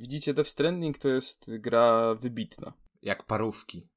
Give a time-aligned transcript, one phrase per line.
[0.00, 2.72] widzicie, Death Stranding to jest gra wybitna.
[3.02, 3.88] Jak parówki.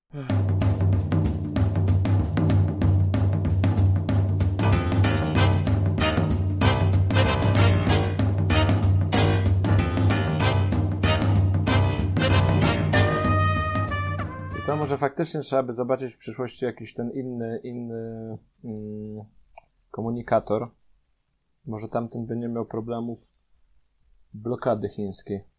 [14.65, 19.25] Co, może faktycznie trzeba by zobaczyć w przyszłości jakiś ten inny, inny mm,
[19.91, 20.71] komunikator.
[21.65, 23.31] Może tamten by nie miał problemów
[24.33, 25.52] blokady chińskiej.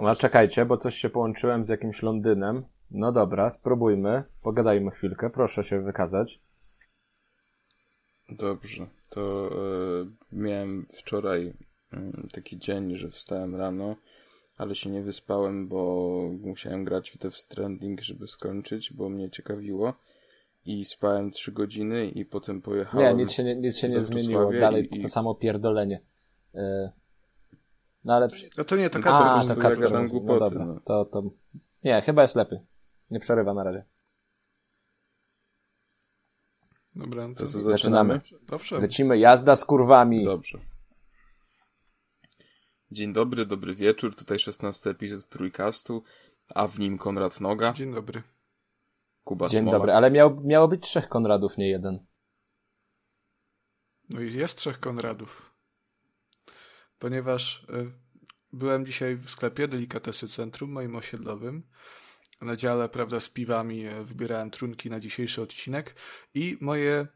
[0.00, 2.64] No czekajcie, bo coś się połączyłem z jakimś Londynem.
[2.90, 4.22] No dobra, spróbujmy.
[4.42, 6.40] Pogadajmy chwilkę, proszę się wykazać.
[8.28, 11.52] Dobrze, to e, miałem wczoraj
[11.92, 13.96] mm, taki dzień, że wstałem rano,
[14.58, 19.94] ale się nie wyspałem, bo musiałem grać w Death Stranding, żeby skończyć, bo mnie ciekawiło.
[20.64, 23.16] I spałem 3 godziny i potem pojechałem.
[23.16, 24.52] Nie, nic się nie, nic się nie zmieniło.
[24.52, 26.00] Dalej i- to samo pierdolenie.
[26.54, 26.58] Y,
[28.06, 28.28] No ale...
[28.28, 28.50] Przy...
[28.58, 29.26] No to nie, to A, Kacper.
[29.48, 30.02] po to ja Kacper mówi.
[30.04, 30.80] No głupoty, dobra, no.
[30.80, 31.22] to, to...
[31.84, 32.58] Nie, chyba jest lepiej.
[33.10, 33.84] Nie przerywa na razie.
[36.94, 38.14] Dobra, no to To Zaczynamy.
[38.14, 38.20] zaczynamy?
[38.50, 38.82] Owszem.
[38.82, 40.24] Lecimy, jazda z kurwami.
[40.24, 40.58] Dobrze.
[42.90, 44.16] Dzień dobry, dobry wieczór.
[44.16, 46.02] Tutaj 16 epizod Trójkastu,
[46.54, 48.22] a w nim Konrad Noga, Dzień dobry.
[49.24, 49.78] Kuba Dzień Smola.
[49.78, 52.06] dobry, ale miał, miało być trzech Konradów, nie jeden.
[54.10, 55.55] No i jest trzech Konradów.
[56.98, 58.06] Ponieważ y,
[58.52, 61.62] byłem dzisiaj w sklepie Delikatesy Centrum, moim osiedlowym.
[62.40, 65.94] Na dziale, prawda, z piwami e, wybierałem trunki na dzisiejszy odcinek
[66.34, 67.06] i moje,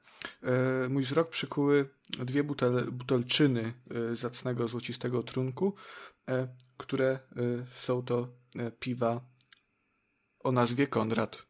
[0.42, 5.74] e, mój wzrok przykuły dwie butel, butelczyny e, zacnego złocistego trunku,
[6.76, 7.18] które
[7.72, 8.28] są to
[8.80, 9.20] piwa
[10.40, 11.46] o nazwie Konrad.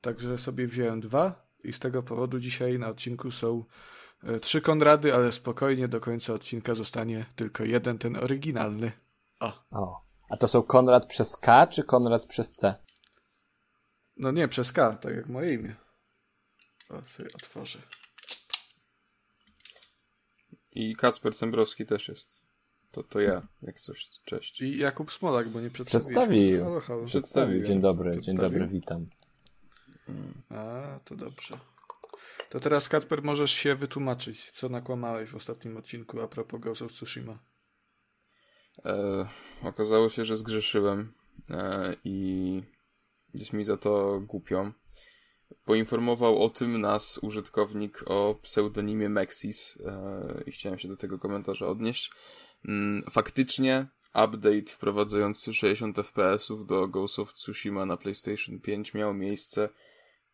[0.00, 3.64] Także sobie wziąłem dwa i z tego powodu dzisiaj na odcinku są
[4.40, 8.92] trzy Konrady, ale spokojnie do końca odcinka zostanie tylko jeden, ten oryginalny.
[9.40, 10.02] O, O.
[10.30, 12.74] A to są Konrad przez K, czy Konrad przez C?
[14.16, 15.74] no nie, przez K, tak jak moje imię.
[16.90, 17.78] O, sobie otworzę.
[20.74, 22.42] I Kacper Cembrowski też jest.
[22.90, 24.08] To, to ja, jak coś.
[24.24, 24.60] Cześć.
[24.60, 25.70] I Jakub Smolak, bo nie.
[25.70, 26.66] Przedstawił.
[27.06, 27.64] Przedstawił.
[27.64, 29.06] Dzień dobry, dzień dobry, witam.
[30.50, 31.58] A, to dobrze.
[32.52, 36.92] To teraz, Kacper, możesz się wytłumaczyć, co nakłamałeś w ostatnim odcinku a propos Ghost of
[36.92, 37.38] Tsushima.
[38.84, 39.26] E,
[39.62, 41.14] okazało się, że zgrzeszyłem
[41.50, 42.62] e, i
[43.34, 44.72] jest mi za to głupio.
[45.64, 51.66] Poinformował o tym nas użytkownik o pseudonimie Maxis e, i chciałem się do tego komentarza
[51.66, 52.10] odnieść.
[52.68, 59.68] Mm, faktycznie update wprowadzający 60 FPS-ów do Ghost of Tsushima na PlayStation 5 miał miejsce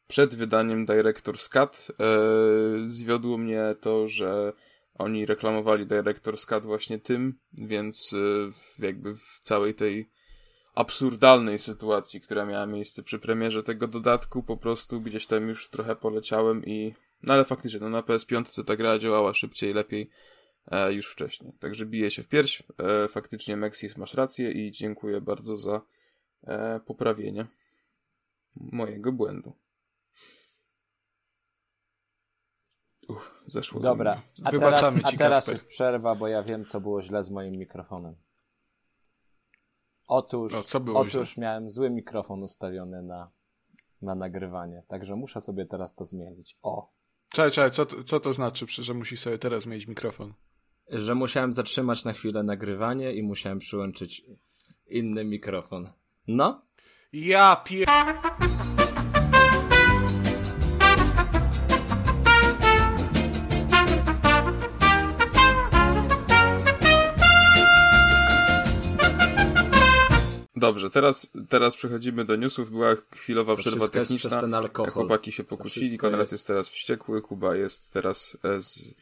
[0.09, 1.87] przed wydaniem Director's Cut.
[2.01, 2.05] E,
[2.87, 4.53] zwiodło mnie to, że
[4.95, 10.11] oni reklamowali Director's Cut właśnie tym, więc e, w- jakby w całej tej
[10.75, 15.97] absurdalnej sytuacji, która miała miejsce przy premierze tego dodatku, po prostu gdzieś tam już trochę
[15.97, 16.95] poleciałem i...
[17.23, 20.11] No ale faktycznie, no na PS5 ta gra działała szybciej, lepiej
[20.71, 21.53] e, już wcześniej.
[21.61, 22.63] Także bije się w pierś.
[22.79, 25.81] E, faktycznie Maxis masz rację i dziękuję bardzo za
[26.47, 27.47] e, poprawienie
[28.57, 29.53] mojego błędu.
[33.09, 35.55] Uff, zeszło za Dobra, a teraz, Wybaczamy a ci, teraz Kacper.
[35.55, 38.15] jest przerwa, bo ja wiem, co było źle z moim mikrofonem.
[40.07, 43.31] Otóż, No, co było otóż miałem zły mikrofon ustawiony na,
[44.03, 46.59] na nagrywanie, także muszę sobie teraz to zmienić.
[46.63, 46.91] O,
[47.33, 50.35] Czekaj, czekaj, co, to- co to znaczy, że musisz sobie teraz mieć mikrofon?
[50.89, 54.25] Że musiałem zatrzymać na chwilę nagrywanie i musiałem przyłączyć
[54.87, 55.89] inny mikrofon.
[56.29, 56.61] No,
[57.13, 57.89] Ja pier...
[70.59, 72.71] Dobrze, teraz, teraz przechodzimy do newsów.
[72.71, 74.41] Była chwilowa to przerwa wszystko jest przez techniczna.
[74.41, 74.93] ten alkohol.
[74.93, 76.47] Chłopaki się pokłócili, Konrad jest- jest...
[76.47, 78.95] teraz wściekły, Kuba jest teraz e, z...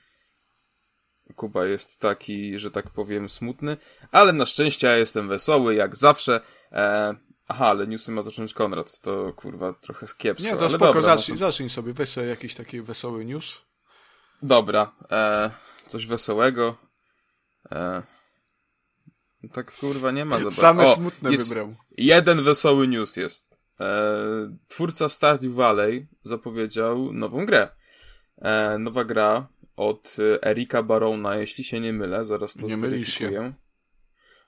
[1.36, 3.76] Kuba jest taki, że tak powiem, smutny,
[4.10, 6.40] ale na szczęście ja jestem wesoły, jak zawsze.
[6.72, 7.14] E...
[7.48, 10.48] Aha, ale newsy ma zacząć Konrad, to kurwa trochę kiepsko.
[10.48, 11.46] Nie, to ale spoko, dobra, zacznij, no to...
[11.46, 13.62] zacznij sobie, weź sobie jakiś taki wesoły news.
[14.42, 15.50] Dobra, e...
[15.86, 16.76] coś wesołego.
[17.72, 18.15] E...
[19.52, 20.50] Tak kurwa nie ma bardzo.
[20.60, 21.74] Same O, smutne jest- wybrał.
[21.96, 23.56] Jeden wesoły news jest.
[23.80, 27.68] E, twórca Stardew Valley zapowiedział nową grę.
[28.38, 29.46] E, nowa gra
[29.76, 33.52] od Erika Barona, jeśli się nie mylę, zaraz to Nie zweryfikuję.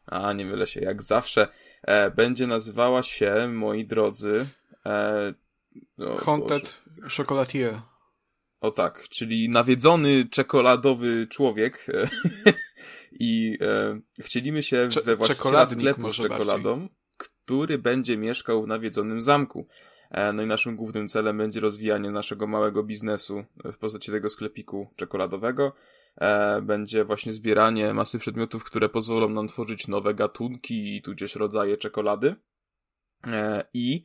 [0.06, 1.48] A, nie mylę się, jak zawsze.
[1.82, 4.46] E, będzie nazywała się, moi drodzy...
[4.86, 5.34] E,
[5.98, 6.24] o Boże.
[6.24, 6.78] Haunted
[7.16, 7.80] Chocolatier.
[8.60, 11.86] O tak, czyli nawiedzony czekoladowy człowiek.
[13.12, 19.22] I e, chcieliśmy się Cze- we właściciela sklepu z czekoladą, który będzie mieszkał w nawiedzonym
[19.22, 19.66] zamku.
[20.10, 24.90] E, no i naszym głównym celem będzie rozwijanie naszego małego biznesu w postaci tego sklepiku
[24.96, 25.72] czekoladowego.
[26.16, 31.76] E, będzie właśnie zbieranie masy przedmiotów, które pozwolą nam tworzyć nowe gatunki i tudzież rodzaje
[31.76, 32.36] czekolady.
[33.26, 34.04] E, I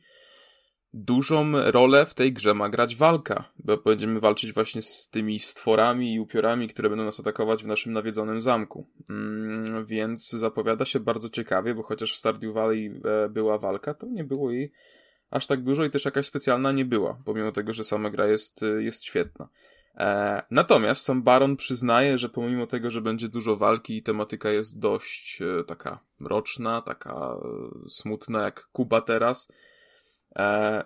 [0.94, 6.14] dużą rolę w tej grze ma grać walka, bo będziemy walczyć właśnie z tymi stworami
[6.14, 8.86] i upiorami, które będą nas atakować w naszym nawiedzonym zamku.
[9.10, 14.06] Mm, więc zapowiada się bardzo ciekawie, bo chociaż w Stardew Valley e, była walka, to
[14.06, 14.72] nie było jej
[15.30, 18.62] aż tak dużo i też jakaś specjalna nie była, pomimo tego, że sama gra jest,
[18.62, 19.48] e, jest świetna.
[19.96, 24.78] E, natomiast sam Baron przyznaje, że pomimo tego, że będzie dużo walki i tematyka jest
[24.78, 29.52] dość e, taka mroczna, taka e, smutna jak Kuba teraz,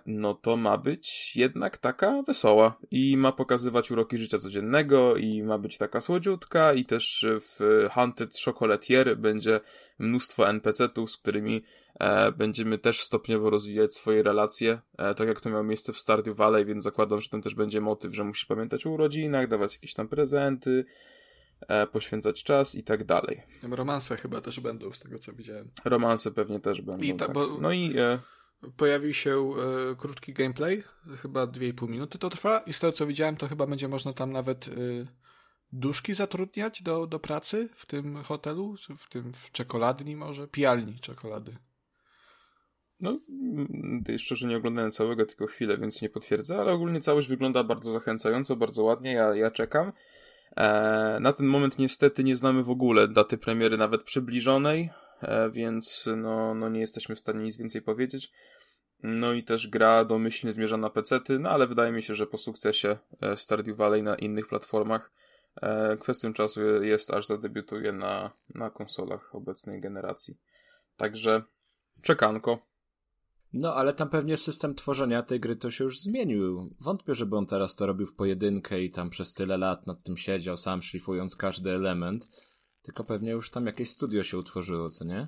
[0.05, 5.57] no to ma być jednak taka wesoła i ma pokazywać uroki życia codziennego i ma
[5.57, 9.59] być taka słodziutka i też w Haunted Chocolatier będzie
[9.99, 11.63] mnóstwo NPC-ów, z którymi
[11.99, 16.35] e, będziemy też stopniowo rozwijać swoje relacje, e, tak jak to miało miejsce w Stardew
[16.37, 19.93] Valley, więc zakładam, że tam też będzie motyw, że musisz pamiętać o urodzinach, dawać jakieś
[19.93, 20.85] tam prezenty,
[21.67, 23.41] e, poświęcać czas i tak dalej.
[23.71, 25.67] Romanse chyba też będą, z tego co widziałem.
[25.85, 27.03] Romanse pewnie też będą.
[27.03, 27.33] I ta- tak.
[27.35, 28.19] bo- No i e,
[28.77, 29.51] Pojawił się
[29.91, 30.83] e, krótki gameplay,
[31.21, 34.31] chyba 2,5 minuty to trwa i z tego co widziałem, to chyba będzie można tam
[34.31, 34.71] nawet e,
[35.71, 41.57] duszki zatrudniać do, do pracy w tym hotelu, w tym w czekoladni może, pijalni czekolady.
[42.99, 47.63] No, mm, szczerze nie oglądałem całego, tylko chwilę, więc nie potwierdzę, ale ogólnie całość wygląda
[47.63, 49.91] bardzo zachęcająco, bardzo ładnie, ja, ja czekam.
[50.57, 54.89] E, na ten moment niestety nie znamy w ogóle daty premiery nawet przybliżonej,
[55.51, 58.31] więc no, no nie jesteśmy w stanie nic więcej powiedzieć.
[59.03, 62.37] No i też gra domyślnie zmierza na pecety, no ale wydaje mi się, że po
[62.37, 65.11] sukcesie e, Stardew Valley na innych platformach
[65.61, 70.37] e, kwestią czasu jest, aż zadebiutuje na, na konsolach obecnej generacji.
[70.97, 71.43] Także
[72.01, 72.59] czekanko.
[73.53, 76.75] No, ale tam pewnie system tworzenia tej gry to się już zmienił.
[76.79, 80.17] Wątpię, żeby on teraz to robił w pojedynkę i tam przez tyle lat nad tym
[80.17, 82.27] siedział, sam szlifując każdy element.
[82.81, 85.27] Tylko pewnie już tam jakieś studio się utworzyło, co nie?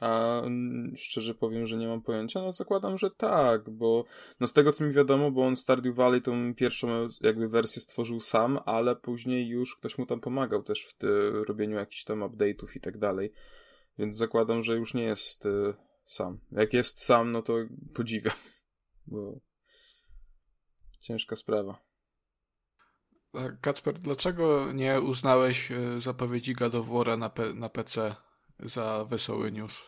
[0.00, 0.42] A
[0.96, 4.04] szczerze powiem, że nie mam pojęcia, no zakładam, że tak, bo
[4.40, 8.20] no z tego co mi wiadomo, bo on Stardew Valley tą pierwszą jakby wersję stworzył
[8.20, 12.76] sam, ale później już ktoś mu tam pomagał też w ty, robieniu jakichś tam update'ów
[12.76, 13.32] i tak dalej.
[13.98, 15.74] Więc zakładam, że już nie jest y,
[16.04, 16.40] sam.
[16.52, 17.56] Jak jest sam, no to
[17.94, 18.36] podziwiam,
[19.06, 19.40] bo
[21.00, 21.89] ciężka sprawa.
[23.60, 28.16] Kacper, dlaczego nie uznałeś e, zapowiedzi God of War'a na, P- na PC
[28.60, 29.82] za wesoły news?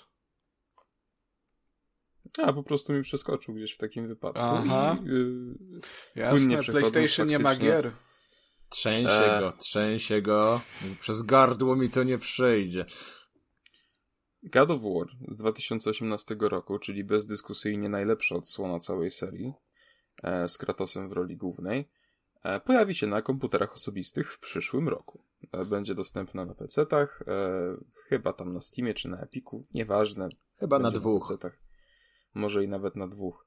[2.39, 4.41] A, po prostu mi przeskoczył gdzieś w takim wypadku.
[4.43, 4.97] Aha.
[5.05, 5.55] I, y,
[6.17, 7.93] Jasne, PlayStation nie ma gier.
[8.69, 9.41] Trzęsie E.
[9.41, 10.61] go, trzęsie go.
[11.01, 12.85] Przez gardło mi to nie przejdzie.
[14.43, 19.53] God of War z 2018 roku, czyli bezdyskusyjnie najlepsza odsłona całej serii,
[20.23, 21.85] e, z Kratosem w roli głównej, e,
[22.65, 25.23] pojawi się na komputerach osobistych w przyszłym roku.
[25.53, 27.77] E, będzie dostępna na PC-tach, e,
[28.09, 30.29] chyba tam na Steamie czy na Epiku, nieważne.
[30.57, 31.29] Chyba na dwóch.
[31.29, 31.59] PC-tach.
[32.35, 33.47] Może i nawet na dwóch.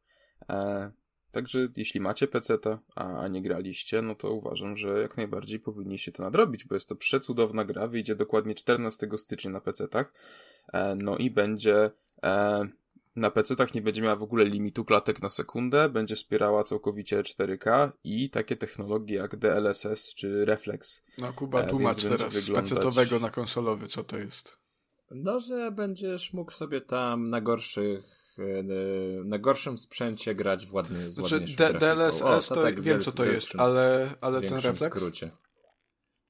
[0.49, 0.91] E,
[1.31, 6.11] także jeśli macie PC-ta, a, a nie graliście, no to uważam, że jak najbardziej powinniście
[6.11, 10.13] to nadrobić, bo jest to przecudowna gra, wyjdzie dokładnie 14 stycznia na PC-tach,
[10.73, 11.91] e, no i będzie
[12.23, 12.67] e,
[13.15, 17.91] na PC-tach nie będzie miała w ogóle limitu klatek na sekundę, będzie wspierała całkowicie 4K
[18.03, 21.03] i takie technologie jak DLSS czy Reflex.
[21.17, 24.57] No Kuba, E, tłumacz teraz z wyglądać- PC-owego na konsolowy, co to jest?
[25.11, 28.03] No, że będziesz mógł sobie tam na gorszych
[28.39, 28.63] e,
[29.23, 31.73] na gorszym sprzęcie grać w ładny, z Znaczy D-.
[31.73, 34.95] DLSS O, to, tak wiem co to jest, ale, ale ten refleks?
[34.95, 35.31] skrócie.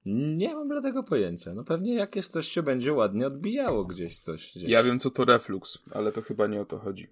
[0.05, 1.53] Nie mam dlatego pojęcia.
[1.53, 4.51] No pewnie jakieś coś się będzie ładnie odbijało gdzieś coś.
[4.55, 4.69] Gdzieś.
[4.69, 7.07] Ja wiem co to Reflux, ale to chyba nie o to chodzi.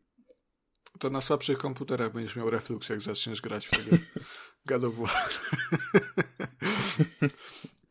[1.00, 3.97] To na słabszych komputerach będziesz miał reflux, jak zaczniesz grać w tego
[4.65, 4.83] God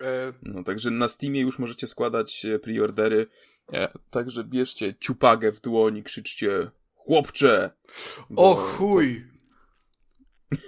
[0.02, 3.26] e, No, także na Steamie już możecie składać e, preordery.
[3.73, 7.71] E, także bierzcie ciupagę w dłoni, krzyczcie chłopcze!
[8.30, 9.25] bo o chuj!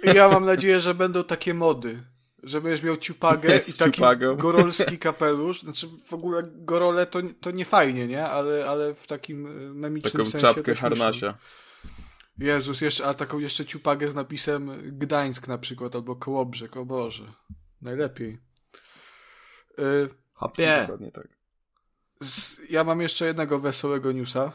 [0.03, 2.03] Ja mam nadzieję, że będą takie mody.
[2.45, 4.35] Że będziesz miał ciupagę i taki ciupagą.
[4.45, 5.61] gorolski kapelusz.
[5.61, 8.25] Znaczy w ogóle gorole to, to nie fajnie, nie?
[8.25, 10.89] Ale, ale w takim e, memicznym Taką sensie czapkę też myślę.
[10.89, 11.37] harnasia.
[12.37, 17.23] Jezus, jeszcze, a taką jeszcze ciupagę z napisem Gdańsk na przykład, albo Kołobrzeg, o Boże.
[17.81, 18.37] Najlepiej.
[19.79, 20.77] Y, Hopie!
[20.81, 21.27] Dokładnie tak.
[22.21, 24.51] z, ja mam jeszcze jednego wesołego newsa.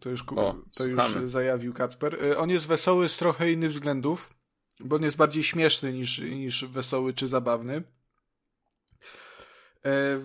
[0.00, 2.24] To już, O, to już zajawił Kacper.
[2.24, 4.35] Y, on jest wesoły z trochę innych względów,
[4.80, 7.82] bo on jest bardziej śmieszny niż, niż wesoły czy zabawny.
[9.84, 10.20] E,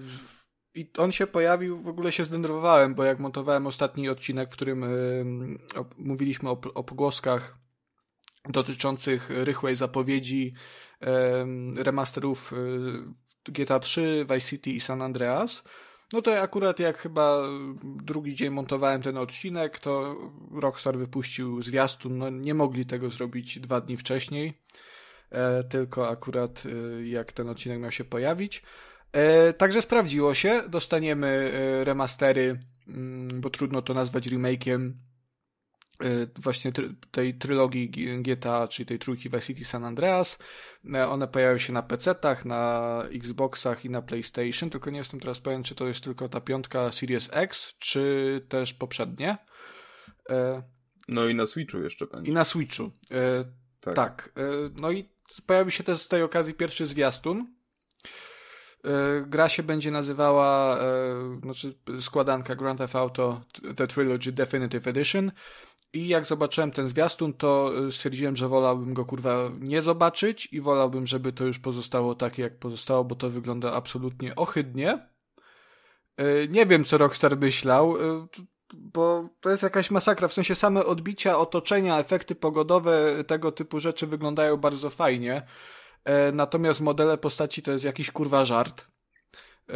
[0.74, 4.84] i on się pojawił, w ogóle się zdenerwowałem, bo jak montowałem ostatni odcinek, w którym
[4.84, 5.25] y,
[5.98, 7.58] mówiliśmy o, o pogłoskach
[8.50, 10.53] dotyczących rychłej zapowiedzi
[11.01, 12.53] y, remasterów
[13.46, 15.63] GTA 3, Vice City i San Andreas,
[16.13, 17.44] no to akurat jak chyba
[17.84, 20.15] drugi dzień montowałem ten odcinek, to
[20.51, 22.18] Rockstar wypuścił zwiastun.
[22.18, 24.53] No nie mogli tego zrobić dwa dni wcześniej,
[25.30, 28.63] e, tylko akurat e, jak ten odcinek miał się pojawić.
[29.12, 30.63] E, także sprawdziło się.
[30.70, 34.91] Dostaniemy e, remastery, mm, bo trudno to nazwać remake'iem
[36.03, 36.72] Y, właśnie
[37.12, 37.89] tej trylogii
[38.24, 40.39] GTA, czyli tej trójki Vice City San Andreas.
[40.93, 45.39] E, one pojawiają się na PC-tach, na Xboxach i na PlayStation, tylko nie jestem teraz
[45.39, 49.38] pewien, czy to jest tylko ta piątka Series X, czy też poprzednie.
[50.29, 50.63] E,
[51.08, 52.31] no i na Switchu jeszcze będzie.
[52.31, 52.91] I na Switchu.
[53.81, 53.96] Tak.
[53.96, 54.34] tak.
[54.75, 55.10] No i
[55.46, 57.53] pojawi się też z tej okazji pierwszy zwiastun.
[59.25, 60.79] Gra się będzie nazywała,
[61.43, 63.41] znaczy składanka Grand Theft Auto
[63.75, 65.31] The Trilogy Definitive Edition.
[65.94, 70.62] I jak zobaczyłem ten zwiastun, to y, stwierdziłem, że wolałbym go kurwa nie zobaczyć i
[70.62, 75.08] wolałbym, żeby to już pozostało takie, jak pozostało, bo to wygląda absolutnie ohydnie.
[76.22, 78.28] Y, nie wiem, co Rockstar myślał, y,
[78.74, 80.28] bo to jest jakaś masakra.
[80.28, 85.44] W sensie same odbicia otoczenia, efekty pogodowe, tego typu rzeczy wyglądają bardzo fajnie.
[86.34, 88.88] Natomiast modele postaci to jest jakiś kurwa żart.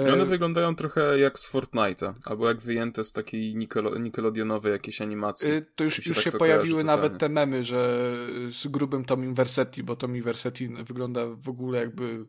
[0.08, 5.02] I one wyglądają trochę jak z Fortnite'a, albo jak wyjęte z takiej Nickel Nickelodeonowej jakiejś
[5.02, 5.52] animacji.
[5.52, 8.12] Y, to już, już tak się pojawiły nawet te memy, że
[8.50, 12.25] z grubym Tommy Versetti, bo Tommy Versetti wygląda w ogóle jakby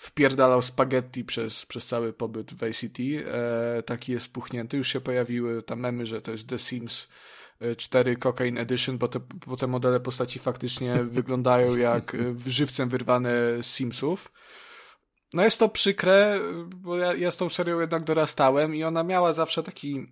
[0.00, 3.24] wpierdalał spaghetti przez, przez cały pobyt w City.
[3.26, 4.76] E, taki jest spuchnięty.
[4.76, 7.08] Już się pojawiły te memy, że to jest The Sims
[7.76, 13.32] 4 e, Cocaine Edition, bo te, bo te modele postaci faktycznie wyglądają jak żywcem wyrwane
[13.62, 14.32] z Simsów.
[15.34, 16.40] No jest to przykre,
[16.76, 20.06] bo ja, ja z tą serią jednak dorastałem i ona miała zawsze taki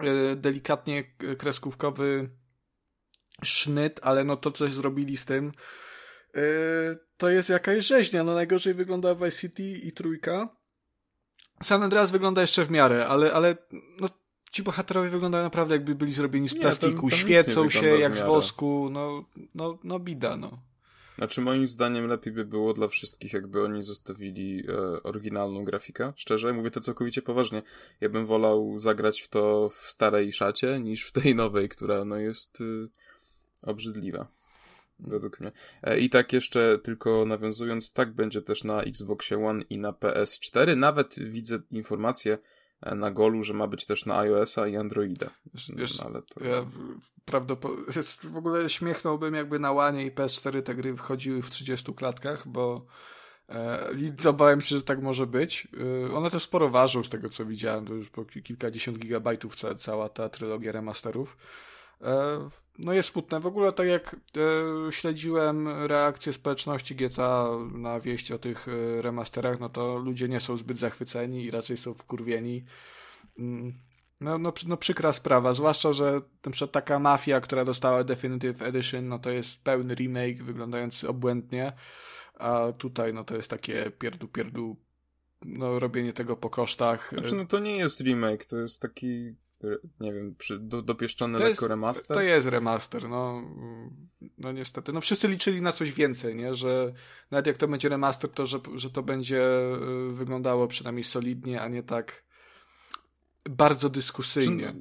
[0.00, 1.04] e, delikatnie
[1.38, 2.30] kreskówkowy
[3.42, 5.52] sznyt, ale no to coś zrobili z tym.
[6.34, 6.40] E,
[7.16, 8.24] to jest jakaś rzeźnia.
[8.24, 10.48] No najgorzej wygląda Vice City i trójka.
[11.62, 13.56] San Andreas wygląda jeszcze w miarę, ale, ale
[14.00, 14.08] no,
[14.52, 17.06] ci bohaterowie wyglądają naprawdę jakby byli zrobieni z plastiku.
[17.06, 18.88] Nie, to, to Świecą się jak z wosku.
[18.90, 19.24] No,
[19.54, 20.65] no, no bida, no.
[21.18, 26.12] Znaczy moim zdaniem lepiej by było dla wszystkich, jakby oni zostawili e, oryginalną grafikę.
[26.16, 27.62] Szczerze, mówię to całkowicie poważnie.
[28.00, 32.16] Ja bym wolał zagrać w to w starej szacie, niż w tej nowej, która no
[32.16, 32.88] jest y,
[33.62, 34.26] obrzydliwa.
[34.98, 35.52] Według mnie.
[35.82, 40.76] E, I tak jeszcze tylko nawiązując, tak będzie też na Xboxie One i na PS4.
[40.76, 42.38] Nawet widzę informacje, E,
[42.82, 45.30] na golu, że ma być też na iOS-a i Androida.
[45.76, 46.44] Wiesz, no, ale to...
[46.44, 46.66] ja
[47.24, 52.48] prawdopodobnie w ogóle śmiechnąłbym jakby na Łanie i PS4 te gry wchodziły w 30 klatkach,
[52.48, 52.86] bo
[53.48, 55.68] e, i obawiam się, że tak może być.
[56.06, 57.86] E, one też sporo ważą z tego, co widziałem.
[57.86, 61.36] To już po kilkadziesiąt gigabajtów ca cała ta trylogia remasterów.
[62.02, 63.40] E, no jest smutne.
[63.40, 69.60] W ogóle tak jak e, śledziłem reakcję społeczności GTA na wieść o tych e, remasterach,
[69.60, 72.64] no to ludzie nie są zbyt zachwyceni i raczej są wkurwieni.
[73.38, 73.74] Mm,
[74.20, 79.08] no, no, no przykra sprawa, zwłaszcza, że na przykład taka Mafia, która dostała Definitive Edition,
[79.08, 81.72] no to jest pełny remake, wyglądający obłędnie,
[82.34, 84.76] a tutaj no to jest takie pierdu pierdu
[85.44, 87.10] no robienie tego po kosztach.
[87.12, 89.34] Znaczy no to nie jest remake, to jest taki
[90.00, 92.16] nie wiem, przy, do, dopieszczony to lekko jest, remaster?
[92.16, 93.42] To jest remaster, no,
[94.38, 94.92] no niestety.
[94.92, 96.54] No wszyscy liczyli na coś więcej, nie?
[96.54, 96.92] Że
[97.30, 99.42] nawet jak to będzie remaster, to że, że to będzie
[100.10, 102.24] y, wyglądało przynajmniej solidnie, a nie tak
[103.50, 104.74] bardzo dyskusyjnie.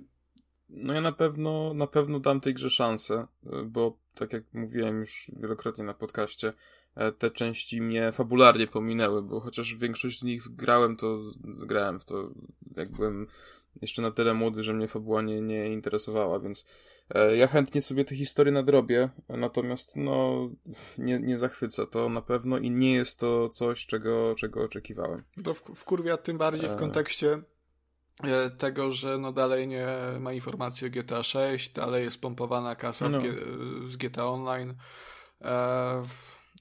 [0.70, 5.00] No ja na pewno, na pewno dam tej grze szansę, y, bo tak jak mówiłem
[5.00, 6.54] już wielokrotnie na podcaście,
[7.18, 12.30] te części mnie fabularnie pominęły, bo chociaż większość z nich grałem, to grałem w to,
[12.76, 13.28] jak byłem
[13.82, 16.66] jeszcze na tyle młody, że mnie fabuła nie, nie interesowała, więc
[17.10, 20.50] e, ja chętnie sobie te historie nadrobię, natomiast no
[20.98, 25.24] nie, nie zachwyca to na pewno i nie jest to coś, czego, czego oczekiwałem.
[25.44, 26.76] To w, w kurwia tym bardziej w e.
[26.76, 27.42] kontekście
[28.24, 29.88] e, tego, że no dalej nie
[30.20, 33.22] ma informacji o GTA 6, dalej jest pompowana kasa no.
[33.88, 34.74] z GTA Online.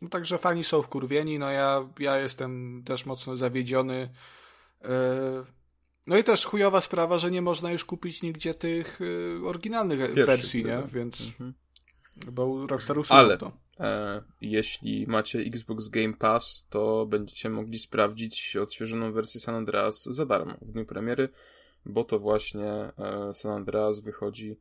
[0.05, 4.11] No także fani są wkurwieni, no ja, ja jestem też mocno zawiedziony.
[6.07, 10.25] No i też chujowa sprawa, że nie można już kupić nigdzie tych y, oryginalnych Pierwszy,
[10.25, 10.83] wersji, nie?
[10.93, 11.55] Więc mhm.
[12.33, 13.53] bo Rockstar Ale to.
[13.81, 20.27] E, jeśli macie Xbox Game Pass, to będziecie mogli sprawdzić odświeżoną wersję San Andreas za
[20.27, 21.29] darmo w dniu premiery,
[21.87, 22.93] bo to właśnie e,
[23.35, 24.57] San Andreas wychodzi e,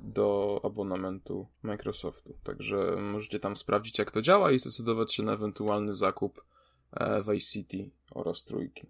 [0.00, 2.34] do abonamentu Microsoftu.
[2.42, 6.44] Także możecie tam sprawdzić, jak to działa i zdecydować się na ewentualny zakup
[6.92, 8.86] e, Vice City oraz trójki.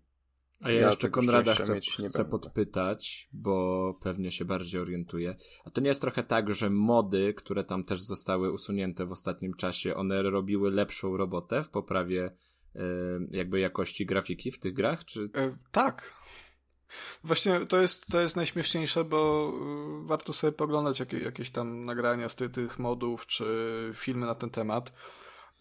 [0.60, 5.36] A ja, ja jeszcze Konrada chcę, chcę podpytać, bo pewnie się bardziej orientuje.
[5.64, 9.54] A to nie jest trochę tak, że mody, które tam też zostały usunięte w ostatnim
[9.54, 12.24] czasie, one robiły lepszą robotę w poprawie
[12.74, 12.80] e,
[13.30, 15.04] jakby jakości grafiki w tych grach?
[15.04, 15.30] Czy...
[15.34, 16.12] E, tak.
[17.24, 19.52] Właśnie to jest, to jest najśmieszniejsze, bo
[20.04, 24.34] y, warto sobie poglądać jakie, jakieś tam nagrania z tych, tych modów, czy filmy na
[24.34, 24.92] ten temat.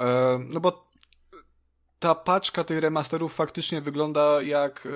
[0.02, 0.90] E, no bo
[2.00, 4.90] ta paczka tych remasterów faktycznie wygląda jak y,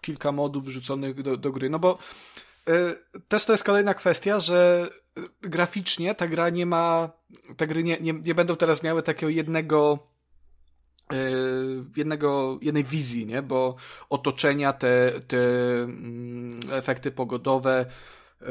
[0.00, 1.70] kilka modów wrzuconych do, do gry.
[1.70, 1.98] No bo
[2.68, 4.88] y, też to jest kolejna kwestia, że
[5.40, 7.10] graficznie ta gra nie ma,
[7.56, 9.98] te gry nie, nie, nie będą teraz miały takiego jednego
[11.96, 13.42] jednego, jednej wizji, nie?
[13.42, 13.76] bo
[14.10, 15.38] otoczenia, te, te
[15.82, 17.86] mm, efekty pogodowe,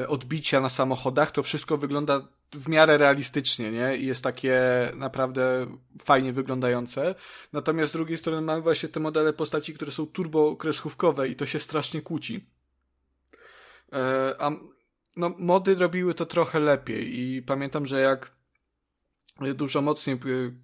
[0.08, 2.22] odbicia na samochodach, to wszystko wygląda
[2.54, 3.98] w miarę realistycznie, nie?
[3.98, 4.62] I jest takie
[4.96, 5.68] naprawdę
[6.04, 7.16] fajnie wyglądające.
[7.54, 11.46] Natomiast z drugiej strony mamy właśnie te modele postaci, które są turbo kreskówkowe i to
[11.46, 12.46] się strasznie kłóci.
[13.94, 14.52] E, a
[15.16, 18.32] no, mody robiły to trochę lepiej i pamiętam, że jak
[19.56, 20.20] dużo mocniej,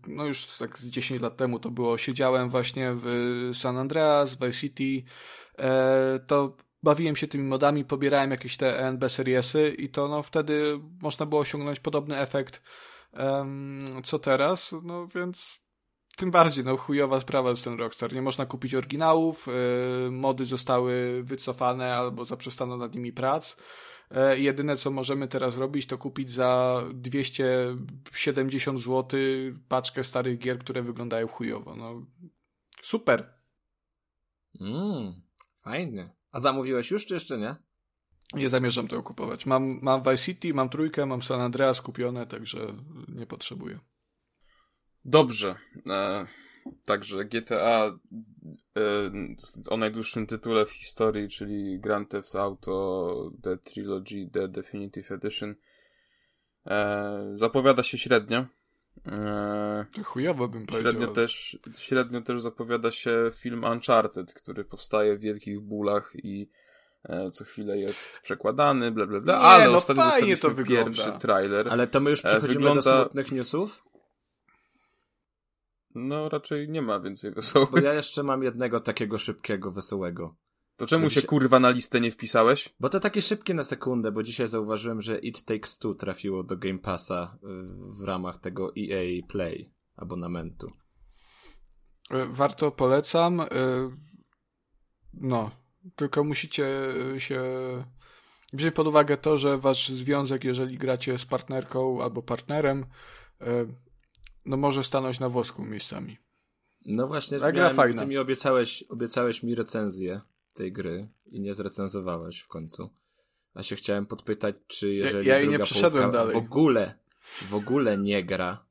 [0.07, 3.05] no już tak z 10 lat temu to było, siedziałem właśnie w
[3.53, 5.09] San Andreas, w Vice City,
[5.57, 10.79] e, to bawiłem się tymi modami, pobierałem jakieś te ENB seriesy i to no wtedy
[11.01, 12.61] można było osiągnąć podobny efekt
[14.03, 15.59] co teraz, no więc
[16.17, 18.13] tym bardziej, no chujowa sprawa z ten Rockstar.
[18.13, 23.57] Nie można kupić oryginałów, yy, mody zostały wycofane albo zaprzestano nad nimi prac.
[24.11, 29.19] Yy, jedyne co możemy teraz robić to kupić za 270 zł
[29.67, 31.75] paczkę starych gier, które wyglądają chujowo.
[31.75, 32.05] No
[32.81, 33.33] super.
[34.59, 35.21] Mmm,
[35.61, 36.09] fajnie.
[36.31, 37.55] A zamówiłeś już, czy jeszcze nie?
[38.33, 39.45] Nie zamierzam tego kupować.
[39.45, 42.75] Mam, mam Vice City, mam trójkę, mam San Andreas kupione, także
[43.07, 43.79] nie potrzebuję.
[45.05, 45.55] Dobrze.
[45.87, 46.25] E,
[46.85, 47.99] także GTA
[48.77, 49.11] e,
[49.69, 55.55] o najdłuższym tytule w historii, czyli Grand Theft Auto The Trilogy The Definitive Edition
[56.65, 58.45] e, zapowiada się średnio.
[59.08, 60.91] E, chujowo bym powiedział.
[60.91, 66.49] Średnio też, średnio też zapowiada się film Uncharted, który powstaje w wielkich bólach i
[67.03, 70.86] e, co chwilę jest przekładany, bla bla bla, Nie, ale no ostatnio fajnie to wygląda.
[70.86, 71.69] pierwszy trailer.
[71.69, 72.82] Ale to my już przechodzimy wygląda...
[72.82, 73.88] do smutnych newsów?
[75.95, 77.71] No raczej nie ma więcej wesołych.
[77.71, 80.36] Bo ja jeszcze mam jednego takiego szybkiego, wesołego.
[80.75, 82.75] To czemu się kurwa na listę nie wpisałeś?
[82.80, 86.58] Bo to takie szybkie na sekundę, bo dzisiaj zauważyłem, że It Takes Two trafiło do
[86.58, 87.47] Game Passa y,
[87.97, 90.71] w ramach tego EA Play abonamentu.
[92.10, 93.41] E, warto, polecam.
[93.41, 93.47] E,
[95.13, 95.52] no,
[95.95, 96.67] tylko musicie
[97.17, 97.43] się
[98.54, 102.86] wziąć pod uwagę to, że wasz związek, jeżeli gracie z partnerką albo partnerem,
[103.41, 103.65] e,
[104.45, 106.17] no może stanąć na wosku miejscami.
[106.86, 108.02] No właśnie, Ta gra fajna.
[108.02, 110.21] ty mi obiecałeś, obiecałeś mi recenzję
[110.54, 112.89] tej gry i nie zrecenzowałeś w końcu.
[113.54, 116.34] A się chciałem podpytać, czy jeżeli ja, ja druga nie przeszedłem dalej.
[116.34, 116.93] w ogóle,
[117.49, 118.65] w ogóle nie gra.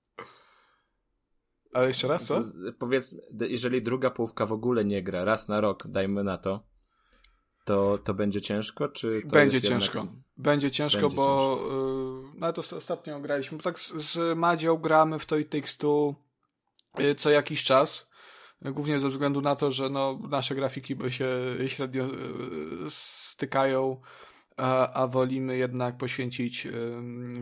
[1.72, 2.42] Ale jeszcze raz, co?
[2.78, 6.62] Powiedz, jeżeli druga połówka w ogóle nie gra, raz na rok, dajmy na to,
[7.68, 9.98] to, to będzie ciężko, czy to Będzie ciężko.
[9.98, 10.16] Jednak...
[10.36, 12.32] Będzie ciężko, będzie bo ciężko.
[12.34, 16.14] Yy, no to ostatnio graliśmy, tak z, z Madzią gramy w to i tekstu
[16.98, 18.08] yy, co jakiś czas
[18.62, 21.28] Głównie ze względu na to, że no, nasze grafiki by się
[21.66, 22.08] średnio e,
[22.88, 24.00] stykają,
[24.56, 26.68] a, a wolimy jednak poświęcić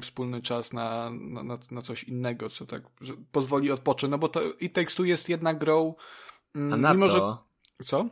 [0.00, 2.82] wspólny czas na, na, na coś innego, co tak
[3.32, 4.10] pozwoli odpocząć.
[4.10, 5.94] No bo to i tekstu jest jednak grą.
[6.54, 7.10] A na co?
[7.10, 7.20] Że...
[7.84, 8.06] Co?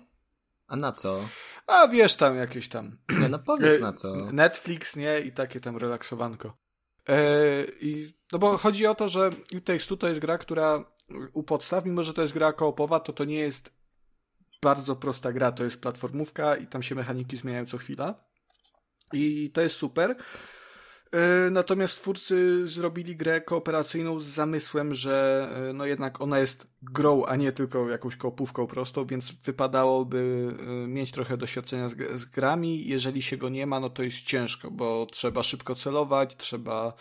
[0.67, 1.21] A na co?
[1.67, 2.99] A wiesz tam jakieś tam.
[3.21, 4.15] Nie, no powiedz na co.
[4.33, 5.21] Netflix, nie?
[5.21, 6.57] I takie tam relaksowanko.
[7.09, 10.85] E, i, no bo chodzi o to, że It Takes Two to jest gra, która
[11.33, 13.75] u podstaw, mimo że to jest gra koopowa, to to nie jest
[14.63, 18.25] bardzo prosta gra, to jest platformówka i tam się mechaniki zmieniają co chwila.
[19.13, 20.17] I to jest super.
[21.15, 27.25] E, natomiast twórcy zrobili grę kooperacyjną z zamysłem, że e, no jednak ona jest grą,
[27.25, 30.49] a nie tylko jakąś koopówką prostą, więc wypadałoby
[30.85, 32.89] e, mieć trochę doświadczenia z, z grami.
[32.89, 36.93] Jeżeli się go nie ma, no to jest ciężko, bo trzeba szybko celować, trzeba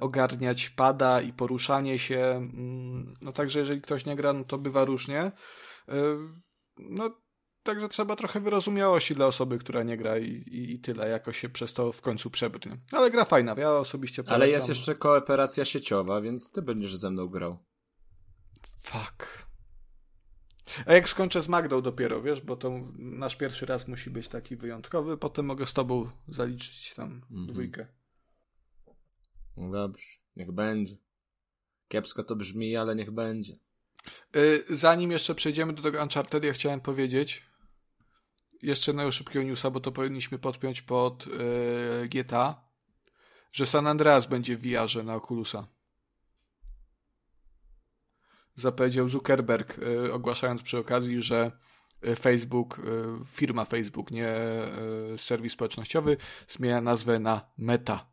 [0.00, 2.20] ogarniać pada i poruszanie się.
[2.20, 5.32] Mm, no także jeżeli ktoś nie gra, no to bywa różnie.
[6.78, 7.10] No
[7.68, 11.48] także trzeba trochę wyrozumiałości dla osoby, która nie gra i, i, i tyle, jako się
[11.48, 12.76] przez to w końcu przebrnie.
[12.92, 14.42] Ale gra fajna, ja osobiście polecam.
[14.42, 17.58] Ale jest jeszcze kooperacja sieciowa, więc ty będziesz ze mną grał.
[18.80, 19.48] Fuck.
[20.86, 24.56] A jak skończę z Magdą dopiero, wiesz, bo to nasz pierwszy raz musi być taki
[24.56, 27.46] wyjątkowy, potem mogę z tobą zaliczyć tam mhm.
[27.46, 27.86] dwójkę.
[29.56, 30.96] No dobrze, niech będzie.
[31.88, 33.52] Kiepsko to brzmi, ale niech będzie.
[34.36, 37.47] Y, zanim jeszcze przejdziemy do tego Uncharted, ja chciałem powiedzieć,
[38.62, 42.64] jeszcze jednego szybkiego newsa, bo to powinniśmy podpiąć pod yy, GTA,
[43.52, 45.66] że San Andreas będzie w VR-ze na Oculusa.
[48.54, 51.52] Zapowiedział Zuckerberg, yy, ogłaszając przy okazji, że
[52.20, 52.80] Facebook,
[53.32, 54.36] firma Facebook, nie
[55.16, 56.16] serwis społecznościowy,
[56.48, 58.06] zmienia nazwę na Meta.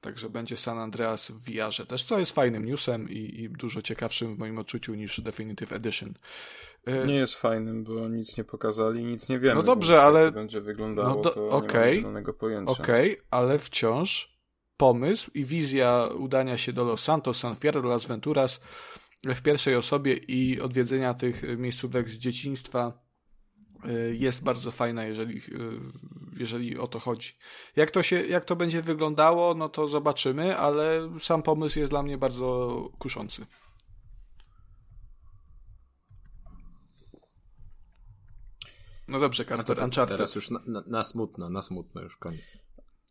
[0.00, 4.34] Także będzie San Andreas w VR-ze też, co jest fajnym newsem i, i, dużo ciekawszym
[4.34, 6.14] w moim odczuciu niż Definitive Edition.
[7.06, 9.54] Nie jest fajnym, bo nic nie pokazali, nic nie wiemy.
[9.54, 10.20] No dobrze, ale.
[10.20, 11.30] Jak będzie wyglądało, no do...
[11.30, 11.96] to okay.
[11.96, 12.72] nie mamy pojęcia.
[12.72, 14.38] Okej, okay, ale wciąż
[14.76, 18.60] pomysł i wizja udania się do Los Santos, San Fierro, Las Venturas
[19.26, 23.07] w pierwszej osobie i odwiedzenia tych miejscówek z dzieciństwa Y,
[24.12, 25.80] jest bardzo fajna, jeżeli, y,
[26.36, 27.32] jeżeli o to chodzi.
[27.76, 32.02] Jak to, się, jak to będzie wyglądało, no to zobaczymy, ale sam pomysł jest dla
[32.02, 33.46] mnie bardzo kuszący.
[39.08, 40.16] No dobrze, Kasper, no Uncharted.
[40.16, 42.58] Teraz już na, na, na, smutno, na smutno już koniec.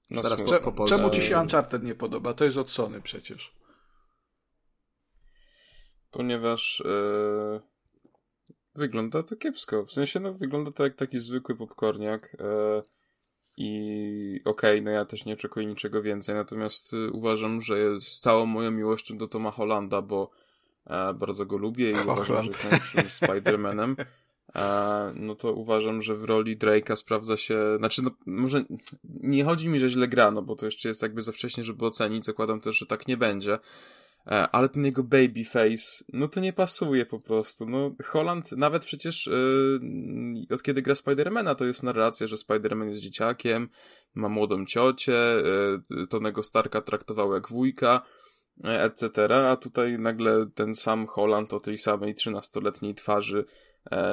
[0.09, 2.33] Już teraz po, po Czemu ci się Uncharted nie podoba?
[2.33, 3.55] To jest od Sony przecież.
[6.11, 6.83] Ponieważ...
[6.85, 7.76] Yy
[8.77, 9.85] Wygląda to kiepsko.
[9.85, 12.37] W sensie, no, wygląda to jak taki zwykły popcorniak.
[12.39, 12.81] E,
[13.57, 18.19] I okej, okay, no ja też nie oczekuję niczego więcej, natomiast y, uważam, że z
[18.19, 20.29] całą moją miłością do Toma Hollanda, bo
[20.85, 22.19] e, bardzo go lubię i Holland.
[22.19, 23.95] uważam, że jest najlepszym Spider-Manem.
[24.55, 28.63] E, no to uważam, że w roli Drake'a sprawdza się, znaczy no może
[29.03, 31.85] nie chodzi mi, że źle gra, no bo to jeszcze jest jakby za wcześnie, żeby
[31.85, 33.59] ocenić, zakładam też, że tak nie będzie, E,
[34.27, 37.65] ale ten jego babyface, no to nie pasuje po prostu.
[37.65, 43.01] No, Holland nawet przecież yy, od kiedy gra Spidermana, to jest narracja, że Spiderman jest
[43.01, 43.69] dzieciakiem,
[44.15, 45.41] ma młodą ciocię,
[45.89, 48.01] yy, Tonego Starka traktował jak wujka,
[48.63, 49.35] etc.
[49.49, 53.66] A tutaj nagle ten sam Holland o tej samej 13-letniej twarzy E,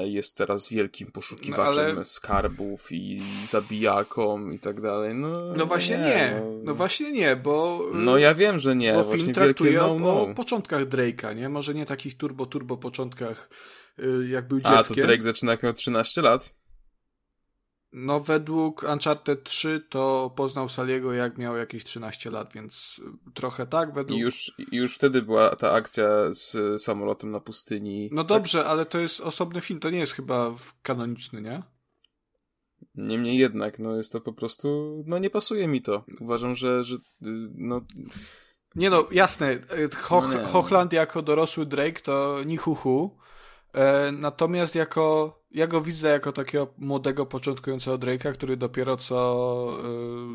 [0.04, 2.04] jest teraz wielkim poszukiwaczem no, ale...
[2.04, 5.14] skarbów i zabijaką i tak dalej.
[5.14, 6.04] No, no właśnie nie.
[6.04, 6.40] nie.
[6.40, 6.50] No...
[6.64, 6.74] no...
[6.74, 7.86] właśnie nie, bo.
[7.92, 8.92] No ja wiem, że nie.
[8.92, 10.22] Bo film traktuje no, no.
[10.22, 11.48] o początkach Drake'a, nie?
[11.48, 13.48] Może nie takich turbo, turbo początkach,
[13.98, 14.78] y, jak był dzieckiem.
[14.78, 16.54] A, to Drake zaczyna jak miał 13 lat?
[17.96, 23.00] No, według Uncharted 3 to poznał Saliego jak miał jakieś 13 lat, więc
[23.34, 23.94] trochę tak.
[23.94, 24.18] Według...
[24.18, 28.08] I już, już wtedy była ta akcja z samolotem na pustyni.
[28.12, 28.28] No tak?
[28.28, 31.62] dobrze, ale to jest osobny film, to nie jest chyba kanoniczny, nie?
[32.94, 36.04] Niemniej jednak, no jest to po prostu, no nie pasuje mi to.
[36.20, 36.96] Uważam, że, że
[37.54, 37.80] no...
[38.74, 39.58] Nie no, jasne,
[40.02, 43.18] Hoch, no Hochland jako dorosły Drake to nichuchu,
[44.12, 49.78] natomiast jako ja go widzę jako takiego młodego, początkującego Drake'a, który dopiero co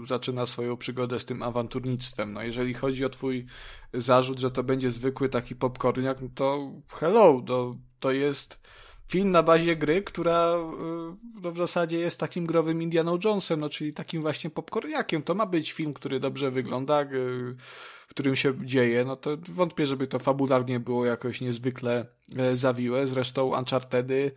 [0.04, 2.34] y, zaczyna swoją przygodę z tym awanturnictwem.
[2.34, 3.46] No jeżeli chodzi o twój
[3.94, 8.60] zarzut, że to będzie zwykły taki popcorniak, no to hello, to, to jest
[9.08, 13.70] film na bazie gry, która y, no w zasadzie jest takim growym Indiana Jonesem, no
[13.70, 15.24] czyli takim właśnie popcorniakiem.
[15.24, 17.56] To ma być film, który dobrze wygląda, y,
[18.10, 22.06] w którym się dzieje, no to wątpię, żeby to fabularnie było jakoś niezwykle
[22.38, 23.08] e, zawiłe.
[23.08, 24.32] Zresztą Unchartedy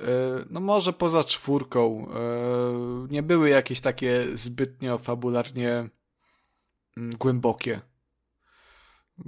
[0.00, 5.88] E, no może poza czwórką, e, nie były jakieś takie zbytnio fabularnie
[6.96, 7.80] mm, głębokie.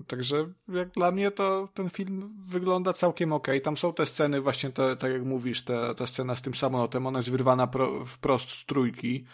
[0.07, 3.49] Także jak dla mnie to ten film wygląda całkiem ok.
[3.63, 7.07] Tam są te sceny, właśnie te, tak jak mówisz, ta, ta scena z tym samolotem,
[7.07, 9.25] ona jest wyrwana pro, wprost z trójki.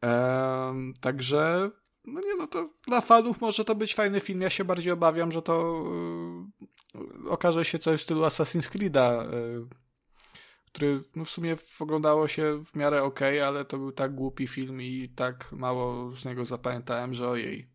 [0.00, 1.70] Ehm, także,
[2.06, 4.40] no nie no, to dla fanów może to być fajny film.
[4.40, 5.84] Ja się bardziej obawiam, że to
[6.94, 9.32] yy, okaże się coś w stylu Assassin's Creed'a.
[9.32, 9.66] Yy,
[10.76, 14.82] który no w sumie oglądało się w miarę ok, ale to był tak głupi film
[14.82, 17.68] i tak mało z niego zapamiętałem, że ojej.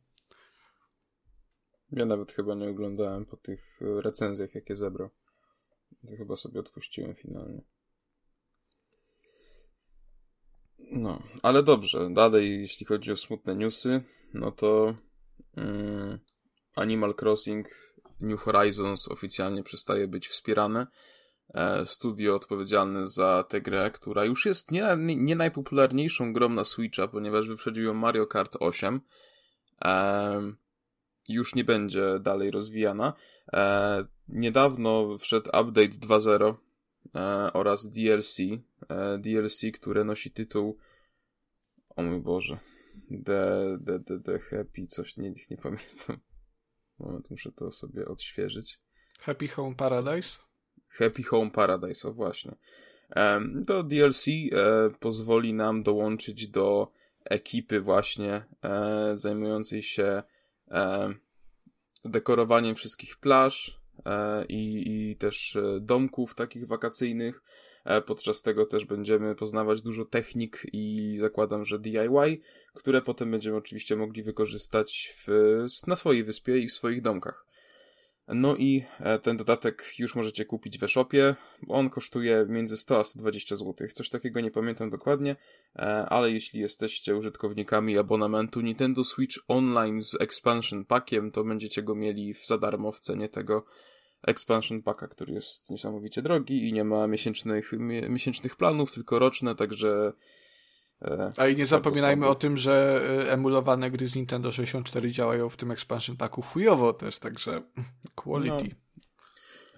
[1.91, 5.09] Ja nawet chyba nie oglądałem po tych recenzjach, jakie zebrał.
[6.17, 7.61] Chyba sobie odpuściłem finalnie.
[10.91, 12.09] No, ale dobrze.
[12.09, 14.95] Dalej, jeśli chodzi o smutne newsy, no to
[15.57, 16.19] mm,
[16.75, 17.67] Animal Crossing
[18.21, 20.87] New Horizons oficjalnie przestaje być wspierane.
[21.53, 27.07] E, studio odpowiedzialne za tę grę, która już jest nie, nie najpopularniejszą grą na Switcha,
[27.07, 29.01] ponieważ wyprzedził ją Mario Kart 8.
[29.85, 30.53] E,
[31.29, 33.13] już nie będzie dalej rozwijana.
[33.53, 36.55] E, niedawno wszedł update 2.0
[37.15, 38.37] e, oraz DLC.
[38.89, 40.77] E, DLC, które nosi tytuł
[41.95, 42.57] o mój Boże.
[43.11, 46.17] The, the, the, the Happy, coś nie, nie pamiętam.
[46.99, 48.79] Moment, muszę to sobie odświeżyć.
[49.19, 50.39] Happy Home Paradise?
[50.87, 52.55] Happy Home Paradise, o właśnie.
[53.67, 56.91] To DLC e, pozwoli nam dołączyć do
[57.25, 60.23] ekipy właśnie e, zajmującej się
[60.71, 61.13] e,
[62.05, 63.81] dekorowaniem wszystkich plaż
[64.49, 67.43] i, i też domków takich wakacyjnych.
[67.85, 72.39] E, podczas tego też będziemy poznawać dużo technik i zakładam, że DIY,
[72.73, 75.27] które potem będziemy oczywiście mogli wykorzystać w,
[75.87, 77.51] na swojej wyspie i w swoich domkach.
[78.27, 81.35] No i e, ten dodatek już możecie kupić w e-shopie.
[81.67, 83.87] On kosztuje między 100 a 120 zł.
[83.93, 85.35] Coś takiego nie pamiętam dokładnie,
[85.75, 91.95] e, ale jeśli jesteście użytkownikami abonamentu Nintendo Switch Online z Expansion Packiem, to będziecie go
[91.95, 93.65] mieli za darmo w cenie tego
[94.23, 97.71] expansion packa, który jest niesamowicie drogi i nie ma miesięcznych,
[98.09, 100.13] miesięcznych planów, tylko roczne, także
[101.01, 105.49] e, a i nie zapominajmy o tym, że e, emulowane gry z Nintendo 64 działają
[105.49, 107.61] w tym expansion packu chujowo też, także
[108.15, 108.75] quality.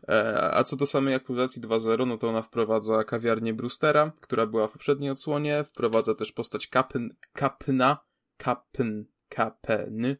[0.07, 0.13] No.
[0.15, 4.67] E, a co do samej aktualizacji 2.0, no to ona wprowadza kawiarnię Brewstera, która była
[4.67, 7.97] w poprzedniej odsłonie, wprowadza też postać Kapn, Kapna,
[8.37, 10.17] Kapn, Kapny,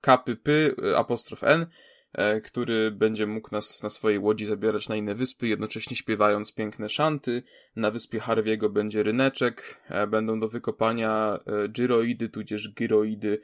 [0.00, 1.66] Kapy, apostrof N,
[2.44, 7.42] który będzie mógł nas na swojej łodzi zabierać na inne wyspy, jednocześnie śpiewając piękne szanty.
[7.76, 13.40] Na wyspie Harviego będzie ryneczek, e, będą do wykopania e, gyroidy, tudzież gyroidy,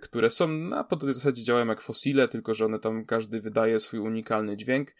[0.00, 4.00] które są na podobnej zasadzie działają jak fosile, tylko że one tam każdy wydaje swój
[4.00, 4.94] unikalny dźwięk.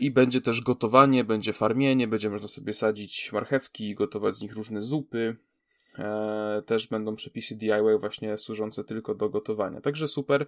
[0.00, 4.82] I będzie też gotowanie, będzie farmienie, będzie można sobie sadzić marchewki gotować z nich różne
[4.82, 5.36] zupy.
[5.98, 9.80] E, też będą przepisy DIY właśnie służące tylko do gotowania.
[9.80, 10.46] Także super,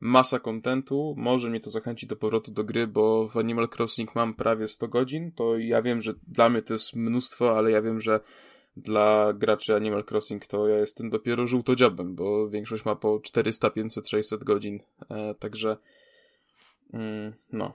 [0.00, 4.34] masa kontentu, może mnie to zachęci do powrotu do gry, bo w Animal Crossing mam
[4.34, 8.00] prawie 100 godzin, to ja wiem, że dla mnie to jest mnóstwo, ale ja wiem,
[8.00, 8.20] że
[8.76, 14.08] dla graczy Animal Crossing to ja jestem dopiero żółtodziobem, bo większość ma po 400, 500,
[14.08, 14.78] 600 godzin,
[15.10, 15.76] e, także
[16.92, 17.74] mm, no.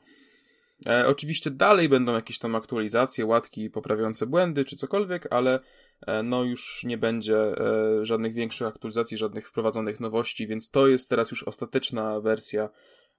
[0.88, 5.60] E, oczywiście dalej będą jakieś tam aktualizacje, łatki poprawiające błędy czy cokolwiek, ale
[6.08, 11.10] E, no już nie będzie e, żadnych większych aktualizacji, żadnych wprowadzonych nowości, więc to jest
[11.10, 12.70] teraz już ostateczna wersja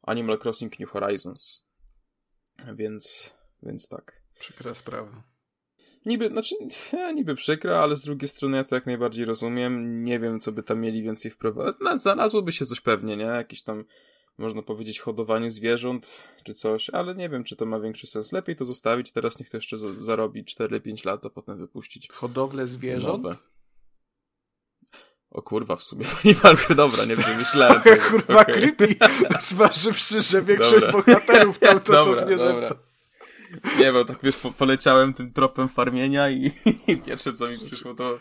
[0.02, 1.66] Animal Crossing New Horizons.
[2.74, 4.22] Więc, więc tak.
[4.38, 5.22] Przykra sprawa.
[6.06, 6.54] Niby, znaczy,
[7.14, 10.04] niby przykra, ale z drugiej strony ja to jak najbardziej rozumiem.
[10.04, 11.76] Nie wiem, co by tam mieli więcej wprowadzić.
[11.80, 13.24] No, znalazłoby się coś pewnie, nie?
[13.24, 13.84] Jakiś tam
[14.38, 18.32] można powiedzieć, hodowanie zwierząt czy coś, ale nie wiem, czy to ma większy sens.
[18.32, 22.08] Lepiej to zostawić, teraz niech to jeszcze zarobi 4-5 lat, a potem wypuścić.
[22.08, 23.22] Hodowlę zwierząt?
[23.22, 23.36] Nowe.
[25.30, 28.10] O kurwa, w sumie, panie Marku, dobra, nie myślałem tego.
[28.10, 28.54] kurwa, okay.
[28.60, 28.96] creepy,
[29.40, 30.92] zważywszy, że większość dobra.
[30.92, 32.68] bohaterów tam to dobra, są zwierzęta.
[32.68, 32.94] Dobra.
[33.78, 36.50] Nie, bo tak wiesz, po, poleciałem tym tropem farmienia i,
[36.88, 38.18] i pierwsze co mi przyszło to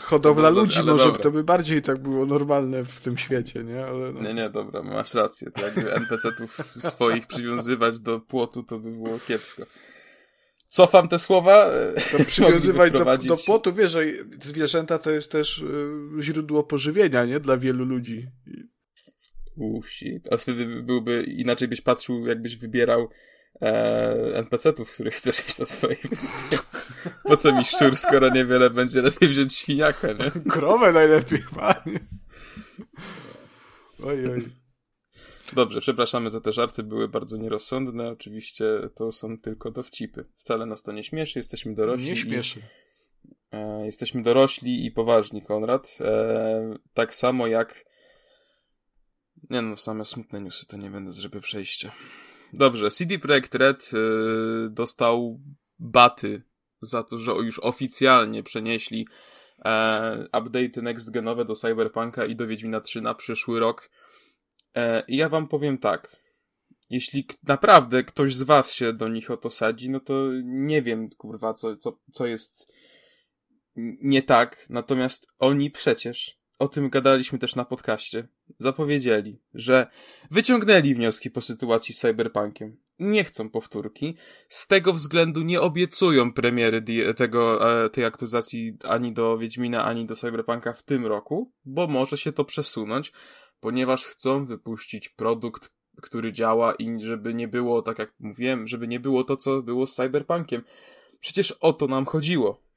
[0.00, 1.22] hodowla no, ludzi może dobra.
[1.22, 3.84] to by bardziej tak było normalne w tym świecie, nie?
[3.84, 4.20] Ale no.
[4.20, 5.50] Nie, nie, dobra, masz rację.
[5.50, 6.56] To jakby NPC-ów
[6.92, 9.66] swoich przywiązywać do płotu, to by było kiepsko.
[10.68, 11.70] Cofam te słowa.
[12.12, 14.04] To przywiązywać do, do płotu, wiesz, że
[14.42, 17.40] zwierzęta to jest też y, źródło pożywienia, nie?
[17.40, 18.28] Dla wielu ludzi.
[19.56, 19.90] Uff,
[20.30, 23.08] A wtedy byłby, inaczej byś patrzył, jakbyś wybierał
[23.60, 26.58] e, NPC-ów, których chcesz iść na swojej wyspie.
[27.24, 30.50] Po co mi szczur, skoro niewiele będzie lepiej wziąć świniaka, nie?
[30.50, 32.00] Krowę najlepiej, panie.
[34.04, 34.62] Oj, oj.
[35.52, 38.08] Dobrze, przepraszamy za te żarty, były bardzo nierozsądne.
[38.08, 40.24] Oczywiście to są tylko dowcipy.
[40.36, 42.06] Wcale nas to nie śmieszy, jesteśmy dorośli.
[42.06, 42.58] Nie śmieszy.
[42.58, 42.62] I,
[43.52, 45.98] e, jesteśmy dorośli i poważni, Konrad.
[46.00, 47.84] E, tak samo jak.
[49.50, 51.90] Nie no, same smutne newsy to nie będę, żeby przejście.
[52.52, 55.40] Dobrze, CD Projekt Red y, dostał
[55.78, 56.42] baty
[56.82, 59.06] za to, że już oficjalnie przenieśli
[59.64, 63.90] e, update'y next-genowe do Cyberpunka i do Wiedźmina 3 na przyszły rok.
[64.74, 66.16] E, I ja wam powiem tak.
[66.90, 71.10] Jeśli naprawdę ktoś z was się do nich o to sadzi, no to nie wiem,
[71.10, 72.72] kurwa, co, co, co jest
[74.02, 74.66] nie tak.
[74.70, 79.86] Natomiast oni przecież o tym gadaliśmy też na podcaście, zapowiedzieli, że
[80.30, 82.76] wyciągnęli wnioski po sytuacji z Cyberpunkiem.
[82.98, 84.16] Nie chcą powtórki.
[84.48, 86.84] Z tego względu nie obiecują premiery
[87.16, 92.18] tego, e, tej aktualizacji ani do Wiedźmina, ani do Cyberpunka w tym roku, bo może
[92.18, 93.12] się to przesunąć,
[93.60, 99.00] ponieważ chcą wypuścić produkt, który działa i żeby nie było, tak jak mówiłem, żeby nie
[99.00, 100.62] było to, co było z Cyberpunkiem.
[101.20, 102.71] Przecież o to nam chodziło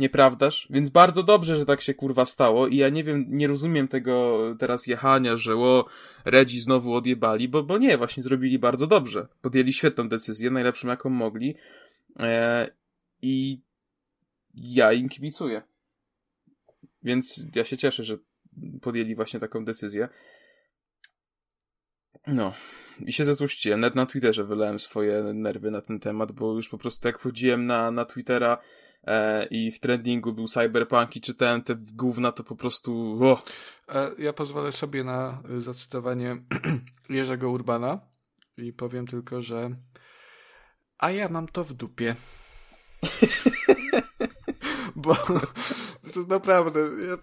[0.00, 0.66] Nieprawdaż?
[0.70, 4.40] Więc bardzo dobrze, że tak się kurwa stało i ja nie wiem, nie rozumiem tego
[4.58, 5.84] teraz jechania, że o,
[6.24, 9.28] Redzi znowu odjebali, bo, bo nie, właśnie zrobili bardzo dobrze.
[9.42, 11.54] Podjęli świetną decyzję, najlepszą jaką mogli
[12.18, 12.68] e,
[13.22, 13.60] i
[14.54, 15.62] ja im kibicuję.
[17.02, 18.18] Więc ja się cieszę, że
[18.80, 20.08] podjęli właśnie taką decyzję.
[22.26, 22.52] No.
[23.06, 23.80] I się zezłościłem.
[23.80, 27.66] Nawet na Twitterze wylałem swoje nerwy na ten temat, bo już po prostu jak wchodziłem
[27.66, 28.58] na, na Twittera
[29.04, 33.18] e, i w trendingu był Cyberpunk i czytałem te gówna, to po prostu...
[33.22, 33.42] Oh.
[34.18, 36.36] Ja pozwolę sobie na zacytowanie
[37.08, 38.00] Jerzego Urbana
[38.56, 39.70] i powiem tylko, że
[40.98, 42.16] a ja mam to w dupie.
[44.96, 45.14] Bo
[46.14, 47.16] to naprawdę, ja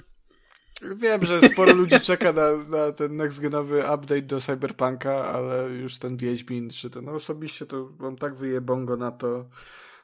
[0.95, 6.17] wiem, że sporo ludzi czeka na, na ten next-genowy update do Cyberpunka, ale już ten
[6.17, 9.45] Wiedźmin, czy ten, no osobiście to mam tak wyjebongo na to,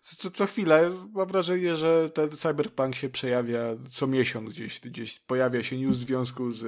[0.04, 5.64] co, co chwilę mam wrażenie, że ten Cyberpunk się przejawia co miesiąc gdzieś, gdzieś pojawia
[5.64, 6.64] się news w związku z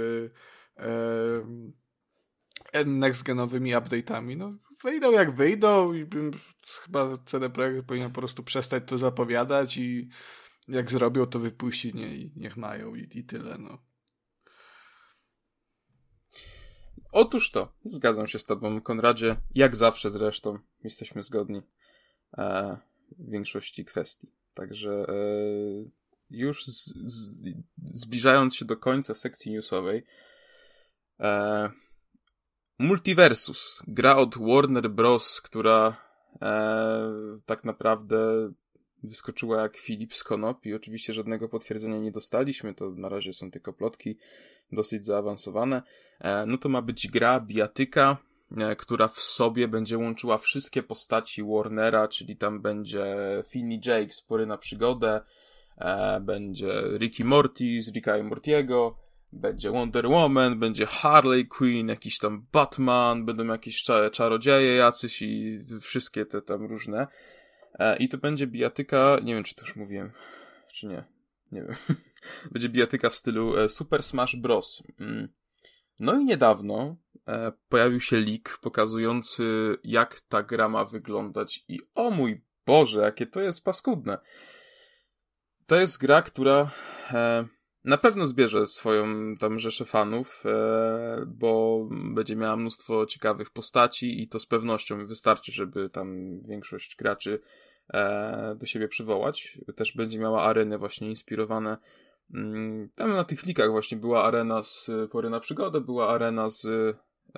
[2.74, 4.38] e, next-genowymi update'ami.
[4.38, 6.06] No, wyjdą jak wyjdą i
[6.84, 10.10] chyba CD Projekt powinien po prostu przestać to zapowiadać i
[10.68, 13.78] jak zrobią, to wypuścić nie, i niech mają i, i tyle, no.
[17.12, 19.36] Otóż to, zgadzam się z tobą, Konradzie.
[19.56, 21.62] Jak zawsze zresztą, jesteśmy zgodni
[22.38, 22.78] e,
[23.20, 24.32] większości kwestii.
[24.54, 25.16] Także e,
[26.30, 27.36] już z, z,
[27.78, 30.04] zbliżając się do końca sekcji newsowej,
[31.20, 31.70] e,
[32.80, 35.98] Multiversus, gra od Warner Bros., która
[36.42, 38.52] e, tak naprawdę
[39.04, 43.52] wyskoczyła jak Filip z Konop i oczywiście żadnego potwierdzenia nie dostaliśmy, to na razie są
[43.52, 44.18] tylko plotki
[44.72, 45.82] dosyć zaawansowane.
[46.20, 48.18] E, no to ma być gra biatyka,
[48.78, 53.16] która w sobie będzie łączyła wszystkie postaci Warnera, czyli tam będzie
[53.52, 55.22] Finny Jake, spory na przygodę,
[55.78, 58.98] e, będzie Ricky Morty z Ricka i Mortiego,
[59.36, 66.26] będzie Wonder Woman, będzie Harley Quinn, jakiś tam Batman, będą jakieś czarodzieje jacyś i wszystkie
[66.26, 67.08] te tam różne.
[67.80, 70.12] E, I to będzie bijatyka, nie wiem czy to już mówiłem,
[70.74, 71.04] czy nie,
[71.52, 71.76] nie wiem.
[72.52, 74.84] będzie bijatyka w stylu e, Super Smash Bros.
[75.00, 75.30] Mm.
[76.00, 76.96] No i niedawno e,
[77.70, 83.42] pojawił się leak pokazujący jak ta gra ma wyglądać i o mój Boże, jakie to
[83.42, 84.18] jest paskudne.
[85.66, 86.72] To jest gra, która
[87.86, 90.44] na pewno zbierze swoją tam rzeszę fanów,
[91.28, 97.40] bo będzie miała mnóstwo ciekawych postaci i to z pewnością wystarczy, żeby tam większość graczy
[97.94, 99.58] e, do siebie przywołać.
[99.76, 101.78] Też będzie miała areny właśnie inspirowane.
[102.34, 106.68] Mm, tam na tych likach właśnie była arena z Pory na Przygodę, była arena z,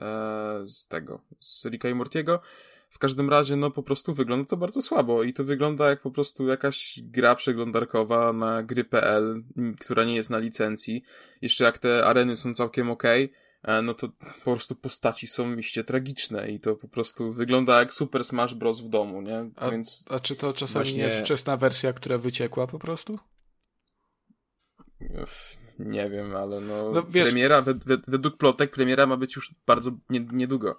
[0.02, 2.41] e, z tego, z Ricka i Mortiego.
[2.89, 6.12] W każdym razie, no po prostu wygląda to bardzo słabo i to wygląda jak po
[6.12, 9.43] prostu jakaś gra przeglądarkowa na gry.pl,
[9.80, 11.04] która nie jest na licencji.
[11.41, 13.04] Jeszcze jak te areny są całkiem ok,
[13.63, 14.08] E, no to
[14.45, 18.82] po prostu postaci są iście tragiczne i to po prostu wygląda jak Super Smash Bros.
[18.82, 19.50] w domu, nie?
[19.56, 20.06] A, Więc...
[20.10, 20.97] a czy to czasami Właśnie...
[20.97, 23.19] nie jest wczesna wersja, która wyciekła po prostu?
[25.79, 27.27] Nie wiem, ale no, no wiesz...
[27.27, 27.63] premiera,
[28.07, 30.77] według plotek premiera ma być już bardzo niedługo.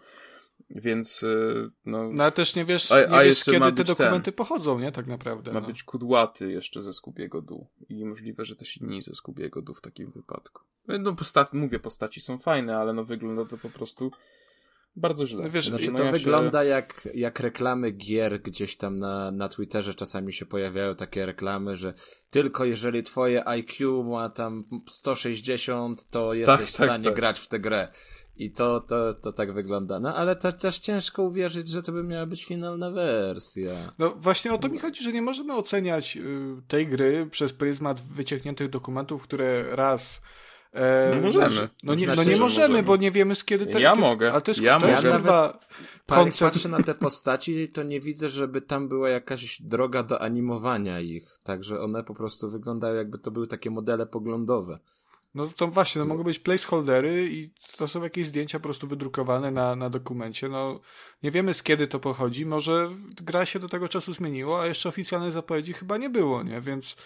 [0.70, 2.12] Więc, y, no...
[2.12, 4.92] No ale też nie wiesz, a, nie a wiesz kiedy te dokumenty ten, pochodzą, nie?
[4.92, 5.52] Tak naprawdę.
[5.52, 5.66] Ma no.
[5.66, 7.66] być kudłaty jeszcze ze Skubiego Dół.
[7.88, 10.62] I możliwe, że też inni ze Skubiego Dół w takim wypadku.
[10.88, 14.10] No, posta mówię, postaci są fajne, ale no wygląda to po prostu
[14.98, 15.44] bardzo źle.
[15.44, 16.68] No wiesz, znaczy, to ja wygląda się...
[16.68, 21.94] jak, jak reklamy gier gdzieś tam na, na Twitterze czasami się pojawiają takie reklamy, że
[22.30, 27.14] tylko jeżeli twoje IQ ma tam 160, to jesteś tak, w stanie tak, tak.
[27.14, 27.88] grać w tę grę.
[28.38, 30.00] I to, to, to tak wygląda.
[30.00, 33.92] No ale to też ciężko uwierzyć, że to by miała być finalna wersja.
[33.98, 36.20] No właśnie o to mi chodzi, że nie możemy oceniać y,
[36.68, 40.22] tej gry przez pryzmat wyciekniętych dokumentów, które raz
[40.72, 41.68] E, no możemy.
[41.82, 43.78] No nie, znaczy, no nie możemy, możemy, bo nie wiemy z kiedy to...
[43.78, 44.32] Ja mogę.
[44.32, 45.10] Ale to jest, ja to mogę.
[45.10, 45.52] Nawet
[46.06, 46.54] koncept...
[46.54, 51.38] patrzę na te postaci, to nie widzę, żeby tam była jakaś droga do animowania ich.
[51.42, 54.78] Także one po prostu wyglądają jakby to były takie modele poglądowe.
[55.34, 59.50] No to właśnie, no mogą być placeholdery i to są jakieś zdjęcia po prostu wydrukowane
[59.50, 60.48] na, na dokumencie.
[60.48, 60.80] No
[61.22, 62.46] nie wiemy z kiedy to pochodzi.
[62.46, 62.90] Może
[63.22, 66.60] gra się do tego czasu zmieniło, a jeszcze oficjalnej zapowiedzi chyba nie było, nie?
[66.60, 66.96] Więc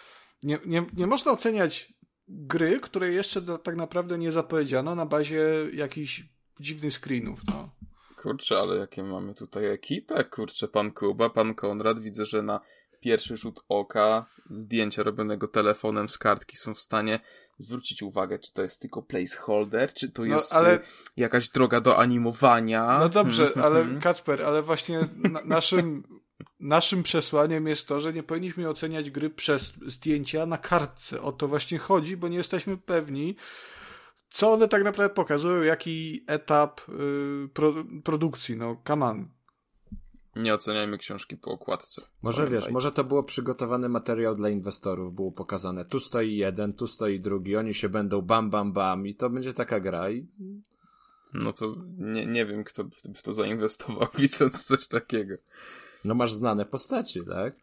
[0.42, 1.91] nie, nie, nie można oceniać
[2.28, 6.24] gry, które jeszcze do, tak naprawdę nie zapowiedziano na bazie jakichś
[6.60, 7.70] dziwnych screenów, no.
[8.16, 10.24] Kurczę, ale jakie mamy tutaj ekipę?
[10.24, 12.60] Kurczę, pan Kuba, pan Konrad, widzę, że na
[13.00, 17.20] pierwszy rzut oka zdjęcia robionego telefonem z kartki są w stanie
[17.58, 20.78] zwrócić uwagę, czy to jest tylko placeholder, czy to no, jest ale...
[21.16, 22.98] jakaś droga do animowania.
[22.98, 24.00] No dobrze, ale hmm.
[24.00, 26.02] Kacper, ale właśnie na, naszym
[26.60, 31.22] naszym przesłaniem jest to, że nie powinniśmy oceniać gry przez zdjęcia na kartce.
[31.22, 33.36] O to właśnie chodzi, bo nie jesteśmy pewni,
[34.30, 37.74] co one tak naprawdę pokazują, jaki etap yy, pro,
[38.04, 38.56] produkcji.
[38.56, 39.28] No, come on.
[40.36, 42.02] Nie oceniajmy książki po okładce.
[42.22, 45.84] Może wiesz, może to było przygotowany materiał dla inwestorów, było pokazane.
[45.84, 49.54] Tu stoi jeden, tu stoi drugi, oni się będą bam, bam, bam i to będzie
[49.54, 50.26] taka gra i...
[51.34, 52.84] No to nie, nie wiem, kto
[53.14, 55.34] w to zainwestował, widząc coś takiego.
[56.04, 57.56] No masz znane postaci, tak?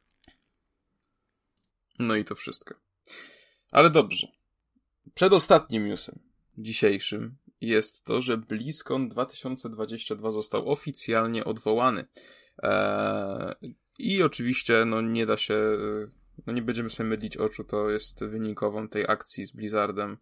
[1.99, 2.75] No i to wszystko.
[3.71, 4.27] Ale dobrze.
[5.13, 6.19] Przedostatnim newsem
[6.57, 12.05] dzisiejszym jest to, że BlizzCon 2022 został oficjalnie odwołany.
[12.63, 15.77] Eee, I oczywiście, no nie da się,
[16.47, 20.17] no nie będziemy sobie mydlić oczu, to jest wynikową tej akcji z Blizzardem,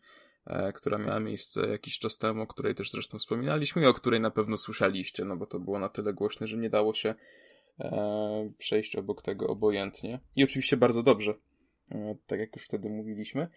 [0.46, 4.20] e, która miała miejsce jakiś czas temu, o której też zresztą wspominaliśmy i o której
[4.20, 7.16] na pewno słyszeliście, no bo to było na tyle głośne, że nie dało się
[7.80, 10.20] e, przejść obok tego obojętnie.
[10.36, 11.34] I oczywiście bardzo dobrze,
[11.92, 13.48] e, tak jak już wtedy mówiliśmy.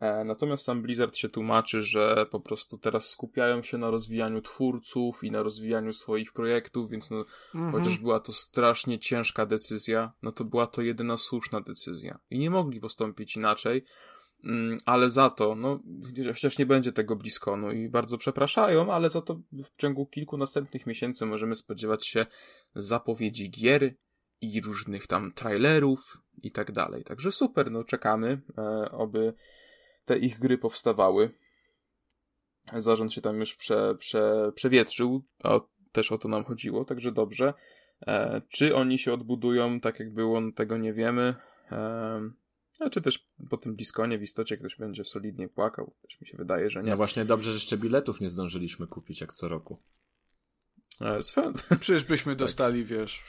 [0.00, 5.24] E, natomiast sam Blizzard się tłumaczy, że po prostu teraz skupiają się na rozwijaniu twórców
[5.24, 7.72] i na rozwijaniu swoich projektów, więc no, mhm.
[7.72, 12.18] chociaż była to strasznie ciężka decyzja, no to była to jedyna słuszna decyzja.
[12.30, 13.84] I nie mogli postąpić inaczej,
[14.84, 15.80] ale za to, no,
[16.26, 20.36] chociaż nie będzie tego blisko, no i bardzo przepraszają, ale za to w ciągu kilku
[20.36, 22.26] następnych miesięcy możemy spodziewać się
[22.74, 23.94] zapowiedzi gier
[24.40, 27.04] i różnych tam trailerów i tak dalej.
[27.04, 29.34] Także super, no czekamy, e, oby
[30.04, 31.30] te ich gry powstawały.
[32.76, 35.60] Zarząd się tam już prze, prze, przewietrzył, a
[35.92, 37.54] też o to nam chodziło, także dobrze.
[38.06, 41.34] E, czy oni się odbudują tak jak było, no tego nie wiemy.
[41.72, 42.30] E,
[42.80, 45.94] a czy też po tym Bliskonie w istocie ktoś będzie solidnie płakał.
[46.02, 46.90] Też mi się wydaje, że nie.
[46.90, 49.82] No właśnie dobrze, że jeszcze biletów nie zdążyliśmy kupić jak co roku.
[51.00, 51.52] E, swoją...
[51.80, 52.38] Przecież byśmy tak.
[52.38, 53.24] dostali, wiesz,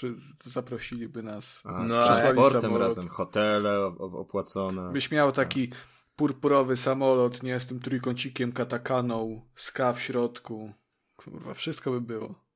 [0.46, 1.62] zaprosiliby nas.
[1.64, 4.92] A, z no, transportem razem, hotele opłacone.
[4.92, 5.72] Byś miał taki
[6.16, 10.74] purpurowy samolot, nie, z tym trójkącikiem, katakaną, ska w środku.
[11.16, 12.51] Kurwa, wszystko by było.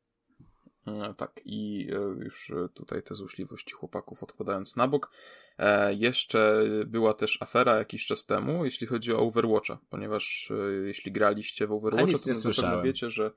[0.88, 5.12] E, tak, i e, już tutaj te złośliwości chłopaków odkładając na bok.
[5.58, 10.52] E, jeszcze była też afera jakiś czas temu, jeśli chodzi o Overwatcha, ponieważ
[10.86, 13.32] jeśli graliście w Overwatcha, to na pewno wiecie, że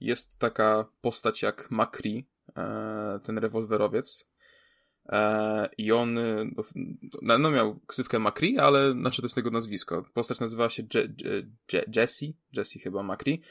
[0.00, 2.28] jest taka postać jak Makri,
[3.22, 4.26] ten rewolwerowiec,
[5.08, 6.18] E, I on
[7.22, 10.04] no, no, miał ksywkę Macri, ale znaczy to jest jego nazwisko.
[10.14, 11.42] Postać nazywała się Je, Je,
[11.72, 12.26] Je, Jesse,
[12.56, 13.42] Jesse chyba Macri.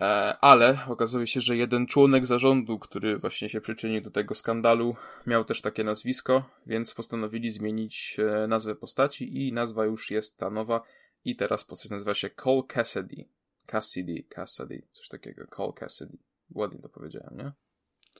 [0.00, 0.04] E,
[0.40, 5.44] ale okazuje się, że jeden członek zarządu, który właśnie się przyczynił do tego skandalu, miał
[5.44, 10.82] też takie nazwisko, więc postanowili zmienić e, nazwę postaci i nazwa już jest ta nowa
[11.24, 13.28] i teraz postać nazywa się Cole Cassidy.
[13.66, 15.46] Cassidy, Cassidy, coś takiego.
[15.46, 16.18] Cole Cassidy.
[16.54, 17.52] Ładnie to powiedziałem, nie?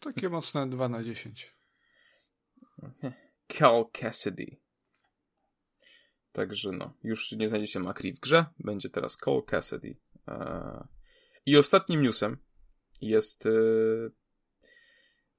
[0.00, 1.54] Takie mocne 2 na 10.
[3.58, 4.56] Cal Cassidy.
[6.32, 9.96] Także no, już nie znajdziecie Macri w grze, będzie teraz Cole Cassidy.
[10.26, 10.84] Eee,
[11.46, 12.36] I ostatnim newsem
[13.00, 13.46] jest...
[13.46, 14.10] Eee,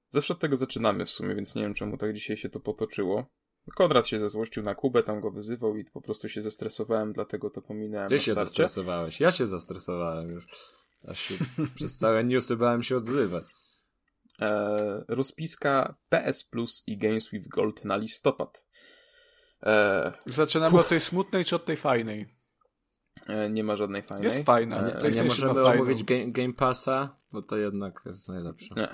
[0.09, 3.25] zawsze od tego zaczynamy w sumie, więc nie wiem czemu tak dzisiaj się to potoczyło.
[3.75, 7.61] Konrad się zezłościł na Kubę, tam go wyzywał i po prostu się zestresowałem, dlatego to
[7.61, 8.07] pominąłem.
[8.07, 10.47] Ty się zestresowałeś, ja się zestresowałem już.
[11.07, 11.35] Aż się
[11.75, 13.45] przez całe newsy bałem się odzywać
[14.41, 18.65] e, rozpiska PS Plus i Games with Gold na listopad.
[19.63, 22.32] E, Zaczynamy od tej smutnej czy od tej fajnej?
[23.27, 24.25] E, nie ma żadnej fajnej.
[24.25, 25.01] Jest fajna.
[25.03, 28.75] Nie, nie możemy omówić game, game Passa, bo to jednak jest najlepsze.
[28.77, 28.87] Nie.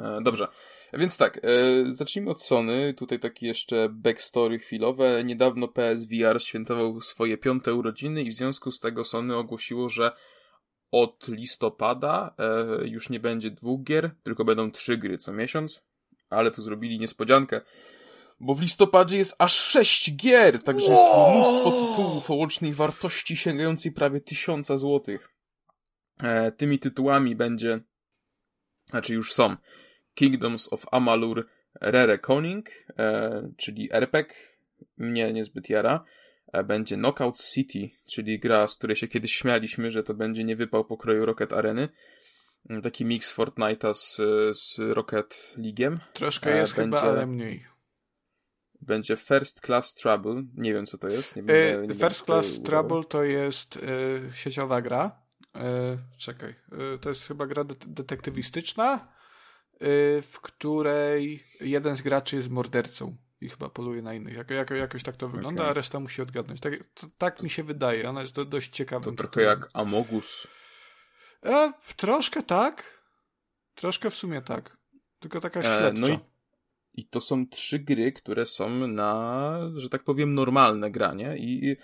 [0.00, 0.48] E, dobrze.
[0.92, 1.48] Więc tak, e,
[1.92, 2.94] zacznijmy od Sony.
[2.94, 5.24] Tutaj takie jeszcze backstory chwilowe.
[5.24, 10.12] Niedawno PSVR świętował swoje piąte urodziny i w związku z tego Sony ogłosiło, że
[10.90, 15.84] od listopada e, już nie będzie dwóch gier, tylko będą trzy gry co miesiąc,
[16.30, 17.60] ale tu zrobili niespodziankę,
[18.44, 23.92] bo w listopadzie jest aż sześć gier, także jest mnóstwo tytułów o łącznej wartości sięgającej
[23.92, 25.28] prawie tysiąca złotych.
[26.22, 27.80] E, tymi tytułami będzie,
[28.90, 29.56] znaczy już są,
[30.14, 31.48] Kingdoms of Amalur
[31.80, 34.34] Rere Koning, e, czyli RPG,
[34.96, 36.04] mnie niezbyt jara,
[36.54, 40.56] E, będzie Knockout City, czyli gra, z której się kiedyś śmialiśmy, że to będzie nie
[40.56, 41.88] wypał pokroju Rocket Areny.
[42.82, 44.16] Taki mix Fortnite'a z,
[44.58, 45.98] z Rocket League'iem.
[46.12, 47.66] Troszkę e, jest będzie, chyba, ale mniej.
[48.86, 50.42] Będzie First Class Trouble.
[50.54, 51.36] Nie wiem, co to jest.
[51.36, 53.80] Nie będę, nie First Class Trouble to jest y,
[54.34, 55.22] sieciowa gra.
[55.56, 55.60] Y,
[56.18, 56.54] czekaj.
[56.94, 59.14] Y, to jest chyba gra de detektywistyczna,
[60.22, 64.34] w której jeden z graczy jest mordercą i chyba poluje na innych.
[64.34, 65.70] Jak, jak, jakoś tak to wygląda, okay.
[65.70, 66.60] a reszta musi odgadnąć.
[66.60, 68.08] Tak, to, tak mi się wydaje.
[68.08, 69.04] Ona jest do, dość ciekawa.
[69.04, 70.46] To trochę jak Amogus.
[71.42, 73.00] E, troszkę tak.
[73.74, 74.76] Troszkę w sumie tak.
[75.20, 75.88] Tylko taka śledcza.
[75.88, 76.18] E, no i,
[76.94, 81.76] i to są trzy gry, które są na, że tak powiem, normalne granie i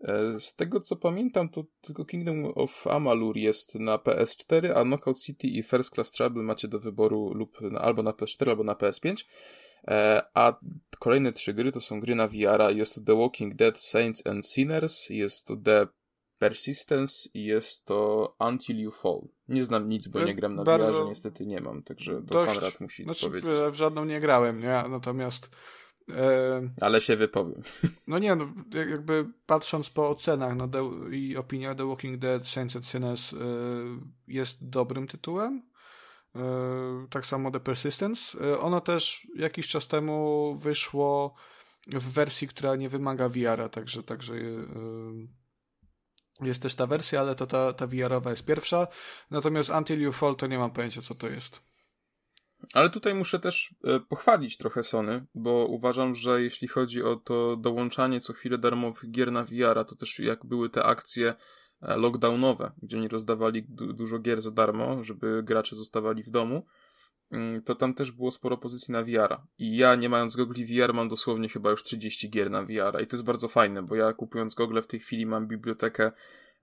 [0.00, 5.20] e, z tego co pamiętam, to tylko Kingdom of Amalur jest na PS4, a Knockout
[5.20, 8.74] City i First Class Trouble macie do wyboru lub na, albo na PS4, albo na
[8.74, 9.24] PS5.
[9.88, 10.58] E, a
[10.98, 12.76] kolejne trzy gry to są gry na VR.
[12.76, 15.86] Jest to The Walking Dead Saints and Sinners, jest to The
[16.38, 19.20] Persistence i jest to Until You Fall.
[19.48, 21.04] Nie znam nic, bo nie gram na Bardzo...
[21.04, 22.52] VR, niestety nie mam, także to dość...
[22.52, 23.50] Konrad musi znaczy, powiedzieć.
[23.70, 24.84] W żadną nie grałem, nie?
[24.88, 25.50] Natomiast
[26.08, 26.70] e...
[26.80, 27.62] Ale się wypowiem.
[28.06, 32.76] No nie, no, jakby patrząc po ocenach no, The, i opinia The Walking Dead Saints
[32.76, 33.36] and Sinners e,
[34.28, 35.62] jest dobrym tytułem.
[37.10, 38.38] tak samo The Persistence.
[38.60, 41.34] Ono też jakiś czas temu wyszło
[41.86, 44.34] w wersji, która nie wymaga VR-a, także, także
[46.40, 48.86] jest też ta wersja, ale to ta, ta VR-owa jest pierwsza.
[49.30, 51.68] Natomiast Until You Fall to nie mam pojęcia, co to jest.
[52.74, 57.56] Ale tutaj muszę też e, pochwalić trochę Sony, bo uważam, że jeśli chodzi o to
[57.56, 61.34] dołączanie co chwilę darmowych gier na VR, to też jak były te akcje
[61.82, 66.66] e, lockdownowe, gdzie nie rozdawali du dużo gier za darmo, żeby gracze zostawali w domu,
[67.64, 69.40] to tam też było sporo pozycji na VR.
[69.58, 73.02] I ja, nie mając gogli VR, mam dosłownie chyba już 30 gier na VR.
[73.02, 76.12] I to jest bardzo fajne, bo ja kupując gogle w tej chwili mam bibliotekę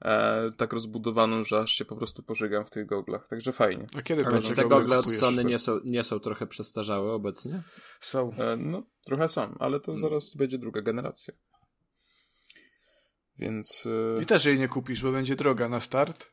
[0.02, 3.28] e, tak rozbudowaną, że aż się po prostu pożygam w tych goglach.
[3.28, 3.88] Także fajnie.
[3.98, 7.62] A kiedy Ale czy te gogle od Sony nie są, nie są trochę przestarzałe obecnie?
[8.02, 8.34] Są.
[8.34, 11.34] E, no, trochę są, ale to zaraz będzie druga generacja.
[13.40, 13.88] Więc.
[14.18, 14.22] E...
[14.22, 16.30] I też jej nie kupisz, bo będzie droga na start.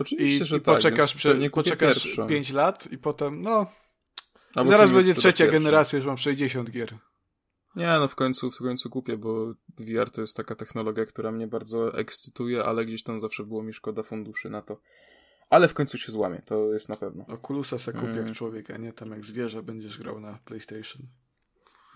[0.00, 3.66] Oczywiście, I, że i tak, poczekasz, prze, poczekasz 5 lat i potem, no.
[4.54, 6.98] Albo zaraz będzie trzecia generacja, już mam 60 gier.
[7.76, 11.46] Nie, no w końcu, w końcu kupię, bo VR to jest taka technologia, która mnie
[11.46, 14.80] bardzo ekscytuje, ale gdzieś tam zawsze było mi szkoda funduszy na to.
[15.50, 17.26] Ale w końcu się złamie, to jest na pewno.
[17.26, 18.26] Okulusa se kupię mm.
[18.26, 21.02] jak człowiek, a nie tam jak zwierzę będziesz grał na PlayStation.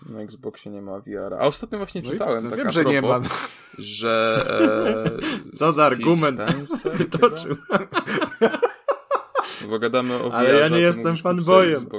[0.09, 1.33] Na Xboxie nie ma VR.
[1.33, 3.19] A ostatnio właśnie no czytałem, tak wiem, że propos, nie ma.
[3.77, 4.45] że...
[5.51, 6.41] E, Co za argument
[6.93, 7.55] wytoczył.
[9.69, 11.89] Bo gadamy o VR, Ale ja nie jestem fanboyem.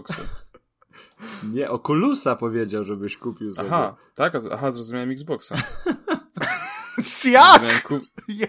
[1.52, 3.68] Nie, Oculusa powiedział, żebyś kupił sobie.
[3.68, 4.32] Aha, tak?
[4.52, 5.54] Aha, zrozumiałem Xboxa.
[7.24, 7.88] Jak?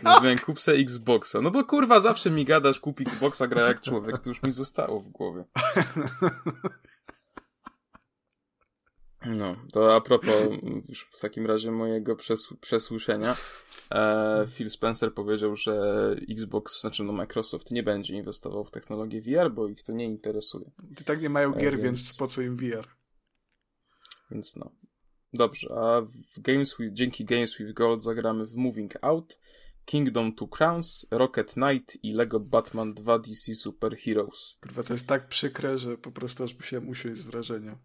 [0.03, 1.41] Zrozumiałem, se Xboxa.
[1.41, 4.19] No bo kurwa, zawsze mi gadasz, kup Xboxa, gra jak człowiek.
[4.19, 5.43] To już mi zostało w głowie.
[9.25, 10.35] No, to a propos
[10.89, 13.35] już w takim razie mojego przes przesłyszenia.
[13.91, 19.51] E, Phil Spencer powiedział, że Xbox, znaczy no Microsoft nie będzie inwestował w technologię VR,
[19.51, 20.71] bo ich to nie interesuje.
[21.01, 21.83] I tak nie mają gier, e, więc...
[21.83, 22.87] więc po co im VR?
[24.31, 24.71] Więc no.
[25.33, 29.39] Dobrze, a w Games with, dzięki Games with Gold zagramy w Moving Out,
[29.85, 34.57] Kingdom Two Crowns, Rocket Knight i Lego Batman 2 DC Super Heroes.
[34.61, 37.77] Kurwa, to jest tak przykre, że po prostu aż musiałem usiąść z wrażenia.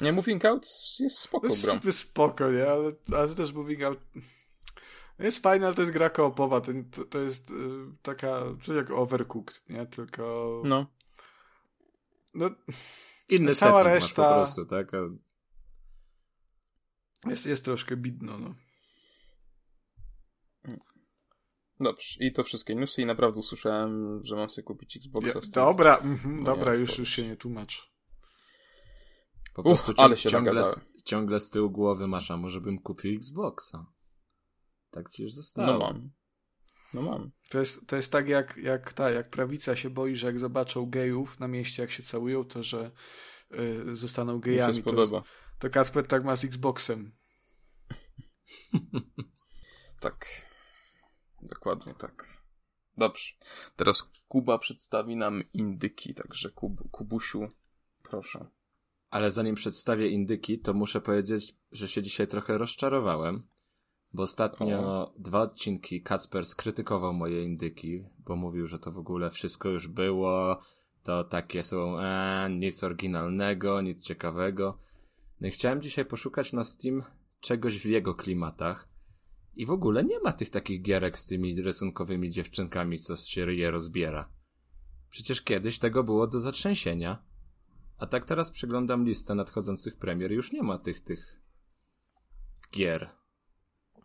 [0.00, 0.66] Nie, Moving Out
[0.98, 1.78] jest spoko, bro.
[1.84, 2.70] Jest spoko, nie?
[2.70, 3.98] Ale, ale też Moving Out
[5.18, 6.60] jest fajne, ale to jest gra koopowa.
[6.60, 7.54] To, to, to jest y,
[8.02, 9.86] taka, coś jak Overcooked, nie?
[9.86, 10.62] Tylko...
[10.64, 10.86] No.
[12.34, 12.50] No,
[13.28, 14.92] Inny cała reszta po prostu, tak?
[14.94, 14.98] A...
[17.30, 18.54] Jest, jest troszkę bidno, no.
[21.80, 25.38] Dobrze, i to wszystkie newsy i naprawdę usłyszałem, że mam sobie kupić Xboxa.
[25.38, 27.92] Ja, dobra, mm dobra, już, już się nie tłumacz.
[29.58, 30.62] Po prostu Uch, ale się ciągle,
[31.04, 33.86] ciągle z tyłu głowy masz, a może bym kupił Xboxa.
[34.90, 35.72] Tak ci już zostało.
[35.72, 36.10] No mam.
[36.94, 37.30] No mam.
[37.50, 40.90] To jest, to jest tak jak, jak ta, jak prawica się boi, że jak zobaczą
[40.90, 42.90] gejów na mieście, jak się całują, to że
[43.88, 44.68] y, zostaną gejami.
[44.68, 45.20] Mi się spodoba.
[45.20, 45.26] To,
[45.58, 47.12] to Kasper tak ma z Xboxem.
[50.00, 50.26] tak.
[51.42, 52.42] Dokładnie tak.
[52.96, 53.32] Dobrze.
[53.76, 57.48] Teraz Kuba przedstawi nam indyki, także Kub, Kubusiu,
[58.02, 58.57] proszę.
[59.10, 63.42] Ale zanim przedstawię indyki, to muszę powiedzieć, że się dzisiaj trochę rozczarowałem,
[64.12, 65.14] bo ostatnio o.
[65.18, 70.60] dwa odcinki Kacper skrytykował moje indyki, bo mówił, że to w ogóle wszystko już było,
[71.02, 74.78] to takie są e, nic oryginalnego, nic ciekawego.
[75.40, 77.02] No i chciałem dzisiaj poszukać na Steam
[77.40, 78.88] czegoś w jego klimatach.
[79.56, 83.70] I w ogóle nie ma tych takich gierek z tymi rysunkowymi dziewczynkami, co się je
[83.70, 84.28] rozbiera.
[85.10, 87.22] Przecież kiedyś tego było do zatrzęsienia.
[87.98, 90.32] A tak teraz przeglądam listę nadchodzących premier.
[90.32, 91.40] Już nie ma tych, tych
[92.72, 93.10] gier.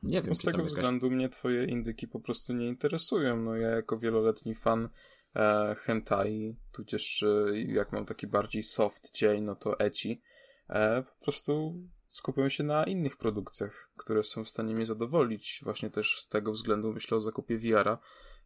[0.04, 0.72] Nie wiem, no z tego jakaś...
[0.72, 3.38] względu mnie twoje indyki po prostu nie interesują.
[3.38, 4.90] No ja jako wieloletni fan
[5.36, 10.22] e, hentai, tudzież e, jak mam taki bardziej soft dzień, no to eci,
[10.70, 11.76] e, po prostu
[12.08, 15.62] skupiam się na innych produkcjach, które są w stanie mnie zadowolić.
[15.64, 17.98] Właśnie też z tego względu myślę o zakupie VR-a,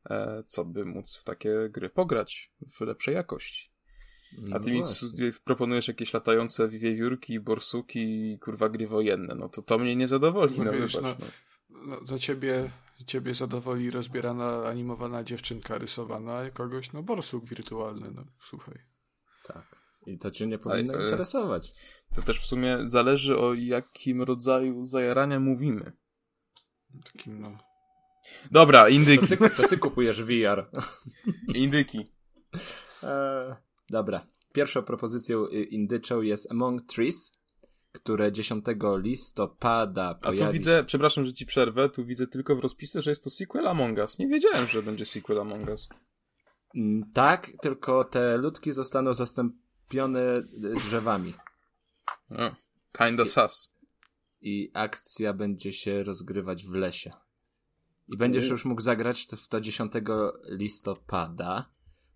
[0.10, 3.67] e, co by móc w takie gry pograć w lepszej jakości.
[4.42, 4.82] No A ty mi
[5.44, 9.36] proponujesz jakieś latające wiewiórki, borsuki i kurwa gry wojenne.
[9.36, 10.58] No to to mnie nie zadowoli.
[10.58, 11.26] No, no wiesz, wybacz, no,
[11.70, 12.00] no.
[12.12, 12.70] no, ciebie,
[13.06, 18.80] ciebie zadowoli rozbierana, animowana dziewczynka rysowana, a kogoś, no borsuk wirtualny, no słuchaj.
[19.44, 19.88] Tak.
[20.06, 21.74] I to cię nie powinno a, e, interesować.
[22.16, 25.92] To też w sumie zależy o jakim rodzaju zajarania mówimy.
[27.14, 27.58] Takim no.
[28.52, 29.28] Dobra, indyki.
[29.28, 30.70] To ty, to ty kupujesz VR.
[31.54, 32.08] Indyki.
[33.04, 33.56] E,
[33.90, 34.28] dobra.
[34.54, 37.38] Pierwszą propozycją indyczą jest Among Trees,
[37.92, 38.66] które 10
[38.98, 43.12] listopada pojawi A tu widzę, przepraszam, że ci przerwę, tu widzę tylko w rozpisach, że
[43.12, 44.20] jest to sequel Among Us.
[44.20, 45.90] Nie wiedziałem, że będzie sequel Among Us.
[46.76, 50.44] Mm, Tak, tylko te ludki zostaną zastąpione e,
[50.88, 51.34] drzewami.
[52.30, 52.56] O,
[52.98, 53.72] kinda sus.
[54.42, 57.12] I akcja będzie się rozgrywać w lesie.
[58.08, 59.94] I będziesz już mógł zagrać w to 10
[60.50, 61.70] listopada.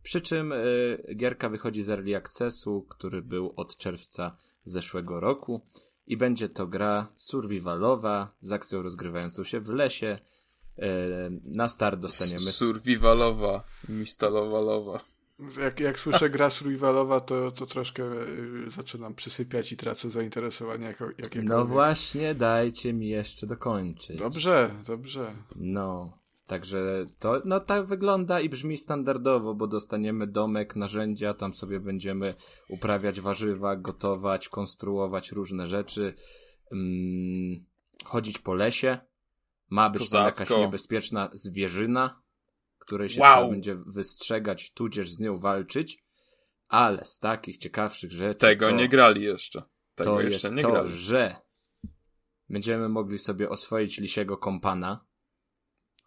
[0.04, 5.62] Przy czym y, gierka wychodzi z Early Accessu, który był od czerwca zeszłego roku.
[6.08, 10.20] I będzie to gra survivalowa z akcją rozgrywającą się w lesie.
[10.78, 10.82] Y,
[11.44, 12.40] na start dostaniemy...
[12.40, 15.00] Survivalowa, mistalowalowa.
[15.62, 21.06] Jak, jak słyszę gra survivalowa, to, to troszkę y, zaczynam przysypiać i tracę zainteresowanie jako,
[21.06, 21.50] jakiekolwiek.
[21.50, 24.20] No właśnie, dajcie mi jeszcze dokończyć.
[24.20, 25.36] Dobrze, dobrze.
[25.56, 26.18] No,
[26.52, 32.34] także to, no tak wygląda i brzmi standardowo, bo dostaniemy domek, narzędzia, tam sobie będziemy
[32.70, 36.14] uprawiać warzywa, gotować, konstruować różne rzeczy,
[36.72, 37.66] mm,
[38.06, 38.98] chodzić po lesie.
[39.70, 40.44] Ma być tam Kozacko.
[40.54, 42.22] jakaś niebezpieczna zwierzyna,
[42.80, 43.36] której się Wow.
[43.36, 46.04] trzeba będzie wystrzegać, tudzież z nią walczyć,
[46.68, 48.72] ale z takich ciekawszych rzeczy Tego to...
[48.76, 49.62] nie grali jeszcze.
[49.96, 50.92] Tego to jeszcze jest nie to, grali.
[50.94, 51.36] że
[52.50, 55.11] będziemy mogli sobie oswoić lisiego kompana.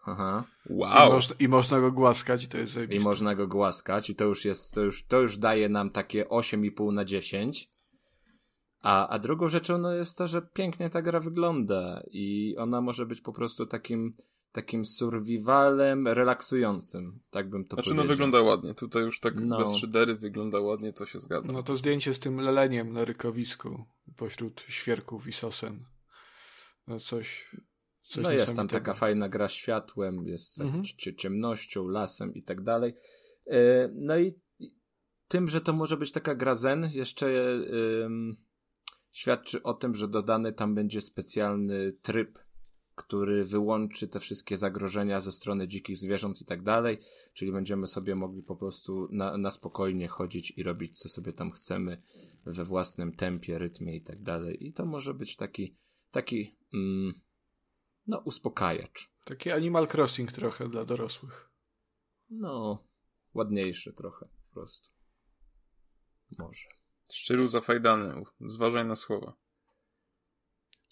[0.06, 0.44] Aha.
[0.70, 1.12] I, Wow.
[1.12, 3.04] można, I można go głaskać i to jest I zajebiste.
[3.04, 6.92] można go głaskać i to już jest, to już, to już daje nam takie 8,5
[6.92, 7.68] na 10.
[8.82, 13.06] A, a drugą rzeczą no jest to, że pięknie ta gra wygląda i ona może
[13.06, 14.12] być po prostu takim,
[14.52, 18.04] takim survivalem relaksującym, tak bym to Znaczy powiedział.
[18.06, 18.74] no wygląda ładnie.
[18.74, 19.58] Tutaj już tak No.
[19.58, 21.52] bez szydery wygląda ładnie, to się zgadza.
[21.52, 23.84] No to zdjęcie z tym leleniem na rykowisku
[24.16, 25.84] pośród świerków i sosen.
[26.88, 27.50] No coś.
[28.04, 30.84] Coś No jest tam taka fajna gra światłem, jest tak Mhm.
[30.84, 32.94] cie- ciemnością, lasem i tak dalej.
[33.46, 34.32] E, No i
[35.28, 37.26] tym, że to może być taka gra zen, jeszcze
[38.04, 38.36] ym,
[39.12, 42.38] świadczy o tym, że dodany tam będzie specjalny tryb,
[42.94, 46.98] który wyłączy te wszystkie zagrożenia ze strony dzikich zwierząt i tak dalej,
[47.32, 51.50] czyli będziemy sobie mogli po prostu na, na spokojnie chodzić i robić co sobie tam
[51.50, 52.02] chcemy
[52.46, 54.66] we własnym tempie, rytmie i tak dalej.
[54.66, 55.76] I to może być taki,
[56.10, 57.14] taki mm,
[58.06, 59.10] no, uspokajacz.
[59.24, 61.50] Taki Animal Crossing trochę dla dorosłych.
[62.30, 62.84] No,
[63.34, 64.88] ładniejszy trochę po prostu.
[66.38, 66.68] Może.
[67.12, 68.22] Szczylu zafajdany.
[68.40, 69.36] Zważaj na słowa.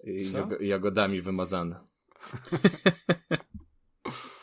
[0.04, 1.80] I jagodami wymazane.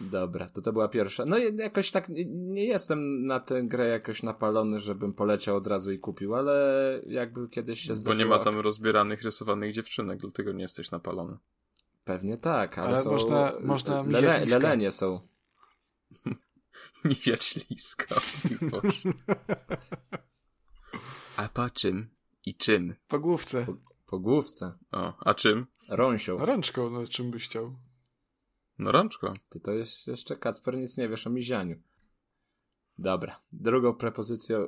[0.02, 1.26] Dobra, to to była pierwsza.
[1.26, 5.92] No i jakoś tak nie- jestem na tę grę jakoś napalony, żebym poleciał od razu
[5.92, 8.24] i kupił, ale jakby kiedyś się Bo zdarzyło...
[8.24, 11.38] nie ma tam rozbieranych, rysowanych dziewczynek, dlatego nie jesteś napalony.
[12.10, 13.12] Pewnie tak, ale, Ale są...
[13.12, 14.46] można- można miziać lele.
[14.46, 15.28] Lelenie są.
[17.06, 18.16] Mijać liska.
[21.38, 22.10] A po czym?
[22.46, 22.96] I czym?
[23.08, 23.66] Po główce.
[24.06, 24.78] Po główce.
[24.92, 25.68] O, a czym?
[25.90, 26.38] Rąsią.
[26.38, 27.76] Rączką, no czym byś chciał.
[28.80, 29.34] No rączko.
[29.50, 31.82] Ty to jest jeszcze Kacper nic nie wiesz o mizianiu.
[32.98, 33.40] Dobra.
[33.52, 34.68] Drugą propozycją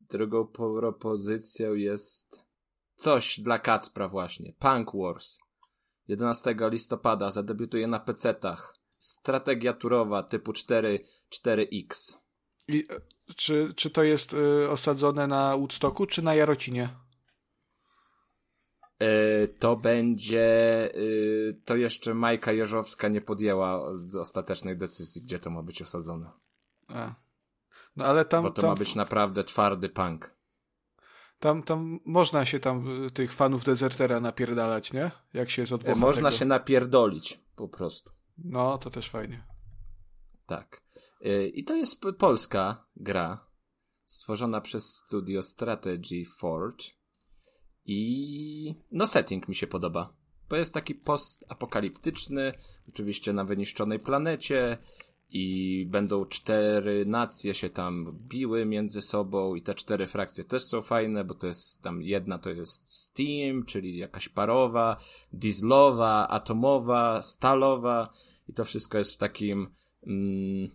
[0.00, 2.44] drugą propozycją jest
[2.94, 4.52] coś dla Kacpra właśnie.
[4.52, 5.38] Punk Wars.
[6.08, 8.74] 11 listopada zadebiutuje na PC-tach.
[8.98, 12.18] Strategia turowa typu 4 4X.
[12.68, 13.00] I e,
[13.36, 16.96] czy, czy to jest y, osadzone na Woodstocku, czy na Jarocinie?
[18.98, 20.40] E, to będzie.
[20.94, 20.98] e,
[21.64, 23.82] to jeszcze Majka Jeżowska nie podjęła
[24.20, 26.30] ostatecznej decyzji, gdzie to ma być osadzone.
[26.88, 27.14] A.
[27.96, 30.37] No ale tam, Bo to tam, ma być naprawdę twardy punk.
[31.38, 35.10] Tam, tam można się tam y, tych fanów Desertera napierdalać, nie?
[35.32, 38.10] Jak się jest od E, Można się napierdolić po prostu.
[38.38, 39.44] No, to też fajnie.
[40.46, 40.82] Tak.
[41.26, 43.46] Y, I to jest polska gra
[44.04, 46.84] stworzona przez studio Strategy Forge.
[47.84, 50.12] I no setting mi się podoba.
[50.48, 52.52] Bo jest taki postapokaliptyczny,
[52.88, 54.78] oczywiście na wyniszczonej planecie
[55.30, 60.82] i będą cztery nacje się tam biły między sobą i te cztery frakcje też są
[60.82, 64.96] fajne, bo to jest tam jedna to jest Steam, czyli jakaś parowa,
[65.32, 68.12] dieslowa, atomowa, stalowa
[68.48, 69.74] i to wszystko jest w takim
[70.06, 70.70] mm,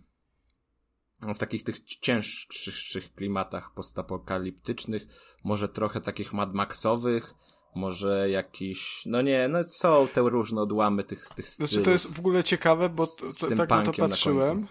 [1.34, 5.06] w takich tych cięższych klimatach postapokaliptycznych,
[5.44, 7.34] może trochę takich Mad Maxowych,
[7.74, 11.70] może jakiś, no nie, no są te różne odłamy tych, tych stylów.
[11.70, 14.66] Znaczy to jest w ogóle ciekawe, bo to, to, tak na to na patrzyłem.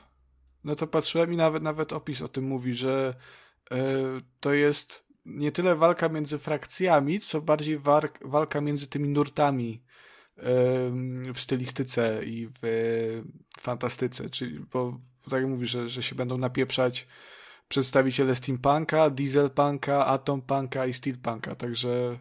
[0.63, 3.15] No to patrzyłem i nawet, nawet opis o tym mówi, że
[3.71, 3.77] e,
[4.39, 7.79] to jest nie tyle walka między frakcjami, co bardziej
[8.21, 9.83] walka między tymi nurtami
[10.37, 14.29] em, w stylistyce i w e, fantastyce.
[14.29, 14.99] Czyli, bo
[15.29, 17.07] tak jak mówisz, że, że się będą napieprzać
[17.67, 21.55] przedstawiciele steampunka, dieselpunka, atompunka i steelpunka.
[21.55, 22.19] Także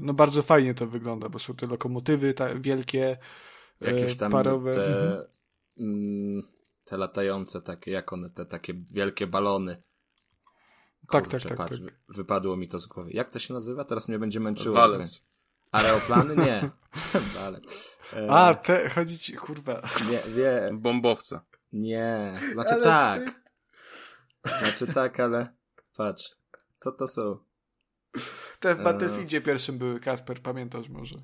[0.00, 3.18] no bardzo fajnie to wygląda, bo są te lokomotywy ta, wielkie,
[3.82, 4.74] e, Jakieś tam parowe.
[4.74, 5.24] te Mhm.
[5.80, 6.42] mm,
[6.84, 9.82] te latające takie, jak one, te takie wielkie balony.
[11.10, 11.84] Tak, Kurczę, tak, tak, patrz, tak.
[11.84, 13.10] wy- wypadło mi to z głowy.
[13.12, 13.84] Jak to się nazywa?
[13.84, 14.74] Teraz mnie będzie męczyło.
[14.76, 15.24] Walec.
[15.72, 16.36] Aeroplany?
[16.36, 16.70] Nie.
[17.40, 17.94] Walec.
[18.12, 19.82] E, A, te, chodzi ci, kurwa.
[20.10, 21.40] Nie, nie, Bombowce.
[21.72, 22.40] nie.
[22.52, 23.40] Znaczy Ale tak.
[24.58, 25.48] Znaczy tak, ale
[25.96, 26.30] patrz.
[26.76, 27.38] Co to są?
[28.60, 28.82] Te w E.
[28.82, 31.14] Battlefieldzie pierwszym były, Kasper, pamiętasz może?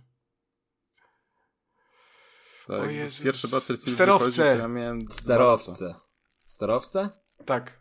[2.66, 3.20] Tak, O Jezus.
[3.24, 4.24] pierwszy Battlefield Sterowce.
[4.24, 5.10] wychodzi, to ja miałem.
[5.10, 5.94] Sterowce.
[6.46, 7.10] Sterowce?
[7.46, 7.80] Tak.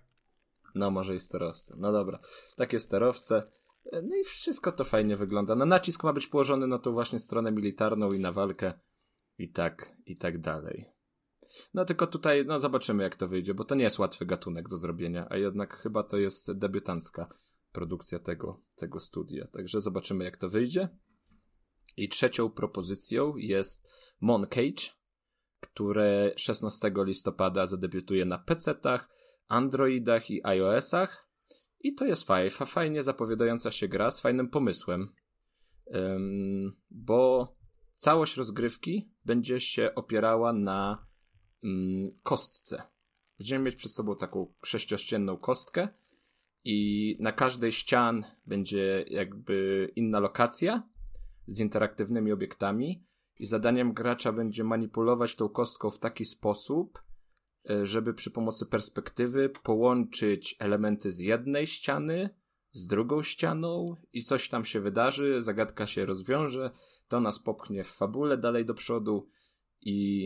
[0.75, 1.75] No, może i sterowce.
[1.77, 2.19] No dobra.
[2.57, 3.51] Takie sterowce.
[3.91, 5.55] E, No i wszystko to fajnie wygląda.
[5.55, 8.73] No nacisk ma być położony na tą właśnie stronę militarną i na walkę
[9.37, 10.89] i tak, i tak dalej.
[11.73, 14.77] No tylko tutaj, no zobaczymy jak to wyjdzie, bo to nie jest łatwy gatunek do
[14.77, 17.27] zrobienia, a jednak chyba to jest debiutancka
[17.71, 19.47] produkcja tego, tego studia.
[19.47, 20.89] Także zobaczymy jak to wyjdzie.
[21.97, 23.87] I trzecią propozycją jest
[24.21, 24.83] Moncage,
[25.59, 29.09] które 16 listopada zadebiutuje na PC-tach,
[29.47, 31.29] Androidach i iOS-ach.
[31.79, 35.13] I to jest faj, fa- fajnie zapowiadająca się gra z fajnym pomysłem,
[35.95, 37.55] Ym, bo
[37.93, 41.07] całość rozgrywki będzie się opierała na
[41.63, 42.83] ym, kostce.
[43.39, 45.87] Będziemy mieć przed sobą taką sześciościenną kostkę
[46.63, 50.89] i na każdej ścian będzie jakby inna lokacja
[51.47, 53.05] z interaktywnymi obiektami
[53.39, 57.03] i zadaniem gracza będzie manipulować tą kostką w taki sposób,
[57.69, 62.29] e, żeby przy pomocy perspektywy połączyć elementy z jednej ściany
[62.71, 66.71] z drugą ścianą i coś tam się wydarzy, zagadka się rozwiąże,
[67.07, 69.29] to nas popchnie w fabule dalej do przodu
[69.81, 70.25] i,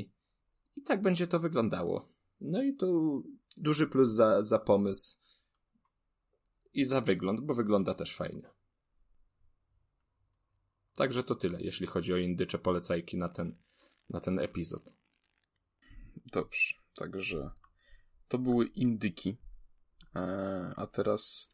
[0.75, 2.09] i tak będzie to wyglądało.
[2.41, 3.23] No i tu
[3.57, 5.17] duży plus za, za pomysł
[6.73, 8.49] i za wygląd, bo wygląda też fajnie.
[10.95, 13.55] Także to tyle, jeśli chodzi o indycze polecajki na ten,
[14.09, 14.93] na ten epizod.
[16.25, 17.51] Dobrze, także
[18.27, 19.37] to były indyki.
[20.15, 21.53] E, a teraz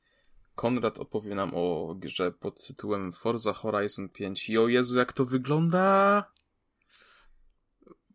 [0.55, 4.49] Konrad opowie nam o grze pod tytułem Forza Horizon 5.
[4.49, 6.23] I o Jezu, jak to wygląda!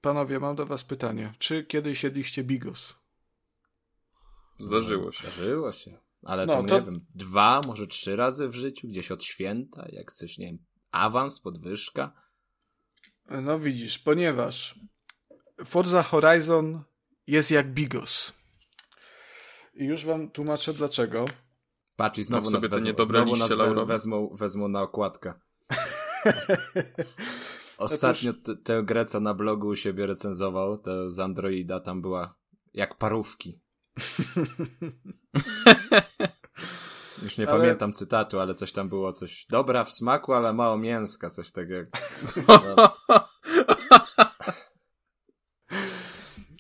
[0.01, 1.35] Panowie, mam do was pytanie.
[1.39, 2.95] Czy kiedyś jedliście bigos?
[4.59, 5.23] Zdarzyło się.
[5.29, 5.99] Zdarzyło się.
[6.25, 9.87] Ale No, tam, to- nie wiem, dwa, może trzy razy w życiu, gdzieś od święta,
[9.89, 10.59] jak coś, nie wiem,
[10.91, 12.13] awans, podwyżka.
[13.31, 14.79] No widzisz, ponieważ
[15.65, 16.83] Forza Horizon
[17.27, 18.33] jest jak bigos.
[19.75, 21.25] I już wam tłumaczę dlaczego.
[21.97, 24.83] Patrz, i znowu No nas, sobie te wezmą, niedobre znowu nas we, wezmą, wezmą na
[24.83, 25.35] okładkę.
[27.79, 32.35] Ostatnio t- tę grę, co na blogu u siebie recenzował, to z Androida, tam była
[32.75, 33.61] jak parówki.
[37.23, 40.79] Już nie Ale- pamiętam cytatu, ale coś tam było, coś dobra w smaku, ale mało
[40.79, 41.91] mięska, coś takiego.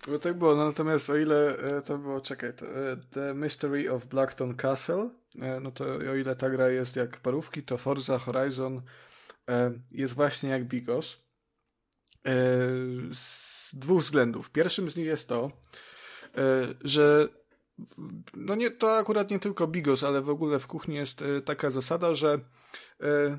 [0.06, 3.92] Bo tak było, no, natomiast o ile e, to było, czekaj, to, e, The Mystery
[3.92, 5.10] of Blackton Castle,
[5.40, 8.82] e, no to o ile ta gra jest jak parówki, to Forza Horizon
[9.90, 11.24] jest właśnie jak Bigos.
[13.12, 14.50] Z dwóch względów.
[14.50, 15.50] Pierwszym z nich jest to,
[16.80, 17.28] że
[18.34, 21.70] no nie, to akurat nie tylko Bigos, ale w ogóle w kuchni jest e, taka
[21.70, 22.40] zasada, że
[23.00, 23.38] e,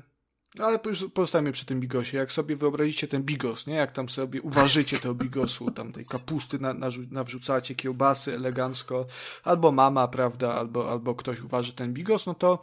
[0.58, 2.18] ale już pozostajemy przy tym bigosie.
[2.18, 3.74] Jak sobie wyobrazicie ten bigos, nie?
[3.74, 9.06] Jak tam sobie uważycie tego bigosu, tam tej kapusty na, narzu- nawrzucacie, kiełbasy elegancko,
[9.44, 12.62] albo mama, prawda, albo, albo ktoś uważy ten bigos, no to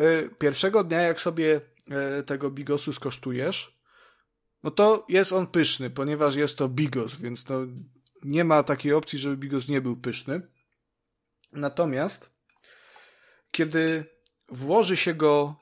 [0.00, 1.60] y, pierwszego dnia, jak sobie
[2.20, 3.78] y, tego bigosu skosztujesz,
[4.62, 7.66] no to jest on pyszny, ponieważ jest to bigos, więc to
[8.24, 10.40] nie ma takiej opcji, żeby bigos nie był pyszny.
[11.52, 12.30] Natomiast
[13.50, 14.04] kiedy
[14.48, 15.56] włoży się go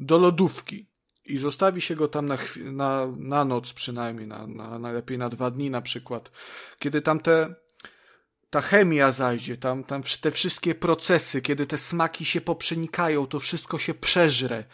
[0.00, 0.90] do lodówki
[1.24, 5.50] i zostawi się go tam na, na, na noc przynajmniej, na, na, najlepiej na dwa
[5.50, 6.30] dni na przykład,
[6.78, 7.54] kiedy tam te,
[8.50, 13.78] ta chemia zajdzie, tam, tam te wszystkie procesy, kiedy te smaki się poprzenikają, to wszystko
[13.78, 14.64] się przeżre.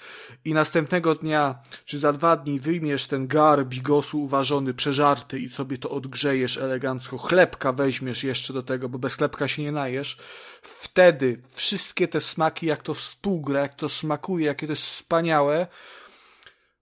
[0.45, 5.79] I następnego dnia, czy za dwa dni wyjmiesz ten gar bigosu uważony, przeżarty i sobie
[5.79, 10.19] to odgrzejesz elegancko, chlebka weźmiesz jeszcze do tego, bo bez chlebka się nie najesz,
[10.63, 15.67] wtedy wszystkie te smaki, jak to współgra, jak to smakuje, jakie to jest wspaniałe,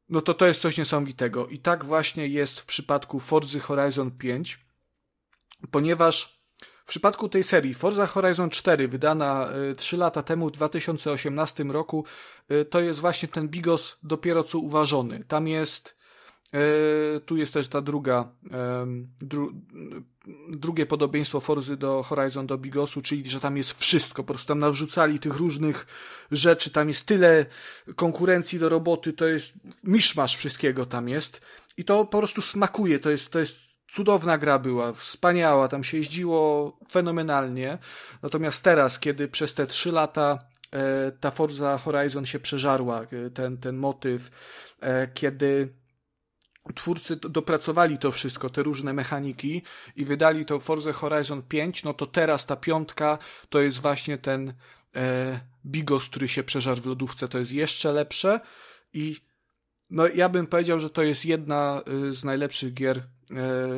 [0.09, 1.49] no to to jest coś niesamowitego.
[1.49, 4.59] I tak właśnie jest w przypadku Forza Horizon 5,
[5.70, 6.34] ponieważ
[6.85, 12.05] w przypadku tej serii Forza Horizon 4, wydana y, 3 lata temu, w 2018 roku,
[12.51, 15.24] y, to jest właśnie ten bigos dopiero co uważony.
[15.28, 15.97] Tam jest,
[17.16, 18.28] y, tu jest też ta druga,
[19.20, 19.53] dru,
[20.49, 24.59] drugie podobieństwo Forzy do Horizon do Bigosu, czyli że tam jest wszystko, po prostu tam
[24.59, 25.87] nawrzucali tych różnych
[26.30, 27.47] rzeczy, tam jest tyle
[27.97, 29.53] konkurencji do roboty, to jest
[29.85, 31.41] miszmasz wszystkiego tam jest
[31.76, 33.63] i to po prostu smakuje, to jest, to jest
[33.95, 37.78] cudowna gra była, wspaniała, tam się jeździło fenomenalnie.
[38.22, 40.38] Natomiast teraz, kiedy przez te trzy lata
[40.72, 44.30] e, ta Forza Horizon się przeżarła, e, ten, ten motyw,
[44.80, 45.74] e, kiedy
[46.74, 49.62] twórcy dopracowali to wszystko, te różne mechaniki
[49.97, 53.18] i wydali to Forza Horizon 5, no to teraz ta piątka
[53.49, 54.55] to jest właśnie ten
[54.97, 58.40] e, bigos, który się przeżarł w lodówce, to jest jeszcze lepsze
[58.92, 59.16] i
[59.95, 63.03] no ja bym powiedział, że to jest jedna y, z najlepszych gier e,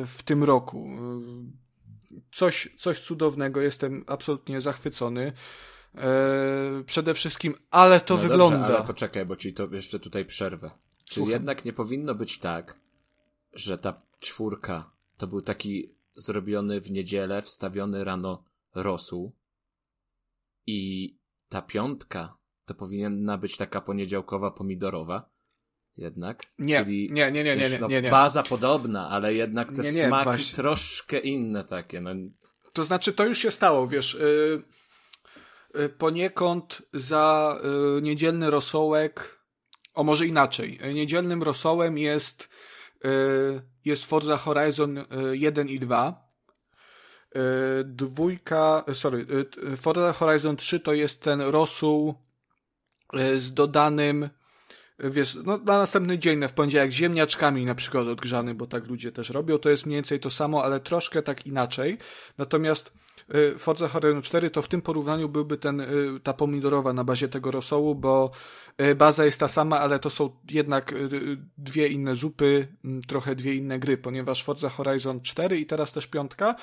[0.05, 0.87] w tym roku.
[2.11, 5.33] Y, coś, coś cudownego, jestem absolutnie zachwycony.
[6.85, 8.57] Przede wszystkim, ale to no wygląda.
[8.57, 10.71] Dobrze, ale poczekaj, bo ci to jeszcze tutaj przerwę.
[11.05, 11.31] Czy Słucham.
[11.31, 12.79] jednak nie powinno być tak,
[13.53, 18.43] że ta czwórka to był taki zrobiony w niedzielę, wstawiony rano
[18.75, 19.35] rosół
[20.67, 21.13] i
[21.49, 25.29] ta piątka to powinna być taka poniedziałkowa pomidorowa?
[25.97, 26.43] Jednak?
[26.59, 28.11] Nie, Czyli, nie, nie, nie, nie, nie, no, nie, nie.
[28.11, 30.55] Baza podobna, ale jednak te nie, nie, smaki właśnie.
[30.55, 32.01] troszkę inne takie.
[32.01, 32.11] No.
[32.73, 34.17] To znaczy, to już się stało, wiesz.
[34.19, 34.61] Yy,
[35.75, 37.57] yy, poniekąd za
[37.95, 39.37] yy, niedzielny rosołek,
[39.97, 40.79] o może inaczej.
[40.93, 42.49] Niedzielnym rosołem jest,
[43.05, 46.29] y, jest Forza Horizon 1 y, i 2.
[47.35, 47.39] Y,
[47.85, 49.25] dwójka, sorry,
[49.77, 52.15] Forza Horizon 3 to jest ten rosół
[53.37, 54.29] z dodanym
[54.99, 59.29] wiesz, no na następny dzień, w poniedziałek, ziemniaczkami na przykład odgrzany, bo tak ludzie też
[59.29, 61.97] robią, to jest mniej więcej to samo, ale troszkę tak inaczej.
[62.37, 62.93] Natomiast
[63.35, 67.27] y, Forza Horizon 4 to w tym porównaniu byłby ten, y, ta pomidorowa na bazie
[67.27, 68.31] tego rosołu, bo
[68.81, 70.93] y, baza jest ta sama, ale to są jednak
[71.57, 72.67] dwie inne zupy,
[73.07, 76.55] trochę dwie inne gry, ponieważ Forza Horizon 4 i teraz też piątka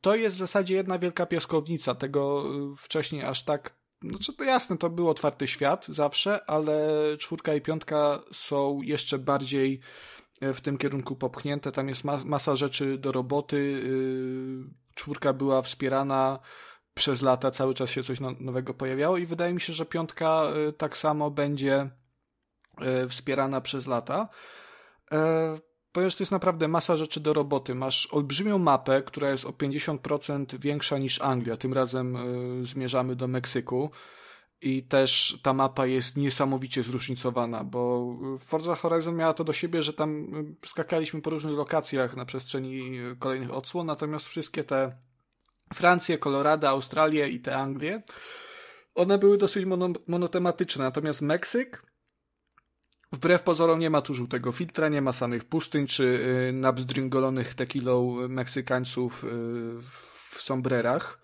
[0.00, 1.94] to jest w zasadzie jedna wielka piaskownica.
[1.94, 2.44] Tego
[2.76, 6.88] wcześniej aż tak znaczy to jasne, to był otwarty świat zawsze, ale
[7.18, 9.80] czwórka i piątka są jeszcze bardziej
[10.40, 11.72] e, w tym kierunku popchnięte.
[11.72, 13.56] Tam jest masa rzeczy do roboty.
[13.56, 16.38] Y, czwórka była wspierana
[16.94, 20.42] przez lata, cały czas się coś no, nowego pojawiało i wydaje mi się, że piątka
[20.42, 21.90] e, tak samo będzie
[22.80, 24.28] e, wspierana przez lata
[25.96, 27.74] ponieważ to jest naprawdę masa rzeczy do roboty.
[27.74, 31.56] Masz olbrzymią mapę, która jest o 50% większa niż Anglia.
[31.56, 32.16] Tym razem
[32.62, 33.90] y, zmierzamy do Meksyku.
[34.60, 38.06] I też ta mapa jest niesamowicie zróżnicowana, bo
[38.38, 40.34] Forza Horizon miała to do siebie, że tam
[40.64, 44.96] y, skakaliśmy po różnych lokacjach na przestrzeni y, kolejnych odsłon, natomiast wszystkie te
[45.74, 48.02] Francje, Colorado, Australię i te Anglie,
[48.94, 50.84] one były dosyć mono monotematyczne.
[50.84, 51.85] Natomiast Meksyk
[53.12, 56.04] Wbrew pozorom nie ma tu żółtego filtra, nie ma samych pustyń czy
[56.48, 59.28] y, nabzdringolonych tequilą Meksykańców y,
[60.30, 61.18] w sombrerach.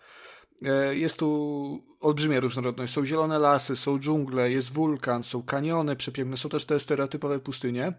[0.91, 2.93] Y, jest tu olbrzymia różnorodność.
[2.93, 7.93] Są zielone lasy, są dżungle, jest wulkan, są kaniony przepiękne, są też te stereotypowe pustynie.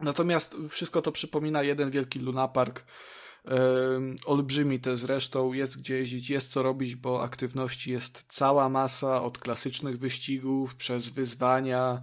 [0.00, 2.84] Natomiast wszystko to przypomina jeden wielki lunapark.
[4.26, 9.38] Olbrzymi te zresztą, jest gdzie jeździć, jest co robić, bo aktywności jest cała masa, od
[9.38, 12.02] klasycznych wyścigów, przez wyzwania,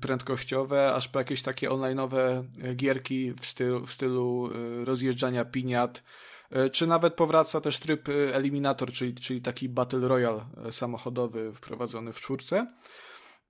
[0.00, 2.44] prędkościowe, aż po jakieś takie online'owe
[2.76, 6.02] gierki w stylu, w stylu e, rozjeżdżania piniat,
[6.50, 12.20] e, czy nawet powraca też tryb Eliminator, czyli, czyli taki Battle Royale samochodowy wprowadzony w
[12.20, 12.66] czwórce.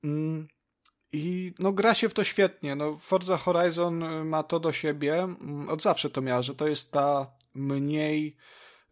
[0.05, 0.49] Mm,
[1.13, 2.75] I no, gra się w to świetnie.
[2.75, 6.93] No, Forza Horizon ma to do siebie, mm, od zawsze to miała, że to jest
[6.93, 8.37] ta mniej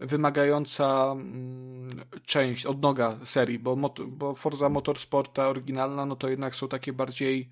[0.00, 1.88] wymagająca mm,
[2.26, 3.76] część, odnoga serii, bo,
[4.08, 7.50] bo Forza Motorsporta oryginalna, no to jednak są takie bardziej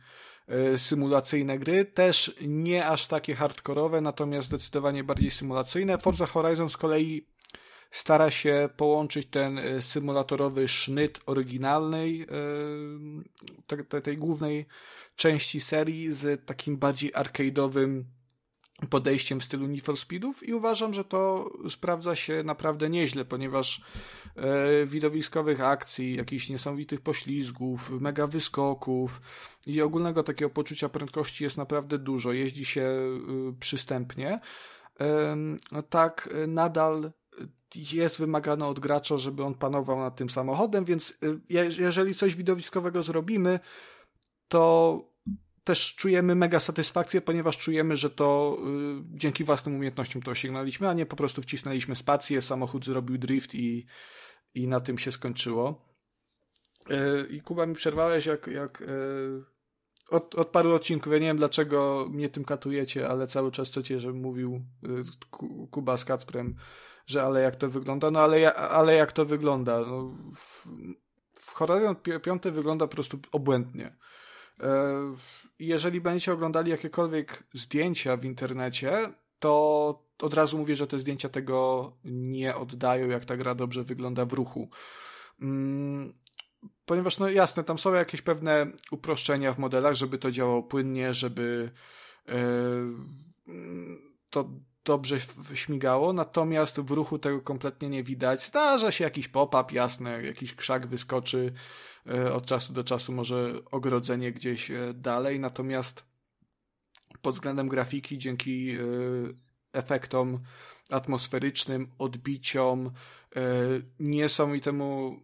[0.49, 5.99] e, symulacyjne gry, też nie aż takie hardkorowe, natomiast zdecydowanie bardziej symulacyjne.
[5.99, 7.27] Forza Horizon z kolei
[7.91, 12.27] stara się połączyć ten e, symulatorowy sznyt oryginalnej
[13.91, 14.67] e, tej głównej
[15.17, 18.03] części serii z takim bardziej arcade'owym
[18.91, 23.83] podejściem w stylu Need for Speedów i uważam, że to sprawdza się naprawdę nieźle, ponieważ
[24.37, 29.21] e, widowiskowych akcji, jakichś niesamowitych poślizgów, mega wyskoków
[29.67, 32.33] i ogólnego takiego poczucia prędkości jest naprawdę dużo.
[32.33, 33.19] Jeździ się e,
[33.61, 34.41] przystępnie.
[35.01, 35.37] E,
[35.91, 37.13] tak nadal
[37.75, 43.03] jest wymagane od gracza, żeby on panował nad tym samochodem, więc e, jeżeli coś widowiskowego
[43.03, 43.61] zrobimy,
[44.49, 45.03] to
[45.69, 48.59] też czujemy mega satysfakcję, ponieważ czujemy, że to
[49.13, 53.55] y, dzięki własnym umiejętnościom to osiągnęliśmy, a nie po prostu wcisnęliśmy spację, samochód zrobił drift
[53.55, 53.87] i,
[54.55, 55.95] i na tym się skończyło.
[56.91, 59.45] Y, I Kuba mi przerwałeś, jak, jak y,
[60.11, 64.01] od, od paru odcinków, ja nie wiem dlaczego mnie tym katujecie, ale cały czas chcecie,
[64.01, 66.55] żebym mówił y, Kuba z Kacprem,
[67.07, 70.67] że ale jak to wygląda, no ale, ale jak to wygląda, no, w,
[71.33, 73.97] w Horizon 5 wygląda po prostu obłędnie
[75.59, 81.93] Jeżeli będziecie oglądali jakiekolwiek zdjęcia w internecie, to od razu mówię, że te zdjęcia tego
[82.05, 84.69] nie oddają, jak ta gra dobrze wygląda w ruchu.
[85.41, 86.15] Mm,
[86.87, 91.71] ponieważ, no jasne, tam są jakieś pewne uproszczenia w modelach, żeby to działało płynnie, żeby
[94.31, 94.51] to
[94.89, 95.19] dobrze
[95.55, 98.47] śmigało, natomiast w ruchu tego kompletnie nie widać.
[98.47, 101.53] Zdarza się jakiś pop-up, jasne, jakiś krzak wyskoczy
[102.07, 106.05] e, od czasu do czasu, może ogrodzenie gdzieś e, dalej, natomiast
[107.23, 108.79] pod względem grafiki, dzięki e,
[109.73, 110.39] efektom
[110.91, 112.91] atmosferycznym, odbiciom,
[114.01, 115.21] niesamowitemu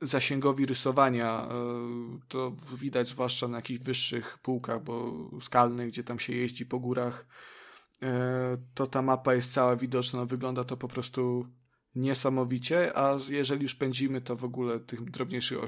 [0.00, 1.48] zasięgowi rysowania,
[2.28, 7.26] to widać zwłaszcza na jakichś wyższych półkach, bo skalnych, gdzie tam się jeździ po górach,
[8.74, 11.46] to ta mapa jest cała widoczna, wygląda to po prostu
[11.94, 15.58] niesamowicie, a jeżeli już pędzimy, to w ogóle tych drobniejszych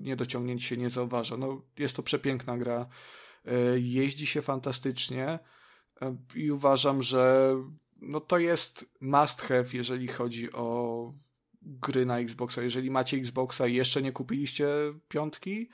[0.00, 1.36] niedociągnięć się nie zauważa.
[1.36, 2.86] No, jest to przepiękna gra,
[3.44, 5.38] e, jeździ się fantastycznie
[6.02, 7.54] e, i uważam, że
[8.00, 11.14] no to jest must have, jeżeli chodzi o
[11.62, 12.62] gry na Xboxa.
[12.62, 14.68] Jeżeli macie Xboxa i jeszcze nie kupiliście
[15.08, 15.68] piątki,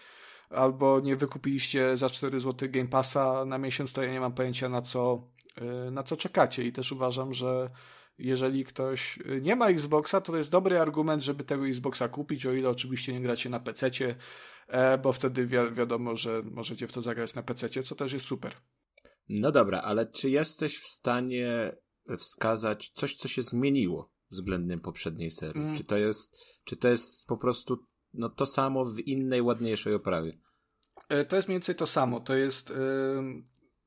[0.50, 4.68] albo nie wykupiliście za 4 zł Game Passa na miesiąc, to ja nie mam pojęcia
[4.68, 5.28] na co
[5.90, 6.64] na co czekacie.
[6.64, 7.70] I też uważam, że
[8.18, 12.52] jeżeli ktoś nie ma Xboxa, to to jest dobry argument, żeby tego Xboxa kupić, o
[12.52, 13.90] ile oczywiście nie gracie na PC,
[14.68, 18.26] e, bo wtedy wi wiadomo, że możecie w to zagrać na PC, co też jest
[18.26, 18.52] super.
[19.28, 21.72] No dobra, ale czy jesteś w stanie
[22.18, 25.62] wskazać coś, co się zmieniło względem poprzedniej serii?
[25.62, 25.76] Mm.
[25.76, 27.78] Czy to jest, czy to jest po prostu
[28.14, 30.38] no, to samo w innej, ładniejszej oprawie?
[31.08, 32.20] E, to jest mniej więcej to samo.
[32.20, 32.72] To jest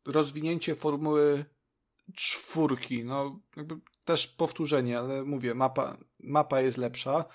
[0.05, 1.45] rozwinięcie formuły
[2.15, 7.25] czwórki, no jakby też powtórzenie, ale mówię, mapa, mapa jest lepsza.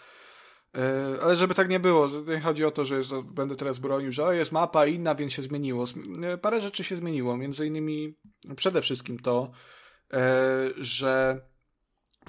[0.76, 4.12] E, ale żeby tak nie było, nie chodzi o to, że jest, będę teraz bronił,
[4.12, 5.84] że o, jest mapa inna, więc się zmieniło.
[6.22, 8.14] E, parę rzeczy się zmieniło, między innymi
[8.56, 9.50] przede wszystkim to,
[10.12, 11.40] e, że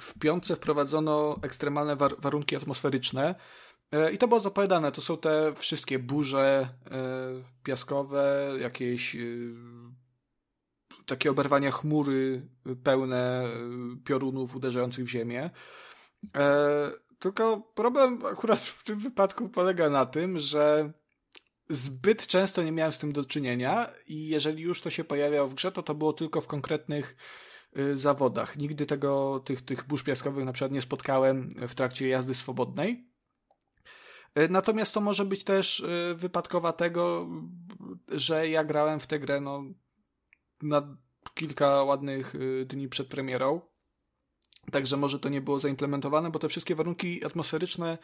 [0.00, 3.34] w piątce wprowadzono ekstremalne war warunki atmosferyczne
[4.12, 4.92] i to było zapowiadane.
[4.92, 6.68] To są te wszystkie burze
[7.62, 9.16] piaskowe, jakieś
[11.06, 12.48] takie oberwania chmury
[12.84, 13.48] pełne e,
[14.04, 15.50] piorunów uderzających w ziemię.
[16.36, 20.92] E, tylko problem akurat w tym wypadku polega na tym, że
[21.70, 25.54] zbyt często nie miałem z tym do czynienia i jeżeli już to się pojawiało w
[25.54, 27.16] grze, to to było tylko w konkretnych
[27.76, 28.56] e, zawodach.
[28.56, 33.08] Nigdy tego, tych, tych burz piaskowych na przykład nie spotkałem w trakcie jazdy swobodnej.
[34.50, 37.28] Natomiast to może być też wypadkowa tego,
[38.08, 39.64] że ja grałem w tę grę no,
[40.62, 40.96] na
[41.34, 43.60] kilka ładnych y, dni przed premierą.
[44.72, 47.98] Także może to nie było zaimplementowane, bo te wszystkie warunki atmosferyczne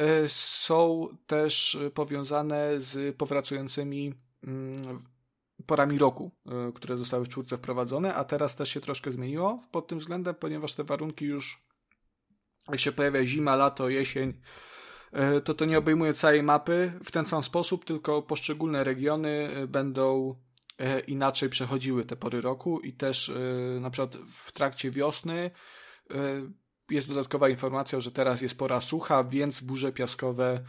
[0.00, 4.14] y, są też powiązane z powracającymi
[4.44, 5.04] mm,
[5.66, 6.30] porami roku,
[6.68, 10.34] y, które zostały w czwórce wprowadzone, a teraz też się troszkę zmieniło pod tym względem,
[10.34, 11.70] ponieważ te warunki już
[12.68, 14.40] jak się pojawia zima, lato, jesień,
[15.44, 20.36] to to nie obejmuje całej mapy w ten sam sposób, tylko poszczególne regiony będą
[21.06, 25.50] inaczej przechodziły te pory roku i też e, na przykład w trakcie wiosny
[26.10, 26.14] e,
[26.90, 30.64] jest dodatkowa informacja, że teraz jest pora sucha, więc burze piaskowe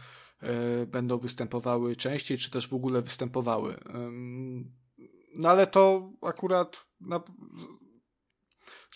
[0.86, 3.80] będą występowały częściej, czy też w ogóle występowały.
[5.34, 6.86] No ale to akurat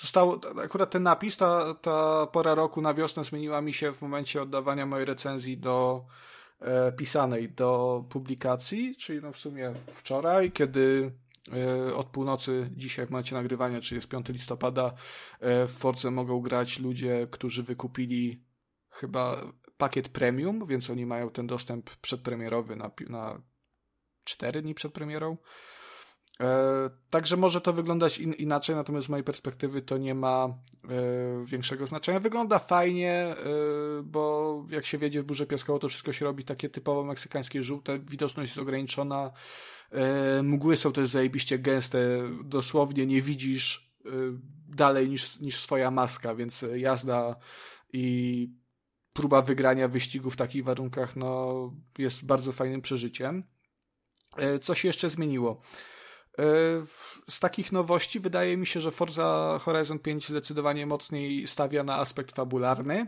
[0.01, 4.43] zostało, akurat ten napis, ta, ta pora roku na wiosnę zmieniła mi się w momencie
[4.43, 6.36] oddawania mojej recenzji do E,
[6.97, 11.13] pisanej do publikacji, czyli no w sumie wczoraj, kiedy
[11.53, 14.95] e, od północy dzisiaj w momencie nagrywania, czyli jest 5 listopada,
[15.41, 18.45] e, w Force mogą grać ludzie, którzy wykupili
[18.91, 23.43] chyba pakiet premium, więc oni mają ten dostęp przedpremierowy na, na
[24.25, 25.37] 4 dni przed premierą.
[26.41, 30.49] E, także może to wyglądać in, inaczej, natomiast z mojej perspektywy to nie ma
[30.85, 32.21] e, większego znaczenia.
[32.21, 33.37] Wygląda fajnie, e,
[34.03, 37.99] bo jak się wiedzie w burzę piaskową, to wszystko się robi takie typowo meksykańskie żółte,
[37.99, 39.31] widoczność jest ograniczona,
[40.43, 41.99] mgły są też zajebiście gęste,
[42.45, 43.91] dosłownie nie widzisz
[44.69, 47.37] dalej niż, niż swoja maska, więc jazda
[47.93, 48.49] i
[49.13, 53.45] próba wygrania wyścigu w takich warunkach no, jest bardzo fajnym przeżyciem.
[54.63, 55.61] Co się jeszcze zmieniło?
[56.39, 56.43] E,
[57.31, 62.37] z takich nowości wydaje mi się, że Forza Horizon 5 zdecydowanie mocniej stawia na aspekt
[62.37, 63.07] fabularny.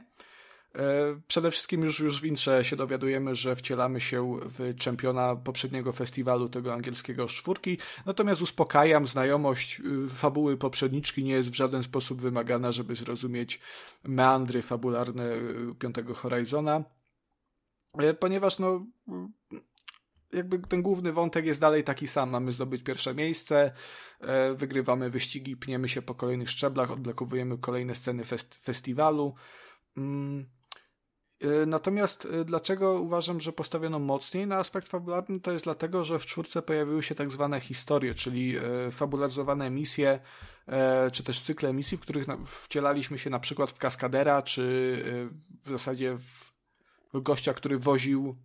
[0.74, 5.92] E, przede wszystkim już, już w intrze się dowiadujemy, że wcielamy się w czempiona poprzedniego
[5.92, 12.20] festiwalu tego angielskiego czwórki, natomiast uspokajam, znajomość y, fabuły poprzedniczki nie jest w żaden sposób
[12.20, 13.60] wymagana, żeby zrozumieć
[14.04, 16.84] meandry fabularne y, piątego Horizona,
[17.98, 18.86] e, ponieważ no
[20.32, 22.30] jakby ten główny wątek jest dalej taki sam.
[22.30, 23.72] Mamy zdobyć pierwsze miejsce,
[24.20, 29.34] e, wygrywamy wyścigi, pniemy się po kolejnych szczeblach, odblokowujemy kolejne sceny fest festiwalu.
[29.96, 30.46] Mm.
[31.40, 36.18] E, natomiast e, dlaczego uważam, że postawiono mocniej na aspekt fabularny, to jest dlatego, że
[36.18, 38.54] w czwórce pojawiły się tak zwane historie, czyli
[38.90, 40.20] fabularyzowane misje,
[41.12, 45.04] czy też cykle misji, w których wcielaliśmy się na przykład w kaskadera, czy
[45.62, 46.16] w zasadzie
[47.14, 48.36] w gościa, który woził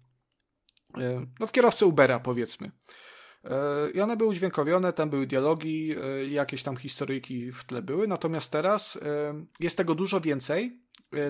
[1.39, 2.71] no w kierowcę Ubera powiedzmy.
[3.43, 8.07] E, I one były udźwiękowione, tam były dialogi, e, jakieś tam historyjki w tle były,
[8.07, 8.99] natomiast teraz
[9.59, 10.83] jest tego dużo więcej,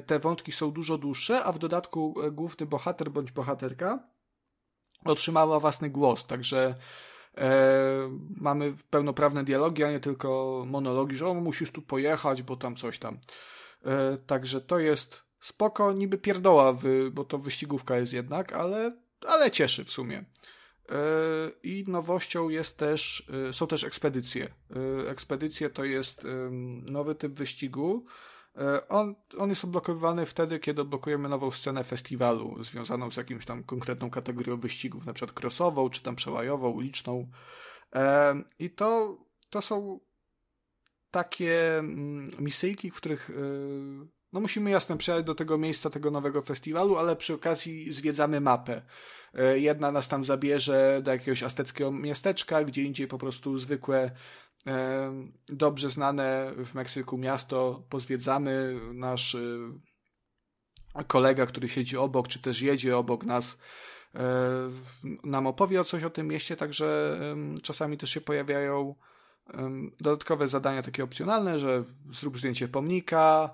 [0.05, 4.13] te wątki są dużo dłuższe, a w dodatku główny bohater bądź bohaterka
[5.05, 6.75] otrzymała własny głos, także
[7.37, 7.51] e,
[8.29, 12.99] mamy pełnoprawne dialogi, a nie tylko monologi, że o, musisz tu pojechać, bo tam coś
[12.99, 13.19] tam.
[13.85, 16.77] E, także to jest spoko, niby pierdoła,
[17.11, 20.25] bo to wyścigówka jest jednak, ale ale cieszy w sumie.
[20.89, 20.95] E,
[21.63, 24.53] I nowością jest też, e, są też ekspedycje.
[25.05, 26.27] E, ekspedycje to jest
[26.81, 28.05] nowy typ wyścigu.
[28.89, 34.09] On, on jest odblokowywany wtedy, kiedy odblokujemy nową scenę festiwalu związaną z jakimś tam konkretną
[34.09, 37.29] kategorią wyścigów, na przykład crossową, czy tam przełajową, uliczną.
[38.59, 39.17] I to,
[39.49, 39.99] to są
[41.11, 43.31] takie mm, misyjki, w których
[44.33, 48.81] no musimy jasno przyjechać do tego miejsca, tego nowego festiwalu, ale przy okazji zwiedzamy mapę.
[49.33, 54.11] E, jedna nas tam zabierze do jakiegoś azteckiego miasteczka, gdzie indziej po prostu zwykłe,
[54.67, 55.13] e,
[55.47, 58.79] dobrze znane w Meksyku miasto pozwiedzamy.
[58.93, 63.57] Nasz e, kolega, który siedzi obok, czy też jedzie obok nas,
[65.23, 67.19] nam opowie o coś o tym mieście, także
[67.63, 68.95] czasami też się pojawiają
[70.01, 73.53] dodatkowe zadania takie opcjonalne, że zrób zdjęcie pomnika,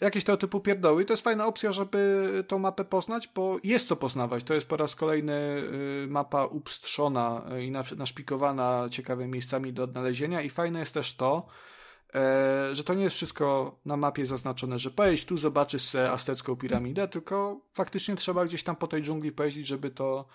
[0.00, 1.04] jakieś tego typu pierdoły.
[1.04, 4.44] To jest fajna opcja, żeby tą mapę poznać, bo jest co poznawać.
[4.44, 5.62] To jest po raz kolejny
[6.04, 11.46] y, mapa upstrzona y, i naszpikowana ciekawymi miejscami do odnalezienia i fajne jest też to,
[12.14, 16.56] e, że to nie jest wszystko na mapie zaznaczone, że pojedź tu, zobaczysz sobie aztecką
[16.56, 20.26] piramidę, tylko faktycznie trzeba gdzieś tam po tej dżungli pojeździć, żeby to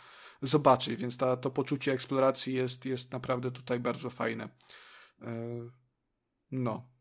[0.42, 4.50] zobaczyć, więc ta, to poczucie eksploracji jest, jest naprawdę tutaj bardzo fajne.
[5.22, 5.30] E,
[6.52, 6.97] no.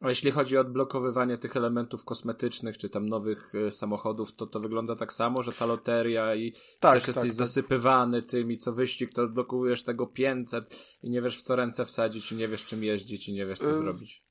[0.00, 4.60] A jeśli chodzi o odblokowywanie tych elementów kosmetycznych, czy tam nowych y, samochodów, to to
[4.60, 7.32] wygląda tak samo, że ta loteria i tak, też jesteś tak, tak.
[7.32, 8.30] zasypywany tak.
[8.30, 12.32] tym i co wyścig, to odblokujesz tego 500 i nie wiesz w co ręce wsadzić
[12.32, 14.22] i nie wiesz czym jeździć i nie wiesz co y zrobić.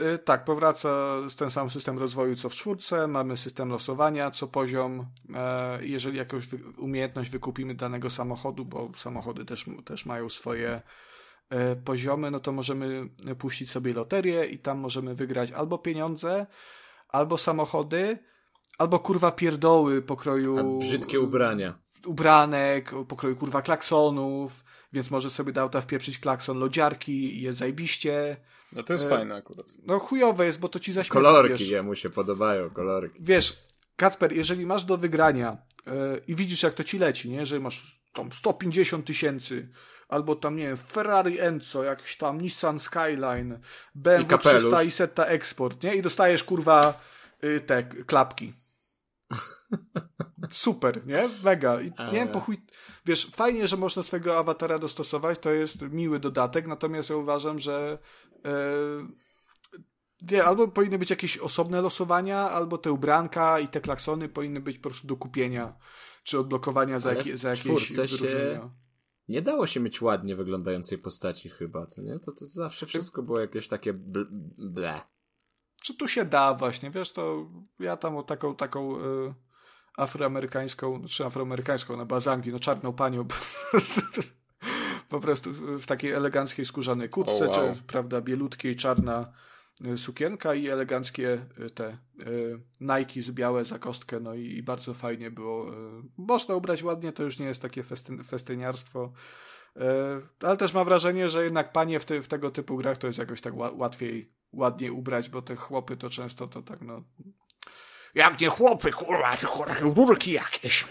[0.00, 5.06] Y tak, powraca ten sam system rozwoju co w czwórce, mamy system losowania co poziom.
[5.34, 6.48] E, jeżeli jakąś
[6.78, 10.82] umiejętność wykupimy danego samochodu, bo samochody też, też mają swoje E,
[11.84, 16.46] poziomy, no to możemy puścić sobie loterię i tam możemy wygrać albo pieniądze,
[17.08, 18.18] albo samochody,
[18.78, 20.58] albo kurwa pierdoły pokroju...
[20.58, 21.78] A brzydkie ubrania.
[22.06, 28.36] Ubranek, pokroju kurwa klaksonów, więc może sobie do auta wpieprzyć klakson lodziarki i jest zajbiście.
[28.72, 29.66] No to jest e, fajne akurat.
[29.86, 31.14] No chujowe jest, bo to ci zaśmieca.
[31.14, 33.18] Kolorki jemu się podobają, kolorki.
[33.20, 37.60] Wiesz, Kacper, jeżeli masz do wygrania yy, i widzisz jak to ci leci, nie, że
[37.60, 39.68] masz tam 150 tysięcy,
[40.12, 43.58] albo tam, nie wiem, Ferrari Enzo, jakiś tam Nissan Skyline,
[43.94, 45.94] BMW 300 i Setta Export, nie?
[45.94, 47.00] I dostajesz, kurwa,
[47.44, 48.52] y, te klapki.
[50.50, 51.28] Super, nie?
[51.44, 51.80] Mega.
[51.80, 52.56] I, nie wiem, po chuj...
[53.06, 57.98] Wiesz, fajnie, że można swojego awatara dostosować, to jest miły dodatek, natomiast ja uważam, że
[60.30, 64.78] nie, albo powinny być jakieś osobne losowania, albo te ubranka i te klaksony powinny być
[64.78, 65.74] po prostu do kupienia,
[66.24, 68.70] czy odblokowania za, jak, za jakieś wyróżnienia.
[69.28, 72.18] Nie dało się mieć ładnie wyglądającej postaci chyba, co nie?
[72.18, 73.92] To, to zawsze wszystko było jakieś takie
[74.58, 75.00] ble.
[75.82, 79.34] Czy tu się da właśnie, wiesz, to ja tam o taką, taką y,
[79.96, 83.34] afroamerykańską, czy afroamerykańską na bazangi, no czarną panią po
[83.70, 84.00] prostu,
[85.08, 87.74] po prostu w takiej eleganckiej skórzanej kurtce, oh, wow.
[87.74, 89.32] czy prawda, bielutkiej, czarna
[89.96, 95.30] sukienka i eleganckie y, te y, Nike z białe za kostkę, no i, bardzo fajnie
[95.30, 95.66] było.
[96.16, 99.12] Można ubrać ładnie, to już nie jest takie festyn, festyniarstwo,
[100.40, 103.18] ale też mam wrażenie, że jednak panie w, te, w tego typu grach to jest
[103.18, 107.02] jakoś tak łatwiej, ładnie ubrać, bo te chłopy to często to tak no...
[108.14, 110.84] Jak nie chłopy, kurwa, tylko takie burki jakieś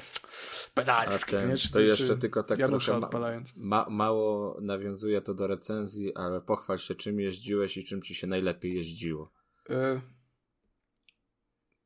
[0.74, 1.32] pedalskie.
[1.32, 3.10] Ten, to jeszcze tylko tak trochę ma,
[3.58, 8.28] ma, mało nawiązuje to do recenzji, ale pochwal się czym jeździłeś i czym ci się
[8.28, 9.32] najlepiej jeździło.
[9.70, 10.02] E...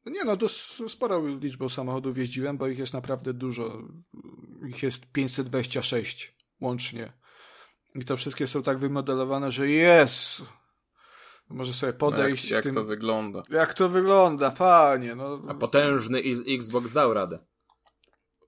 [0.05, 0.49] Nie no, to
[0.89, 3.81] sporą liczbą samochodów jeździłem, bo ich jest naprawdę dużo.
[4.67, 7.13] Ich jest 526 łącznie.
[7.95, 10.41] I to wszystkie są tak wymodelowane, że jest.
[11.49, 12.49] Może sobie podejść.
[12.49, 12.83] No jak, jak tym...
[12.83, 13.43] to wygląda?
[13.49, 15.15] Jak to wygląda, panie.
[15.15, 15.41] No.
[15.47, 17.39] A potężny Xbox dał radę.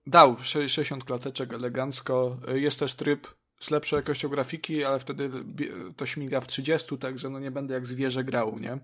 [0.08, 2.38] Dał 60 klateczek elegancko.
[2.48, 3.28] Jest też tryb
[3.60, 5.30] z lepszą jakością grafiki, ale wtedy
[5.96, 8.80] to śmiga w 30, także no nie będę jak zwierzę grał, nie?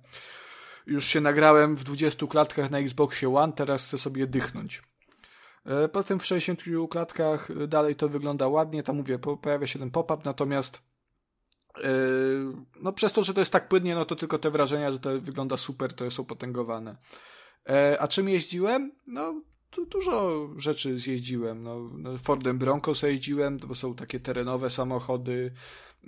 [0.88, 4.82] Już się nagrałem w 20 klatkach na Xboxie One, teraz chcę sobie dychnąć.
[5.66, 9.92] E, poza tym w 60 klatkach dalej to wygląda ładnie, tam mówię, pojawia się ten
[9.92, 10.82] pop-up, natomiast
[11.84, 11.90] e,
[12.82, 15.22] no przez to, że to jest tak płynnie, no to tylko te wrażenia, że to
[15.22, 16.98] wygląda super, to jest opotęgowane.
[17.70, 18.92] E, a czym jeździłem?
[19.08, 19.42] No
[19.76, 21.64] tu dużo rzeczy zjeździłem.
[21.64, 25.54] No, no, Fordem Bronco jeździłem, bo są takie terenowe samochody.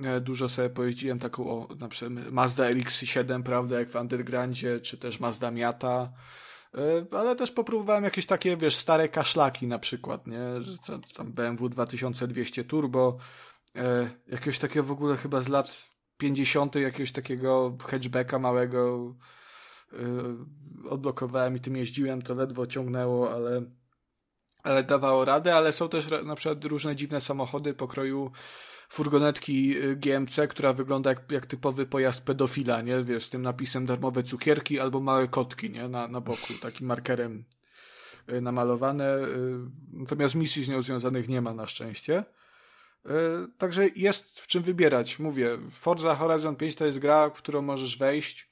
[0.04, 4.98] E, dużo sobie pojeździłem taką, o, na przykład Mazda RX-7, prawda, jak w Undergroundzie, czy
[4.98, 6.14] też Mazda Miata.
[6.74, 10.62] E, ale też popróbowałem jakieś takie, wiesz, stare kaszlaki na przykład, nie?
[10.62, 10.78] Że
[11.16, 13.18] tam BMW 2200 Turbo,
[13.76, 16.76] e, jakiegoś takiego w ogóle chyba z lat 50.
[16.76, 19.14] jakiegoś takiego hatchbacka małego,
[20.89, 23.61] odblokowałem i tym jeździłem, to ledwo ciągnęło, ale,
[24.63, 28.31] ale dawało radę, ale są też na przykład różne dziwne samochody pokroju
[28.89, 33.03] furgonetki y, GMC, która wygląda jak, jak typowy pojazd pedofila, nie?
[33.03, 35.88] Wiesz, z tym napisem darmowe cukierki albo małe kotki, nie?
[35.88, 37.45] Na, na boku, takim markerem
[38.30, 39.17] y, namalowane.
[39.93, 42.23] Natomiast misji z nią związanych nie ma na szczęście.
[43.57, 45.19] Także jest w czym wybierać.
[45.19, 48.49] Mówię, Forza Horizon 5 to jest gra, w którą możesz wejść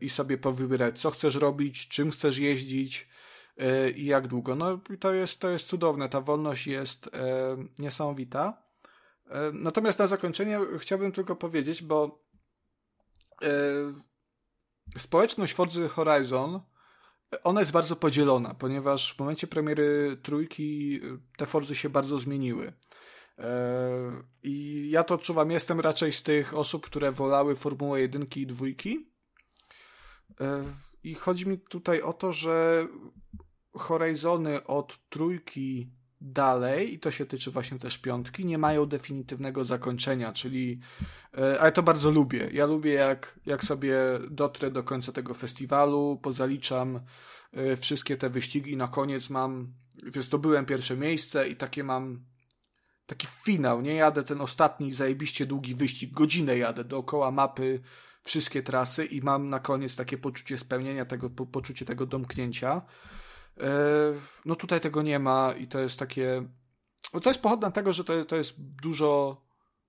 [0.00, 3.08] i sobie powybierać, co chcesz robić, czym chcesz jeździć
[3.56, 4.54] e, i jak długo.
[4.54, 8.62] No to jest, to jest cudowne, ta wolność jest e, niesamowita.
[9.30, 12.24] E, natomiast na zakończenie chciałbym tylko powiedzieć, bo
[13.42, 13.48] e,
[14.98, 16.60] społeczność Forza Horizon
[17.44, 21.00] ona jest bardzo podzielona, ponieważ w momencie premiery trójki
[21.36, 22.72] te Forzy się bardzo zmieniły.
[23.38, 28.46] E, I ja to odczuwam, jestem raczej z tych osób, które wolały Formułę 1 i
[28.46, 28.66] 2.
[30.40, 30.64] E,
[31.04, 32.86] I chodzi mi tutaj o to, że
[33.72, 35.90] Horizony od trójki
[36.20, 40.80] dalej, i to się tyczy właśnie też piątki, nie mają definitywnego zakończenia, czyli,
[41.60, 42.50] ale to bardzo lubię.
[42.52, 43.96] Ja lubię, jak, jak sobie
[44.30, 47.00] dotrę do końca tego festiwalu, pozaliczam
[47.52, 51.84] e, wszystkie te wyścigi i na koniec mam, więc to byłem pierwsze miejsce i takie
[51.84, 52.24] mam
[53.06, 57.80] taki finał, nie jadę ten ostatni zajebiście długi wyścig, godzinę jadę dookoła mapy,
[58.22, 62.82] wszystkie trasy i mam na koniec takie poczucie spełnienia, tego, po, poczucie tego domknięcia.
[63.60, 63.70] E,
[64.44, 66.48] no tutaj tego nie ma i to jest takie.
[67.14, 69.42] No to jest pochodne tego, że to, to jest dużo,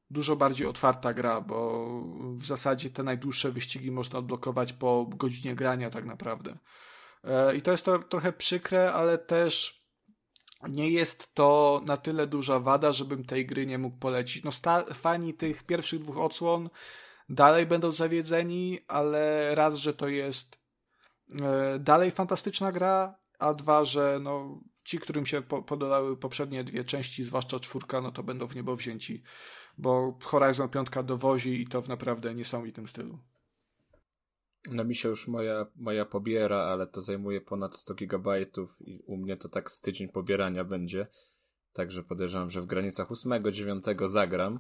[0.10, 1.88] dużo bardziej otwarta gra, bo
[2.36, 6.58] w zasadzie te najdłuższe wyścigi można odblokować po godzinie grania, tak naprawdę.
[7.24, 9.80] E, I to jest to trochę przykre, ale też
[10.68, 14.44] nie jest to na tyle duża wada, żebym tej gry nie mógł polecić.
[14.44, 14.52] No,
[14.94, 16.70] fani tych pierwszych dwóch odsłon
[17.30, 20.60] dalej będą zawiedzeni, ale raz, że to jest
[21.42, 26.84] e, dalej fantastyczna gra, a dwa, że no, ci, którym się po podobały poprzednie dwie
[26.84, 29.24] części, zwłaszcza czwórka, no to będą w niebo wzięci,
[29.78, 33.20] bo Horizon 5 dowozi i to w naprawdę niesamowitym stylu.
[34.72, 39.18] No mi się już moja, moja pobiera, ale to zajmuje ponad 100 gigabajtów i u
[39.18, 41.08] mnie to tak z tydzień pobierania będzie.
[41.74, 44.60] Także podejrzewam, że w granicach 8-9 zagram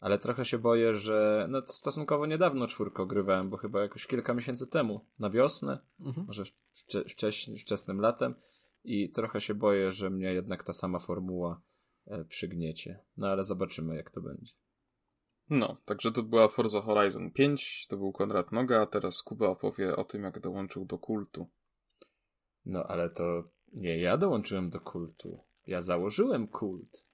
[0.00, 4.66] ale trochę się boję, że no, stosunkowo niedawno czwórko grywałem, bo chyba jakoś kilka miesięcy
[4.66, 6.26] temu, na wiosnę, mhm.
[6.26, 8.34] może wcze wcześniej, wczesnym latem
[8.84, 11.60] i trochę się boję, że mnie jednak ta sama formuła
[12.06, 13.00] e, przygniecie.
[13.16, 14.52] No ale zobaczymy, jak to będzie.
[15.50, 19.96] No, także to była Forza Horizon 5, to był Konrad Noga, a teraz Kuba opowie
[19.96, 21.48] o tym, jak dołączył do kultu.
[22.64, 25.44] No, ale to nie ja dołączyłem do kultu.
[25.66, 27.05] Ja założyłem kult.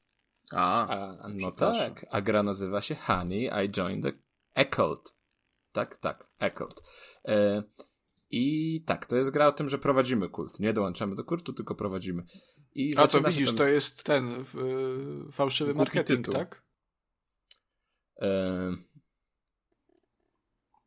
[0.52, 2.06] A, a no tak.
[2.10, 4.12] A gra nazywa się Honey, I Joined the
[4.54, 5.14] Eccult.
[5.72, 6.82] Tak, tak, Eccult.
[7.28, 7.62] E,
[8.30, 10.60] I tak, to jest gra o tym, że prowadzimy kult.
[10.60, 12.22] Nie dołączamy do kultu, tylko prowadzimy.
[12.74, 13.56] I a to widzisz, ten...
[13.56, 16.34] to jest ten w, fałszywy marketing, tytuł.
[16.34, 16.62] tak?
[18.22, 18.72] E,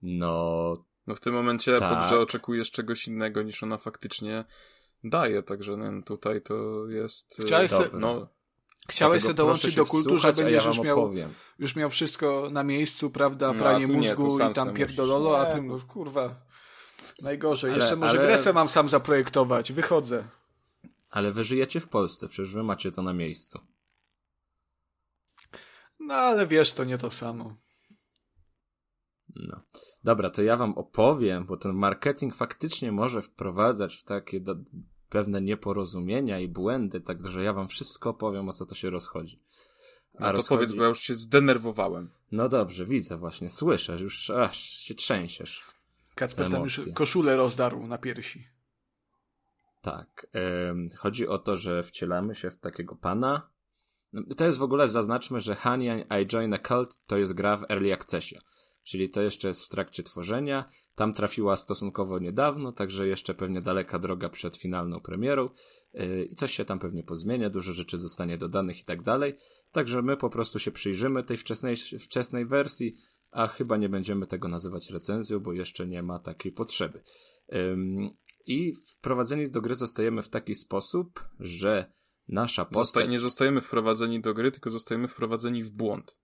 [0.01, 0.85] no.
[1.07, 1.99] No w tym momencie tak.
[1.99, 4.45] po grze oczekujesz czegoś innego niż ona faktycznie
[5.03, 7.41] daje, także no, tutaj to jest.
[7.45, 8.27] Chciałeś no,
[8.89, 11.13] Chciałeś sobie dołączyć do kultu, że będziesz ja już, miał,
[11.59, 13.53] już miał wszystko na miejscu, prawda?
[13.53, 15.47] No, Pranie no, mózgu nie, i tam pierdololo, musisz...
[15.47, 16.35] a tym, no, kurwa,
[17.21, 17.71] najgorzej.
[17.71, 18.27] Ale, Jeszcze może ale...
[18.27, 19.71] Grecę mam sam zaprojektować.
[19.71, 20.27] Wychodzę.
[21.09, 23.59] Ale wy żyjecie w Polsce, przecież wy macie to na miejscu.
[25.99, 27.55] No ale wiesz, to nie to samo.
[29.35, 29.61] No.
[30.03, 34.55] Dobra, to ja wam opowiem, bo ten marketing faktycznie może wprowadzać w takie do,
[35.09, 39.39] pewne nieporozumienia i błędy, także ja wam wszystko powiem, o co to się rozchodzi.
[40.13, 40.57] A no to rozchodzi...
[40.57, 42.09] powiedz, bo ja już się zdenerwowałem.
[42.31, 45.63] No dobrze, widzę właśnie, słyszę, już aż się trzęsiesz.
[46.15, 48.47] Kacper tam już koszulę rozdarł na piersi.
[49.81, 50.27] Tak.
[50.97, 53.49] Chodzi o to, że wcielamy się w takiego pana.
[54.37, 57.63] To jest w ogóle, zaznaczmy, że Honey I Join a Cult to jest gra w
[57.71, 58.39] Early Accessie.
[58.83, 60.65] Czyli to jeszcze jest w trakcie tworzenia.
[60.95, 65.49] Tam trafiła stosunkowo niedawno, także jeszcze pewnie daleka droga przed finalną premierą.
[65.93, 69.37] Yy, I coś się tam pewnie pozmienia, dużo rzeczy zostanie dodanych i tak dalej.
[69.71, 72.95] Także my po prostu się przyjrzymy tej wczesnej, wczesnej wersji,
[73.31, 77.01] a chyba nie będziemy tego nazywać recenzją, bo jeszcze nie ma takiej potrzeby.
[78.45, 81.91] I wprowadzeni do gry zostajemy w taki sposób, że
[82.27, 82.85] nasza postać...
[82.85, 86.17] Zosta nie zostajemy wprowadzeni do gry, tylko zostajemy wprowadzeni w błąd.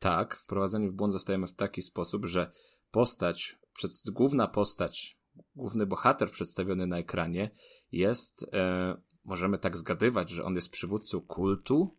[0.00, 2.50] Tak, wprowadzeni w błąd zostajemy w taki sposób, że
[2.90, 5.18] postać, przed, główna postać,
[5.56, 7.50] główny bohater przedstawiony na ekranie
[7.92, 11.96] jest, e, możemy tak zgadywać, że on jest przywódcą kultu,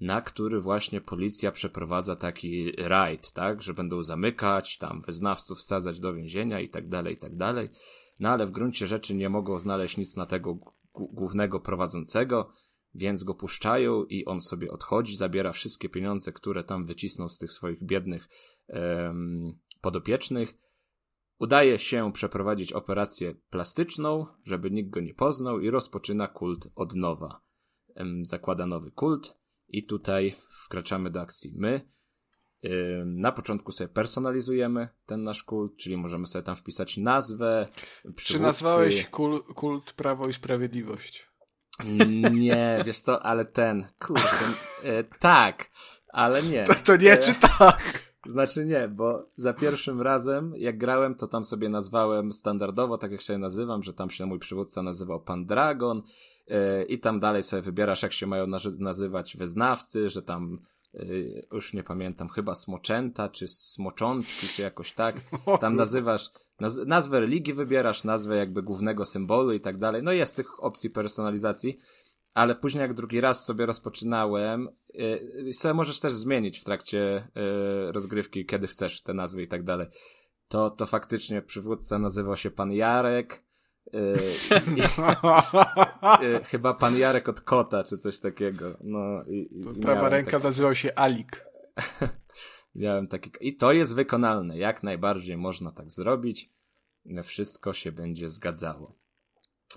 [0.00, 6.14] na który właśnie policja przeprowadza taki rajd, tak, że będą zamykać, tam wyznawców wsadzać do
[6.14, 7.70] więzienia i tak dalej, i tak dalej.
[8.20, 10.58] No ale w gruncie rzeczy nie mogą znaleźć nic na tego
[10.94, 12.52] głównego prowadzącego,
[12.94, 17.52] więc go puszczają i on sobie odchodzi, zabiera wszystkie pieniądze, które tam wycisnął z tych
[17.52, 18.28] swoich biednych
[19.80, 20.65] podopiecznych.
[21.38, 27.40] Udaje się przeprowadzić operację plastyczną, żeby nikt go nie poznał i rozpoczyna kult od nowa.
[28.22, 29.36] Zakłada nowy kult
[29.68, 30.34] i tutaj
[30.64, 31.80] wkraczamy do akcji my.
[33.04, 37.68] Na początku sobie personalizujemy ten nasz kult, czyli możemy sobie tam wpisać nazwę.
[38.02, 38.32] Przywódcy.
[38.32, 41.26] Czy nazwałeś kult, kult Prawo i Sprawiedliwość?
[42.32, 44.30] Nie, wiesz co, ale ten, kurde,
[44.82, 45.70] e, tak,
[46.08, 46.64] ale nie.
[46.68, 48.05] To, to nie, e, czy tak?
[48.28, 53.20] Znaczy nie, bo za pierwszym razem, jak grałem, to tam sobie nazwałem standardowo, tak jak
[53.20, 56.02] się nazywam, że tam się mój przywódca nazywał Pan Dragon
[56.48, 58.46] e, i tam dalej sobie wybierasz, jak się mają
[58.78, 60.58] nazywać wyznawcy, że tam
[61.00, 65.16] Y, już nie pamiętam, chyba Smoczęta, czy Smoczątki, czy jakoś tak.
[65.60, 66.30] Tam nazywasz,
[66.60, 70.02] naz nazwę religii wybierasz, nazwę jakby głównego symbolu i tak dalej.
[70.02, 71.78] No jest tych opcji personalizacji,
[72.36, 77.92] ale później jak drugi raz sobie rozpoczynałem, yy, sobie możesz też zmienić w trakcie yy,
[77.92, 79.86] rozgrywki, kiedy chcesz te nazwy i tak dalej.
[80.48, 83.44] To, to faktycznie przywódca nazywał się Pan Jarek,
[83.92, 84.16] yy,
[86.50, 88.76] chyba pan Jarek od kota, czy coś takiego.
[88.80, 90.44] No, i, i Prawa ręka taki...
[90.44, 91.46] nazywał się Alik.
[92.74, 93.30] miałem taki.
[93.40, 94.58] I to jest wykonalne.
[94.58, 96.52] Jak najbardziej można tak zrobić.
[97.22, 99.05] Wszystko się będzie zgadzało.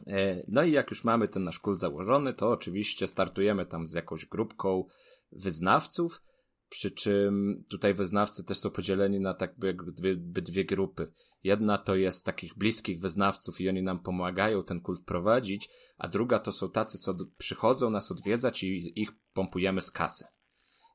[0.08, 3.94] Yy, no i jak już mamy ten nasz kult założony, to oczywiście startujemy tam z
[3.94, 4.86] jakąś grupką
[5.32, 6.22] wyznawców.
[6.70, 11.12] Przy czym tutaj wyznawcy też są podzieleni na tak jakby dwie, dwie grupy.
[11.44, 16.40] Jedna to jest takich bliskich wyznawców i oni nam pomagają ten kult prowadzić, a druga
[16.40, 20.26] to są tacy, co przychodzą nas odwiedzać i ich pompujemy z kasy.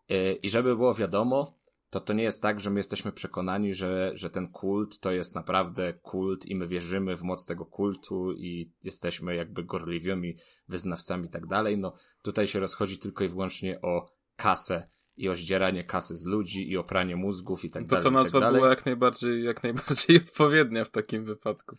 [0.09, 1.59] E, I żeby było wiadomo,
[1.95, 5.35] to to nie jest tak, że my jesteśmy przekonani, że, że ten kult to jest
[5.35, 10.37] naprawdę kult i my wierzymy w moc tego kultu i jesteśmy jakby gorliwymi
[10.69, 11.79] wyznawcami i tak dalej.
[11.79, 14.07] No tutaj się rozchodzi tylko i wyłącznie o
[14.37, 18.03] kasę i o zdzieranie kasy z ludzi i o pranie mózgów i tak to dalej.
[18.03, 21.77] To ta nazwa tak była jak najbardziej, jak najbardziej odpowiednia w takim wypadku.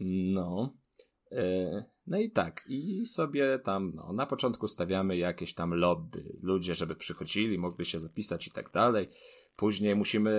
[0.00, 0.74] No.
[1.32, 6.74] E, no i tak, i sobie tam, no, na początku stawiamy jakieś tam lobby, ludzie,
[6.74, 9.08] żeby przychodzili, mogli się zapisać i tak dalej.
[9.56, 10.32] Później musimy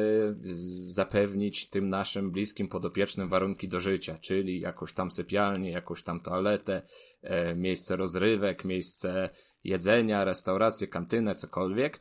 [0.86, 6.82] zapewnić tym naszym bliskim podopiecznym warunki do życia, czyli jakąś tam sypialnię, jakąś tam toaletę,
[7.22, 9.30] e, miejsce rozrywek, miejsce
[9.64, 12.00] jedzenia, restaurację, kantynę, cokolwiek.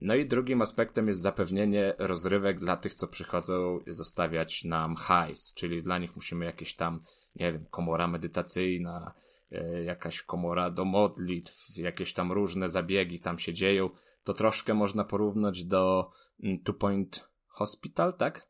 [0.00, 5.82] No i drugim aspektem jest zapewnienie rozrywek dla tych, co przychodzą zostawiać nam hajs, czyli
[5.82, 7.00] dla nich musimy jakieś tam,
[7.36, 9.14] nie wiem, komora medytacyjna,
[9.52, 13.90] e, jakaś komora do modlitw, jakieś tam różne zabiegi tam się dzieją.
[14.24, 16.10] To troszkę można porównać do
[16.42, 18.48] mm, Two Point Hospital, tak?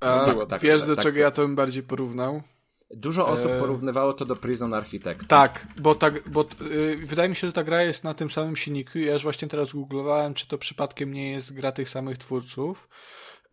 [0.00, 2.42] A, tak, tak, wiesz, tak, do tak, czego ja to bym bardziej porównał?
[2.90, 5.26] Dużo osób e, porównywało to do Prison Architect.
[5.26, 8.56] Tak, bo, tak, bo yy, wydaje mi się, że ta gra jest na tym samym
[8.56, 8.98] silniku.
[8.98, 12.88] Ja już właśnie teraz googlowałem, czy to przypadkiem nie jest gra tych samych twórców.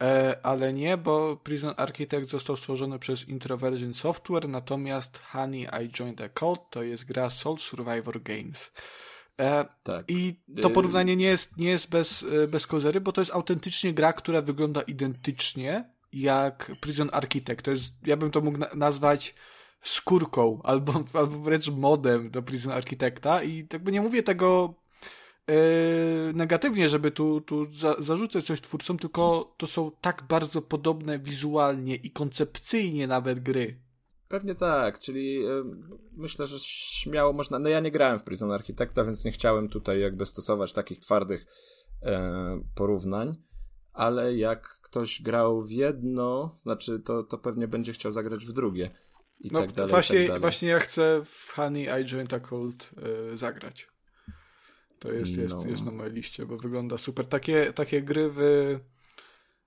[0.02, 6.22] E, ale nie, bo Prison Architect został stworzony przez Introversion Software, natomiast Honey I Joined
[6.22, 8.72] a Cult to jest gra Soul Survivor Games.
[9.40, 10.06] E, tak.
[10.08, 13.34] I to y- porównanie nie jest, nie jest bez, e, bez kozery, bo to jest
[13.34, 17.66] autentycznie gra, która wygląda identycznie jak Prison Architect.
[17.66, 19.36] To jest, ja bym to mógł na nazwać
[19.82, 24.74] skórką albo, albo wręcz modem do Prison Architecta i jakby nie mówię tego
[26.34, 31.96] negatywnie, żeby tu, tu za, zarzucać coś twórcom, tylko to są tak bardzo podobne wizualnie
[31.96, 33.80] i koncepcyjnie nawet gry.
[34.28, 35.64] Pewnie tak, czyli yy,
[36.12, 37.60] myślę, że śmiało można.
[37.60, 41.46] No ja nie grałem w Prison Architecta, więc nie chciałem tutaj jakby stosować takich twardych
[42.02, 42.12] yy,
[42.76, 43.36] porównań,
[43.94, 48.92] ale jak ktoś grał w jedno, znaczy to, to pewnie będzie chciał zagrać w drugie.
[49.40, 49.90] i no, tak dalej.
[49.90, 50.42] Właśnie, tak dalej.
[50.42, 52.92] właśnie ja chcę w Honey I Joined a Cult
[53.34, 53.88] y, zagrać.
[55.00, 55.66] To jest, jest, No.
[55.68, 57.26] jest na mojej liście, bo wygląda super.
[57.26, 58.40] Takie, takie gry w...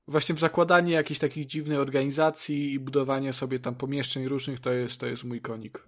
[0.09, 5.07] Właśnie zakładanie jakichś takich dziwnych organizacji i budowanie sobie tam pomieszczeń różnych to jest, to
[5.07, 5.86] jest mój konik.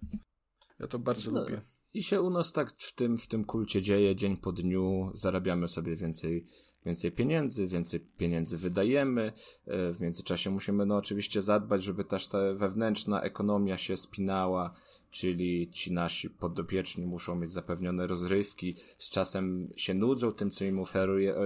[0.81, 1.41] Ja to bardzo No.
[1.41, 1.61] lubię.
[1.95, 5.69] I się u nas tak w tym, w tym kulcie dzieje dzień po dniu, zarabiamy
[5.69, 6.45] sobie więcej,
[6.87, 9.33] więcej pieniędzy, więcej pieniędzy wydajemy.
[9.67, 14.75] E, W międzyczasie musimy no oczywiście zadbać, żeby też ta wewnętrzna ekonomia się spinała,
[15.13, 20.81] czyli ci nasi podopieczni muszą mieć zapewnione rozrywki, z czasem się nudzą tym, co im
[20.81, 21.39] oferuje, e,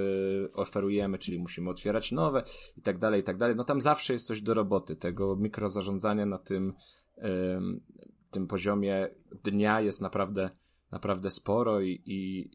[0.52, 2.42] oferujemy, czyli musimy otwierać nowe
[2.76, 3.56] i tak dalej, i tak dalej.
[3.56, 6.72] No tam zawsze jest coś do roboty, tego mikrozarządzania na tym,
[7.16, 7.80] em,
[8.30, 9.08] tym poziomie
[9.44, 10.50] dnia jest naprawdę,
[10.90, 12.50] naprawdę sporo i, i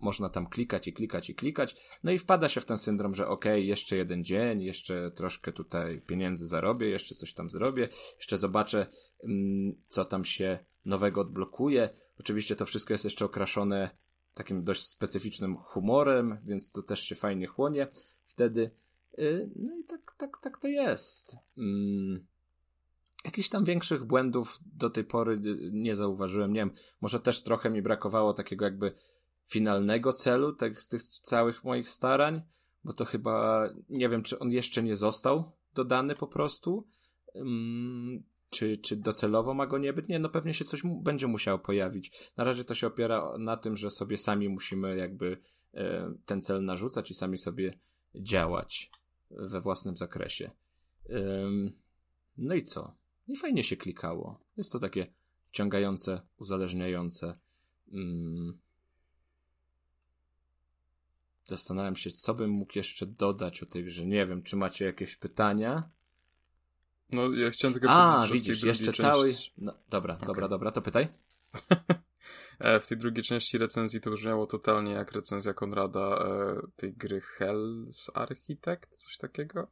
[0.00, 1.76] można tam klikać i klikać i klikać.
[2.02, 6.00] No i wpada się w ten syndrom, że okej, jeszcze jeden dzień, jeszcze troszkę tutaj
[6.00, 8.86] pieniędzy zarobię, jeszcze coś tam zrobię, jeszcze zobaczę,
[9.24, 11.90] mm, co tam się nowego odblokuje.
[12.20, 13.90] Oczywiście to wszystko jest jeszcze okraszone
[14.34, 17.88] takim dość specyficznym humorem, więc to też się fajnie chłonie.
[18.26, 18.70] Wtedy,
[19.18, 21.36] y, no i tak, tak, tak to jest.
[21.58, 22.26] Mm.
[23.24, 26.52] Jakichś tam większych błędów do tej pory y, nie zauważyłem.
[26.52, 26.70] Nie wiem,
[27.00, 28.94] może też trochę mi brakowało takiego jakby
[29.50, 32.42] finalnego celu tych, tych całych moich starań,
[32.84, 36.86] bo to chyba nie wiem, czy on jeszcze nie został dodany po prostu.
[37.36, 40.08] Ym, czy, czy docelowo ma go nie być?
[40.08, 42.12] Nie, no pewnie się coś mu, będzie musiało pojawić.
[42.36, 45.38] Na razie to się opiera na tym, że sobie sami musimy jakby
[45.74, 47.78] e, ten cel narzucać i sami sobie
[48.14, 48.90] działać
[49.30, 50.50] we własnym zakresie.
[52.38, 52.94] No i co?
[53.28, 54.40] I fajnie się klikało.
[54.56, 55.06] Jest to takie
[55.44, 57.38] wciągające, uzależniające.
[57.92, 58.58] Mm.
[61.50, 64.06] Zastanawiam się, co bym mógł jeszcze dodać o tej grze.
[64.06, 65.90] Nie wiem, czy macie jakieś pytania?
[67.12, 69.34] No, ja chciałem tylko A, powiedzieć, że widzisz, jeszcze części- cały.
[69.58, 70.26] No, dobra, Okej.
[70.26, 71.08] dobra, dobra, to pytaj.
[72.58, 77.22] E, W tej drugiej części recenzji to brzmiało totalnie jak recenzja Konrada e, tej gry
[77.38, 79.66] Hell's Architect, coś takiego?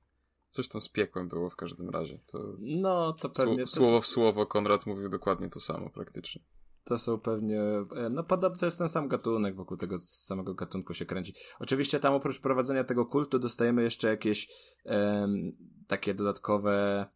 [0.51, 2.19] Coś tam z piekłem było w każdym razie.
[2.27, 3.59] To No, to pewnie.
[3.59, 6.43] To, słowo w słowo Konrad mówił dokładnie to samo praktycznie.
[6.89, 7.61] To są pewnie.
[7.97, 11.35] e, No, podobno to jest ten sam gatunek, wokół tego samego gatunku się kręci.
[11.61, 14.49] Oczywiście tam oprócz prowadzenia tego kultu dostajemy jeszcze jakieś
[14.85, 15.53] em,
[15.87, 17.07] takie dodatkowe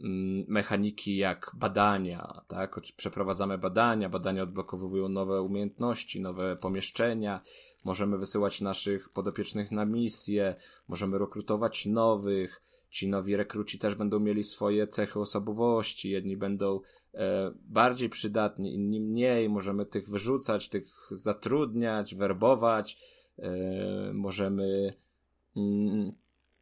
[0.00, 2.80] mm, mechaniki jak badania, tak?
[2.96, 7.40] Przeprowadzamy badania, badania odblokowują nowe umiejętności, nowe pomieszczenia,
[7.84, 10.54] możemy wysyłać naszych podopiecznych na misje,
[10.88, 12.62] możemy rekrutować nowych,
[12.96, 16.80] ci nowi rekruci też będą mieli swoje cechy osobowości, jedni będą
[17.14, 22.98] e, bardziej przydatni, inni mniej, możemy tych wyrzucać, tych zatrudniać, werbować,
[23.38, 23.50] e,
[24.14, 24.94] możemy
[25.56, 26.12] mm,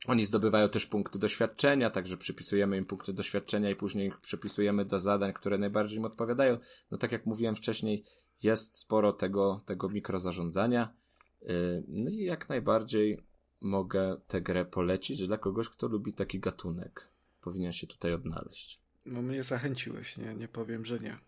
[0.09, 4.99] oni zdobywają też punkty doświadczenia, także przypisujemy im punkty doświadczenia i później ich przypisujemy do
[4.99, 6.59] zadań, które najbardziej im odpowiadają.
[6.91, 8.05] No tak jak mówiłem wcześniej,
[8.43, 10.95] jest sporo tego, tego mikrozarządzania.
[11.43, 13.34] Yy, No i jak najbardziej
[13.65, 17.09] mogę tę grę polecić dla kogoś, kto lubi taki gatunek.
[17.41, 18.81] Powinien się tutaj odnaleźć.
[19.07, 21.19] No mnie zachęciłeś, nie, nie powiem, że nie.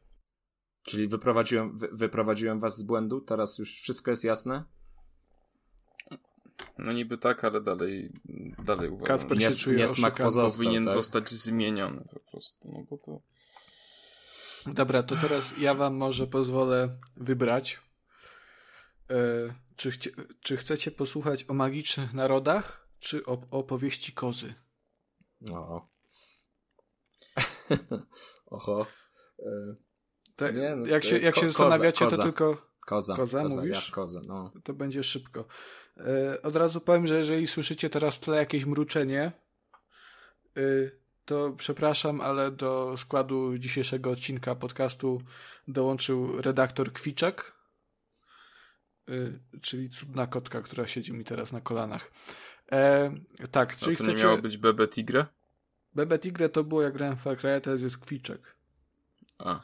[0.83, 3.21] Czyli wyprowadziłem, wy, wyprowadziłem was z błędu?
[3.21, 4.65] Teraz już wszystko jest jasne?
[6.79, 8.13] No niby tak, ale dalej,
[8.65, 10.95] dalej uważam, Kacper się czuje niesmak pozostał, powinien tak?
[10.95, 12.73] zostać zmieniony po prostu.
[12.73, 13.21] No bo to...
[14.73, 17.81] Dobra, to teraz ja wam może pozwolę wybrać.
[19.11, 19.17] E,
[19.77, 24.55] czy, chcie, czy chcecie posłuchać o magicznych narodach, czy o opowieści kozy?
[25.41, 25.89] No.
[28.47, 28.87] Oho.
[29.39, 29.77] Yy,
[30.37, 32.17] Te, Nie, no, jak się, jak ko- się zastanawiacie, koza.
[32.17, 33.17] to tylko Koza.
[33.17, 33.85] Koza, koza mówisz?
[33.85, 34.53] Jak koza, no.
[34.65, 35.45] to będzie szybko.
[35.97, 39.33] E, od razu powiem, że jeżeli słyszycie teraz w tle jakieś mruczenie,
[40.57, 40.61] e,
[41.25, 45.23] to przepraszam, ale do składu dzisiejszego odcinka podcastu
[45.69, 47.56] dołączył redaktor Kwiczek, e,
[49.63, 52.11] czyli cudna kotka, która siedzi mi teraz na kolanach.
[52.73, 53.11] E,
[53.51, 54.25] tak, A czyli to nie chcecie...
[54.25, 55.27] miało być Bebe Tigre?
[55.95, 58.57] Bebe Tigre to było jak grałem w Far Cry, teraz jest Kwiczek.
[59.39, 59.61] A,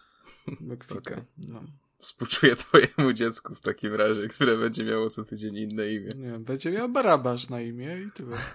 [0.61, 0.99] Bo kwika.
[0.99, 1.25] Okej.
[1.49, 1.63] No.
[1.99, 6.11] współczuję twojemu dziecku w takim razie, które będzie miało co tydzień inne imię.
[6.17, 8.37] Nie wiem, będzie miał Barabasz na imię i tyle.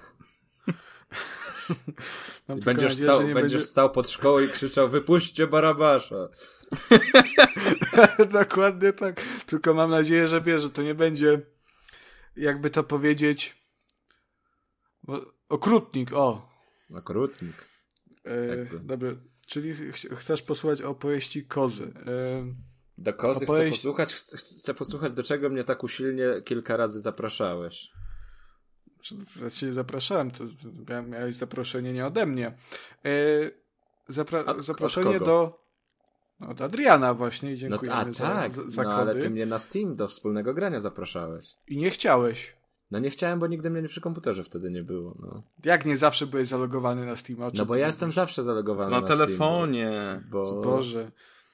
[2.65, 6.27] Będziesz, stał, będziesz będzie- stał pod szkołą i krzyczał wypuśćcie Barabasza.
[8.41, 9.21] Dokładnie tak.
[9.45, 11.41] Tylko mam nadzieję, że wiesz, że to nie będzie
[12.35, 13.57] jakby to powiedzieć
[15.49, 16.49] okrutnik, o.
[16.95, 17.65] Okrutnik.
[18.25, 19.09] E, dobra,
[19.47, 21.83] czyli ch- chcesz posłuchać opowieści kozy.
[22.07, 22.53] E,
[22.97, 27.01] Do kozy chcę Opowieść- posłuchać, chcę, chcę posłuchać, do czego mnie tak usilnie kilka razy
[27.01, 27.91] zapraszałeś.
[29.35, 30.43] Właściwie zapraszałem, to
[30.85, 32.47] mia- miałeś zaproszenie nie ode mnie.
[33.05, 33.11] E,
[34.09, 35.59] Zapra Od- zaproszenie od do.
[36.39, 39.29] no, Od Adriana właśnie i No, dziękujemy a za, tak, za, za no ale ty
[39.29, 41.55] mnie na Steam do wspólnego grania zapraszałeś.
[41.67, 42.53] I nie chciałeś.
[42.91, 45.15] No nie chciałem, bo nigdy mnie przy komputerze wtedy nie było.
[45.19, 47.39] No, Jak nie zawsze byłeś zalogowany na Steam?
[47.39, 47.87] No bo ja mówisz?
[47.87, 49.91] jestem zawsze zalogowany Na na, telefonie.
[49.91, 51.11] Steam, bo, bo Boże.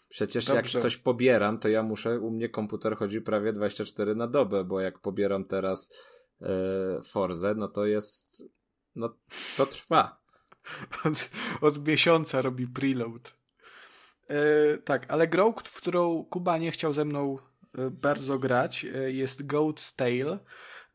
[0.09, 0.57] przecież Dobrze.
[0.77, 4.79] jak coś pobieram, to ja muszę, u mnie komputer chodzi prawie 24 na dobę, bo
[4.79, 5.93] jak pobieram teraz
[7.03, 8.43] Forze, no to jest,
[8.95, 9.15] no
[9.57, 10.23] to trwa.
[11.05, 11.29] Od,
[11.61, 13.33] od miesiąca robi preload.
[14.27, 17.37] E, tak, ale grą, w którą Kuba nie chciał ze mną
[17.77, 20.39] e, bardzo grać, e, jest Goat's Tale.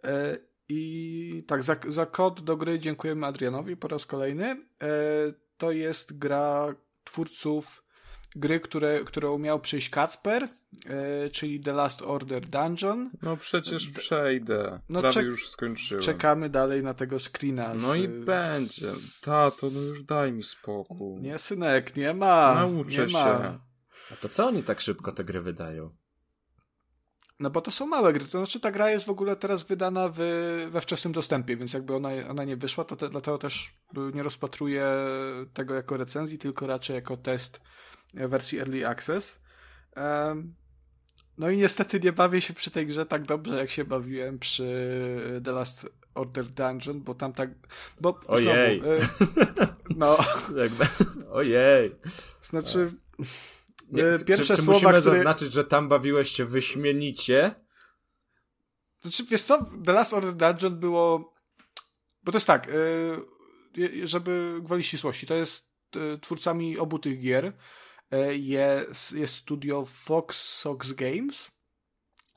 [0.05, 0.39] E,
[0.69, 4.44] I tak, za, za kod do gry dziękujemy Adrianowi po raz kolejny.
[4.51, 4.89] E,
[5.56, 6.74] to jest gra
[7.05, 7.85] twórców
[8.39, 10.48] gry, które, którą miał przyjść Kacper,
[10.86, 13.10] e, czyli The Last Order Dungeon.
[13.23, 14.81] No przecież przejdę.
[14.89, 16.02] No Prawie już skończyłem.
[16.02, 17.74] Czekamy dalej na tego screena.
[17.74, 18.86] No z- i będzie.
[19.23, 21.23] Tato, no już daj mi spokój.
[21.23, 22.55] Nie, synek, nie ma.
[22.55, 23.24] Nauczę nie ma.
[23.24, 23.59] się.
[24.12, 25.90] A to co oni tak szybko te gry wydają?
[27.40, 28.24] No bo to są małe gry.
[28.24, 30.19] To znaczy ta gra jest w ogóle teraz wydana w,
[30.70, 33.74] we wczesnym dostępie, więc jakby ona, ona nie wyszła, to te, dlatego też
[34.15, 34.86] nie rozpatruję
[35.55, 37.60] tego jako recenzji, tylko raczej jako test
[38.28, 39.40] wersji Early Access.
[41.39, 45.40] No i niestety nie bawię się przy tej grze tak dobrze, jak się bawiłem przy
[45.45, 47.51] The Last Order Dungeon, bo tam tak...
[48.01, 48.81] Bo Ojej.
[48.81, 48.93] Znowu,
[49.62, 49.66] y,
[49.97, 50.16] no,
[51.32, 51.97] ojej.
[52.43, 52.93] znaczy...
[53.93, 55.16] Nie, y, pierwsze czy, czy słowa, musimy które...
[55.16, 57.55] zaznaczyć, że tam bawiłeś się wyśmienicie?
[59.01, 61.35] Znaczy, wiesz co, The Last Order Dungeon było...
[62.23, 62.70] Bo to jest tak,
[64.05, 65.69] żeby gwoli ścisłości, to jest
[66.20, 67.53] twórcami obu tych gier
[68.30, 71.51] jest, jest studio Fox Sox Games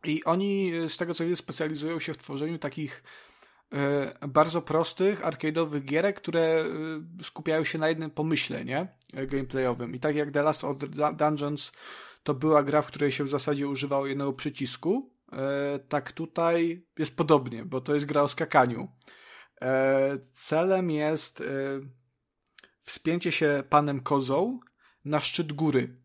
[0.03, 3.03] i oni, yy, z tego co wiem, specjalizują się w tworzeniu takich
[3.71, 3.79] yy,
[4.27, 6.65] bardzo prostych, arcade'owych gierek, które
[7.21, 8.87] skupiają się na jednym pomyśle, nie?
[9.13, 9.95] Gameplayowym.
[9.95, 11.71] I tak jak The Last Dun- Dungeons
[12.23, 17.17] to była gra, w której się w zasadzie używało jednego przycisku, E, tak tutaj jest
[17.17, 18.87] podobnie, bo to jest gra o skakaniu.
[19.61, 21.45] E, celem jest e,
[22.83, 24.59] wspięcie się panem kozą
[25.05, 26.01] na szczyt góry.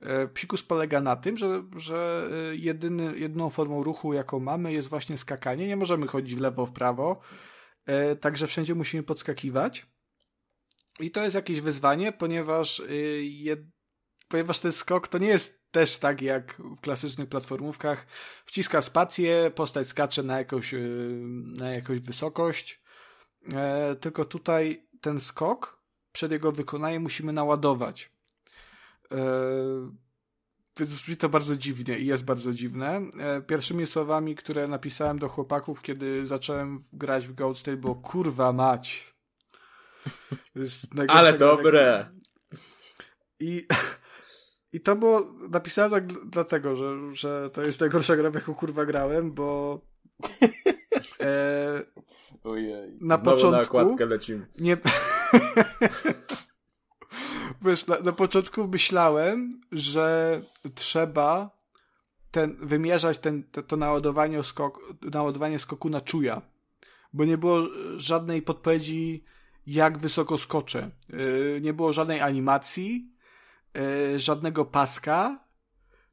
[0.00, 4.88] E, Psikus polega na tym, że, że e, jedyny, jedyną formą ruchu, jaką mamy, jest
[4.88, 5.66] właśnie skakanie.
[5.66, 7.20] Nie możemy chodzić w lewo, w prawo,
[7.86, 9.86] e, także wszędzie musimy podskakiwać.
[11.00, 12.82] I to jest jakieś wyzwanie, ponieważ,
[14.28, 18.06] ponieważ ten skok to nie jest też tak jak w klasycznych platformówkach.
[18.46, 20.74] Wciska spację, postać skacze na jakąś,
[21.58, 22.82] na jakąś wysokość.
[24.00, 25.82] Tylko tutaj ten skok
[26.12, 28.11] przed jego wykonaniem musimy naładować.
[29.12, 30.02] E,
[30.78, 33.00] więc brzmi to bardzo dziwnie i jest bardzo dziwne.
[33.18, 38.52] E, pierwszymi słowami, które napisałem do chłopaków, kiedy zacząłem grać w Goat Tale, było kurwa
[38.52, 39.14] mać.
[41.08, 42.10] Ale dobre!
[43.40, 43.66] I,
[44.72, 48.54] I to było, napisałem tak dl- dlatego, że, że to jest najgorsza gra, w jaką
[48.54, 49.80] kurwa grałem, bo
[51.20, 51.82] e,
[52.44, 52.98] Ojej.
[53.00, 54.46] na Znowu początku na okładkę lecimy.
[54.58, 54.76] nie
[57.64, 60.40] Wiesz, na, na początku myślałem, że
[60.74, 61.50] trzeba
[62.30, 66.42] ten, wymierzać ten, to, to naładowanie, skok, naładowanie skoku na czuja,
[67.12, 67.62] bo nie było
[67.96, 69.24] żadnej podpowiedzi,
[69.66, 70.90] jak wysoko skoczę.
[71.08, 73.12] Yy, nie było żadnej animacji,
[73.74, 75.44] yy, żadnego paska,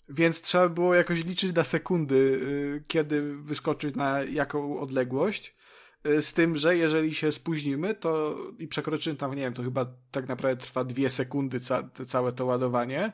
[0.09, 5.55] więc trzeba było jakoś liczyć na sekundy, yy, kiedy wyskoczyć na jaką odległość.
[6.03, 9.85] Yy, Z tym, że jeżeli się spóźnimy to i przekroczymy tam, nie wiem, to chyba
[10.11, 13.13] tak naprawdę trwa dwie sekundy ca całe to ładowanie,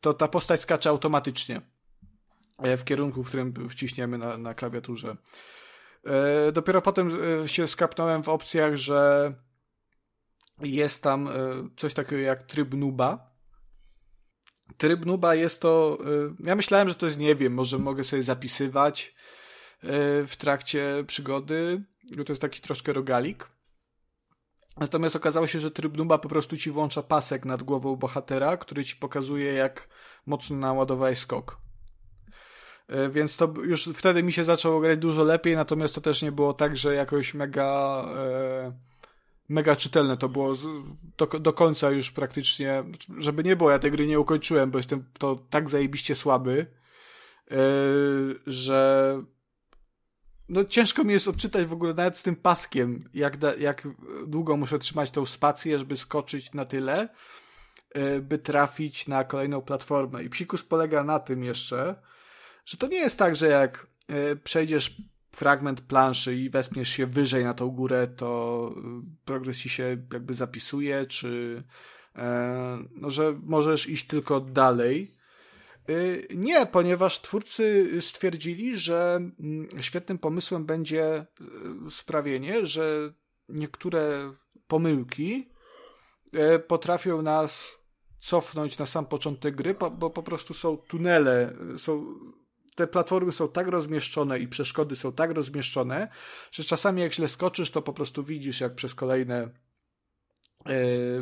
[0.00, 1.60] to ta postać skacze automatycznie
[2.58, 5.16] e, w kierunku, w którym wciśniemy na, na klawiaturze.
[6.04, 7.10] E, Dopiero potem
[7.44, 9.32] e, się skapnąłem w opcjach, że
[10.60, 11.28] jest tam
[11.76, 13.32] coś takiego jak tryb nuba.
[14.76, 15.98] Tryb nuba jest to.
[16.44, 19.14] Ja myślałem, że to jest, nie wiem, może mogę sobie zapisywać
[20.26, 21.84] w trakcie przygody.
[22.16, 23.48] Bo To jest taki troszkę rogalik.
[24.76, 28.84] Natomiast okazało się, że tryb nuba po prostu ci włącza pasek nad głową bohatera, który
[28.84, 29.88] ci pokazuje, jak
[30.26, 31.60] mocno naładowałeś skok.
[32.88, 36.32] E, Więc to już wtedy mi się zaczęło grać dużo lepiej, natomiast to też nie
[36.32, 38.04] było tak, że jakoś mega.
[38.16, 38.92] E,
[39.48, 40.54] mega czytelne to było
[41.18, 42.84] do, do końca już praktycznie,
[43.18, 46.66] żeby nie było, ja tej gry nie ukończyłem, bo jestem to tak zajebiście słaby,
[47.50, 49.22] yy, że
[50.52, 53.88] no ciężko mi jest odczytać w ogóle nawet z tym paskiem, jak, da, jak
[54.26, 57.08] długo muszę trzymać tą spację, żeby skoczyć na tyle,
[57.94, 60.24] yy, by trafić na kolejną platformę.
[60.24, 61.94] I psikus polega na tym jeszcze,
[62.66, 64.96] że to nie jest tak, że jak yy, przejdziesz
[65.32, 70.34] fragment planszy i wespniesz się wyżej na tą górę, to y, progres ci się jakby
[70.34, 71.62] zapisuje, czy,
[72.16, 75.10] e, no, że możesz iść tylko dalej.
[75.90, 81.26] Y, nie, ponieważ twórcy stwierdzili, że mm, świetnym pomysłem będzie
[81.86, 83.12] y, sprawienie, że
[83.48, 84.32] niektóre
[84.66, 85.50] pomyłki
[86.32, 87.78] e, potrafią nas
[88.20, 92.06] cofnąć na sam początek gry, bo po prostu są tunele, są
[92.74, 96.08] te platformy są tak rozmieszczone i przeszkody są tak rozmieszczone,
[96.52, 99.50] że czasami jak źle skoczysz, to po prostu widzisz, jak przez kolejne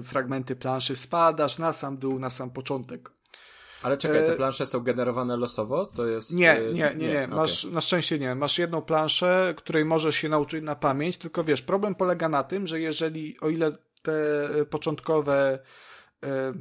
[0.04, 3.10] fragmenty planszy spadasz na sam dół, na sam początek.
[3.82, 5.86] Ale czekaj, te e, plansze są generowane losowo?
[5.86, 6.36] To jest.
[6.36, 7.08] Nie, nie, nie, nie.
[7.08, 7.28] nie.
[7.28, 7.74] Masz, okay.
[7.74, 8.34] Na szczęście nie.
[8.34, 12.66] Masz jedną planszę, której możesz się nauczyć na pamięć, tylko wiesz, problem polega na tym,
[12.66, 14.12] że jeżeli, o ile te
[14.70, 15.58] początkowe
[16.22, 16.52] e,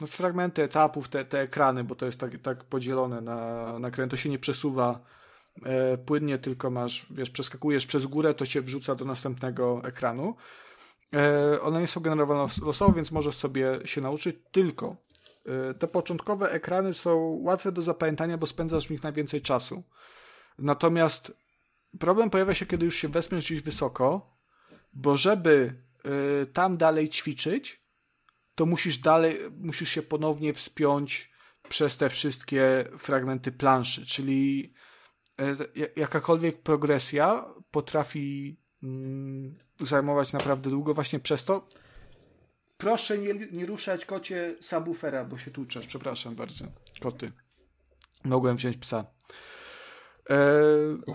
[0.00, 4.08] no, fragmenty etapów, te, te ekrany, bo to jest tak, tak podzielone na, na ekran,
[4.08, 5.00] to się nie przesuwa
[5.62, 10.36] e, płynnie, tylko masz, wiesz, przeskakujesz przez górę, to się wrzuca do następnego ekranu.
[11.14, 15.05] E, one nie są generowane losowo, więc możesz sobie się nauczyć, tylko e,
[15.78, 19.82] te początkowe ekrany są łatwe do zapamiętania, bo spędzasz w nich najwięcej czasu.
[20.58, 21.32] Natomiast
[21.98, 24.36] problem pojawia się, kiedy już się wespniesz gdzieś wysoko,
[24.92, 25.82] bo żeby
[26.42, 27.80] e, tam dalej ćwiczyć,
[28.54, 31.30] to musisz dalej, musisz się ponownie wspiąć
[31.68, 34.72] przez te wszystkie fragmenty planszy, czyli
[35.38, 35.56] e,
[35.96, 41.68] jakakolwiek progresja potrafi mm, zajmować naprawdę długo właśnie przez to.
[42.76, 45.86] Proszę nie, nie ruszać kocie subwoofera, bo się tłuczesz.
[45.86, 46.64] Przepraszam bardzo.
[47.00, 47.32] Koty.
[48.24, 49.06] Mogłem wziąć psa.
[50.30, 50.36] E...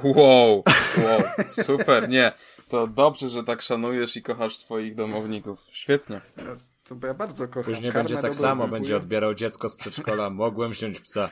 [0.04, 0.64] Wow,
[0.98, 2.32] wow, super, nie.
[2.70, 5.68] To dobrze, że tak szanujesz i kochasz swoich domowników.
[5.72, 6.22] Świetnie.
[6.84, 7.64] To ja bardzo kocham.
[7.64, 10.30] Później Karmę będzie tak samo, będzie odbierał dziecko z przedszkola.
[10.30, 11.30] Mogłem wziąć psa.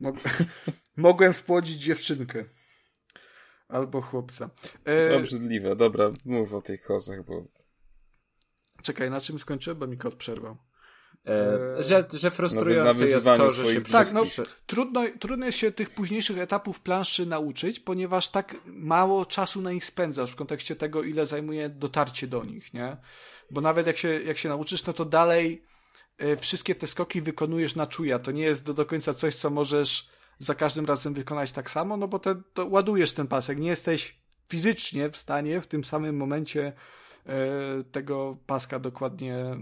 [0.00, 0.16] Mog...
[0.96, 2.44] Mogłem spłodzić dziewczynkę.
[3.68, 4.50] Albo chłopca.
[4.86, 5.16] E...
[5.16, 5.76] Obrzydliwe.
[5.76, 7.44] Dobra, mów o tych kozach, bo...
[8.82, 9.74] Czekaj, na czym skończę?
[9.74, 10.56] Bo mi kot przerwał.
[11.26, 14.22] E, że, że frustrujące no jest to, że się Tak, no,
[14.66, 19.84] trudno, trudno jest się tych późniejszych etapów planszy nauczyć, ponieważ tak mało czasu na nich
[19.84, 22.96] spędzasz w kontekście tego, ile zajmuje dotarcie do nich, nie?
[23.50, 25.64] Bo nawet jak się, jak się nauczysz, no to dalej
[26.22, 28.18] y, wszystkie te skoki wykonujesz na czuja.
[28.18, 31.96] To nie jest do, do końca coś, co możesz za każdym razem wykonać tak samo,
[31.96, 33.58] no bo te, to ładujesz ten pasek.
[33.58, 34.16] Nie jesteś
[34.48, 36.72] fizycznie w stanie w tym samym momencie
[37.92, 39.56] tego paska dokładnie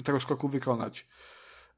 [0.00, 1.06] y, tego skoku wykonać.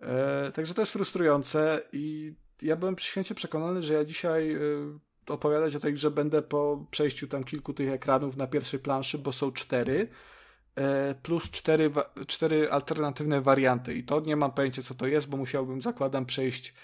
[0.00, 4.58] E, także to jest frustrujące i ja byłem święcie przekonany, że ja dzisiaj e,
[5.26, 9.32] opowiadać o tej grze będę po przejściu tam kilku tych ekranów na pierwszej planszy, bo
[9.32, 10.08] są cztery,
[10.76, 11.90] e, plus cztery,
[12.26, 16.74] cztery alternatywne warianty i to nie mam pojęcia co to jest, bo musiałbym, zakładam, przejść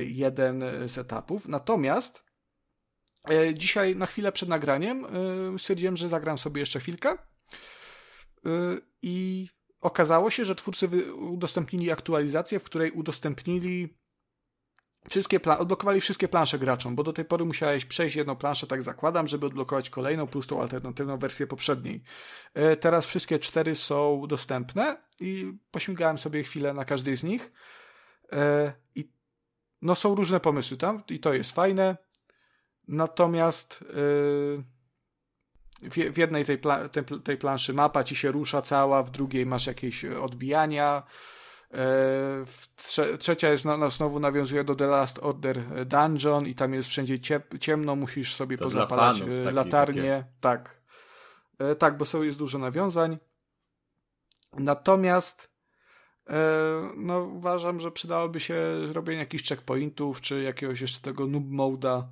[0.00, 1.48] jeden z etapów.
[1.48, 2.23] Natomiast
[3.54, 5.06] dzisiaj na chwilę przed nagraniem
[5.58, 7.18] stwierdziłem, że zagram sobie jeszcze chwilkę
[9.02, 9.48] i
[9.80, 13.98] okazało się, że twórcy udostępnili aktualizację, w której udostępnili
[15.08, 18.82] wszystkie pla- odblokowali wszystkie plansze graczom, bo do tej pory musiałeś przejść jedną planszę, tak
[18.82, 22.02] zakładam, żeby odblokować kolejną, plus tą alternatywną wersję poprzedniej.
[22.54, 27.52] E, teraz wszystkie cztery są dostępne i pośmigałem sobie chwilę na każdej z nich.
[28.32, 29.12] E, I
[29.82, 31.96] no są różne pomysły tam i to jest fajne.
[32.88, 33.94] Natomiast e,
[36.12, 36.88] w, jednej tej, pla,
[37.24, 41.02] tej, planszy mapa ci się rusza cała, w drugiej masz jakieś odbijania.
[41.74, 41.86] E,
[42.76, 46.88] trze trzecia jest no, no, znowu nawiązuje do The Last Order Dungeon i tam jest
[46.88, 47.18] wszędzie
[47.60, 50.02] ciemno, musisz sobie to pozapalać fanów, latarnie.
[50.02, 50.24] Takie...
[50.40, 50.84] Tak.
[51.78, 53.18] Tak, bo są, jest dużo nawiązań.
[54.52, 55.54] Natomiast
[56.96, 58.56] no, uważam, że przydałoby się
[58.86, 62.08] zrobienie jakichś checkpointów, czy jakiegoś jeszcze tego noob moda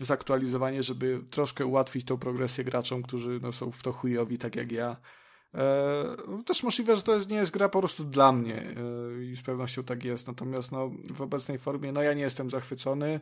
[0.00, 4.72] zaktualizowanie, żeby troszkę ułatwić tą progresję graczom, którzy no, są w to chujowi, tak jak
[4.72, 4.96] ja.
[5.54, 6.16] E,
[6.46, 8.74] też możliwe, że to nie jest gra po prostu dla mnie
[9.16, 10.26] e, i z pewnością tak jest.
[10.26, 13.20] Natomiast no, w obecnej formie no, ja nie jestem zachwycony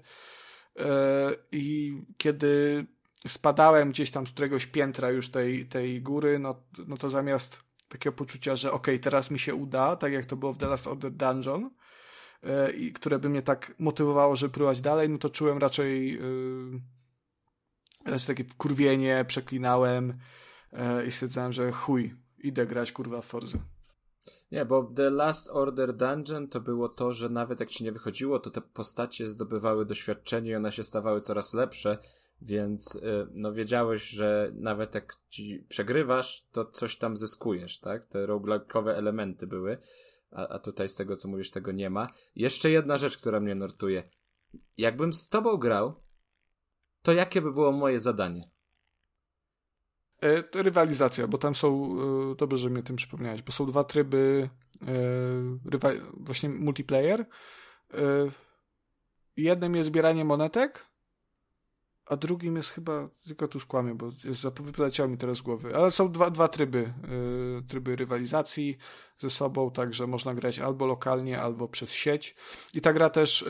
[0.78, 2.86] e, i kiedy
[3.28, 8.16] spadałem gdzieś tam z któregoś piętra już tej, tej góry, no, no to zamiast takiego
[8.16, 10.86] poczucia, że okej, okay, teraz mi się uda, tak jak to było w The Last
[10.86, 11.77] Order Dungeon, E,
[12.76, 16.80] i które by mnie tak motywowało, żeby próbować dalej, no to czułem raczej yy,
[18.04, 20.18] raczej takie wkurwienie, przeklinałem
[20.72, 23.58] yy, i stwierdzałem, że chuj, idę grać kurwa w Forza.
[24.52, 28.38] Nie, bo The Last Order Dungeon to było to, że nawet jak ci nie wychodziło,
[28.38, 31.98] to te postacie zdobywały doświadczenie i one się stawały coraz lepsze,
[32.42, 33.00] więc
[33.34, 38.04] no wiedziałeś, że nawet jak ci przegrywasz, to coś tam zyskujesz, tak?
[38.04, 39.78] Te roguelike'owe elementy były
[40.30, 42.08] a, a tutaj z tego, co mówisz, tego nie ma.
[42.34, 44.10] Jeszcze jedna rzecz, która mnie nurtuje.
[44.76, 46.02] Jakbym z tobą grał,
[47.02, 48.50] to jakie by było moje zadanie?
[50.22, 51.96] E, rywalizacja, bo tam są,
[52.32, 54.50] e, dobrze, że mnie tym przypomniałeś, bo są dwa tryby
[54.82, 57.26] e, właśnie multiplayer.
[59.36, 60.86] Jednym jest zbieranie monetek,
[62.08, 65.90] a drugim jest chyba, tylko tu skłamię, bo jest, wypleciało mi teraz z głowy, ale
[65.90, 66.92] są dwa, dwa tryby,
[67.68, 68.78] tryby rywalizacji
[69.18, 72.36] ze sobą, także można grać albo lokalnie, albo przez sieć.
[72.74, 73.48] I ta gra też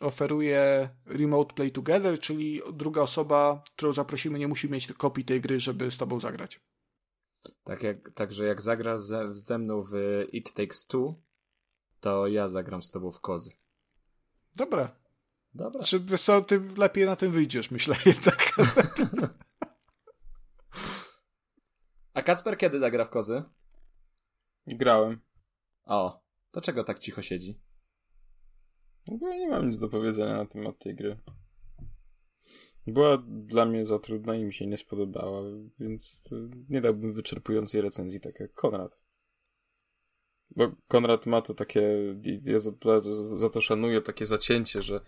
[0.00, 5.60] oferuje Remote Play Together, czyli druga osoba, którą zaprosimy, nie musi mieć kopii tej gry,
[5.60, 6.60] żeby z tobą zagrać.
[7.64, 11.14] Tak jak, także jak zagrasz ze, ze mną w It Takes Two,
[12.00, 13.50] to ja zagram z tobą w kozy.
[14.56, 15.05] Dobra.
[15.56, 15.82] Dobra.
[15.82, 18.52] Czy wiesz co, ty lepiej na tym wyjdziesz, myślę jednak.
[22.14, 23.42] A Kacper kiedy zagra w kozy?
[24.66, 25.20] Grałem.
[25.84, 27.60] O, to czego tak cicho siedzi?
[29.06, 31.16] Bo ja nie mam nic do powiedzenia na temat tej gry.
[32.86, 35.42] Była dla mnie za trudna i mi się nie spodobała,
[35.78, 36.30] więc
[36.68, 38.98] nie dałbym wyczerpującej recenzji, tak jak Konrad.
[40.56, 42.14] Bo Konrad ma to takie,
[42.44, 42.72] ja za,
[43.36, 45.00] za to szanuję takie zacięcie, że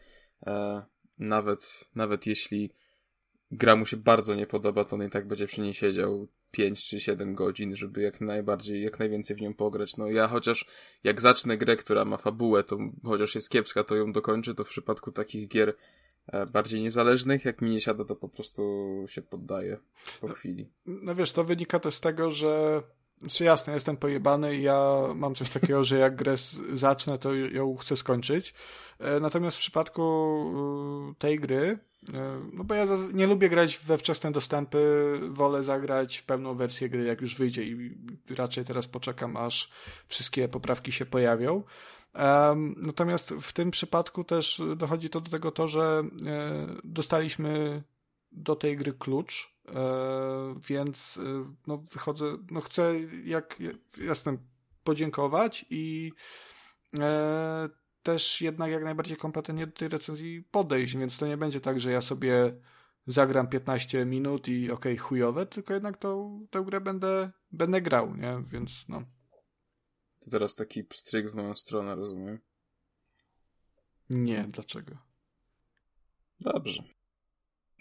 [1.19, 2.71] nawet, nawet jeśli
[3.51, 6.89] gra mu się bardzo nie podoba, to on i tak będzie przy niej siedział 5
[6.89, 9.97] czy 7 godzin, żeby jak najbardziej, jak najwięcej w nią pograć.
[9.97, 10.67] No ja chociaż
[11.05, 14.69] jak zacznę grę, która ma fabułę, to chociaż jest kiepska, to ją dokończę, to w
[14.69, 15.75] przypadku takich gier
[16.27, 18.63] e, bardziej niezależnych, jak mi nie siada, to po prostu
[19.09, 19.79] się poddaje
[20.21, 20.71] po chwili.
[20.87, 22.83] No wiesz, to wynika też z tego, że
[23.19, 26.35] czy znaczy jasne, jestem pojebany i ja mam coś takiego, że jak grę
[26.73, 28.55] zacznę, to ją chcę skończyć.
[28.99, 30.03] E, natomiast w przypadku
[31.11, 31.79] y, tej gry,
[32.15, 36.89] e, no bo ja nie lubię grać we wczesne dostępy, wolę zagrać w pełną wersję
[36.89, 37.99] gry, jak już wyjdzie i
[38.37, 39.71] raczej teraz poczekam, aż
[40.09, 41.63] wszystkie poprawki się pojawią.
[42.77, 47.83] Natomiast w tym przypadku też dochodzi to do tego to, że e, dostaliśmy
[48.33, 49.59] do tej gry klucz,
[50.69, 51.19] więc
[51.67, 52.95] no wychodzę, no chcę
[53.25, 53.59] jak
[54.01, 54.37] jasne
[54.85, 56.13] podziękować i
[58.03, 61.93] też jednak jak najbardziej kompetentnie do tej recenzji podejść, więc to nie będzie tak, że
[61.93, 62.61] ja sobie
[63.07, 68.17] zagram 15 minut i okej, okay, chujowe, tylko jednak tą, tę grę będę, będę grał,
[68.17, 68.43] nie?
[68.47, 69.03] Więc no.
[70.19, 72.39] To teraz taki pstryk w moją stronę, rozumiem?
[74.11, 74.99] Nie, dlaczego?
[76.41, 76.83] Dobrze.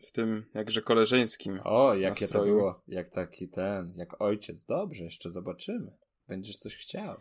[0.03, 1.59] W tym jakże koleżeńskim.
[1.63, 2.53] O, jakie nastroju.
[2.53, 2.81] to było.
[2.87, 4.65] Jak taki ten, jak ojciec.
[4.65, 5.97] Dobrze, jeszcze zobaczymy.
[6.27, 7.15] Będziesz coś chciał.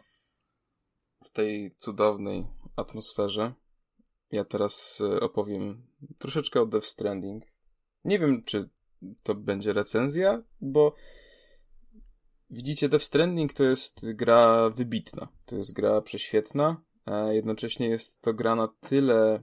[1.24, 2.46] W tej cudownej
[2.76, 3.54] atmosferze.
[4.30, 5.86] Ja teraz e, opowiem
[6.18, 7.44] troszeczkę o Death Stranding.
[8.04, 8.70] Nie wiem, czy
[9.22, 10.94] to będzie recenzja, bo
[12.50, 15.28] widzicie, Death Stranding to jest gra wybitna.
[15.46, 19.42] To jest gra prześwietna, a jednocześnie jest to gra na tyle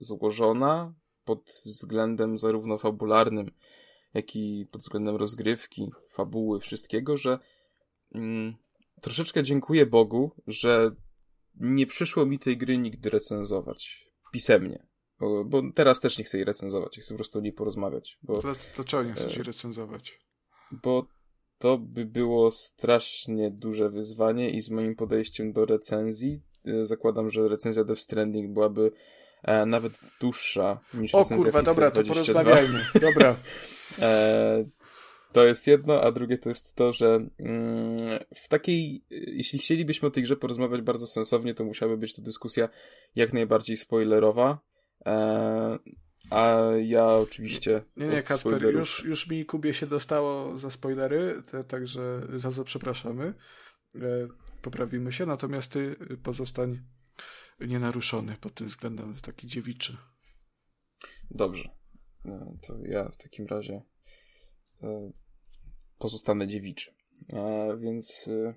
[0.00, 0.94] złożona
[1.24, 3.50] pod względem zarówno fabularnym,
[4.14, 7.38] jak i pod względem rozgrywki, fabuły, wszystkiego, że
[8.14, 8.54] mm,
[9.00, 10.90] troszeczkę dziękuję Bogu, że
[11.54, 14.86] nie przyszło mi tej gry nigdy recenzować pisemnie.
[15.20, 18.18] Bo, bo teraz też nie chcę jej recenzować, chcę po prostu o niej porozmawiać.
[18.22, 20.18] Bo, to, to czego nie chcesz e, recenzować?
[20.72, 21.06] Bo
[21.58, 27.48] to by było strasznie duże wyzwanie i z moim podejściem do recenzji e, zakładam, że
[27.48, 28.92] recenzja Death Stranding byłaby
[29.42, 32.02] e, nawet dłuższa niż o, kurwa, dobra, 22.
[32.02, 32.84] to porozmawiajmy.
[33.00, 33.36] Dobra.
[34.02, 34.64] e,
[35.32, 37.06] to jest jedno, a drugie to jest to, że
[37.38, 37.98] mm,
[38.34, 42.68] w takiej, jeśli chcielibyśmy o tej grze porozmawiać bardzo sensownie, to musiałaby być to dyskusja
[43.14, 44.58] jak najbardziej spoilerowa.
[45.06, 45.78] E,
[46.30, 47.82] a ja oczywiście.
[47.96, 52.64] Nie, nie, Kasper, już, już mi Kubie się dostało za spoilery, te, także za co
[52.64, 53.34] przepraszamy.
[53.94, 54.28] E,
[54.62, 56.80] poprawimy się, natomiast ty pozostań
[57.66, 59.96] nienaruszony pod tym względem, taki dziewiczy.
[61.30, 61.68] Dobrze.
[62.24, 63.82] No, to ja w takim razie
[64.82, 65.10] e,
[65.98, 66.94] pozostanę dziewiczy.
[67.80, 68.54] Więc e,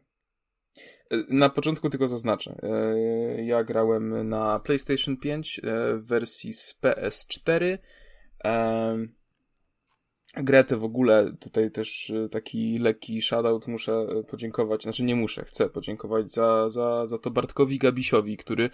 [1.12, 2.56] e, na początku tylko zaznaczę.
[3.38, 5.62] Ja grałem na PlayStation 5
[5.94, 7.78] w wersji z PS4.
[10.38, 15.70] Grę tę w ogóle, tutaj też taki lekki shoutout muszę podziękować, znaczy nie muszę, chcę
[15.70, 18.70] podziękować za, za, za to Bartkowi Gabisiowi, który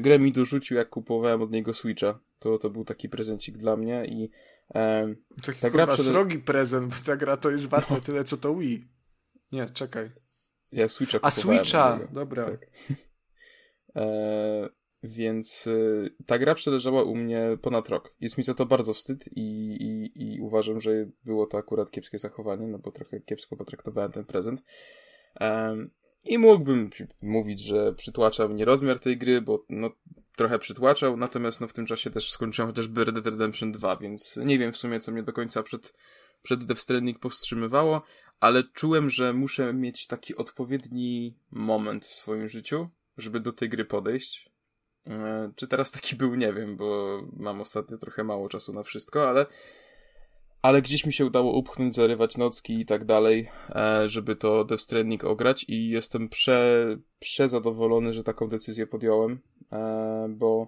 [0.00, 2.20] grę mi dorzucił jak kupowałem od niego Switcha.
[2.38, 4.30] To, to był taki prezencik dla mnie i
[4.74, 5.16] Um,
[5.46, 6.08] Taki ta gra przede...
[6.08, 8.00] srogi prezent, bo ta gra to jest warta no.
[8.00, 8.88] tyle, co to Wii.
[9.52, 10.10] Nie, czekaj.
[10.72, 12.44] Ja Switcha A Switcha, dobra.
[12.44, 12.66] Tak.
[13.96, 14.68] E,
[15.02, 18.14] więc y, ta gra przeleżała u mnie ponad rok.
[18.20, 20.90] Jest mi za to bardzo wstyd i, i, i uważam, że
[21.24, 24.62] było to akurat kiepskie zachowanie, no bo trochę kiepsko potraktowałem ten prezent.
[26.26, 26.90] I mógłbym
[27.22, 29.90] mówić, że przytłacza mnie rozmiar tej gry, bo no,
[30.36, 34.38] trochę przytłaczał, natomiast no, w tym czasie też skończyłem chociażby Red Dead Redemption 2, więc
[34.44, 35.92] nie wiem w sumie, co mnie do końca przed
[36.42, 38.02] przed Death Stranding powstrzymywało,
[38.40, 43.84] ale czułem, że muszę mieć taki odpowiedni moment w swoim życiu, żeby do tej gry
[43.84, 44.49] podejść.
[45.08, 49.28] E, czy teraz taki był, nie wiem, bo mam ostatnio trochę mało czasu na wszystko,
[49.28, 49.46] ale
[50.62, 54.82] ale gdzieś mi się udało upchnąć, zarywać nocki i tak dalej, e, żeby to Death
[54.82, 56.86] Stranding ograć i jestem prze,
[57.18, 59.40] przezadowolony, że taką decyzję podjąłem,
[59.72, 60.66] e, bo,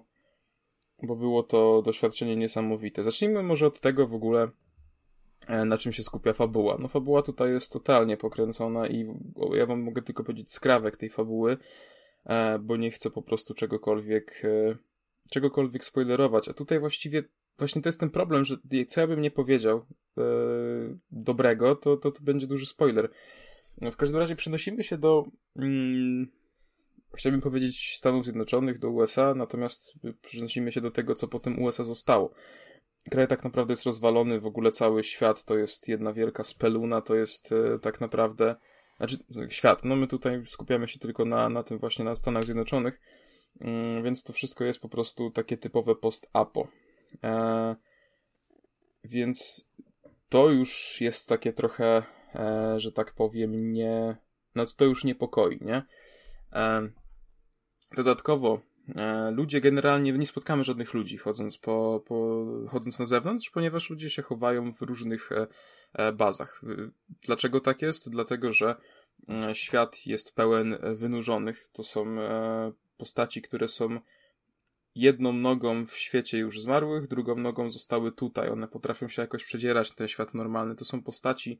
[1.03, 3.03] bo było to doświadczenie niesamowite.
[3.03, 4.49] Zacznijmy może od tego w ogóle,
[5.65, 6.77] na czym się skupia fabuła.
[6.79, 9.05] No fabuła tutaj jest totalnie pokręcona i
[9.53, 11.57] ja wam mogę tylko powiedzieć skrawek tej fabuły,
[12.59, 14.41] bo nie chcę po prostu czegokolwiek
[15.29, 17.23] czegokolwiek spoilerować, a tutaj właściwie
[17.57, 19.85] właśnie to jest ten problem, że co ja bym nie powiedział
[20.17, 20.23] e,
[21.11, 23.09] dobrego, to, to, to będzie duży spoiler.
[23.81, 25.25] No, w każdym razie przenosimy się do
[25.55, 26.27] mm,
[27.15, 31.83] chciałbym powiedzieć Stanów Zjednoczonych, do USA, natomiast przenosimy się do tego, co po tym USA
[31.83, 32.33] zostało.
[33.11, 37.15] Kraj tak naprawdę jest rozwalony, w ogóle cały świat to jest jedna wielka speluna, to
[37.15, 38.55] jest e, tak naprawdę,
[38.97, 39.17] znaczy
[39.49, 43.01] świat, no my tutaj skupiamy się tylko na, na tym właśnie, na Stanach Zjednoczonych,
[43.61, 46.67] mm, więc to wszystko jest po prostu takie typowe post-apo.
[47.23, 47.75] E,
[49.03, 49.67] więc
[50.29, 52.03] to już jest takie trochę,
[52.35, 54.17] e, że tak powiem, nie.
[54.55, 55.83] No to już niepokoi, nie?
[56.53, 56.89] E,
[57.95, 58.61] dodatkowo
[59.31, 64.21] ludzie generalnie, nie spotkamy żadnych ludzi chodząc, po, po, chodząc na zewnątrz, ponieważ ludzie się
[64.21, 65.47] chowają w różnych e,
[65.93, 66.61] e, bazach.
[67.21, 68.09] Dlaczego tak jest?
[68.09, 68.75] Dlatego, że
[69.53, 71.67] świat jest pełen wynurzonych.
[71.73, 72.15] To są
[72.97, 73.99] postaci, które są
[74.95, 78.49] jedną nogą w świecie już zmarłych, drugą nogą zostały tutaj.
[78.49, 80.75] One potrafią się jakoś przedzierać na ten świat normalny.
[80.75, 81.59] To są postaci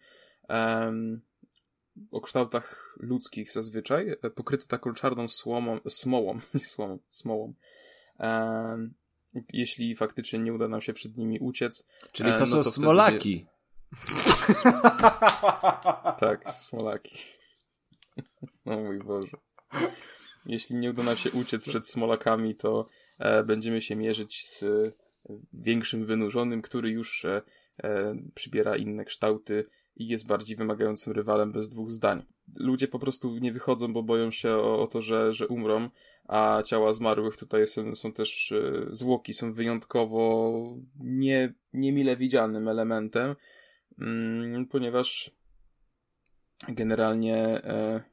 [2.11, 7.53] o kształtach ludzkich zazwyczaj, e, pokryte taką czarną słomą, smołą, nie słomą, smołą.
[8.19, 8.93] Um,
[9.53, 11.85] jeśli faktycznie nie uda nam się przed nimi uciec.
[12.11, 13.45] Czyli to no są to smolaki.
[16.19, 17.17] tak, smolaki.
[18.65, 19.37] O mój Boże.
[20.45, 22.87] Jeśli nie uda nam się uciec przed smolakami, to
[23.19, 24.65] E, będziemy się mierzyć z
[25.53, 27.41] większym wynurzonym, który już e,
[27.83, 29.65] e, przybiera inne kształty
[29.95, 32.23] i jest bardziej wymagającym rywalem bez dwóch zdań.
[32.55, 35.89] Ludzie po prostu nie wychodzą, bo boją się o, o to, że, że umrą,
[36.27, 38.53] a ciała zmarłych tutaj są, są też
[38.91, 40.53] zwłoki, są wyjątkowo
[40.99, 43.35] nie, niemile widzianym elementem,
[43.99, 45.31] mm, ponieważ
[46.67, 48.03] generalnie e,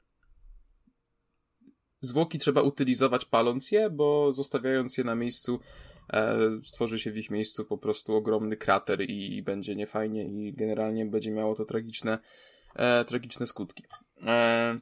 [2.00, 5.60] zwłoki trzeba utylizować paląc je, bo zostawiając je na miejscu
[6.62, 11.06] stworzy się w ich miejscu po prostu ogromny krater i, i będzie niefajnie i generalnie
[11.06, 12.18] będzie miało to tragiczne,
[12.76, 13.84] e, tragiczne skutki.
[14.26, 14.76] E,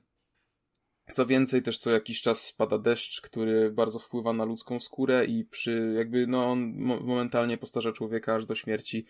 [1.12, 5.44] co więcej, też co jakiś czas spada deszcz, który bardzo wpływa na ludzką skórę i
[5.44, 9.06] przy jakby, no on momentalnie postarza człowieka aż do śmierci.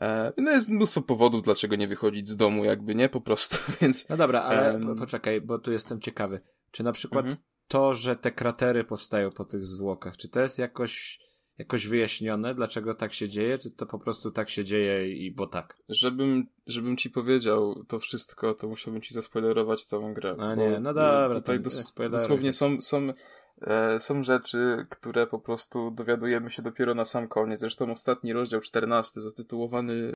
[0.00, 3.08] E, no jest mnóstwo powodów, dlaczego nie wychodzić z domu, jakby, nie?
[3.08, 4.08] Po prostu, więc...
[4.08, 4.96] No dobra, ale um...
[4.96, 6.40] poczekaj, bo tu jestem ciekawy.
[6.70, 7.42] Czy na przykład mhm.
[7.68, 11.20] to, że te kratery powstają po tych zwłokach, czy to jest jakoś,
[11.58, 15.46] jakoś wyjaśnione, dlaczego tak się dzieje, czy to po prostu tak się dzieje i bo
[15.46, 15.76] tak?
[15.88, 20.36] Żebym, żebym ci powiedział to wszystko, to musiałbym ci zaspoilerować całą grę.
[20.38, 21.34] A nie, no dobra.
[21.34, 23.12] Tutaj dos dosłownie są, są,
[23.60, 27.60] e, są rzeczy, które po prostu dowiadujemy się dopiero na sam koniec.
[27.60, 30.12] Zresztą ostatni rozdział, 14, zatytułowany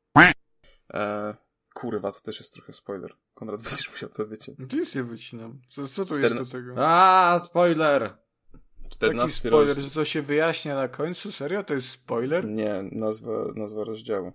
[0.94, 1.35] e,
[1.74, 3.14] Kurwa, to też jest trochę spoiler.
[3.35, 4.52] Konrad, będziesz musiał to wiecie.
[4.59, 5.60] No to jest nie wycinam.
[5.74, 6.40] Co, co tu Czterna...
[6.40, 6.74] jest do tego?
[6.78, 8.22] A, spoiler!
[8.93, 11.32] 14 Taki spoiler, co się wyjaśnia na końcu?
[11.32, 11.64] Serio?
[11.64, 12.48] To jest spoiler?
[12.48, 14.32] Nie, nazwa, nazwa rozdziału.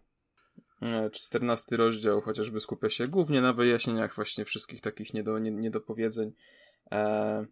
[1.11, 6.31] 14 rozdział chociażby skupia się głównie na wyjaśnieniach właśnie wszystkich takich niedo, niedopowiedzeń.
[6.91, 7.45] Eee...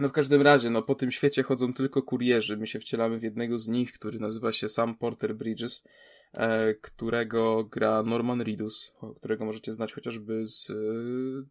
[0.00, 2.56] No w każdym razie, no po tym świecie chodzą tylko kurierzy.
[2.56, 5.84] My się wcielamy w jednego z nich, który nazywa się Sam Porter Bridges.
[6.32, 10.74] E, którego gra Norman Reedus, którego możecie znać chociażby z e,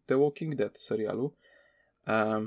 [0.06, 1.34] The Walking Dead serialu.
[2.06, 2.46] E,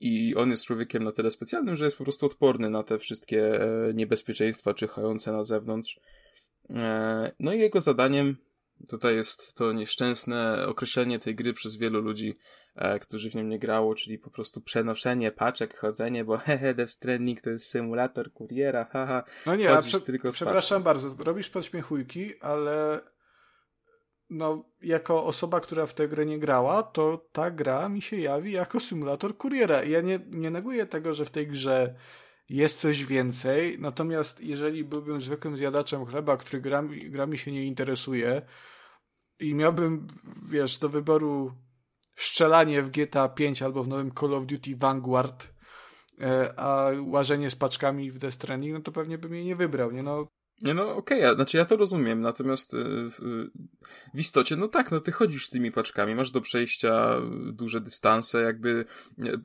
[0.00, 3.60] I on jest człowiekiem na tyle specjalnym, że jest po prostu odporny na te wszystkie
[3.94, 6.00] niebezpieczeństwa czyhające na zewnątrz.
[7.40, 8.36] No i jego zadaniem
[8.86, 12.38] Tutaj jest to nieszczęsne określenie tej gry przez wielu ludzi,
[12.76, 16.92] e, którzy w nią nie grało, czyli po prostu przenoszenie paczek, chodzenie, bo hehe, Death
[16.92, 19.24] Stranding to jest symulator kuriera, haha.
[19.46, 20.00] No nie, a prze
[20.32, 23.00] przepraszam bardzo, robisz podśmiechujki, ale
[24.30, 28.52] no, jako osoba, która w tę grę nie grała, to ta gra mi się jawi
[28.52, 29.84] jako symulator kuriera.
[29.84, 31.94] Ja nie, nie neguję tego, że w tej grze
[32.48, 38.42] jest coś więcej, natomiast jeżeli byłbym zwykłym zjadaczem chleba, który grami, grami się nie interesuje
[39.40, 40.06] i miałbym,
[40.48, 41.52] wiesz, do wyboru
[42.16, 45.54] strzelanie w GTA 5 albo w nowym Call of Duty Vanguard,
[46.20, 49.90] e, a łażenie z paczkami w Death Stranding, no to pewnie bym jej nie wybrał,
[49.90, 50.02] nie?
[50.02, 50.26] No,
[50.62, 52.78] Nie, no okej, okay, znaczy ja to rozumiem, natomiast y,
[53.10, 53.20] w,
[54.14, 57.16] w, istocie, no tak, no ty chodzisz z tymi paczkami, masz do przejścia
[57.52, 58.84] duże dystanse, jakby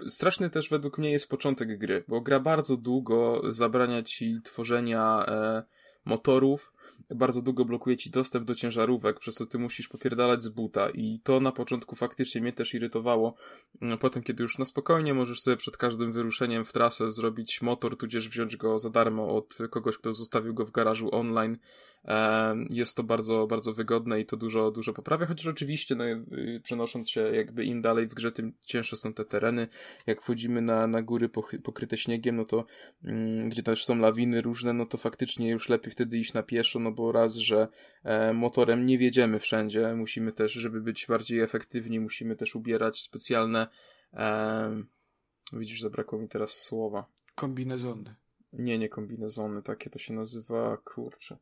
[0.08, 5.64] straszny też według mnie jest początek gry, bo gra bardzo długo zabrania ci tworzenia e,
[6.06, 6.74] motorów,
[7.10, 11.20] bardzo długo blokuje ci dostęp do ciężarówek, przez co ty musisz popierdalać z buta i
[11.24, 13.36] to na początku faktycznie mnie też irytowało.
[13.82, 17.98] Mm, potem, kiedy już na spokojnie możesz sobie przed każdym wyruszeniem w trasę zrobić motor,
[17.98, 21.58] tudzież wziąć go za darmo od kogoś, kto zostawił go w garażu online,
[22.70, 27.10] jest to bardzo, bardzo wygodne i to dużo, dużo poprawia, chociaż oczywiście, no, y, przenosząc
[27.10, 29.68] się jakby im dalej w grze, tym cięższe są te tereny.
[30.08, 31.30] Jak wchodzimy na, na góry
[31.64, 32.66] pokryte śniegiem, no to
[33.04, 36.80] mm, gdzie też są lawiny różne, no to faktycznie już lepiej wtedy iść na pieszo,
[36.80, 37.68] no bo raz, że
[38.04, 43.68] e, motorem nie wiedziemy wszędzie, musimy też, żeby być bardziej efektywni, musimy też ubierać specjalne
[44.14, 44.84] e,
[45.54, 47.06] widzisz, zabrakło mi teraz słowa.
[47.36, 48.16] Kombinezony.
[48.54, 51.38] Nie, nie kombinezony, takie to się nazywa, kurczę.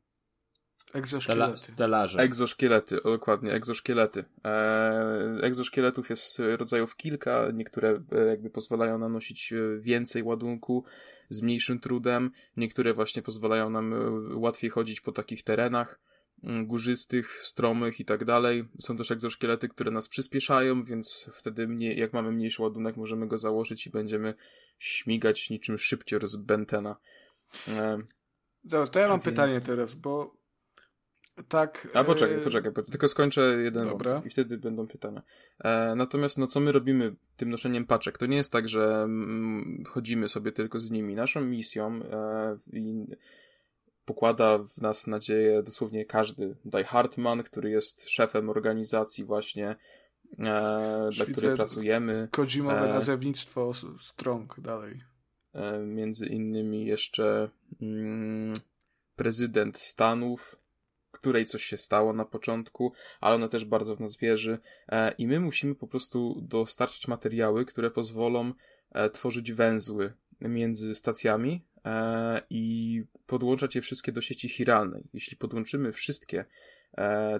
[0.94, 1.58] Egzoszkielety.
[1.58, 2.20] Stelarze.
[2.20, 4.26] Egzoszkielety, dokładnie, egzoszkielety.
[4.44, 10.86] Eee, egzoszkieletów jest rodzajów kilka, niektóre e, jakby pozwalają nam nosić e, więcej ładunku
[11.30, 13.98] z mniejszym trudem, niektóre właśnie pozwalają nam e,
[14.36, 16.00] łatwiej chodzić po takich terenach
[16.64, 18.70] górzystych, stromych i tak dalej.
[18.80, 23.38] Są też egzoszkielety, które nas przyspieszają, więc wtedy mniej, jak mamy mniejszy ładunek, możemy go
[23.38, 24.34] założyć i będziemy
[24.80, 26.96] śmigać niczym szybciej z Bentena.
[28.64, 29.26] Dobra, to ja mam więc...
[29.26, 30.41] pytanie teraz, bo
[31.50, 31.88] tak.
[31.94, 32.44] A poczekaj, yy...
[32.44, 34.12] poczekaj, tylko skończę jeden Dobra.
[34.12, 35.22] wątek i wtedy będą pytania.
[35.64, 38.18] E, natomiast no co my robimy tym noszeniem paczek?
[38.18, 41.16] To nie jest tak, że mm, chodzimy sobie tylko z nimi.
[41.16, 43.06] Naszą misją e, i
[44.06, 46.56] pokłada w nas nadzieję dosłownie każdy.
[46.66, 49.76] Die Hartman, który jest szefem organizacji właśnie,
[50.40, 52.28] e, dla której pracujemy.
[52.32, 55.04] Kojimowe e, nazewnictwo Strong dalej.
[55.54, 57.50] E, między innymi jeszcze
[57.82, 58.54] mm,
[59.16, 60.61] prezydent Stanów,
[61.12, 64.60] której coś się stało na początku, ale ona też bardzo w nas wierzy
[64.90, 68.54] e, i my musimy po prostu dostarczyć materiały, które pozwolą
[68.92, 75.04] e, tworzyć węzły między stacjami e, i podłączać je wszystkie do sieci chiralnej.
[75.14, 76.46] Jeśli podłączymy wszystkie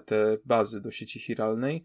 [0.06, 1.84] te bazy do sieci chiralnej,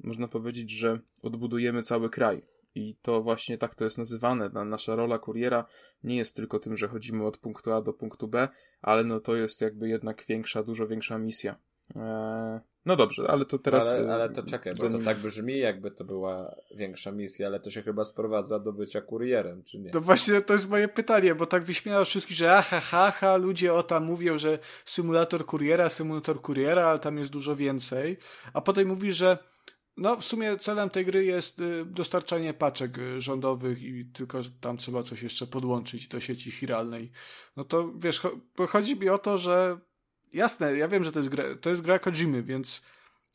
[0.00, 2.42] można powiedzieć, że odbudujemy cały kraj
[2.74, 4.48] i to właśnie tak to jest nazywane.
[4.48, 5.64] Nasza rola kuriera
[6.04, 8.48] nie jest tylko tym, że chodzimy od punktu A do punktu B,
[8.82, 11.56] ale no to jest jakby jednak większa, dużo większa misja.
[11.96, 13.88] Eee, no dobrze, ale to teraz.
[13.88, 17.70] Ale, ale to czekaj, bo to tak brzmi, jakby to była większa misja, ale to
[17.70, 19.90] się chyba sprowadza do bycia kurierem, czy nie?
[19.90, 23.74] To właśnie to jest moje pytanie, bo tak wyśmiało wszystkich, że aha, ha, ha, ludzie
[23.74, 28.16] o tam mówią, że symulator kuriera, symulator kuriera, ale tam jest dużo więcej.
[28.52, 29.38] A potem mówi, że
[29.98, 34.76] no, w sumie celem tej gry jest y, dostarczanie paczek y, rządowych i tylko tam
[34.76, 37.10] trzeba coś jeszcze podłączyć do sieci chiralnej.
[37.56, 38.22] No to wiesz,
[38.68, 39.78] chodzi mi o to, że
[40.32, 42.82] jasne, ja wiem, że to jest gra, to jest gra Kojimy, więc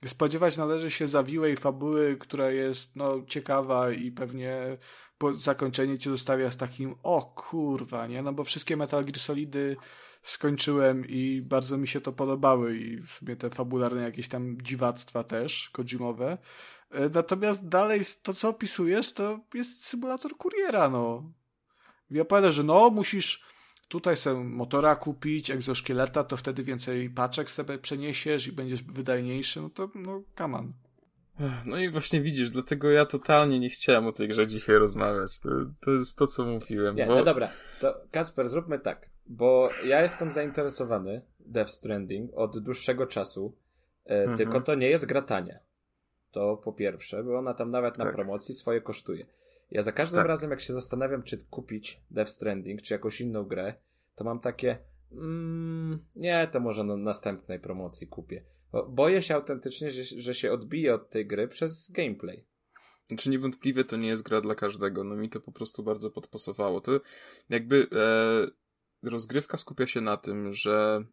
[0.07, 4.77] spodziewać należy się zawiłej fabuły, która jest no, ciekawa i pewnie
[5.18, 8.22] po zakończeniu cię zostawia z takim o kurwa, nie?
[8.22, 9.76] No bo wszystkie Metal Gear Solidy
[10.24, 15.24] skończyłem i bardzo mi się to podobały i w sumie te fabularne jakieś tam dziwactwa
[15.24, 16.38] też, Kojimowe.
[16.91, 21.32] E, natomiast dalej to, co opisujesz, to jest symulator kuriera, no.
[22.12, 23.44] I opowiada, że no, musisz
[23.88, 29.70] tutaj sobie motora kupić, egzoszkieleta, to wtedy więcej paczek sobie przeniesiesz i będziesz wydajniejszy, no
[29.70, 30.74] to, no, on.
[31.65, 35.39] No i właśnie widzisz, dlatego ja totalnie nie chciałem o tej grze dzisiaj rozmawiać.
[35.39, 35.49] To,
[35.80, 36.95] to jest to, co mówiłem.
[36.95, 37.15] Nie, bo...
[37.15, 37.49] No dobra,
[37.80, 43.55] to Kasper, zróbmy tak, bo ja jestem zainteresowany Death Stranding od dłuższego czasu,
[44.05, 44.38] e, mhm.
[44.38, 45.60] tylko to nie jest gratanie.
[46.31, 48.14] To po pierwsze, bo ona tam nawet na tak.
[48.14, 49.26] promocji swoje kosztuje.
[49.72, 50.27] Ja za każdym tak.
[50.27, 53.73] razem, jak się zastanawiam, czy kupić Death Stranding, czy jakąś inną grę,
[54.15, 54.77] to mam takie,
[55.11, 58.43] mm, nie, to może na następnej promocji kupię.
[58.90, 62.45] Boję się autentycznie, że, że się odbije od tej gry przez gameplay.
[63.08, 66.82] Znaczy niewątpliwie to nie jest gra dla każdego, no mi to po prostu bardzo podpasowało.
[66.82, 66.91] To
[67.50, 71.06] jakby e, rozgrywka skupia się na tym, że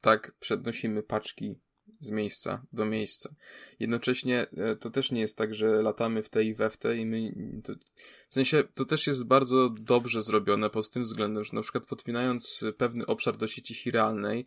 [0.00, 1.60] tak przednosimy paczki
[2.00, 3.34] z miejsca do miejsca.
[3.80, 6.96] Jednocześnie e, to też nie jest tak, że latamy w te i we w te
[6.96, 7.34] i my...
[7.64, 7.72] To,
[8.28, 12.64] w sensie to też jest bardzo dobrze zrobione pod tym względem, że na przykład podpinając
[12.76, 14.46] pewny obszar do sieci chiralnej,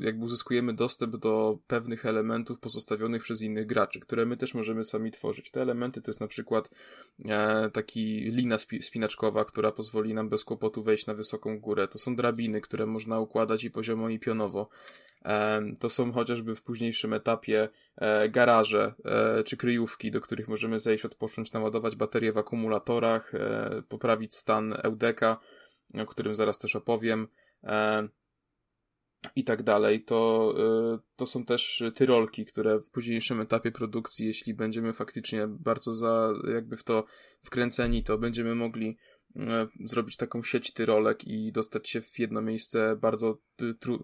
[0.00, 5.10] jakby uzyskujemy dostęp do pewnych elementów pozostawionych przez innych graczy, które my też możemy sami
[5.10, 5.50] tworzyć.
[5.50, 6.70] Te elementy to jest na przykład
[7.24, 11.88] e, taki lina spi spinaczkowa, która pozwoli nam bez kłopotu wejść na wysoką górę.
[11.88, 14.68] To są drabiny, które można układać i poziomo i pionowo.
[15.80, 21.04] To są chociażby w późniejszym etapie e, garaże e, czy kryjówki, do których możemy zejść,
[21.04, 25.40] odpocząć, naładować baterie w akumulatorach, e, poprawić stan eudeka.
[25.98, 27.28] o którym zaraz też opowiem,
[29.36, 30.54] i tak dalej, to,
[31.16, 36.76] to są też tyrolki, które w późniejszym etapie produkcji, jeśli będziemy faktycznie bardzo za, jakby
[36.76, 37.04] w to
[37.42, 38.96] wkręceni, to będziemy mogli
[39.84, 43.38] zrobić taką sieć tyrolek i dostać się w jedno miejsce bardzo,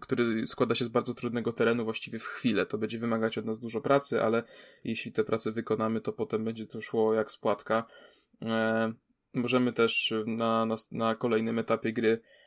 [0.00, 2.66] który składa się z bardzo trudnego terenu właściwie w chwilę.
[2.66, 4.42] To będzie wymagać od nas dużo pracy, ale
[4.84, 7.84] jeśli te prace wykonamy, to potem będzie to szło jak spłatka.
[8.42, 8.92] E,
[9.34, 12.41] możemy też na, na, na kolejnym etapie gry e,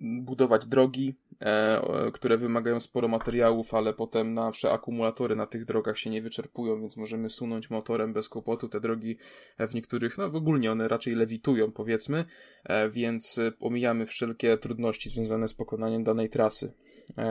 [0.00, 6.10] budować drogi, e, które wymagają sporo materiałów, ale potem nasze akumulatory na tych drogach się
[6.10, 8.68] nie wyczerpują, więc możemy sunąć motorem bez kłopotu.
[8.68, 9.16] Te drogi
[9.58, 12.24] e, w niektórych, no w ogólnie one raczej lewitują, powiedzmy,
[12.64, 16.72] e, więc pomijamy wszelkie trudności związane z pokonaniem danej trasy.
[17.18, 17.22] E,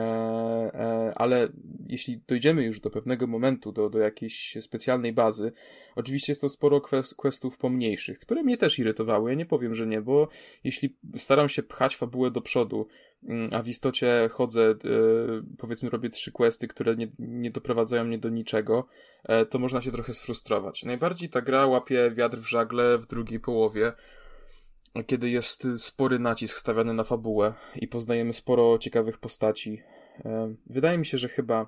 [0.74, 1.48] e, ale
[1.86, 5.52] jeśli dojdziemy już do pewnego momentu, do, do jakiejś specjalnej bazy,
[5.96, 6.80] oczywiście jest to sporo
[7.16, 9.30] questów pomniejszych, które mnie też irytowały.
[9.30, 10.28] Ja nie powiem, że nie, bo
[10.64, 12.86] jeśli staram się pchać fabułę do przodu,
[13.24, 14.76] mm, a w istocie chodzę, e,
[15.58, 18.86] powiedzmy, robię trzy questy, które nie, nie doprowadzają mnie do niczego,
[19.50, 20.84] to można się trochę sfrustrować.
[20.84, 23.92] Najbardziej ta gra łapie wiatr w żagle w drugiej połowie
[25.06, 29.82] kiedy jest spory nacisk stawiany na fabułę i poznajemy sporo ciekawych postaci.
[30.24, 31.66] E, wydaje mi się, że chyba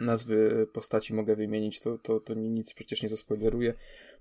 [0.00, 3.74] nazwy postaci mogę wymienić, to, to, to nic przecież nie zaspoileruję.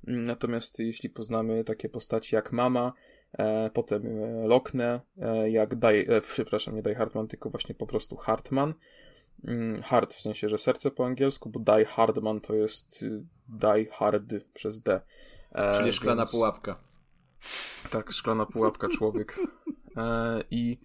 [0.04, 2.94] Natomiast jeśli poznamy takie postaci jak Mama,
[3.34, 8.16] e, potem e, Lokne, e, jak e, przepraszam, nie Die Hardman, tylko właśnie po prostu
[8.16, 8.74] Hartman.
[9.44, 13.86] Mm, hard w sensie, że serce po angielsku, bo Die Hardman to jest y, Die
[13.92, 14.24] Hard
[14.54, 15.02] przez D.
[15.74, 16.32] Czyli szklana więc...
[16.32, 16.80] pułapka.
[17.90, 19.40] Tak, szklana pułapka człowiek.
[19.98, 20.80] E, I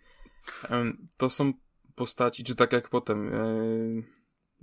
[0.71, 1.53] e, to są
[1.95, 3.39] postaci, czy tak jak potem e,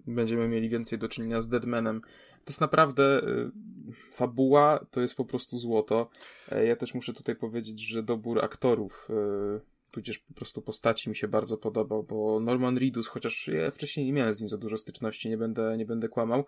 [0.07, 2.01] będziemy mieli więcej do czynienia z Deadmanem.
[2.31, 3.51] To jest naprawdę e,
[4.11, 6.09] fabuła, to jest po prostu złoto.
[6.51, 11.15] E, ja też muszę tutaj powiedzieć, że dobór aktorów e, tudzież po prostu postaci mi
[11.15, 14.77] się bardzo podobał, bo Norman Reedus, chociaż ja wcześniej nie miałem z nim za dużo
[14.77, 16.45] styczności, nie będę, nie będę kłamał,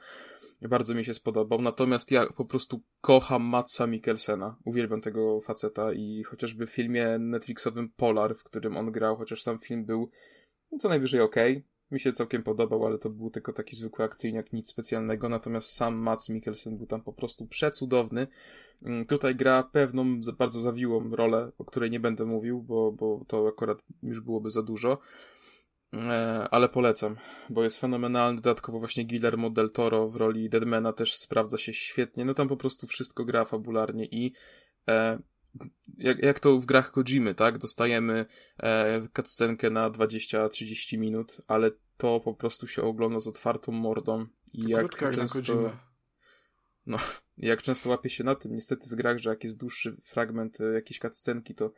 [0.62, 6.24] bardzo mi się spodobał, natomiast ja po prostu kocham Matsa Mikkelsena, uwielbiam tego faceta i
[6.24, 10.10] chociażby w filmie Netflixowym Polar, w którym on grał, chociaż sam film był
[10.80, 11.36] co najwyżej ok,
[11.92, 15.96] mi się całkiem podobał, ale to był tylko taki zwykły akcyjniak, nic specjalnego, natomiast sam
[15.96, 18.28] Mats Mikkelsen był tam po prostu przecudowny.
[18.84, 23.48] Mm, tutaj gra pewną bardzo zawiłą rolę, o której nie będę mówił, bo, bo to
[23.48, 25.00] akurat już byłoby za dużo.
[25.94, 27.16] E, ale polecam,
[27.50, 28.42] bo jest fenomenalny.
[28.42, 32.26] Dodatkowo właśnie Guillermo del Toro w roli Deadmana też sprawdza się świetnie.
[32.26, 34.34] No tam po prostu wszystko gra fabularnie i
[34.88, 35.20] e,
[35.98, 37.58] jak, jak to w grach Kojimy, tak?
[37.58, 38.26] Dostajemy
[38.60, 44.26] e, cutscenkę na 20-30 minut, ale to po prostu się ogląda z otwartą mordą.
[44.54, 45.74] I jak Krótka często...
[46.86, 46.98] No,
[47.38, 50.74] jak często łapie się na tym, niestety w grach, że jak jest dłuższy fragment e,
[50.74, 51.72] jakiejś cutscenki, to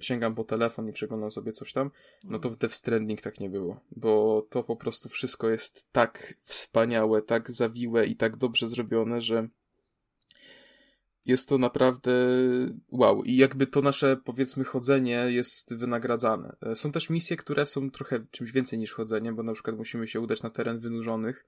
[0.00, 1.90] sięgam po telefon i przeglądam sobie coś tam,
[2.24, 6.34] no to w Death Stranding tak nie było, bo to po prostu wszystko jest tak
[6.42, 9.48] wspaniałe, tak zawiłe i tak dobrze zrobione, że
[11.26, 12.12] jest to naprawdę
[12.88, 13.22] wow.
[13.24, 16.56] I jakby to nasze, powiedzmy, chodzenie jest wynagradzane.
[16.62, 20.08] E, są też misje, które są trochę czymś więcej niż chodzenie, bo na przykład musimy
[20.08, 21.46] się udać na teren wynurzonych,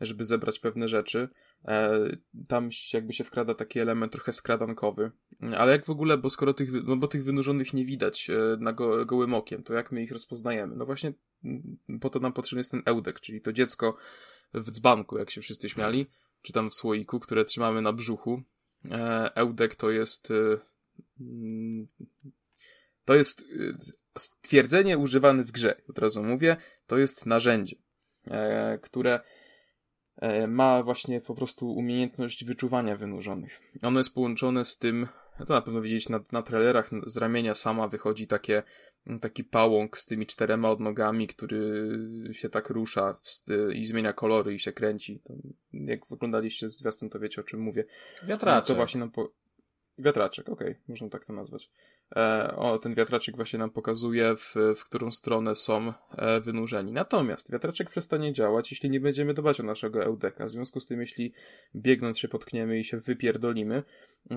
[0.00, 1.28] żeby zebrać pewne rzeczy.
[1.64, 2.00] E,
[2.48, 5.10] tam jakby się wkrada taki element trochę skradankowy.
[5.56, 8.72] Ale jak w ogóle, bo skoro tych, no bo tych wynurzonych nie widać e, na
[8.72, 10.76] go, gołym okiem, to jak my ich rozpoznajemy?
[10.76, 11.12] No właśnie
[11.44, 13.96] mm, po to nam potrzebny jest ten eudek, czyli to dziecko
[14.54, 16.06] w dzbanku, jak się wszyscy śmiali,
[16.42, 18.42] czy tam w słoiku, które trzymamy na brzuchu,
[19.34, 20.34] Eudek to jest e,
[21.20, 21.88] mm,
[23.04, 23.44] to jest e,
[24.18, 26.56] stwierdzenie używane w grze, od razu mówię,
[26.86, 27.76] to jest narzędzie,
[28.82, 29.20] które
[30.48, 33.60] ma właśnie po prostu umiejętność wyczuwania wynurzonych.
[33.82, 35.08] Ono jest połączone z tym,
[35.46, 38.62] to na pewno widzieć na, na trailerach, z ramienia sama wychodzi takie
[39.20, 41.90] taki pałąk z tymi czterema odnogami, który
[42.32, 43.16] się tak rusza
[43.74, 45.22] i zmienia kolory i się kręci.
[45.72, 47.84] Jak wyglądaliście zwiastun, to wiecie o czym mówię.
[48.22, 48.68] Wiatraczek.
[48.68, 49.32] To właśnie nam po...
[49.98, 51.70] Wiatraczek, okej, okay, można tak to nazwać.
[52.16, 56.92] E, o, ten wiatraczek właśnie nam pokazuje, w, w którą stronę są e, wynurzeni.
[56.92, 60.44] Natomiast wiatraczek przestanie działać, jeśli nie będziemy dbać o naszego eudeka.
[60.44, 61.32] W związku z tym, jeśli
[61.76, 63.82] biegnąc się potkniemy i się wypierdolimy,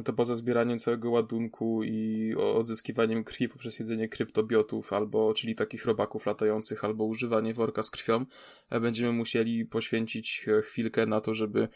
[0.06, 6.26] to poza zbieraniem całego ładunku i odzyskiwaniem krwi poprzez jedzenie kryptobiotów, albo, czyli takich robaków
[6.26, 8.26] latających, albo używanie worka z krwią,
[8.70, 11.68] e, będziemy musieli poświęcić chwilkę na to, żeby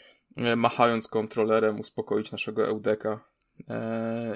[0.58, 3.35] machając kontrolerem uspokoić naszego eudeka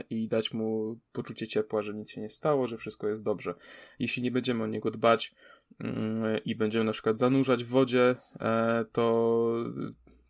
[0.09, 3.53] i dać mu poczucie ciepła, że nic się nie stało, że wszystko jest dobrze.
[3.99, 5.35] Jeśli nie będziemy o niego dbać
[5.79, 9.55] mm, i będziemy na przykład zanurzać w wodzie, e, to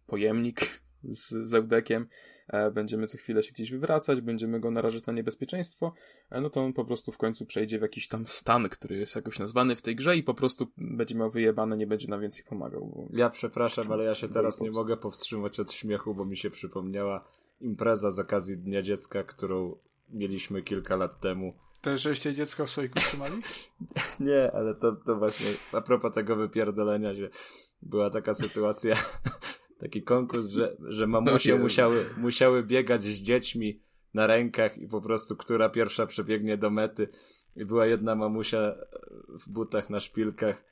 [0.08, 2.08] pojemnik z, z eudekiem
[2.48, 5.94] e, będziemy co chwilę się gdzieś wywracać, będziemy go narażać na niebezpieczeństwo,
[6.30, 9.16] e, no to on po prostu w końcu przejdzie w jakiś tam stan, który jest
[9.16, 12.46] jakoś nazwany w tej grze i po prostu będzie miał wyjebane, nie będzie nam więcej
[12.46, 12.86] pomagał.
[12.96, 13.18] Bo...
[13.18, 17.26] Ja przepraszam, ale ja się teraz nie mogę powstrzymać od śmiechu, bo mi się przypomniała
[17.62, 19.76] impreza z okazji Dnia Dziecka, którą
[20.10, 21.54] mieliśmy kilka lat temu.
[21.82, 23.42] Też żeście dziecko w słoiku trzymali?
[24.20, 27.30] nie, ale to, to właśnie a propos tego wypierdolenia się
[27.82, 28.96] była taka sytuacja,
[29.82, 33.82] taki konkurs, że, że mamusie no musiały, musiały biegać z dziećmi
[34.14, 37.10] na rękach i po prostu która pierwsza przebiegnie do mety.
[37.56, 38.76] I była jedna mamusia
[39.28, 40.64] w butach na szpilkach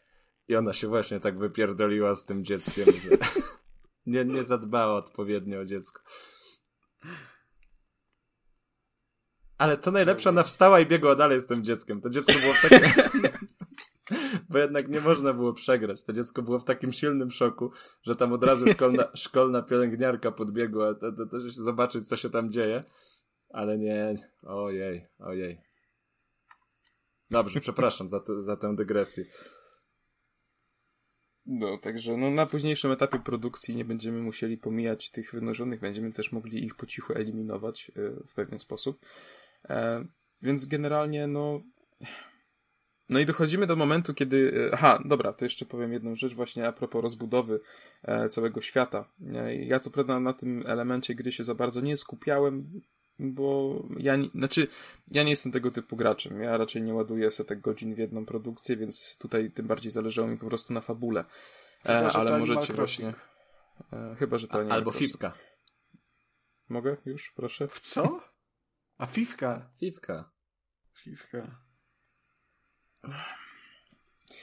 [0.48, 3.18] i ona się właśnie tak wypierdoliła z tym dzieckiem, że
[4.06, 6.02] nie, nie zadbała odpowiednio o dziecko.
[9.58, 12.02] Ale to najlepsze, ona wstała i biegła dalej z tym dzieckiem.
[12.02, 13.04] To dziecko było w takim...
[14.50, 16.04] Bo jednak nie można było przegrać.
[16.04, 17.72] To dziecko było w takim silnym szoku,
[18.04, 22.52] że tam od razu szkolna, szkolna pielęgniarka podbiegła to, to, to, zobaczyć, co się tam
[22.52, 22.82] dzieje.
[23.50, 25.62] Ale nie, ojej, ojej.
[27.30, 29.26] Dobrze, przepraszam za, te, za tę dygresję.
[31.48, 36.32] No, także no, na późniejszym etapie produkcji nie będziemy musieli pomijać tych wynożonych, będziemy też
[36.32, 39.06] mogli ich po cichu eliminować y, w pewien sposób.
[39.70, 40.06] E,
[40.42, 41.62] więc generalnie, no.
[43.10, 44.68] No i dochodzimy do momentu, kiedy.
[44.68, 47.60] E, aha, dobra, to jeszcze powiem jedną rzecz, właśnie a propos rozbudowy
[48.04, 49.10] e, całego świata.
[49.60, 52.82] Ja, co prawda, na tym elemencie gry się za bardzo nie skupiałem,
[53.20, 54.68] bo ja, nie, znaczy,
[55.12, 56.42] ja nie jestem tego typu graczem.
[56.42, 60.38] Ja raczej nie ładuję setek godzin w jedną produkcję, więc tutaj tym bardziej zależało mi
[60.38, 61.26] po prostu na fabule.
[61.84, 63.14] Chyba, ale możecie właśnie.
[64.20, 64.72] chyba, że to nie.
[64.72, 65.34] Albo Fipka.
[66.70, 67.68] Mogę już, proszę?
[67.68, 68.22] W co?
[68.98, 69.70] A Fifka?
[69.80, 70.32] Fifka.
[71.04, 71.62] Fifka.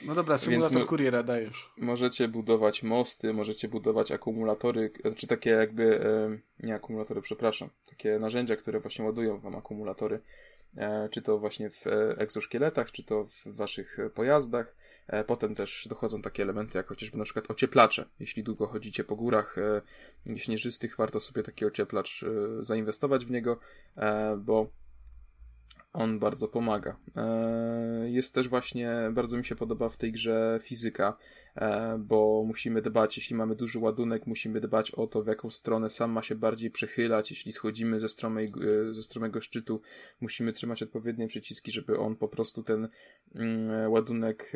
[0.05, 1.71] No dobra, symulator Więc kuriera dajesz.
[1.77, 5.99] Możecie budować mosty, możecie budować akumulatory, czy takie jakby,
[6.59, 10.19] nie akumulatory, przepraszam, takie narzędzia, które właśnie ładują wam akumulatory,
[10.77, 14.75] e, czy to właśnie w e, egzoszkieletach, czy to w waszych pojazdach.
[15.07, 18.05] E, potem też dochodzą takie elementy, jak chociażby na przykład ocieplacze.
[18.19, 19.55] Jeśli długo chodzicie po górach
[20.35, 22.25] śnieżystych, warto sobie taki ocieplacz
[22.61, 23.59] zainwestować w niego,
[24.37, 24.67] bo
[25.95, 26.95] on bardzo pomaga.
[27.15, 31.17] E, jest też właśnie, bardzo mi się podoba w tej grze fizyka,
[31.99, 36.11] bo musimy dbać, jeśli mamy duży ładunek, musimy dbać o to, w jaką stronę sam
[36.11, 37.31] ma się bardziej przechylać.
[37.31, 38.53] Jeśli schodzimy ze, stromej,
[38.89, 39.81] e, ze stromego szczytu,
[40.21, 42.89] musimy trzymać odpowiednie przyciski, żeby on po prostu ten
[43.35, 44.51] mm, ładunek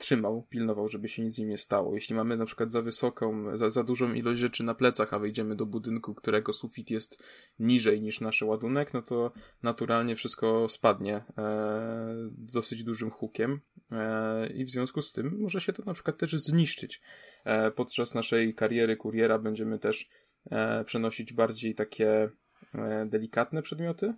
[0.00, 1.94] trzymał, pilnował, żeby się nic z nim nie stało.
[1.94, 5.56] Jeśli mamy na przykład za wysoką, za, za dużą ilość rzeczy na plecach, a wejdziemy
[5.56, 7.24] do budynku, którego sufit jest
[7.58, 9.32] niżej niż nasz ładunek, no to
[9.62, 13.60] naturalnie wszystko spadnie e, dosyć dużym hukiem
[13.92, 17.00] e, i w związku z tym może się to na przykład też zniszczyć.
[17.44, 20.08] E, podczas naszej kariery kuriera będziemy też
[20.50, 22.30] e, przenosić bardziej takie
[22.74, 24.14] e, delikatne przedmioty,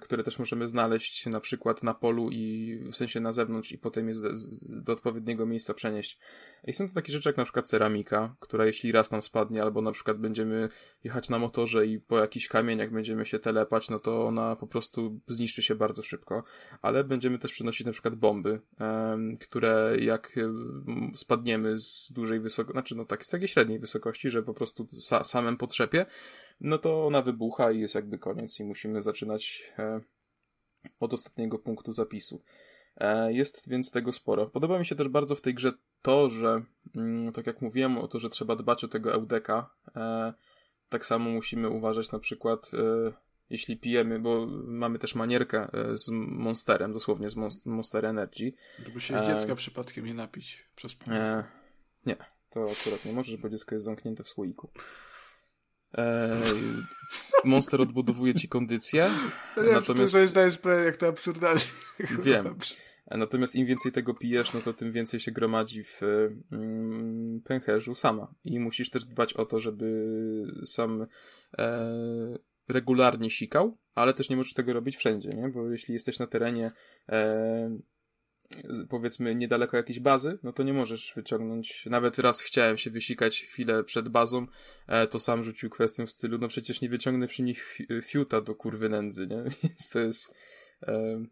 [0.00, 4.08] które też możemy znaleźć na przykład na polu i w sensie na zewnątrz i potem
[4.08, 4.14] je
[4.68, 6.18] do odpowiedniego miejsca przenieść.
[6.64, 9.80] I są to takie rzeczy jak na przykład ceramika, która jeśli raz nam spadnie, albo
[9.80, 10.68] na przykład będziemy
[11.04, 15.20] jechać na motorze i po jakichś kamieniach będziemy się telepać, no to ona po prostu
[15.26, 16.44] zniszczy się bardzo szybko.
[16.82, 20.32] Ale będziemy też przenosić na przykład bomby, um, które jak
[21.14, 25.24] spadniemy z dużej wysokości, znaczy no tak, z takiej średniej wysokości, że po prostu sa
[25.24, 26.06] samym potrzepie,
[26.60, 30.00] no to ona wybucha i jest jakby koniec i musimy zaczynać e,
[31.00, 32.42] od ostatniego punktu zapisu.
[32.96, 34.46] E, jest więc tego sporo.
[34.46, 35.72] Podoba mi się też bardzo w tej grze
[36.02, 36.62] to, że
[36.96, 40.34] mm, tak jak mówiłem o to, że trzeba dbać o tego eudeka, e,
[40.88, 42.70] tak samo musimy uważać na przykład
[43.50, 47.36] jeśli pijemy, bo mamy też manierkę z Monsterem, dosłownie z
[47.66, 48.52] Monster Energy.
[48.84, 49.56] Żeby się z dziecka e...
[49.56, 51.44] przypadkiem nie napić przez e...
[52.06, 52.16] Nie,
[52.50, 54.70] to akurat nie możesz, bo dziecko jest zamknięte w słoiku.
[55.94, 56.36] E,
[57.44, 59.10] Monster odbudowuje ci kondycję.
[59.56, 60.14] No nie natomiast...
[60.34, 61.60] to jest sprawę, jak to absurdalnie.
[62.24, 62.56] Wiem.
[63.10, 66.00] Natomiast im więcej tego pijesz, no to tym więcej się gromadzi w
[66.52, 68.34] mm, pęcherzu sama.
[68.44, 70.06] I musisz też dbać o to, żeby
[70.66, 71.06] sam
[71.58, 72.38] e,
[72.68, 75.48] regularnie sikał, ale też nie możesz tego robić wszędzie, nie?
[75.48, 76.72] Bo jeśli jesteś na terenie
[77.08, 77.78] e,
[78.88, 81.86] powiedzmy niedaleko jakiejś bazy, no to nie możesz wyciągnąć.
[81.86, 84.46] Nawet raz chciałem się wysikać chwilę przed bazą,
[84.86, 88.54] e, to sam rzucił kwestię w stylu, no przecież nie wyciągnę przy nich fiuta do
[88.54, 89.36] kurwy nędzy, nie?
[89.62, 90.34] Więc to jest
[90.82, 91.24] e,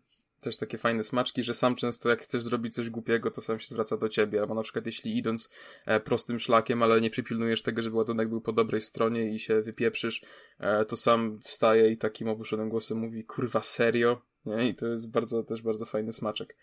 [0.43, 3.67] też takie fajne smaczki, że sam często jak chcesz zrobić coś głupiego, to sam się
[3.69, 5.51] zwraca do ciebie, albo na przykład jeśli idąc
[5.87, 9.63] e, prostym szlakiem, ale nie przypilnujesz tego, żeby ładunek był po dobrej stronie i się
[9.63, 10.23] wypieprzysz,
[10.59, 14.23] e, to sam wstaje i takim obuszonym głosem mówi, kurwa serio?
[14.47, 14.69] Nie?
[14.69, 16.57] I to jest bardzo, też bardzo fajny smaczek.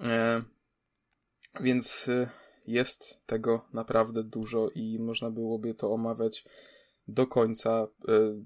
[0.00, 0.42] E,
[1.60, 2.30] więc e,
[2.66, 6.44] jest tego naprawdę dużo i można byłoby to omawiać
[7.08, 8.42] do końca, e,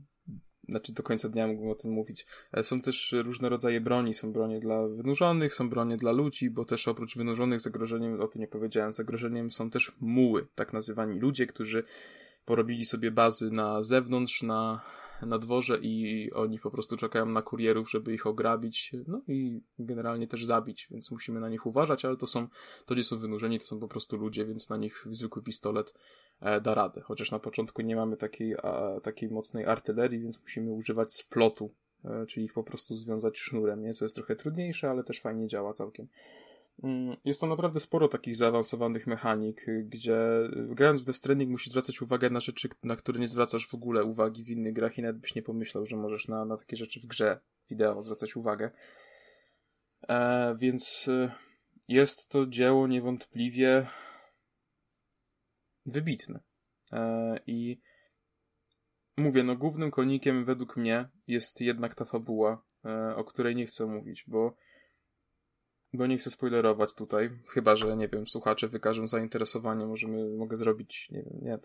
[0.68, 2.26] znaczy do końca dnia mógłbym o tym mówić.
[2.62, 4.14] Są też różne rodzaje broni.
[4.14, 8.40] Są bronie dla wynurzonych, są bronie dla ludzi, bo też oprócz wynurzonych zagrożeniem, o tym
[8.40, 11.84] nie powiedziałem, zagrożeniem są też muły, tak nazywani ludzie, którzy
[12.44, 14.80] porobili sobie bazy na zewnątrz, na,
[15.26, 20.28] na dworze i oni po prostu czekają na kurierów, żeby ich ograbić, no i generalnie
[20.28, 22.48] też zabić, więc musimy na nich uważać, ale to są,
[22.86, 25.94] to nie są wynurzeni, to są po prostu ludzie, więc na nich zwykły pistolet
[26.40, 27.00] e, da radę.
[27.00, 31.74] Chociaż na początku nie mamy takiej, a, takiej mocnej artylerii, więc musimy używać splotu,
[32.04, 33.94] e, czyli ich po prostu związać sznurem, nie?
[33.94, 36.08] Co jest trochę trudniejsze, ale też fajnie działa całkiem.
[36.82, 41.50] Mm, jest tam naprawdę sporo takich zaawansowanych mechanik, y, gdzie y, grając w Death Stranding
[41.50, 44.98] musisz zwracać uwagę na rzeczy, na które nie zwracasz w ogóle uwagi w innych grach
[44.98, 47.40] i nawet byś nie pomyślał, że możesz na, na takie rzeczy w grze
[47.70, 48.70] wideo zwracać uwagę.
[50.08, 51.30] E, więc y,
[51.88, 53.86] jest to dzieło niewątpliwie
[55.86, 56.40] wybitne.
[56.92, 57.80] E, I
[59.16, 63.86] mówię, no głównym konikiem według mnie jest jednak ta fabuła, e, o której nie chcę
[63.86, 64.56] mówić, bo
[65.94, 71.10] bo nie chcę spoilerować tutaj, chyba że, nie wiem, słuchacze wykażą zainteresowanie, możemy, mogę zrobić,
[71.10, 71.58] nie wiem, nie,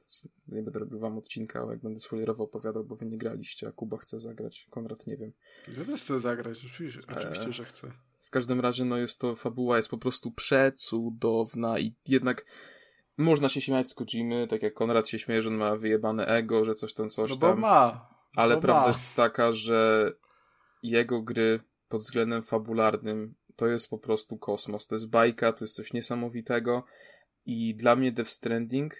[0.47, 3.71] nie będę robił wam odcinka, ale jak będę spoilerowo opowiadał, bo wy nie graliście, a
[3.71, 5.33] Kuba chce zagrać, Konrad nie wiem.
[5.77, 7.91] Ja też chcę zagrać, oczywiście, oczywiście, że chcę.
[8.19, 12.45] W każdym razie, no jest to, fabuła jest po prostu przecudowna i jednak
[13.17, 16.65] można się śmiać z Kojimy, tak jak Konrad się śmieje, że on ma wyjebane ego,
[16.65, 17.55] że coś tam, coś no tam.
[17.55, 18.09] bo ma.
[18.35, 18.87] Ale bo prawda ma.
[18.87, 20.11] jest taka, że
[20.83, 21.59] jego gry
[21.89, 24.87] pod względem fabularnym to jest po prostu kosmos.
[24.87, 26.83] To jest bajka, to jest coś niesamowitego
[27.45, 28.95] i dla mnie Death Stranding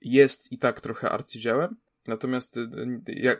[0.00, 1.76] jest i tak trochę arcydziełem,
[2.08, 2.68] natomiast y,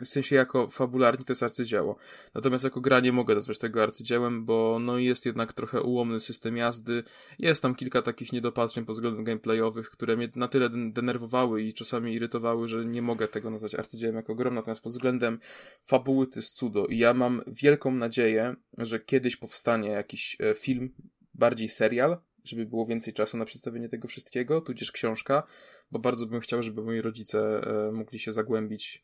[0.01, 1.95] w sensie jako fabularnie to jest arcydzieło.
[2.35, 6.57] Natomiast jako gra nie mogę nazwać tego arcydziełem, bo no jest jednak trochę ułomny system
[6.57, 7.03] jazdy,
[7.39, 12.13] jest tam kilka takich niedopatrzeń pod względem gameplayowych, które mnie na tyle denerwowały i czasami
[12.13, 15.39] irytowały, że nie mogę tego nazwać arcydziełem jako grą, natomiast pod względem
[15.83, 16.85] fabuły to jest cudo.
[16.85, 20.93] I ja mam wielką nadzieję, że kiedyś powstanie jakiś e, film,
[21.33, 25.43] bardziej serial, żeby było więcej czasu na przedstawienie tego wszystkiego, tudzież książka,
[25.91, 29.03] bo bardzo bym chciał, żeby moi rodzice e, mogli się zagłębić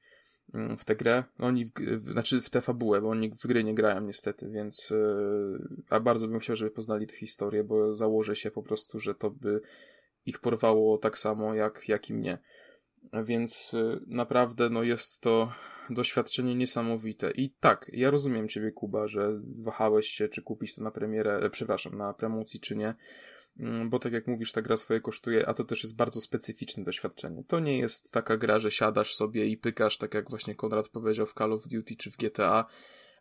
[0.54, 1.24] mm, w tę grę.
[1.40, 4.92] Oni, w, w, znaczy w tę fabułę, bo oni w gry nie grają niestety, więc
[4.92, 4.96] e,
[5.90, 9.30] a bardzo bym chciał, żeby poznali tę historię, bo założę się po prostu, że to
[9.30, 9.62] by
[10.26, 12.38] ich porwało tak samo jak, jak i mnie.
[13.24, 15.52] Więc e, naprawdę no jest to
[15.94, 17.32] doświadczenie niesamowite.
[17.32, 21.50] I tak, ja rozumiem ciebie, Kuba, że wahałeś się, czy kupić to na premierę, e,
[21.50, 22.96] przepraszam, na promocji, czy nie.
[23.60, 26.84] Mm, bo tak jak mówisz, ta gra swoje kosztuje, a to też jest bardzo specyficzne
[26.84, 27.44] doświadczenie.
[27.44, 31.26] To nie jest taka gra, że siadasz sobie i pykasz, tak jak właśnie Konrad powiedział
[31.26, 32.66] w Call of Duty czy w GTA.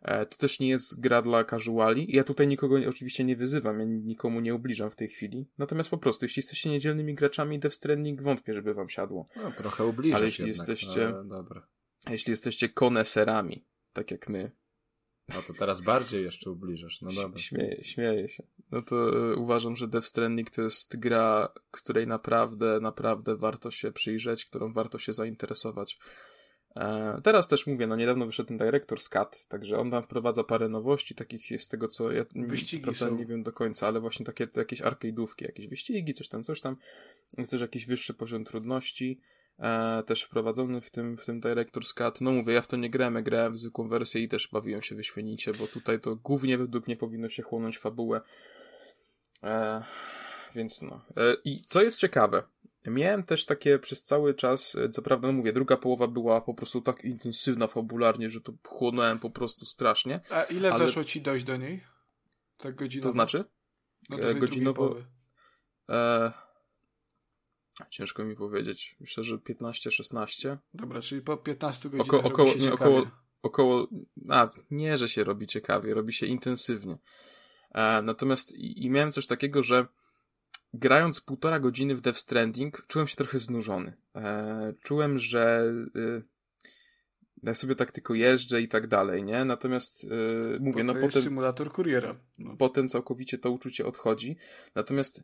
[0.01, 2.05] E, to też nie jest gra dla casuali.
[2.09, 5.47] Ja tutaj nikogo oczywiście nie wyzywam, ja nikomu nie ubliżam w tej chwili.
[5.57, 9.27] Natomiast po prostu, jeśli jesteście niedzielnymi graczami Death Stranding, wątpię, żeby wam siadło.
[9.35, 11.07] No, trochę ubliżasz Ale jeśli jednak, jesteście...
[11.07, 11.67] ale dobra.
[12.09, 14.51] Jeśli jesteście koneserami, tak jak my.
[15.35, 17.39] No to teraz bardziej jeszcze ubliżasz, no dobra.
[17.39, 18.43] Śmieję, śmieję się.
[18.71, 23.91] No to y, uważam, że Death Stranding to jest gra, której naprawdę, naprawdę warto się
[23.91, 25.99] przyjrzeć, którą warto się zainteresować.
[26.75, 30.69] E, teraz też mówię, no niedawno wyszedł ten Director's Cut, także on tam wprowadza parę
[30.69, 33.15] nowości, takich jest z tego co ja Wyścigi prawda, są.
[33.15, 36.77] nie wiem do końca, ale właśnie takie jakieś arcade'ówki, jakieś wyścigi, coś tam, coś tam.
[37.37, 39.21] Jest też jakiś wyższy poziom trudności
[39.59, 42.21] e, też wprowadzony w tym, w tym Director's Cut.
[42.21, 44.95] No mówię, ja w to nie grałem, grałem w zwykłą wersję i też bawiłem się
[44.95, 48.21] wyśmienicie, bo tutaj to głównie według mnie powinno się chłonąć fabułę.
[49.43, 49.83] E,
[50.55, 51.01] więc no.
[51.17, 52.43] E, I co jest ciekawe,
[52.85, 56.53] miałem też takie przez cały czas, e, co prawda, no mówię, druga połowa była po
[56.53, 60.19] prostu tak intensywna fabularnie, że to chłonąłem po prostu strasznie.
[60.29, 61.83] A ile ale- zeszło ci dojść do niej?
[62.57, 63.09] Tak godzinowo?
[63.09, 63.43] To znaczy?
[64.09, 64.95] no e, tej drugiej godzinowo-.
[65.89, 66.31] E,
[67.89, 68.95] ciężko mi powiedzieć.
[68.99, 70.57] Myślę, że 15-16.
[70.73, 73.07] Dobra, czyli po 15 godzinach Oko, robi około, się nie, około,
[73.41, 73.87] około,
[74.29, 76.97] a nie, że się robi ciekawie, robi się intensywnie.
[77.71, 79.87] E, natomiast i, i miałem coś takiego, że
[80.73, 83.93] grając półtora godziny w Death Stranding, czułem się trochę znużony.
[84.15, 86.23] E, czułem, że y,
[87.43, 89.45] ja sobie tak tylko jeżdżę i tak dalej, nie?
[89.45, 90.07] Natomiast y,
[90.59, 92.19] mówię, no to jest potem symulator kuriera.
[92.39, 92.55] No.
[92.57, 94.37] potem całkowicie to uczucie odchodzi.
[94.75, 95.23] Natomiast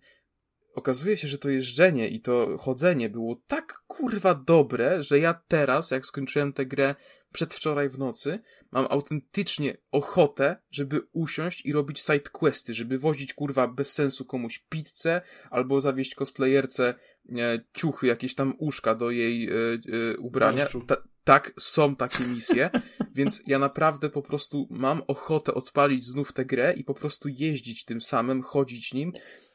[0.74, 5.92] okazuje się, że to jeżdżenie i to chodzenie było tak kurwa dobre, że ja teraz,
[5.92, 6.96] jak skończyłem tę grę
[7.34, 8.40] przedwczoraj w nocy,
[8.72, 14.66] mam autentycznie ochotę, żeby usiąść i robić side questy, żeby wozić kurwa bez sensu komuś
[14.70, 16.94] pizzę, albo zawieźć cosplayerce
[17.30, 20.68] e, ciuchy, jakieś tam uszka do jej e, e, ubrania.
[20.88, 22.70] Ta, tak, są takie misje,
[23.16, 27.86] więc ja naprawdę po prostu mam ochotę odpalić znów tę grę i po prostu jeździć
[27.86, 29.12] tym samym, chodzić nim,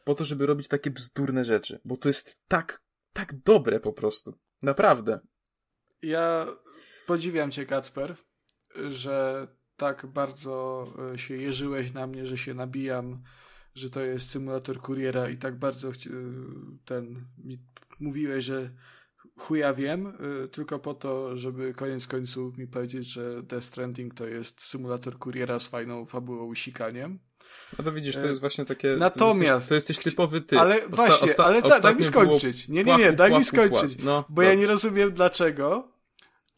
[0.09, 2.82] po to, żeby robić takie bzdurne rzeczy, bo to jest tak,
[3.12, 4.39] tak dobre po prostu.
[4.62, 5.20] Naprawdę.
[6.02, 6.47] Ja
[7.06, 8.16] podziwiam cię, Kacper,
[8.89, 13.22] że tak bardzo e, się jeżyłeś na mnie, że się nabijam,
[13.74, 15.93] że to jest symulator kuriera i tak bardzo
[16.85, 17.26] ten
[18.01, 18.70] mówiłeś, że
[19.36, 20.06] chuja wiem,
[20.44, 25.18] y, tylko po to, żeby koniec końców mi powiedzieć, że Death Stranding to jest symulator
[25.18, 27.18] kuriera z fajną fabułą i sikaniem.
[27.79, 28.97] No to widzisz, to jest właśnie takie...
[28.99, 29.39] Natomiast...
[29.41, 30.59] To jesteś, to jesteś typowy ty.
[30.59, 32.69] Ale osta, właśnie, osta, ale ta, daj mi skończyć.
[32.69, 34.03] Nie, nie, nie, daj mi skończyć.
[34.03, 35.99] No, bo ja nie rozumiem dlaczego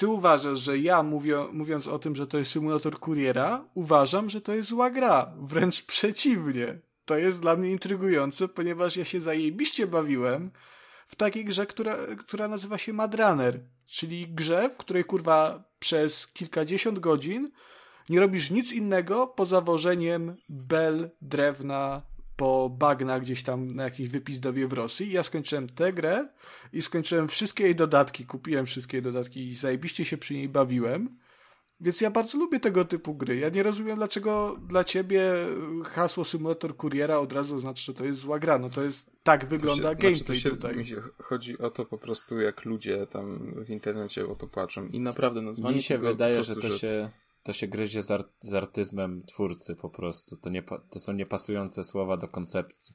[0.00, 4.40] ty uważasz, że ja mówią, mówiąc o tym, że to jest symulator kuriera, uważam, że
[4.40, 5.32] to jest zła gra.
[5.40, 6.78] Wręcz przeciwnie.
[7.04, 10.50] To jest dla mnie intrygujące, ponieważ ja się zajebiście bawiłem
[11.08, 16.98] w takiej grze, która, która nazywa się Madrunner, czyli grze, w której kurwa przez kilkadziesiąt
[16.98, 17.50] godzin
[18.08, 22.02] nie robisz nic innego poza wożeniem bel, drewna
[22.36, 25.12] po bagnach gdzieś tam na jakiś wypizdowie w Rosji.
[25.12, 26.28] Ja skończyłem tę grę
[26.72, 31.18] i skończyłem wszystkie jej dodatki, kupiłem wszystkie jej dodatki i zajebiście się przy niej bawiłem.
[31.80, 33.36] Więc ja bardzo lubię tego typu gry.
[33.36, 35.22] Ja nie rozumiem, dlaczego dla ciebie
[35.84, 38.58] hasło symulator kuriera od razu znaczy, że to jest zła gra.
[38.58, 40.76] No to jest, tak wygląda to się, gameplay znaczy się, tutaj.
[40.76, 44.86] Mi się chodzi o to po prostu, jak ludzie tam w internecie o to płaczą.
[44.86, 46.78] I naprawdę nazwanie Mi się wydaje, prostu, że to że...
[46.78, 47.10] się
[47.42, 50.36] to się gryzie z, art, z artyzmem twórcy po prostu.
[50.36, 52.94] To, nie, to są niepasujące słowa do koncepcji.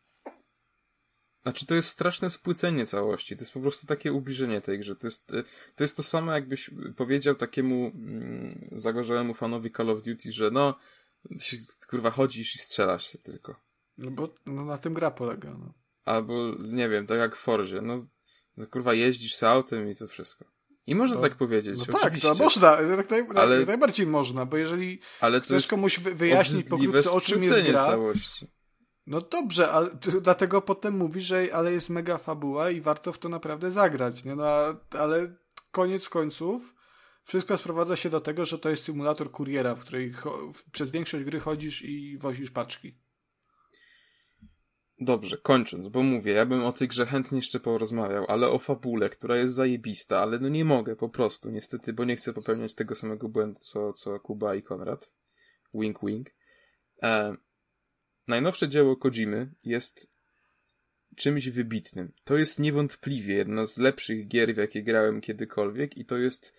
[1.44, 3.38] Znaczy, to jest straszne spłycenie całości.
[3.38, 4.96] To jest po prostu takie ubliżenie tej grze.
[4.96, 5.28] To jest,
[5.76, 10.80] to jest to samo, jakbyś powiedział takiemu mm, zagorzałemu fanowi Call of Duty, że no,
[11.90, 13.56] kurwa, chodzisz i strzelasz się tylko.
[13.98, 15.74] No bo no, na tym gra polega, no.
[16.04, 18.08] Albo, nie wiem, tak jak w Forzie, no,
[18.58, 20.55] no kurwa, jeździsz z autem i to wszystko.
[20.88, 21.80] I można no, tak powiedzieć.
[21.80, 26.70] No tak, to można, tak naj, ale, najbardziej można, bo jeżeli ale chcesz komuś wyjaśnić
[26.70, 28.48] pokrótce o czym jest gra, całości.
[29.08, 29.90] No dobrze, ale
[30.22, 34.36] dlatego potem mówi, że ale jest mega fabuła i warto w to naprawdę zagrać, nie?
[34.36, 34.46] No,
[34.92, 35.36] ale
[35.72, 36.76] koniec końców
[37.24, 40.14] wszystko sprowadza się do tego, że to jest symulator kuriera, w której
[40.72, 43.05] przez większość gry chodzisz i wozisz paczki.
[45.00, 49.10] Dobrze, kończąc, bo mówię, ja bym o tej grze chętnie jeszcze porozmawiał, ale o fabule,
[49.10, 52.96] która jest zajebista, ale no nie mogę po prostu, niestety, bo nie chcę popełniać tego
[52.96, 55.12] samego błędu, co, co Kuba i Konrad.
[55.74, 56.30] Wink, wink.
[57.04, 57.36] E,
[58.28, 60.08] najnowsze dzieło Kojimy jest
[61.16, 62.12] czymś wybitnym.
[62.24, 66.54] To jest niewątpliwie jedna z lepszych gier, w jakie grałem kiedykolwiek i to jest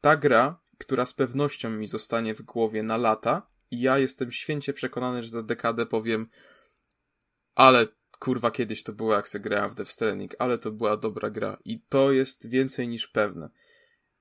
[0.00, 4.72] ta gra, która z pewnością mi zostanie w głowie na lata i ja jestem święcie
[4.72, 6.28] przekonany, że za dekadę powiem
[7.54, 7.86] ale
[8.18, 11.58] kurwa kiedyś to było jak se grałem w Death Stranding, ale to była dobra gra
[11.64, 13.50] i to jest więcej niż pewne.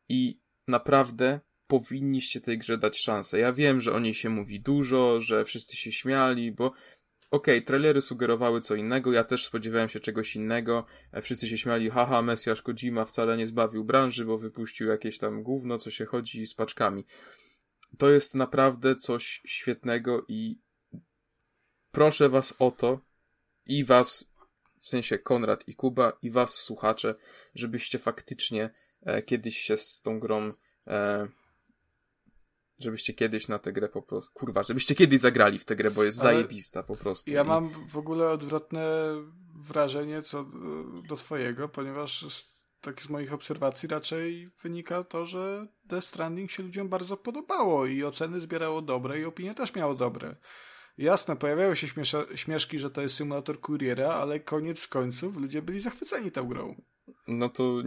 [0.10, 3.40] I naprawdę powinniście tej grze dać szansę.
[3.40, 7.62] Ja wiem, że o niej się mówi dużo, że wszyscy się śmiali, bo okej, okay,
[7.62, 10.86] trailery sugerowały co innego, ja też spodziewałem się czegoś innego.
[11.12, 15.44] E, wszyscy się śmiali, haha, Mesjasz Kojima wcale nie zbawił branży, bo wypuścił jakieś tam
[15.44, 17.06] gówno, co się chodzi z paczkami.
[17.98, 20.60] To jest naprawdę coś świetnego i
[21.92, 23.00] proszę was o to,
[23.66, 24.26] i was,
[24.80, 27.16] w sensie Konrad i Kuba, i was, słuchacze,
[27.56, 28.70] żebyście faktycznie
[29.02, 30.52] e, kiedyś się z tą grą,
[30.88, 31.28] e,
[32.80, 36.04] żebyście kiedyś na tę grę po prostu, kurwa, żebyście kiedyś zagrali w tę grę, bo
[36.04, 37.32] jest Ale zajebista po prostu.
[37.32, 37.48] Ja I...
[37.48, 39.14] mam w ogóle odwrotne
[39.56, 40.46] wrażenie co
[41.10, 42.26] do twojego, ponieważ
[42.82, 48.04] tak z moich obserwacji raczej wynika to, że Death Stranding się ludziom bardzo podobało i
[48.04, 50.36] oceny zbierało dobre i opinie też miało dobre.
[50.98, 51.88] Jasne, pojawiały się
[52.36, 56.76] śmieszki, że to jest symulator kuriera, ale koniec końców ludzie byli zachwyceni tą grą.
[57.28, 57.84] No to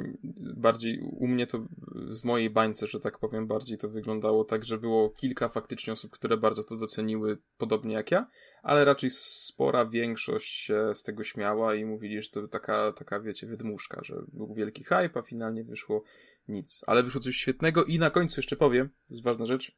[0.57, 1.67] bardziej u mnie to
[2.11, 6.13] z mojej bańce, że tak powiem, bardziej to wyglądało tak, że było kilka faktycznie osób,
[6.13, 8.27] które bardzo to doceniły, podobnie jak ja,
[8.63, 13.47] ale raczej spora większość się z tego śmiała i mówili, że to taka, taka wiecie,
[13.47, 16.03] wydmuszka, że był wielki hype, a finalnie wyszło
[16.49, 16.81] nic.
[16.87, 19.73] Ale wyszło coś świetnego i na końcu jeszcze powiem, to jest ważna rzecz,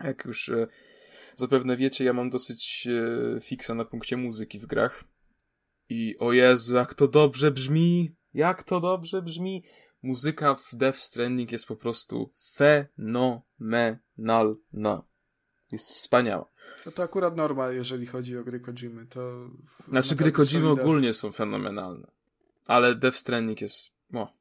[0.00, 0.66] jak już e,
[1.36, 5.04] zapewne wiecie, ja mam dosyć e, fiksa na punkcie muzyki w grach.
[5.88, 8.14] I o Jezu, jak to dobrze brzmi!
[8.34, 9.64] Jak to dobrze brzmi!
[10.02, 15.02] Muzyka w Death Stranding jest po prostu fenomenalna.
[15.72, 16.52] Jest wspaniała.
[16.86, 19.06] No to akurat norma, jeżeli chodzi o gry Kojimy.
[19.06, 19.50] To
[19.88, 22.10] znaczy, gry Kojimy ogólnie są fenomenalne.
[22.66, 24.32] Ale Death Stranding jest, o,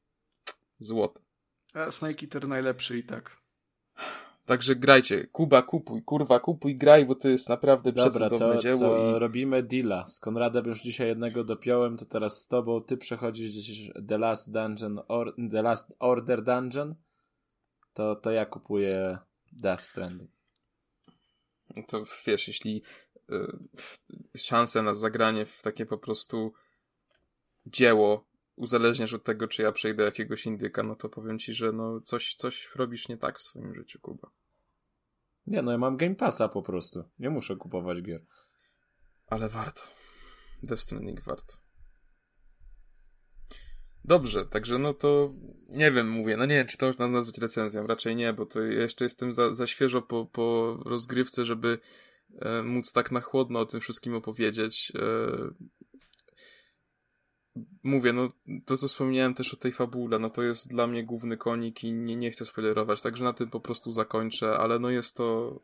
[0.80, 1.22] złoto.
[1.74, 3.38] A Snake Eater najlepszy i tak.
[4.52, 5.28] Także grajcie.
[5.28, 8.80] Kuba, kupuj, kurwa, kupuj, graj, bo to jest naprawdę Dobra, to, dzieło.
[8.80, 9.20] to i...
[9.20, 10.08] robimy deala.
[10.08, 14.54] Z Konradem już dzisiaj jednego dopiąłem, to teraz z tobą ty przechodzisz gdzieś The Last
[14.54, 16.96] Dungeon, or, The Last Order Dungeon,
[17.94, 19.18] to, to ja kupuję
[19.52, 20.32] Death Stranding.
[21.88, 22.84] To wiesz, jeśli
[23.32, 26.54] y, szanse na zagranie w takie po prostu
[27.66, 28.26] dzieło
[28.56, 32.36] uzależniasz od tego, czy ja przejdę jakiegoś indyka, no to powiem ci, że no coś,
[32.36, 34.41] coś robisz nie tak w swoim życiu, Kuba.
[35.48, 37.04] Nie, no ja mam Game Passa po prostu.
[37.20, 38.26] Nie muszę kupować gier.
[39.28, 39.82] Ale warto.
[40.64, 41.54] Death Stranding warto.
[44.04, 45.34] Dobrze, także no to
[45.70, 49.06] nie wiem, mówię, no nie czy to można nazwać recenzją, raczej nie, bo to jeszcze
[49.06, 51.80] jestem za, za świeżo po, po rozgrywce, żeby
[52.42, 54.92] e, móc tak na chłodno o tym wszystkim opowiedzieć.
[54.96, 55.02] E,
[57.84, 58.30] mówię, no
[58.66, 61.92] to co wspomniałem też o tej fabule, no to jest dla mnie główny konik i
[61.94, 65.60] nie, nie chcę spoilerować, także na tym po prostu zakończę, ale no jest to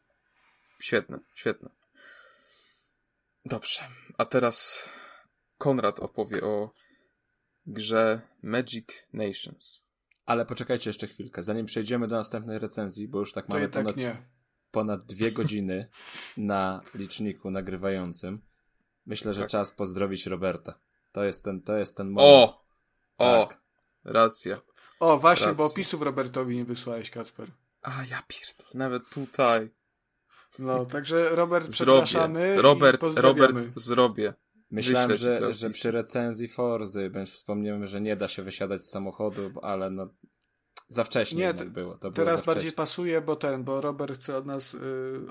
[0.79, 1.69] świetne, świetne.
[3.45, 3.81] Dobrze,
[4.17, 4.89] a teraz
[5.57, 6.73] Konrad opowie o
[7.67, 9.83] grze Magic Nations.
[10.25, 13.97] Ale poczekajcie jeszcze chwilkę, zanim przejdziemy do następnej recenzji, bo już tak To mamy ponad,
[13.97, 14.17] nie.
[14.71, 15.87] ponad dwie godziny
[16.37, 18.41] na liczniku nagrywającym.
[19.05, 19.49] Myślę, że Tak.
[19.49, 20.79] czas pozdrowić Roberta.
[21.17, 22.51] To jest ten, to jest ten moment.
[22.51, 22.65] O!
[23.17, 23.47] O!
[23.47, 23.61] Tak.
[24.03, 24.61] Racja.
[24.99, 25.73] O, właśnie, bo Racja.
[25.73, 27.51] opisów Robertowi nie wysłałeś, Kacper.
[27.81, 29.69] A ja pierdolę, nawet tutaj.
[30.59, 33.03] No, także Robert, przepraszamy Robert.
[33.15, 34.33] Robert, zrobię.
[34.71, 39.51] Myślałem, Wyślę że, że przy recenzji Forzy wspomniemy, że nie da się wysiadać z samochodu,
[39.61, 40.09] ale no
[40.87, 41.93] za wcześnie Nie, było.
[41.93, 44.77] To było Teraz za bardziej pasuje, bo ten, bo Robert chce od nas, y,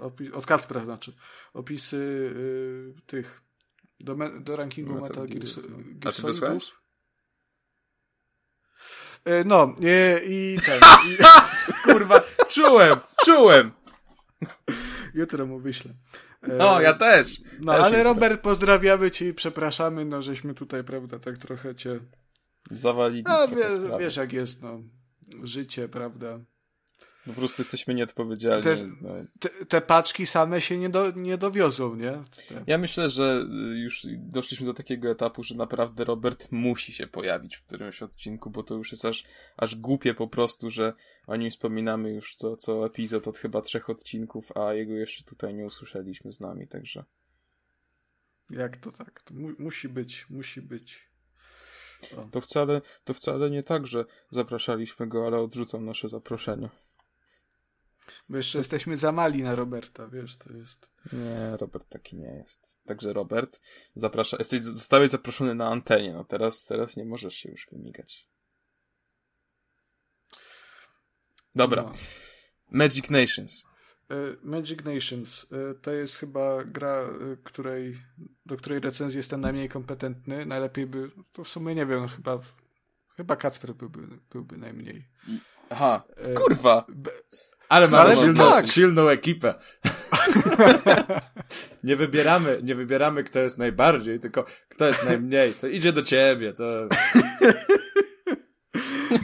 [0.01, 1.13] opi- od Kacpra znaczy,
[1.55, 3.46] opisy y, tych,
[4.01, 5.71] do, me, do rankingu Metal Metal Gear, Gear,
[6.05, 6.13] no.
[6.13, 6.83] Solidów.
[9.29, 11.17] Y, No, y, i ten, i,
[11.85, 13.73] Kurwa, czułem, czułem!
[15.15, 15.91] jutro mu wyślę.
[16.49, 17.41] Y, No, ja też.
[17.61, 18.03] No, też ale.
[18.03, 22.01] Robert, pozdrawiamy cię i przepraszamy, no, żeśmy tutaj, prawda, tak trochę cię,
[22.71, 23.97] Zawalili sprawy.
[24.05, 24.81] wiesz jak jest, no,
[25.43, 26.39] życie, prawda.
[27.27, 28.67] Po prostu jesteśmy nieodpowiedzialni.
[28.67, 29.11] Jest- No.
[29.41, 32.13] Te, te paczki same się nie, do, nie dowiozą, nie?
[32.49, 37.07] Te, Ja myślę, że y, już doszliśmy do takiego etapu, że naprawdę Robert musi się
[37.07, 39.25] pojawić w którymś odcinku, bo to już jest aż,
[39.57, 40.93] aż głupie po prostu, że
[41.27, 45.55] o nim wspominamy już co, co epizod od chyba trzech odcinków, a jego jeszcze tutaj
[45.55, 47.05] nie usłyszeliśmy z nami, także
[48.51, 49.23] Jak to tak?
[49.23, 51.07] To mu, musi być, musi być.
[52.19, 52.29] O.
[52.31, 56.69] to wcale, to wcale nie tak, że zapraszaliśmy go, ale odrzucam nasze zaproszenie.
[58.29, 60.89] Bo jeszcze jesteśmy za mali na Roberta, wiesz, to jest.
[61.13, 62.77] Nie, Robert taki nie jest.
[62.87, 63.61] Także Robert,
[63.95, 68.29] zaprasza, jesteś, zostałeś zaproszony na antenie, no teraz, teraz nie możesz się już wymigać.
[71.55, 71.93] Dobra, No.
[72.71, 73.65] Magic Nations.
[74.13, 77.03] Y, Magic Nations y, to jest chyba gra,
[77.33, 78.03] y, której,
[78.47, 80.47] do której recenzji jestem najmniej kompetentny.
[80.47, 82.39] Najlepiej by, to w sumie nie wiem, no chyba,
[83.17, 84.01] chyba Kacper byłby,
[84.31, 85.09] byłby najmniej.
[85.71, 86.03] Aha,
[86.37, 86.85] kurwa!
[86.89, 87.23] be-
[87.69, 88.69] Ale mamy Ale silną, tak.
[88.69, 89.55] silną ekipę.
[91.85, 95.55] nie wybieramy, nie wybieramy kto jest najbardziej, tylko kto jest najmniej.
[95.55, 96.53] To idzie do ciebie.
[96.53, 96.65] To...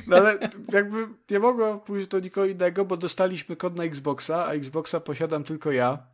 [0.06, 0.38] No ale
[0.72, 5.44] jakby nie mogło pójść do nikogo innego, bo dostaliśmy kod na Xboxa, a Xboxa posiadam
[5.44, 6.06] tylko ja.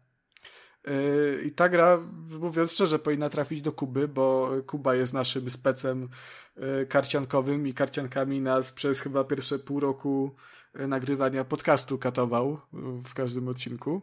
[0.87, 1.99] Yy, I ta gra,
[2.41, 6.09] mówiąc szczerze, powinna trafić do Kuby, bo Kuba jest naszym specem
[6.57, 10.35] yy, karciankowym i karciankami nas przez chyba pierwsze pół roku
[10.79, 14.03] nagrywania podcastu katował yy, w każdym odcinku.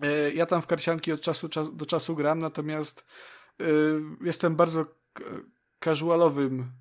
[0.00, 3.04] Yy, Ja tam w karcianki od czasu czas- do czasu gram, natomiast
[4.20, 4.84] jestem bardzo
[5.84, 6.72] casualowym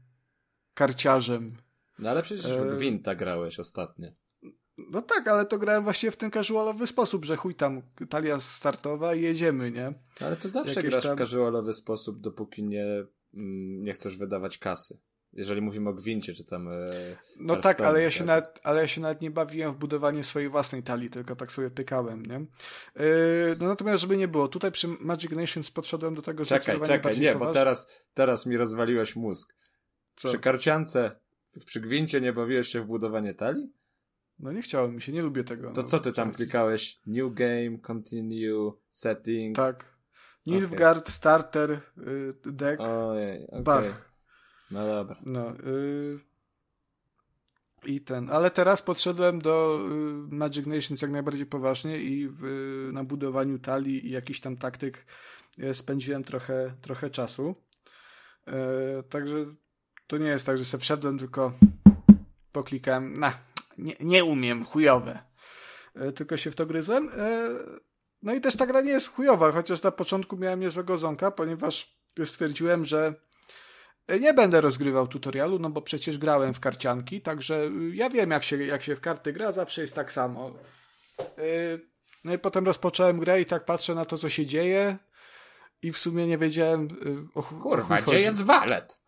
[0.73, 1.57] karciarzem.
[1.99, 4.07] No ale przecież w E- Gwinta grałeś ostatnio.
[4.77, 9.15] No tak, ale to grałem właściwie w ten casualowy sposób, że chuj tam, talia startowa
[9.15, 9.93] i jedziemy, nie?
[10.21, 12.85] No, Ale to zawsze Jakieś grasz tam- w casualowy sposób, dopóki nie,
[13.33, 14.99] mm, nie chcesz wydawać kasy.
[15.33, 16.67] Jeżeli mówimy o Gwincie, czy tam...
[16.67, 16.91] E,
[17.39, 18.27] No tak, ale ja, się tak.
[18.27, 21.69] nawet, ale ja się nawet nie bawiłem w budowanie swojej własnej talii, tylko tak sobie
[21.69, 22.45] pykałem, nie?
[22.95, 26.87] Yy, no natomiast, żeby nie było, tutaj przy Magic Nations podszedłem do tego Czekaj, zdecydowanie
[26.87, 29.55] czekaj, bardziej nie, bo teraz, teraz mi rozwaliłeś mózg.
[30.15, 30.27] Co?
[30.27, 31.11] Przy karciance,
[31.65, 33.73] przy Gwincie nie bawiłeś się w budowanie talii?
[34.39, 35.71] No nie chciałem mi się, nie lubię tego.
[35.71, 35.87] To no.
[35.87, 36.99] co ty tam klikałeś?
[37.07, 39.57] New game, continue, settings.
[39.57, 39.91] Tak.
[40.45, 43.63] Nilfgaard, starter, yy, deck, Ojej, okej.
[43.63, 44.10] Bach.
[44.71, 45.15] No dobra.
[45.25, 45.53] No.
[45.65, 46.19] Yy...
[47.85, 48.29] I ten.
[48.29, 49.79] Ale teraz podszedłem do
[50.31, 55.05] y, Magic Nations jak najbardziej poważnie i w, na budowaniu talii i jakiś tam taktyk
[55.59, 57.55] y, spędziłem trochę, trochę czasu.
[58.47, 59.45] E, także
[60.07, 61.51] to nie jest tak, że sobie wszedłem, tylko
[62.51, 63.13] poklikałem.
[63.13, 63.33] Na,
[63.77, 65.19] nie, nie umiem, chujowe.
[65.95, 67.09] E, tylko się w to gryzłem.
[68.23, 71.97] No i też ta gra nie jest chujowa, chociaż na początku miałem niezłego zonka, ponieważ
[72.25, 73.13] stwierdziłem, że
[74.19, 78.43] nie będę rozgrywał tutorialu, no bo przecież grałem w karcianki, także y, ja wiem, jak
[78.43, 80.53] się, jak się w karty gra, zawsze jest tak samo.
[81.39, 81.91] Y,
[82.23, 84.97] No i potem rozpocząłem grę i tak patrzę na to, co się dzieje
[85.81, 88.99] i w sumie nie wiedziałem y, o Kurwa, gdzie jest walet?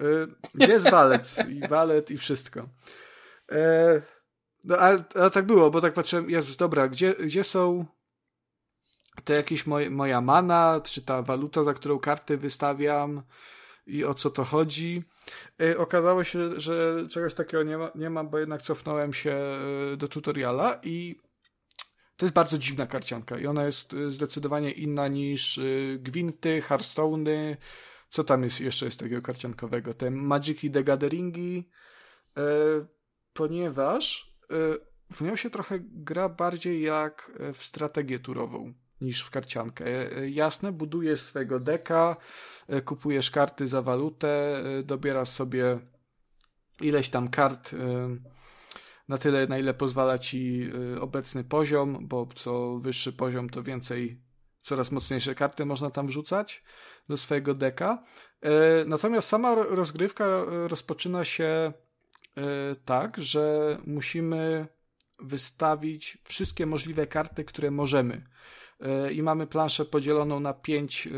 [0.00, 2.68] Yy, jest walet i walet i wszystko.
[4.64, 7.86] No ale, ale, tak było, bo tak patrzyłem, Jezus, dobra, gdzie, gdzie są
[9.24, 13.22] te jakieś moje, moja mana, czy ta waluta, za którą karty wystawiam
[13.86, 15.02] i o co to chodzi.
[15.58, 19.36] Yy, okazało się, że czegoś takiego nie ma, nie ma, bo jednak cofnąłem się
[19.96, 21.16] do tutoriala i
[22.16, 25.60] to jest bardzo dziwna karcianka i ona jest zdecydowanie inna niż
[25.98, 27.56] Gwinty, Hearthstone'y,
[28.14, 29.94] co tam jest jeszcze jest takiego karciankowego?
[29.94, 31.68] Te Magic i The Gatheringi,
[32.36, 32.42] e,
[33.32, 34.54] ponieważ e,
[35.14, 38.74] w nią się trochę gra bardziej jak e, w strategię turową
[39.04, 39.86] niż w karciankę.
[39.86, 42.16] E, jasne, budujesz swojego deka,
[42.68, 45.78] e, kupujesz karty za walutę, e, dobierasz sobie
[46.80, 47.70] ileś tam kart
[49.08, 50.70] na tyle, na ile pozwala ci
[51.00, 54.20] obecny poziom, bo co wyższy poziom, to więcej,
[54.62, 56.62] coraz mocniejsze karty można tam wrzucać
[57.08, 58.02] do swojego deka.
[58.44, 61.72] E, natomiast sama rozgrywka e, rozpoczyna się e,
[62.84, 64.66] tak, że musimy
[65.18, 68.22] wystawić wszystkie możliwe karty, które możemy.
[69.12, 71.08] I mamy planszę podzieloną na pięć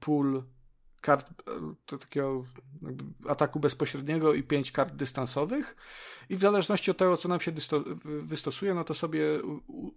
[0.00, 0.42] pól
[1.00, 1.28] kart
[1.86, 2.44] takiego
[3.28, 5.76] ataku bezpośredniego i pięć kart dystansowych.
[6.28, 7.52] I w zależności od tego, co nam się
[8.04, 9.24] wystosuje, no to sobie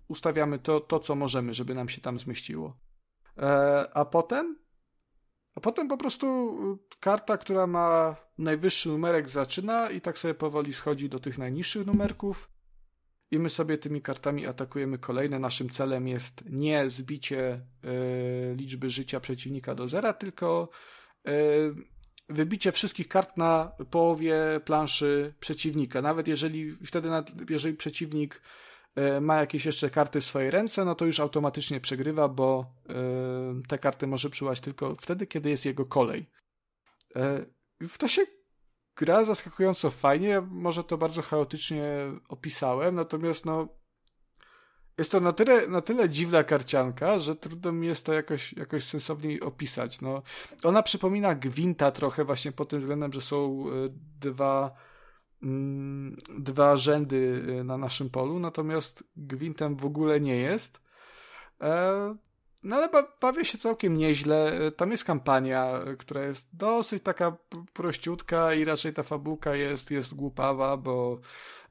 [0.07, 2.77] ustawiamy to, to, co możemy, żeby nam się tam zmieściło.
[3.93, 4.65] A potem
[5.55, 6.57] a potem po prostu
[6.99, 12.54] karta, która ma najwyższy numerek zaczyna i tak sobie powoli schodzi do tych najniższych numerków
[13.35, 15.39] i my sobie tymi kartami atakujemy kolejne.
[15.39, 20.69] Naszym celem jest nie zbicie y, liczby życia przeciwnika do zera, tylko
[21.27, 21.31] y,
[22.29, 24.35] wybicie wszystkich kart na połowie
[24.65, 26.01] planszy przeciwnika.
[26.01, 27.09] Nawet jeżeli wtedy,
[27.49, 28.41] jeżeli przeciwnik
[28.95, 32.65] E, ma jakieś jeszcze karty w swojej ręce, no to już automatycznie przegrywa, bo
[33.67, 36.29] te karty może przyłać tylko wtedy, kiedy jest jego kolej.
[37.81, 38.21] W to się
[38.95, 41.85] gra zaskakująco fajnie, może to bardzo chaotycznie
[42.29, 43.67] opisałem, natomiast no
[44.97, 48.83] jest to na tyle, na tyle dziwna karcianka, że trudno mi jest to jakoś, jakoś
[48.83, 50.01] sensowniej opisać.
[50.01, 50.21] No,
[50.63, 53.65] ona przypomina Gwinta trochę właśnie pod tym względem, że są
[54.19, 54.75] dwa
[55.45, 60.81] Mm, dwa rzędy y, na naszym polu, natomiast Gwintem w ogóle nie jest.
[61.61, 62.15] E,
[62.65, 62.89] no ale
[63.21, 64.59] bawię się całkiem nieźle.
[64.67, 67.37] E, tam jest kampania, która jest dosyć taka
[67.73, 71.19] prościutka i raczej ta fabułka jest, jest głupawa, bo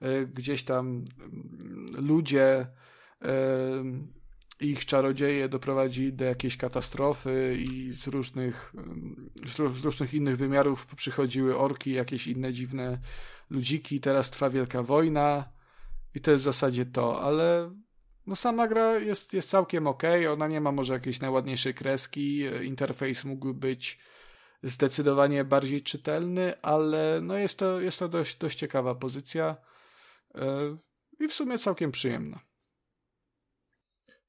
[0.01, 2.67] e, gdzieś tam mm, ludzie
[4.61, 8.75] ich czarodzieje doprowadzi do jakiejś katastrofy i z różnych,
[9.47, 12.99] z różnych innych wymiarów przychodziły orki, jakieś inne dziwne
[13.51, 15.49] ludziki, teraz trwa wielka wojna
[16.15, 17.71] i to jest w zasadzie to, ale
[18.27, 23.25] no sama gra jest, jest całkiem ok, ona nie ma może jakiejś najładniejszej kreski, interfejs
[23.25, 23.99] mógłby być
[24.63, 29.57] zdecydowanie bardziej czytelny, ale no jest to, jest to dość, dość ciekawa pozycja
[30.35, 30.79] yy,
[31.21, 32.41] i w sumie całkiem przyjemna.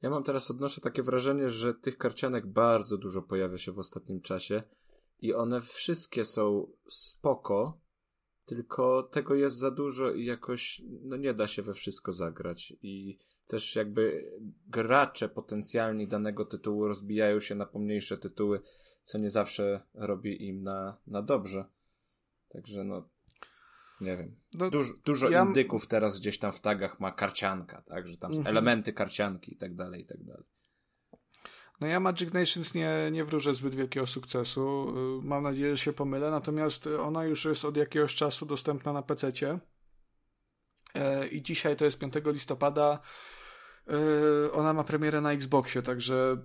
[0.01, 4.21] Ja mam teraz odnoszę takie wrażenie, że tych karcianek bardzo dużo pojawia się w ostatnim
[4.21, 4.63] czasie
[5.19, 7.81] i one wszystkie są spoko,
[8.45, 13.19] tylko tego jest za dużo i jakoś no nie da się we wszystko zagrać i
[13.47, 14.31] też jakby
[14.67, 18.61] gracze potencjalni danego tytułu rozbijają się na pomniejsze tytuły,
[19.03, 21.65] co nie zawsze robi im na, na dobrze.
[22.49, 23.09] Także no
[24.01, 24.35] nie wiem.
[24.53, 25.43] No, dużo dużo ja...
[25.43, 28.47] indyków teraz gdzieś tam w tagach ma karcianka, tak, że tam mhm.
[28.47, 30.43] elementy karcianki i tak dalej, i tak dalej.
[31.81, 34.93] No ja Magic Nations nie, nie wróżę zbyt wielkiego sukcesu.
[35.21, 39.01] Y, mam nadzieję, że się pomylę, natomiast ona już jest od jakiegoś czasu dostępna na
[39.01, 39.31] PC.
[40.93, 42.99] E, I dzisiaj to jest 5 listopada.
[43.87, 46.37] E, ona ma premierę na Xboxie, także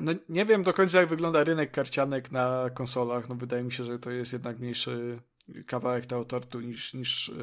[0.00, 3.28] no nie wiem do końca jak wygląda rynek karcianek na konsolach.
[3.28, 5.20] No wydaje mi się, że to jest jednak mniejszy
[5.66, 7.34] kawałek tego tortu niż, niż y,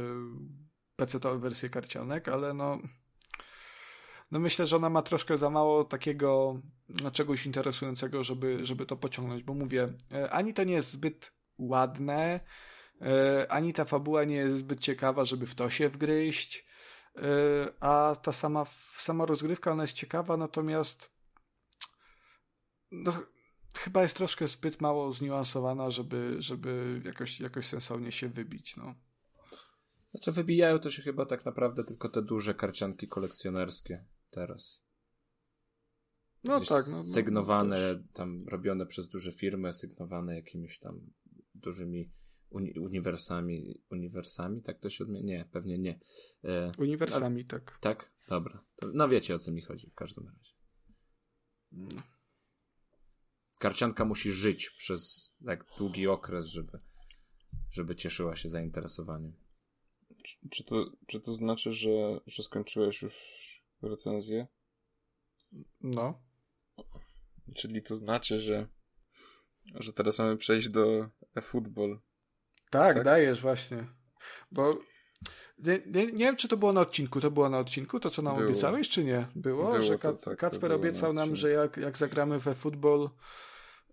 [0.96, 2.80] PC-owe wersje karcianek, ale no
[4.32, 6.62] no myślę, że ona ma troszkę za mało takiego
[7.04, 11.32] no, czegoś interesującego, żeby, żeby to pociągnąć, bo mówię, e, ani to nie jest zbyt
[11.58, 12.40] ładne,
[13.02, 16.66] e, ani ta fabuła nie jest zbyt ciekawa, żeby w to się wgryźć,
[17.80, 18.66] a ta sama,
[18.98, 21.10] sama rozgrywka, ona jest ciekawa, natomiast
[22.92, 23.14] no,
[23.76, 28.96] chyba jest troszkę zbyt mało zniuansowana, żeby, żeby jakoś, jakoś sensownie się wybić, no.
[30.12, 34.86] Znaczy wybijają to się chyba tak naprawdę tylko te duże karcianki kolekcjonerskie teraz.
[36.44, 36.86] No tak.
[36.88, 41.02] No, no, sygnowane, no, tam robione przez duże firmy, sygnowane jakimiś tam
[41.56, 42.10] dużymi
[42.50, 43.84] uni uniwersami.
[43.92, 45.38] Uniwersami, tak to się odmienia?
[45.38, 46.00] Nie, pewnie nie.
[46.44, 47.78] E, uniwersami, tak.
[47.82, 48.12] Tak?
[48.30, 48.64] Dobra.
[48.76, 50.54] To, no wiecie o co mi chodzi w każdym razie.
[51.72, 52.02] No.
[53.60, 56.80] karcianka musi żyć przez tak długi okres, żeby,
[57.72, 59.34] żeby cieszyła się zainteresowaniem.
[60.24, 63.16] Czy, czy, to, czy to znaczy, że, że skończyłeś już
[63.82, 64.48] recenzję?
[65.82, 66.22] No.
[67.56, 68.68] Czyli to znaczy, że,
[69.76, 72.00] że teraz mamy przejść do e-football.
[72.70, 73.04] Tak, Tak?
[73.04, 73.84] dajesz właśnie.
[74.52, 74.78] Bo
[75.60, 77.22] nie, nie, nie wiem, czy to było na odcinku.
[77.22, 78.48] To było na odcinku, to co nam Było.
[78.48, 79.28] obiecałeś, czy nie?
[79.36, 81.98] Było, Było że to, Kac- tak, to Kacper było na obiecał nam, że jak, jak
[81.98, 83.10] zagramy we futbol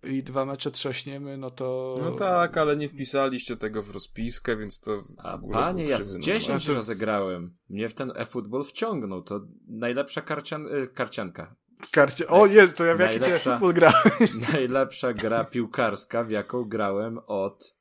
[0.03, 1.95] i dwa mecze trzaśniemy, no to...
[2.05, 5.99] No tak, ale nie wpisaliście tego w rozpiskę, więc to w A ogóle panie, ja
[5.99, 6.25] z numer.
[6.25, 7.57] 10 Znaczy- rozegrałem.
[7.69, 9.23] Mnie w ten e-football wciągnął.
[9.23, 11.55] To najlepsza karcian, y, karcianka.
[11.93, 12.27] Karcie...
[12.29, 14.11] O nie, to ja w jaki futbol grałem.
[14.53, 17.76] Najlepsza gra piłkarska, w jaką grałem od,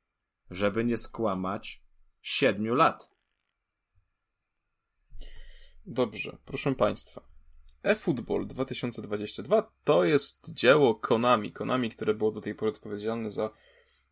[0.50, 1.82] żeby nie skłamać,
[2.22, 3.10] 7 lat.
[5.86, 7.20] Dobrze, proszę Państwa.
[7.82, 11.52] eFootball 2022 to jest dzieło Konami.
[11.52, 13.50] Konami, które było do tej pory odpowiedzialne za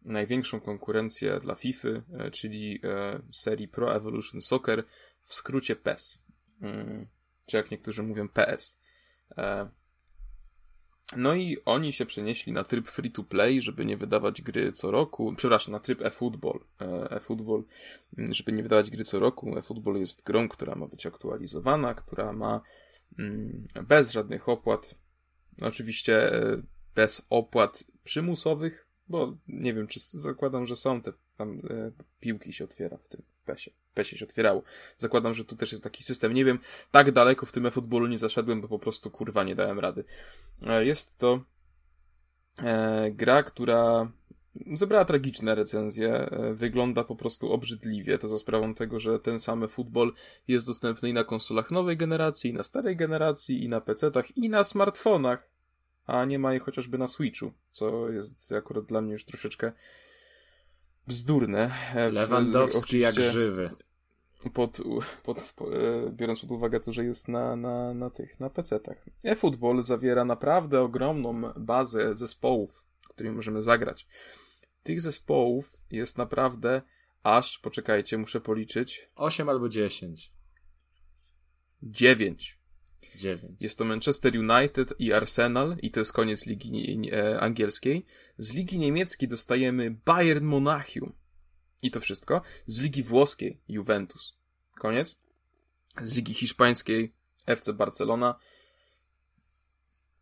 [0.05, 4.85] największą konkurencję dla FIFA, e, czyli e, serii Pro Evolution Soccer,
[5.23, 6.19] w skrócie PES.
[6.61, 7.07] Mm,
[7.47, 8.79] Czy jak niektórzy mówią PS.
[11.17, 14.91] No i oni się przenieśli na tryb free to play, żeby nie wydawać gry co
[14.91, 15.35] roku.
[15.37, 16.61] Przepraszam, na tryb eFootball.
[16.81, 17.65] E, eFootball,
[18.19, 19.59] mm, żeby nie wydawać gry co roku.
[19.59, 22.61] eFootball jest grą, która ma być aktualizowana, która ma
[23.19, 24.95] mm, bez żadnych opłat.
[25.63, 26.63] Oczywiście e,
[26.95, 32.65] bez opłat przymusowych, bo nie wiem, czy zakładam, że są te tam e, piłki się
[32.65, 33.71] otwiera w tym PESie.
[33.95, 34.63] PESie się otwierało.
[34.97, 36.35] Zakładam, że tu też jest taki system.
[36.35, 36.59] Nie wiem,
[36.91, 40.05] tak daleko w tym e-futbolu nie zaszedłem, bo po prostu kurwa nie dałem rady.
[40.67, 41.41] E, Jest to
[42.59, 44.13] e, gra, która
[44.73, 46.15] zebrała tragiczne recenzje.
[46.15, 48.19] E, Wygląda po prostu obrzydliwie.
[48.19, 50.13] To za sprawą tego, że ten sam futbol
[50.49, 54.49] jest dostępny i na konsolach nowej generacji, i na starej generacji, i na PC-tach, i
[54.49, 55.51] na smartfonach.
[56.07, 59.73] A nie ma jej chociażby na Switchu, co jest akurat dla mnie już troszeczkę
[61.07, 61.71] bzdurne.
[61.95, 63.71] E, w- Lewandowski jak żywy.
[64.53, 64.79] pod,
[65.23, 68.97] pod, po- e, biorąc pod uwagę to, że jest na, na, na tych, na PC-tach.
[69.25, 74.07] eFootball zawiera naprawdę ogromną bazę zespołów, którymi możemy zagrać.
[74.83, 76.83] Tych zespołów jest naprawdę
[77.23, 80.33] aż, poczekajcie, muszę policzyć, 8 albo 10.
[81.83, 82.59] 9.
[83.17, 83.57] 9.
[83.61, 88.07] Jest to Manchester United i Arsenal i to jest koniec ligi e, angielskiej.
[88.39, 91.13] Z ligi niemieckiej dostajemy Bayern Monachium.
[91.83, 92.43] I to wszystko.
[92.67, 94.35] Z ligi włoskiej Juventus.
[94.79, 95.19] Koniec.
[96.03, 97.13] Z ligi hiszpańskiej
[97.47, 98.35] FC Barcelona.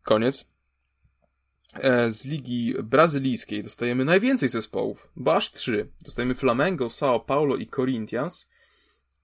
[0.03, 0.45] Koniec.
[1.73, 5.89] E, Z ligi brazylijskiej dostajemy najwięcej zespołów, bo aż trzy.
[6.01, 8.47] Dostajemy Flamengo, Sao Paulo i Corinthians.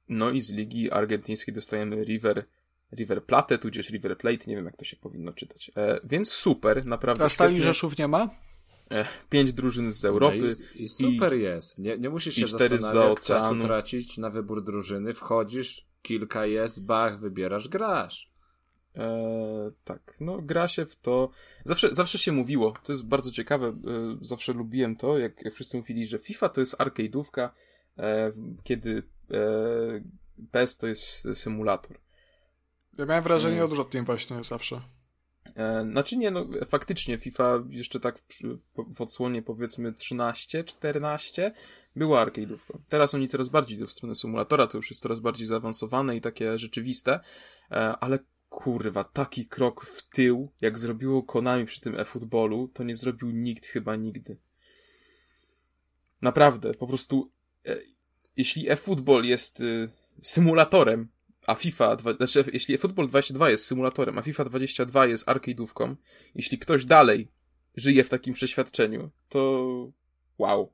[0.09, 2.45] No i z ligi argentyńskiej dostajemy River,
[2.93, 5.71] River Plate, tudzież River Plate, nie wiem jak to się powinno czytać.
[5.77, 7.61] E, więc super, naprawdę A Stali.
[7.61, 8.29] Rzeszów nie ma?
[8.91, 10.37] E, pięć drużyn z Europy.
[10.41, 11.79] No i, I super jest.
[11.79, 15.13] Nie, nie musisz i się zastanawiać, czasu tracić na wybór drużyny.
[15.13, 18.29] Wchodzisz, kilka jest, bach, wybierasz, grasz.
[18.95, 21.29] E, tak, no gra się w to.
[21.65, 23.73] Zawsze, zawsze się mówiło, to jest bardzo ciekawe, e,
[24.21, 27.49] zawsze lubiłem to, jak, jak wszyscy mówili, że FIFA to jest arcade'ówka,
[27.97, 28.31] e,
[28.63, 29.39] kiedy e,
[30.51, 31.97] PES to jest symulator.
[32.99, 33.65] Ja miałem wrażenie Mm.
[33.65, 34.81] odwrotnie właśnie zawsze.
[35.55, 38.19] E, znaczy nie, no faktycznie FIFA jeszcze tak
[38.95, 41.51] w, odsłonie powiedzmy 13, 14
[41.95, 42.79] była arcade'ówką.
[42.87, 46.21] Teraz oni coraz bardziej idą w stronę symulatora, to już jest coraz bardziej zaawansowane i
[46.21, 47.19] takie rzeczywiste,
[47.71, 48.19] e, ale
[48.49, 53.65] kurwa, taki krok w tył, jak zrobiło Konami przy tym e-futbolu, to nie zrobił nikt
[53.65, 54.37] chyba nigdy.
[56.21, 57.31] Naprawdę, po prostu
[57.65, 57.77] e,
[58.37, 59.89] jeśli e-futbol jest y,
[60.21, 61.09] symulatorem,
[61.49, 65.95] a FIFA, znaczy jeśli eFootball 22 jest symulatorem, a FIFA 22 jest arcade'ówką,
[66.35, 67.31] jeśli ktoś dalej
[67.75, 69.67] żyje w takim przeświadczeniu, to
[70.37, 70.73] wow.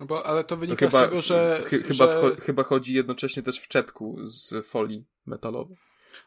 [0.00, 2.62] No bo, ale to To wynika chyba, z tego, że, chy, chyba, że wcho- chyba
[2.62, 5.76] chodzi jednocześnie też w czepku z folii metalowej.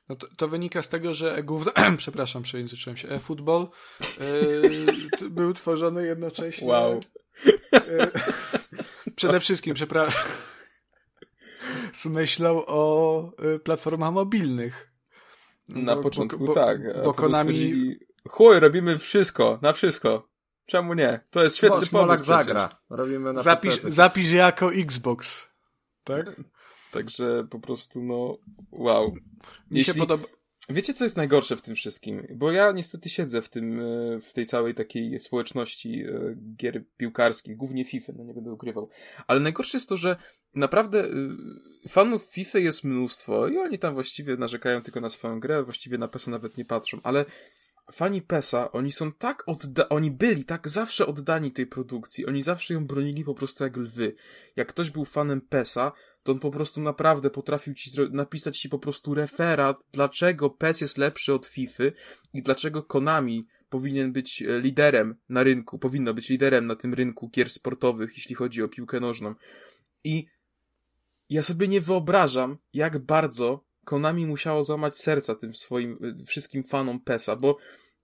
[0.10, 3.68] no to, to wynika z tego, że e-gówno, przepraszam, przejęzyczyłem się, e-futbol
[5.22, 7.00] yy, był tworzony jednocześnie Wow.
[7.46, 7.82] yy,
[9.16, 10.24] przede wszystkim, przepraszam,
[11.96, 14.92] z myślą o y, platformach mobilnych.
[15.68, 17.04] Na Bo- początku bo, tak.
[17.04, 17.96] Bo Konami,
[18.30, 20.28] Chuj, robimy wszystko, na wszystko.
[20.66, 21.20] Czemu nie?
[21.32, 22.46] To jest świetny Smo- Smolak pomysł przecież.
[22.46, 22.78] zagra.
[22.90, 25.48] Robimy na zapisz, zapisz jako Xbox.
[26.04, 26.42] Tak?
[26.92, 28.38] Także po prostu, no,
[28.72, 29.12] wow.
[29.12, 30.28] Mi się Jeśli- podoba.
[30.70, 32.28] Wiecie, co jest najgorsze w tym wszystkim?
[32.36, 37.58] Bo ja niestety siedzę w tym, e, w tej całej takiej społeczności e, gier piłkarskich,
[37.58, 38.90] głównie FIFA, no nie będę ukrywał.
[39.28, 40.16] Ale najgorsze jest to, że
[40.56, 41.10] naprawdę e,
[41.90, 46.08] fanów FIFA jest mnóstwo i oni tam właściwie narzekają tylko na swoją grę, właściwie na
[46.08, 47.26] PES nawet nie patrzą, ale
[47.92, 49.90] fani PESA, oni są tak odda...
[49.90, 54.16] oni byli tak zawsze oddani tej produkcji, oni zawsze ją bronili po prostu jak lwy.
[54.56, 55.92] Jak ktoś był fanem PESA,
[56.24, 60.98] to on po prostu naprawdę potrafił ci napisać ci po prostu referat, dlaczego PES jest
[60.98, 61.84] lepszy od FIFA
[62.34, 67.30] i dlaczego Konami powinien być e, liderem na rynku, powinno być liderem na tym rynku
[67.30, 69.36] gier sportowych, jeśli chodzi o piłkę nożną.
[70.04, 70.26] I
[71.30, 77.00] ja sobie nie wyobrażam, jak bardzo Konami musiało złamać serca tym swoim y, wszystkim fanom
[77.00, 77.58] PESA, bo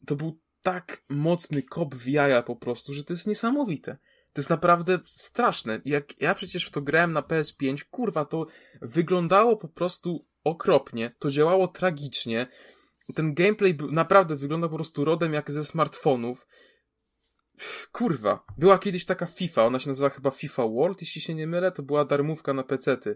[0.05, 3.97] to był tak mocny kop w jaja po prostu, że to jest niesamowite.
[4.33, 5.81] To jest naprawdę straszne.
[5.85, 8.47] Jak ja przecież w to grałem na PS5, kurwa, to
[8.81, 12.47] wyglądało po prostu okropnie, to działało tragicznie.
[13.15, 16.47] Ten gameplay naprawdę wyglądał po prostu rodem jak ze smartfonów.
[17.91, 21.71] Kurwa, była kiedyś taka FIFA, ona się nazywa chyba FIFA World, jeśli się nie mylę,
[21.71, 23.15] to była darmówka na pecety.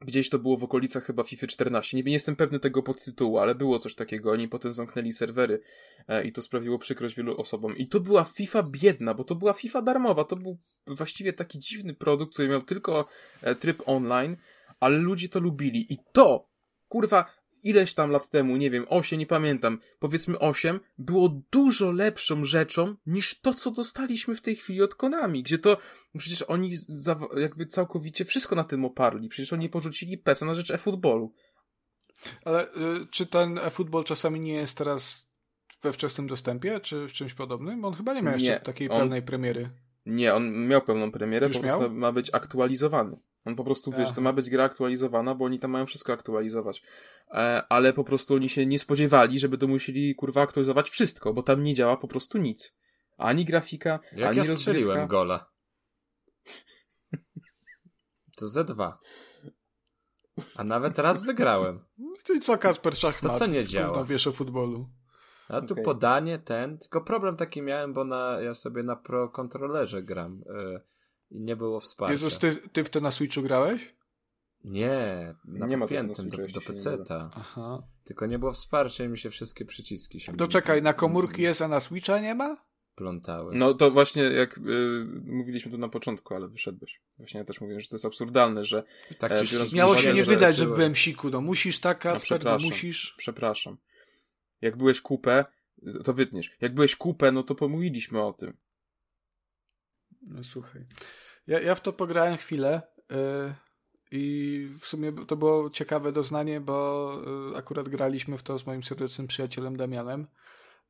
[0.00, 1.96] Gdzieś to było w okolicach chyba FIFA 14.
[1.96, 4.30] Nie, nie jestem pewny tego podtytułu, ale było coś takiego.
[4.32, 5.60] Oni potem zamknęli serwery
[6.08, 7.76] e, i to sprawiło przykrość wielu osobom.
[7.76, 10.24] I to była FIFA biedna, bo to była FIFA darmowa.
[10.24, 13.08] To był właściwie taki dziwny produkt, który miał tylko
[13.42, 14.36] e, tryb online,
[14.80, 15.92] ale ludzie to lubili.
[15.92, 16.48] I to,
[16.88, 17.24] kurwa,
[17.62, 22.94] ileś tam lat temu, nie wiem, 8, nie pamiętam, powiedzmy 8, było dużo lepszą rzeczą
[23.06, 25.76] niż to, co dostaliśmy w tej chwili od Konami, gdzie to
[26.18, 26.74] przecież oni
[27.36, 29.28] jakby całkowicie wszystko na tym oparli.
[29.28, 31.32] Przecież oni porzucili PESA na rzecz e-futbolu.
[32.44, 35.28] Ale y, czy ten e-futbol czasami nie jest teraz
[35.82, 37.84] we wczesnym dostępie, czy w czymś podobnym?
[37.84, 39.70] On chyba nie miał jeszcze nie, takiej on, pełnej premiery.
[40.06, 43.16] Nie, on miał pełną premierę, Już po prostu ma być aktualizowany.
[43.44, 46.82] On po prostu, wiesz, to ma być gra aktualizowana, bo oni tam mają wszystko aktualizować.
[47.30, 51.42] E, ale po prostu oni się nie spodziewali, żeby to musieli, kurwa, aktualizować wszystko, bo
[51.42, 52.74] tam nie działa po prostu nic.
[53.16, 55.50] Ani grafika, Jak ani ja strzeliłem gola.
[58.36, 58.92] To Z2.
[60.56, 61.84] A nawet raz wygrałem.
[62.24, 63.32] Czyli co, Kasper Szachmat?
[63.32, 64.04] To co nie działa?
[64.04, 64.88] wiesz o futbolu.
[65.48, 65.84] A tu okay.
[65.84, 70.42] podanie, ten, tylko problem taki miałem, bo na, ja sobie na Pro kontrolerze gram.
[70.46, 70.80] Yy
[71.30, 72.12] i nie było wsparcia.
[72.12, 73.94] Jezus, ty, ty w to na Switchu grałeś?
[74.64, 77.30] Nie, na nie podpiętym do, do PC-ta.
[77.34, 77.82] Aha.
[78.04, 80.36] Tylko nie było wsparcia i mi się wszystkie przyciski się...
[80.36, 82.68] To czekaj, na komórki jest, a na Switcha nie ma?
[82.94, 83.54] Plątały.
[83.56, 84.60] No to właśnie jak y,
[85.24, 87.00] mówiliśmy tu na początku, ale wyszedłeś.
[87.18, 88.82] Właśnie ja też mówiłem, że to jest absurdalne, że...
[89.18, 91.30] Tak e, Miało się nie wydać, że byłem siku.
[91.30, 93.14] No musisz tak, Kacper, no musisz...
[93.18, 93.76] Przepraszam.
[94.60, 95.44] Jak byłeś kupę,
[96.04, 96.50] to wytniesz.
[96.60, 98.56] Jak byłeś kupę, no to pomówiliśmy o tym.
[100.22, 100.86] No słuchaj.
[101.46, 103.54] Ja, ja w to pograłem chwilę yy,
[104.10, 107.12] i w sumie to było ciekawe doznanie, bo
[107.50, 110.26] yy, akurat graliśmy w to z moim serdecznym przyjacielem Damianem.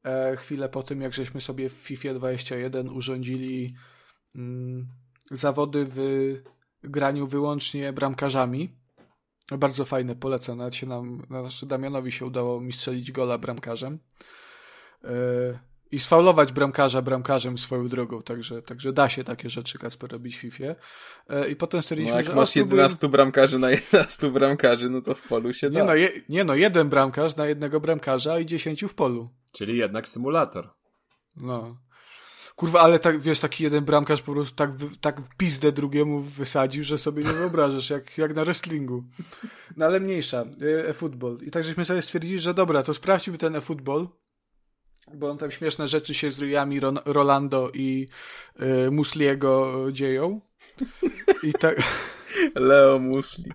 [0.04, 3.74] E, chwilę po tym, jak żeśmy sobie w FIFA 21 urządzili
[4.34, 4.88] mm,
[5.30, 5.98] zawody w
[6.82, 8.76] graniu wyłącznie bramkarzami.
[9.58, 10.58] Bardzo fajne, polecam.
[10.58, 13.98] Nawet się nam, znaczy Damianowi się udało mi strzelić gola bramkarzem.
[15.04, 15.08] E,
[15.92, 20.40] i sfaulować bramkarza bramkarzem swoją drogą, także, także da się takie rzeczy Kasper robić w
[20.40, 20.64] FIFA.
[21.28, 22.34] E, I potem stwierdziliśmy, no jak że...
[22.34, 25.84] masz 11 bramkarzy na 11 bramkarzy, no to w polu się nie da.
[25.84, 29.30] No, je, nie no, jeden bramkarz na jednego bramkarza i 10 w polu.
[29.52, 30.70] Czyli jednak symulator.
[31.36, 31.76] No.
[32.56, 36.98] Kurwa, ale tak, wiesz, taki jeden bramkarz po prostu tak, tak pizdę drugiemu wysadził, że
[36.98, 39.04] sobie nie wyobrażasz, jak, jak na wrestlingu.
[39.76, 41.38] No ale mniejsza, e, e-football.
[41.42, 44.08] I tak żeśmy sobie stwierdzili, że dobra, to sprawdźmy ten e-football
[45.14, 48.08] bo on tam śmieszne rzeczy się z ryjami Ron Rolando i
[48.86, 50.40] y, Musliego dzieją.
[51.42, 51.82] I tak...
[52.54, 53.52] Leo Musli.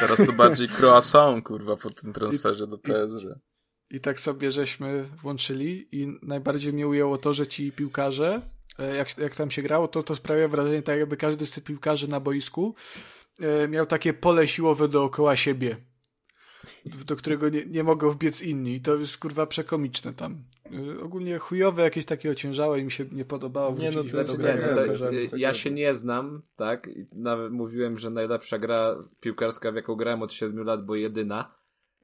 [0.00, 3.24] Teraz to bardziej croissant, kurwa, po tym transferze do PSG.
[3.90, 8.40] I, I tak sobie żeśmy włączyli i najbardziej mnie ujęło to, że ci piłkarze,
[8.78, 11.64] e, jak, jak tam się grało, to to sprawia wrażenie tak, jakby każdy z tych
[11.64, 12.74] piłkarzy na boisku
[13.40, 15.76] e, miał takie pole siłowe dookoła siebie
[17.06, 18.74] do którego nie, nie mogą wbiec inni.
[18.74, 20.44] I to jest kurwa przekomiczne tam.
[20.72, 23.76] Y, ogólnie chujowe, jakieś takie ociężałe i mi się nie podobało.
[23.76, 26.90] Nie, no to, nie, to, ja się nie znam, tak?
[27.12, 31.54] Nawet mówiłem, że najlepsza gra piłkarska, w jaką grałem od 7 lat, bo jedyna.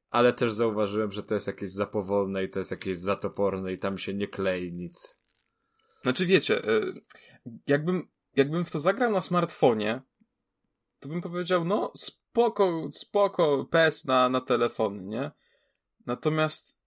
[0.09, 3.73] Ale też zauważyłem, że to jest jakieś za powolne i to jest jakieś za toporne
[3.73, 5.17] i tam się nie klei nic.
[6.03, 7.01] Znaczy wiecie, y,
[7.67, 10.01] jakbym, jakbym w to zagrał na smartfonie,
[10.99, 11.93] to bym powiedział, no
[12.37, 15.31] spoko, spoko PES na, na telefony, nie?
[16.05, 16.77] Natomiast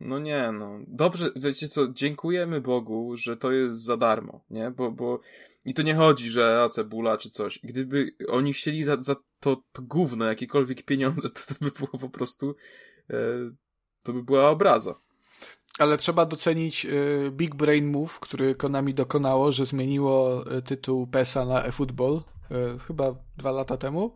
[0.00, 0.78] no nie, no.
[0.86, 4.70] Dobrze, wiecie co, dziękujemy Bogu, że to jest za darmo, nie?
[4.70, 5.20] Bo, bo
[5.64, 7.60] i to nie chodzi, że a cebula czy coś.
[7.62, 12.08] Gdyby oni chcieli za, za to, to gówno jakiekolwiek pieniądze, to, to by było po
[12.08, 12.56] prostu
[13.10, 13.16] e,
[14.02, 14.94] to by była obraza.
[15.78, 21.44] Ale trzeba docenić y, Big Brain Move, który Konami dokonało, że zmieniło y, tytuł PESA
[21.44, 22.39] na eFootball e,
[22.86, 24.14] chyba dwa lata temu.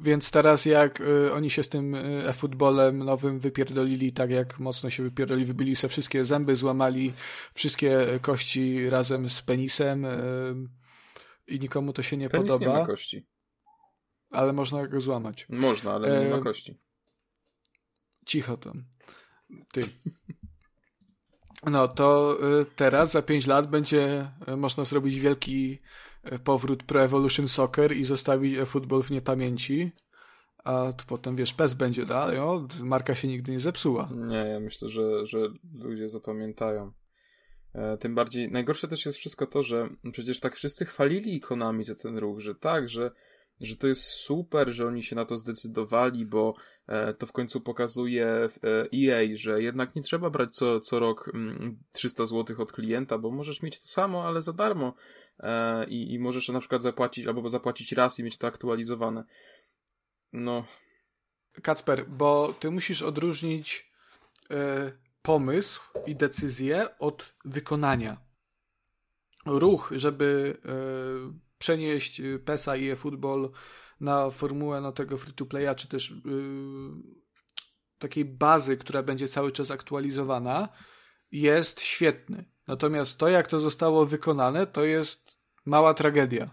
[0.00, 1.94] Więc teraz jak e, oni się z tym
[2.28, 7.12] e-futbolem nowym wypierdolili, tak jak mocno się wypierdolili, wybili sobie wszystkie zęby, złamali
[7.54, 10.06] wszystkie kości razem z penisem
[11.46, 12.72] i nikomu to się nie Penis podoba.
[12.72, 13.26] nie ma kości.
[14.30, 15.46] Ale można go złamać.
[15.48, 16.78] Można, ale nie ma kości.
[18.26, 18.84] Cicho tam.
[19.72, 19.80] Ty.
[21.66, 22.38] No to
[22.76, 25.78] teraz za 5 lat będzie można zrobić wielki
[26.44, 29.90] powrót Pro Evolution Soccer i zostawić futbol w niepamięci.
[30.64, 34.08] A potem wiesz, PES będzie dalej, o, marka się nigdy nie zepsuła.
[34.14, 35.38] Nie, ja myślę, że, że
[35.74, 36.92] ludzie zapamiętają.
[37.74, 41.94] E, tym bardziej, najgorsze też jest wszystko to, że przecież tak wszyscy chwalili Konami za
[41.94, 43.10] ten ruch, że tak, że
[43.62, 46.54] że to jest super, że oni się na to zdecydowali, bo
[46.86, 48.48] e, to w końcu pokazuje
[48.94, 51.32] EA, e że jednak nie trzeba brać co, co rok
[51.92, 54.94] 300 mm, zł od klienta, bo możesz mieć to samo, ale za darmo
[55.40, 59.24] e, i, i możesz na przykład zapłacić albo zapłacić raz i mieć to aktualizowane.
[60.32, 60.64] No.
[61.62, 63.92] Kacper, bo ty musisz odróżnić
[65.22, 68.16] pomysł i decyzję od wykonania.
[69.46, 70.58] Ruch, żeby
[71.62, 73.50] przenieść y, PESA i eFootball
[74.00, 76.92] na formułę na tego free-to-playa, czy też yy,
[77.98, 80.68] takiej bazy, która będzie cały czas aktualizowana,
[81.32, 82.44] jest świetny.
[82.66, 86.50] Natomiast to, jak to zostało wykonane, to jest mała tragedia.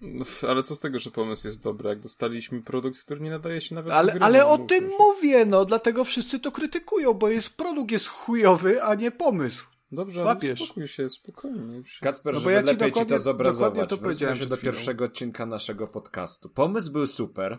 [0.00, 3.60] No, ale co z tego, że pomysł jest dobry, jak dostaliśmy produkt, który nie nadaje
[3.60, 7.90] się nawet Ale, ale o tym mówię, no, dlatego wszyscy to krytykują, bo jest produkt
[7.90, 9.69] jest chujowy, a nie pomysł.
[9.92, 10.64] Dobrze, Łapiesz.
[10.64, 11.82] spokój się, spokojnie.
[12.00, 15.88] Kacper, no żeby ja lepiej ci to zobrazować, to powiedziałem się do pierwszego odcinka naszego
[15.88, 16.48] podcastu.
[16.48, 17.58] Pomysł był super,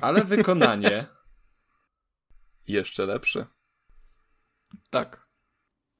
[0.00, 1.06] ale wykonanie...
[2.68, 3.46] Jeszcze lepsze.
[4.90, 5.28] Tak.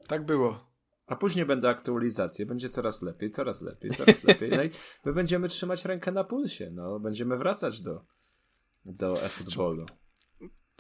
[0.09, 0.75] Tak było.
[1.07, 4.51] A później będą aktualizacje, będzie coraz lepiej, coraz lepiej, coraz lepiej.
[4.51, 4.71] No i
[5.05, 8.05] my będziemy trzymać rękę na pulsie, no, będziemy wracać do,
[8.85, 9.87] do e-footballu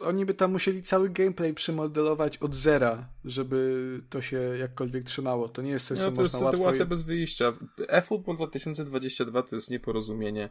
[0.00, 5.48] oni by tam musieli cały gameplay przemodelować od zera, żeby to się jakkolwiek trzymało.
[5.48, 6.86] To nie jest coś, no, co to jest sytuacja łatwo...
[6.86, 7.52] bez wyjścia.
[7.88, 10.48] eFootball 2022 to jest nieporozumienie.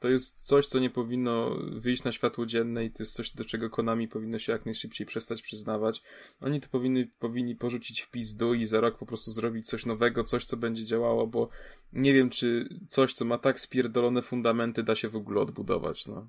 [0.00, 3.44] To jest coś, co nie powinno wyjść na światło dzienne i to jest coś, do
[3.44, 6.02] czego Konami powinno się jak najszybciej przestać przyznawać.
[6.40, 10.24] Oni to powinny, powinni porzucić w pizdu i za rok po prostu zrobić coś nowego,
[10.24, 11.48] coś, co będzie działało, bo
[11.92, 16.28] nie wiem, czy coś, co ma tak spierdolone fundamenty, da się w ogóle odbudować, no.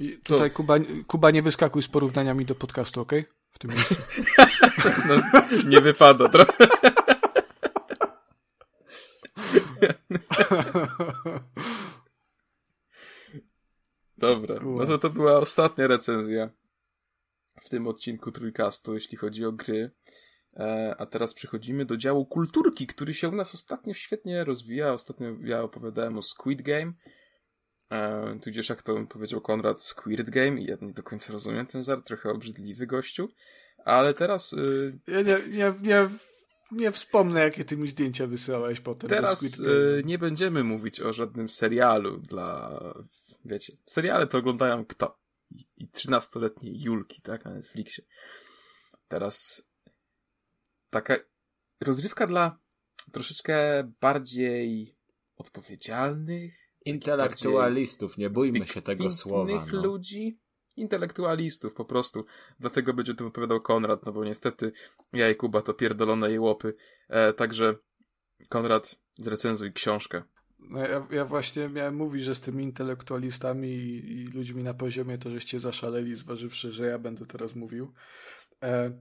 [0.00, 0.56] I tutaj to...
[0.56, 0.74] Kuba,
[1.06, 3.12] Kuba nie wyskakuj z porównaniami do podcastu, ok?
[3.50, 3.94] W tym miejscu.
[5.08, 5.14] no,
[5.68, 6.66] nie wypada trochę.
[14.18, 16.50] Dobra, no to to była ostatnia recenzja
[17.60, 19.90] w tym odcinku Trójkastu, jeśli chodzi o gry.
[20.56, 24.92] E, a teraz przechodzimy do działu kulturki, który się u nas ostatnio świetnie rozwija.
[24.92, 26.92] Ostatnio ja opowiadałem o Squid Game.
[27.90, 31.84] E, tudzież jak to powiedział Konrad, Squirt Game i ja nie do końca rozumiem ten
[31.84, 33.28] żart, trochę obrzydliwy gościu,
[33.84, 34.52] ale teraz...
[34.52, 34.98] Y...
[35.06, 36.08] Ja nie, nie, nie,
[36.72, 39.10] nie wspomnę, jakie ty mi zdjęcia wysyłałeś potem.
[39.10, 42.80] Teraz y, nie będziemy mówić o żadnym serialu dla...
[43.44, 45.18] Wiecie, seriale to oglądają kto?
[45.50, 48.04] I, i 13-letnie Julki, tak, na Netflixie.
[49.08, 49.62] Teraz
[50.90, 51.16] taka
[51.80, 52.58] rozrywka dla
[53.12, 54.96] troszeczkę bardziej
[55.36, 59.66] odpowiedzialnych, Intelektualistów, nie bójmy się tego słowa.
[59.72, 59.82] No.
[59.82, 60.38] ludzi,
[60.76, 62.24] intelektualistów po prostu.
[62.60, 64.72] Dlatego będzie o tym opowiadał Konrad, no bo niestety
[65.12, 66.74] ja i Kuba to pierdolone jełopy.
[67.08, 67.74] E, także
[68.48, 70.22] Konrad, zrecenzuj książkę.
[70.58, 75.18] No ja, ja, właśnie miałem mówić, że z tymi intelektualistami i, i, ludźmi na poziomie
[75.18, 77.92] to żeście zaszaleli, zważywszy, że ja będę teraz mówił.
[78.62, 78.92] E,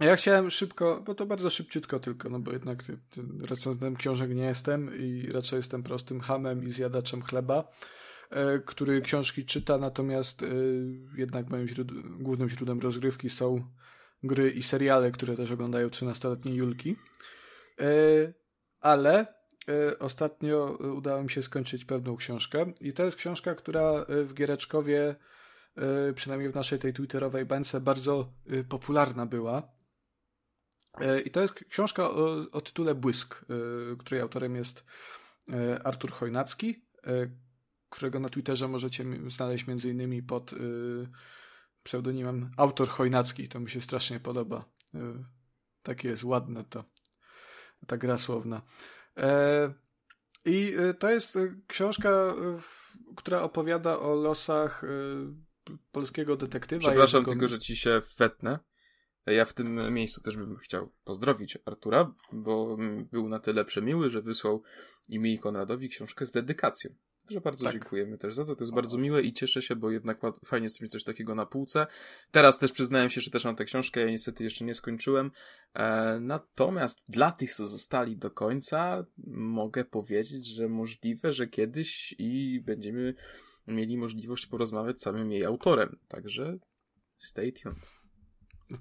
[0.00, 2.78] ja chciałem szybko, bo to bardzo szybciutko tylko, no bo jednak
[3.40, 7.72] recenzentem książek nie jestem i raczej jestem prostym hamem i zjadaczem chleba,
[8.30, 10.46] e, który książki czyta, natomiast e,
[11.16, 11.66] jednak moim
[12.20, 13.64] głównym źródłem rozgrywki są
[14.22, 16.96] gry i seriale, które też oglądają 13-letnie Julki.
[17.80, 17.84] E,
[18.80, 19.38] ale
[19.98, 25.16] ostatnio udało mi się skończyć pewną książkę i to jest książka, która w Giereczkowie
[26.14, 28.32] przynajmniej w naszej tej twitterowej bańce bardzo
[28.68, 29.77] popularna była
[31.24, 34.84] I to jest książka o, o tytule Błysk, e, której autorem jest
[35.52, 36.84] e, Artur Chojnacki,
[37.88, 40.54] którego na Twitterze możecie znaleźć między innymi pod
[41.82, 43.48] pseudonimem Autor Chojnacki.
[43.48, 44.64] To mi się strasznie podoba.
[45.82, 46.84] Takie jest ładne to.
[47.86, 48.62] Ta gra słowna.
[50.44, 52.34] I to jest książka,
[53.16, 54.82] która opowiada o losach
[55.92, 56.80] polskiego detektywa.
[56.80, 58.58] Przepraszam tylko, że ci się wetnę.
[59.30, 62.76] Ja w tym miejscu też bym chciał pozdrowić Artura, bo
[63.12, 64.62] był na tyle przemiły, że wysłał
[65.08, 66.90] i mi i Konradowi książkę z dedykacją.
[67.28, 67.72] Także bardzo tak.
[67.72, 68.56] dziękujemy też za to.
[68.56, 71.46] To jest bardzo miłe i cieszę się, bo jednak fajnie jest mieć coś takiego na
[71.46, 71.86] półce.
[72.30, 75.30] Teraz też przyznałem się, że też mam tę książkę, ja niestety jeszcze nie skończyłem.
[75.74, 82.60] E, natomiast dla tych, co zostali do końca, mogę powiedzieć, że możliwe, że kiedyś i
[82.60, 83.14] będziemy
[83.66, 85.98] mieli możliwość porozmawiać z samym jej autorem.
[86.08, 86.58] Także
[87.18, 87.97] stay tuned.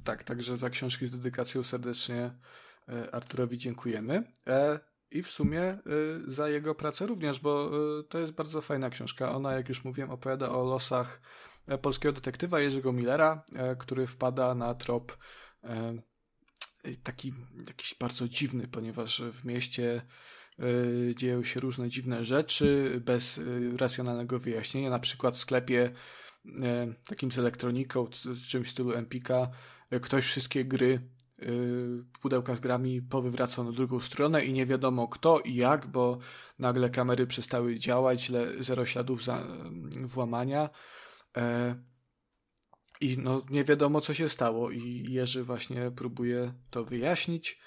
[0.04, 2.32] Tak, także za książki z dedykacją serdecznie
[2.90, 4.32] e, Arturowi dziękujemy.
[4.48, 4.80] E,
[5.12, 5.80] I w sumie e,
[6.28, 7.72] za jego pracę również, bo
[8.10, 9.36] to jest bardzo fajna książka.
[9.36, 11.22] Ona, jak już mówiłem, opowiada o losach
[11.82, 13.44] polskiego detektywa Jerzego Millera,
[13.80, 15.18] który wpada na trop
[17.04, 17.34] taki
[17.68, 20.02] jakiś bardzo dziwny, ponieważ w mieście
[21.16, 23.42] dzieją się różne dziwne rzeczy bez
[23.78, 24.90] racjonalnego wyjaśnienia.
[24.90, 25.92] Na przykład w sklepie
[27.08, 29.50] takim z elektroniką, z czymś w stylu Empika,
[30.02, 31.02] ktoś wszystkie gry
[31.42, 36.18] y, pudełka z grami powywracał na drugą stronę i nie wiadomo kto i jak, bo
[36.60, 39.48] nagle kamery przestały działać, zero śladów za,
[40.06, 40.70] włamania
[41.38, 41.76] e,
[43.02, 47.60] i no nie wiadomo co się stało i Jerzy właśnie próbuje to wyjaśnić,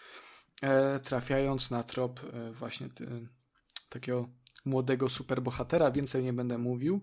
[0.63, 2.89] e, trafiając na trop e, właśnie
[3.89, 4.29] takiego
[4.65, 7.03] młodego superbohatera, więcej nie będę mówił,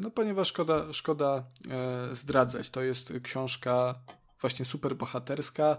[0.00, 1.44] no ponieważ szkoda, szkoda
[2.12, 2.70] zdradzać.
[2.70, 3.94] To jest książka
[4.40, 5.76] właśnie superbohaterska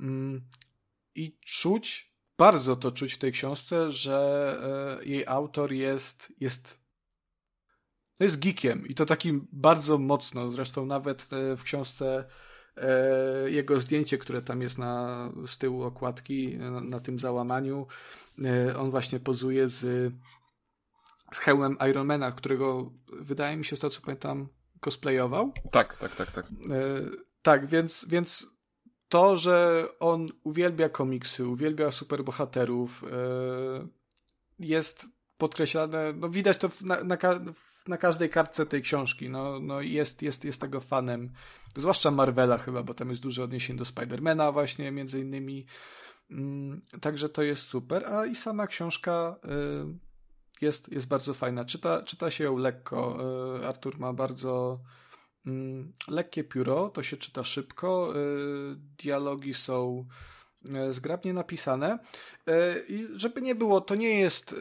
[0.00, 0.42] mm,
[1.14, 4.58] i czuć, bardzo to czuć w tej książce, że
[5.02, 6.82] jej autor jest, jest
[8.20, 12.24] no jest geekiem i to takim bardzo mocno, zresztą nawet w książce
[13.46, 17.86] jego zdjęcie, które tam jest na, z tyłu okładki, na, na tym załamaniu,
[18.44, 20.12] E, on właśnie pozuje z,
[21.32, 24.48] z hełmem Ironmana, którego wydaje mi się, z to co pamiętam,
[24.80, 25.52] cosplayował.
[25.70, 26.46] Tak, tak, tak, tak.
[26.46, 26.50] E,
[27.42, 28.46] tak, więc, więc
[29.08, 33.86] to, że on uwielbia komiksy, uwielbia superbohaterów, e,
[34.58, 35.06] jest
[35.38, 37.16] podkreślane, no widać to na, na,
[37.88, 41.32] na każdej kartce tej książki, no, no jest, jest, jest tego fanem,
[41.76, 45.66] zwłaszcza Marvela chyba, bo tam jest duże odniesienie do Spidermana właśnie, między innymi,
[46.32, 51.64] Mm, także to jest super, a i sama książka y, jest, jest bardzo fajna.
[51.64, 53.18] Czyta, czyta się ją lekko.
[53.60, 54.80] Y, Artur ma bardzo
[55.46, 58.12] mm, lekkie pióro, to się czyta szybko.
[58.16, 60.06] Y, dialogi są
[60.90, 61.98] zgrabnie napisane.
[62.88, 64.54] I żeby nie było, to nie jest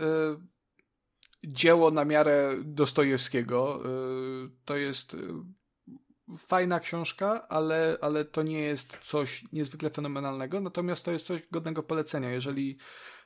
[1.44, 3.84] dzieło na miarę Dostojewskiego.
[4.66, 5.16] To jest
[6.38, 11.84] fajna książka, ale, ale to nie jest coś niezwykle fenomenalnego, natomiast to jest coś godnego
[11.84, 12.32] polecenia.
[12.32, 12.78] Jeżeli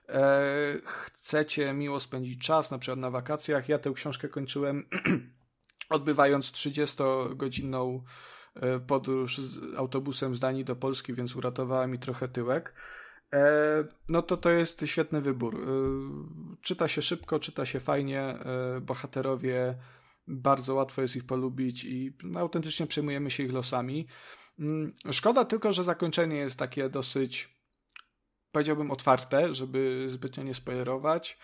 [0.10, 4.90] e, chcecie miło spędzić czas, na przykład na wakacjach, ja tę książkę kończyłem
[5.90, 8.02] odbywając 30-godzinną
[8.56, 12.74] e, podróż z autobusem z Danii do Polski, więc uratowała mi trochę tyłek.
[13.34, 15.56] E, no to to jest świetny wybór.
[15.56, 15.68] E,
[16.62, 19.76] czyta się szybko, czyta się fajnie, e, bohaterowie
[20.28, 24.08] bardzo łatwo jest ich polubić i autentycznie przejmujemy się ich losami.
[24.60, 27.56] Mm, szkoda tylko, że zakończenie jest takie dosyć,
[28.52, 31.38] powiedziałbym, otwarte, żeby zbytnio nie spoilerować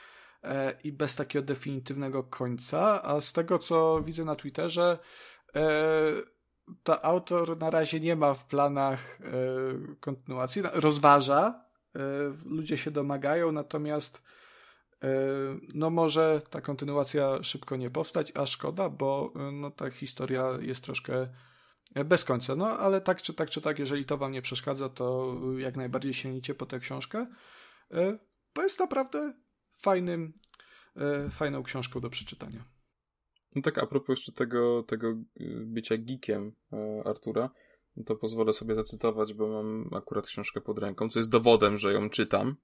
[0.83, 4.99] i bez takiego definitywnego końca, a z tego, co widzę na Twitterze,
[6.83, 9.19] to autor na razie nie ma w planach
[9.99, 11.70] kontynuacji, rozważa,
[12.45, 14.21] ludzie się domagają, natomiast
[15.03, 15.09] E,
[15.73, 20.83] no może ta kontynuacja szybko nie powstać, a szkoda, bo e, no, ta historia jest
[20.83, 21.27] troszkę
[21.95, 22.55] e, bez końca.
[22.55, 26.13] No ale tak czy tak, czy tak, jeżeli to wam nie przeszkadza, to jak najbardziej
[26.13, 27.27] sięgnijcie po tę książkę,
[28.55, 29.33] bo jest naprawdę
[29.81, 30.33] fajnym,
[31.29, 32.65] fajną książką do przeczytania.
[33.55, 35.13] No tak, a propos jeszcze tego, tego
[35.65, 36.51] bycia geekiem
[37.05, 37.49] Artura,
[38.05, 42.09] to pozwolę sobie zacytować, bo mam akurat książkę pod ręką, co jest dowodem, że ją
[42.09, 42.55] czytam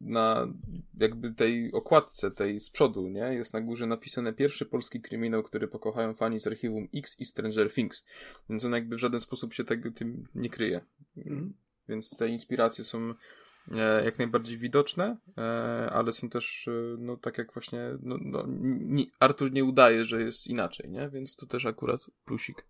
[0.00, 0.52] na
[0.98, 3.20] jakby tej okładce, tej z przodu, nie?
[3.20, 7.72] Jest na górze napisane pierwszy polski kryminał, który pokochają fani z archiwum X i Stranger
[7.72, 8.04] Things.
[8.50, 10.80] Więc on jakby w żaden sposób się tego tym nie kryje.
[11.16, 11.54] Mm.
[11.88, 13.14] Więc te inspiracje są
[13.72, 15.42] e, jak najbardziej widoczne, e,
[15.92, 18.44] ale są też, e, no tak jak właśnie, no, no,
[18.80, 21.10] nie, Artur nie udaje, że jest inaczej, nie?
[21.10, 22.66] Więc to też akurat plusik.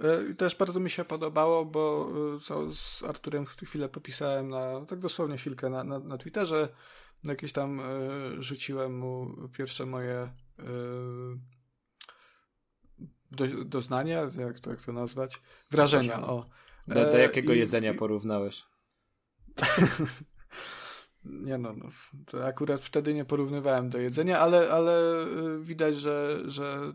[0.00, 5.36] E, też bardzo mi się podobało, bo e, z Arturem chwilę popisałem na, tak dosłownie
[5.36, 6.68] chwilkę na, na, na Twitterze.
[7.24, 7.84] Jakieś tam e,
[8.38, 10.30] rzuciłem mu pierwsze moje
[13.30, 15.42] do, doznania, jak to, jak to nazwać?
[15.70, 16.46] Wrażenia, o.
[16.88, 17.96] Do, do jakiego I, jedzenia i...
[17.96, 18.66] porównałeś?
[21.24, 21.88] nie no, no,
[22.26, 25.26] to akurat wtedy nie porównywałem do jedzenia, ale, ale
[25.60, 26.94] widać, że, że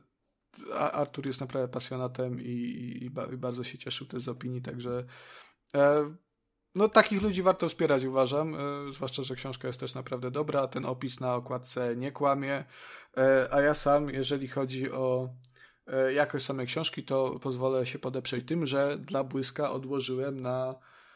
[0.73, 5.05] Artur jest naprawdę pasjonatem i, i, i, bardzo się cieszył też z opinii, także
[5.75, 6.15] e,
[6.75, 10.85] no takich ludzi warto wspierać, uważam, e, zwłaszcza, że książka jest też naprawdę dobra, ten
[10.85, 12.65] opis na okładce nie kłamie,
[13.17, 15.29] e, a ja sam, jeżeli chodzi o
[15.87, 20.75] e, jakość samej książki, to pozwolę się podeprzeć tym, że dla błyska odłożyłem na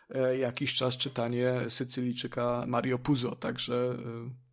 [0.09, 3.95] e, jakiś czas czytanie Sycylijczyka Mario Puzo, także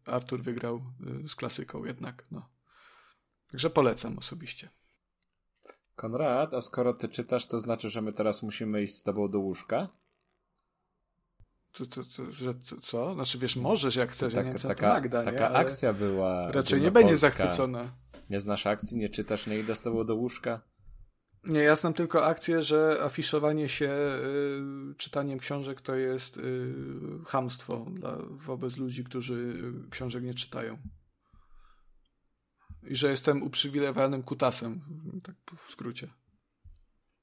[0.06, 0.80] e, Artur wygrał
[1.26, 2.48] z klasyką jednak, no.
[3.50, 4.68] Także polecam osobiście.
[6.00, 9.38] Konrad, a skoro ty czytasz, to znaczy, że my teraz musimy iść z tobą do
[9.38, 9.88] łóżka?
[11.72, 13.14] Co, co, co, że, co?
[13.14, 16.52] Znaczy wiesz, możesz jak chcesz, tak, ja nie taka, Magda, taka akcja była.
[16.52, 17.92] Raczej nie będzie zachwycona.
[18.30, 20.60] Nie znasz akcji, nie czytasz, nie idę z tobą do łóżka?
[21.44, 26.74] Nie, ja znam tylko akcję, że afiszowanie się y, czytaniem książek to jest y,
[27.26, 29.34] hamstwo dla, wobec ludzi, którzy
[29.86, 30.78] y, książek nie czytają.
[32.82, 34.80] I że jestem uprzywilejowanym kutasem,
[35.22, 36.10] tak w skrócie.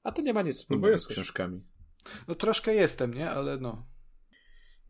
[0.02, 1.64] A to nie ma nic wspólnego no z książkami.
[2.28, 3.30] No troszkę jestem, nie?
[3.30, 3.86] Ale no.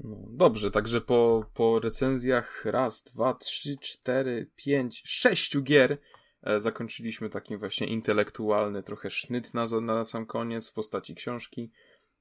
[0.01, 5.99] No, dobrze, także po, po recenzjach raz, dwa, trzy, cztery, pięć, sześciu gier
[6.43, 11.73] e, zakończyliśmy taki właśnie intelektualny trochę sznyt na, na sam koniec w postaci książki.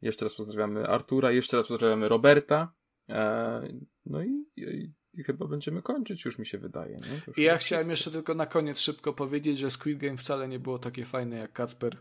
[0.01, 2.74] Jeszcze raz pozdrawiamy Artura, jeszcze raz pozdrawiamy Roberta.
[3.09, 3.61] E,
[4.06, 6.95] no i, i, i, chyba będziemy kończyć, już mi się wydaje.
[6.95, 7.33] Nie?
[7.37, 10.79] I ja chciałem jeszcze tylko na koniec szybko powiedzieć, że Squid Game wcale nie było
[10.79, 11.97] takie fajne, jak Kacper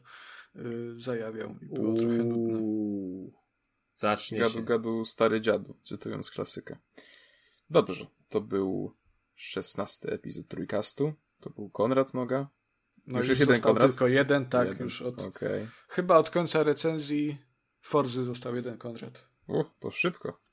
[0.54, 1.56] yy, zajawiał.
[1.62, 1.98] I było Uuu.
[1.98, 2.60] trochę nudne.
[3.94, 4.62] Zacznie gadu, się.
[4.62, 6.76] Gadu, stary dziadu, cytując klasykę.
[7.70, 8.94] Dobrze, to był
[9.34, 11.12] szesnasty epizod Trójkastu.
[11.40, 12.48] To był Konrad Noga.
[13.06, 13.90] No już, już jest jeden Konrad?
[13.90, 14.82] tylko jeden, tak, jeden.
[14.82, 15.18] już od...
[15.18, 15.68] Okay.
[15.88, 17.38] Chyba od końca recenzji
[17.80, 19.26] Forzy został jeden Konrad.
[19.48, 20.45] O, to szybko.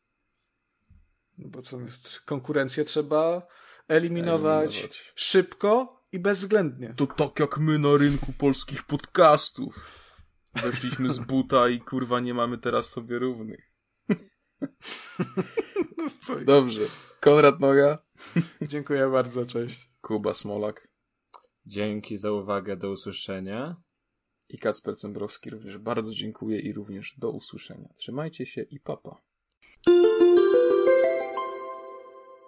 [1.37, 1.77] No bo co,
[2.25, 3.47] konkurencję trzeba
[3.87, 6.93] eliminować, eliminować, szybko i bezwzględnie.
[6.97, 10.03] To tak jak my na rynku polskich podcastów.
[10.55, 13.71] Weszliśmy z buta i kurwa nie mamy teraz sobie równych.
[16.45, 16.81] Dobrze.
[17.19, 17.97] Konrad Noga.
[18.61, 19.89] Dziękuję bardzo, cześć.
[20.01, 20.87] Kuba Smolak.
[21.65, 23.75] Dzięki za uwagę, do usłyszenia.
[24.49, 27.89] I Kacper Cembrowski również bardzo dziękuję i również do usłyszenia.
[27.95, 29.21] Trzymajcie się i papa.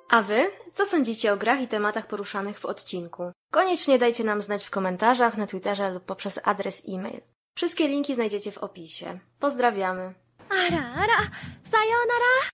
[0.10, 0.52] A wy?
[0.74, 3.32] Co sądzicie o grach i tematach poruszanych w odcinku?
[3.52, 7.22] Koniecznie dajcie nam znać w komentarzach, na Twitterze lub poprzez adres e-mail.
[7.58, 9.20] Wszystkie linki znajdziecie w opisie.
[9.40, 10.14] Pozdrawiamy.
[10.50, 11.30] Ara, ara,
[11.72, 12.52] sayonara!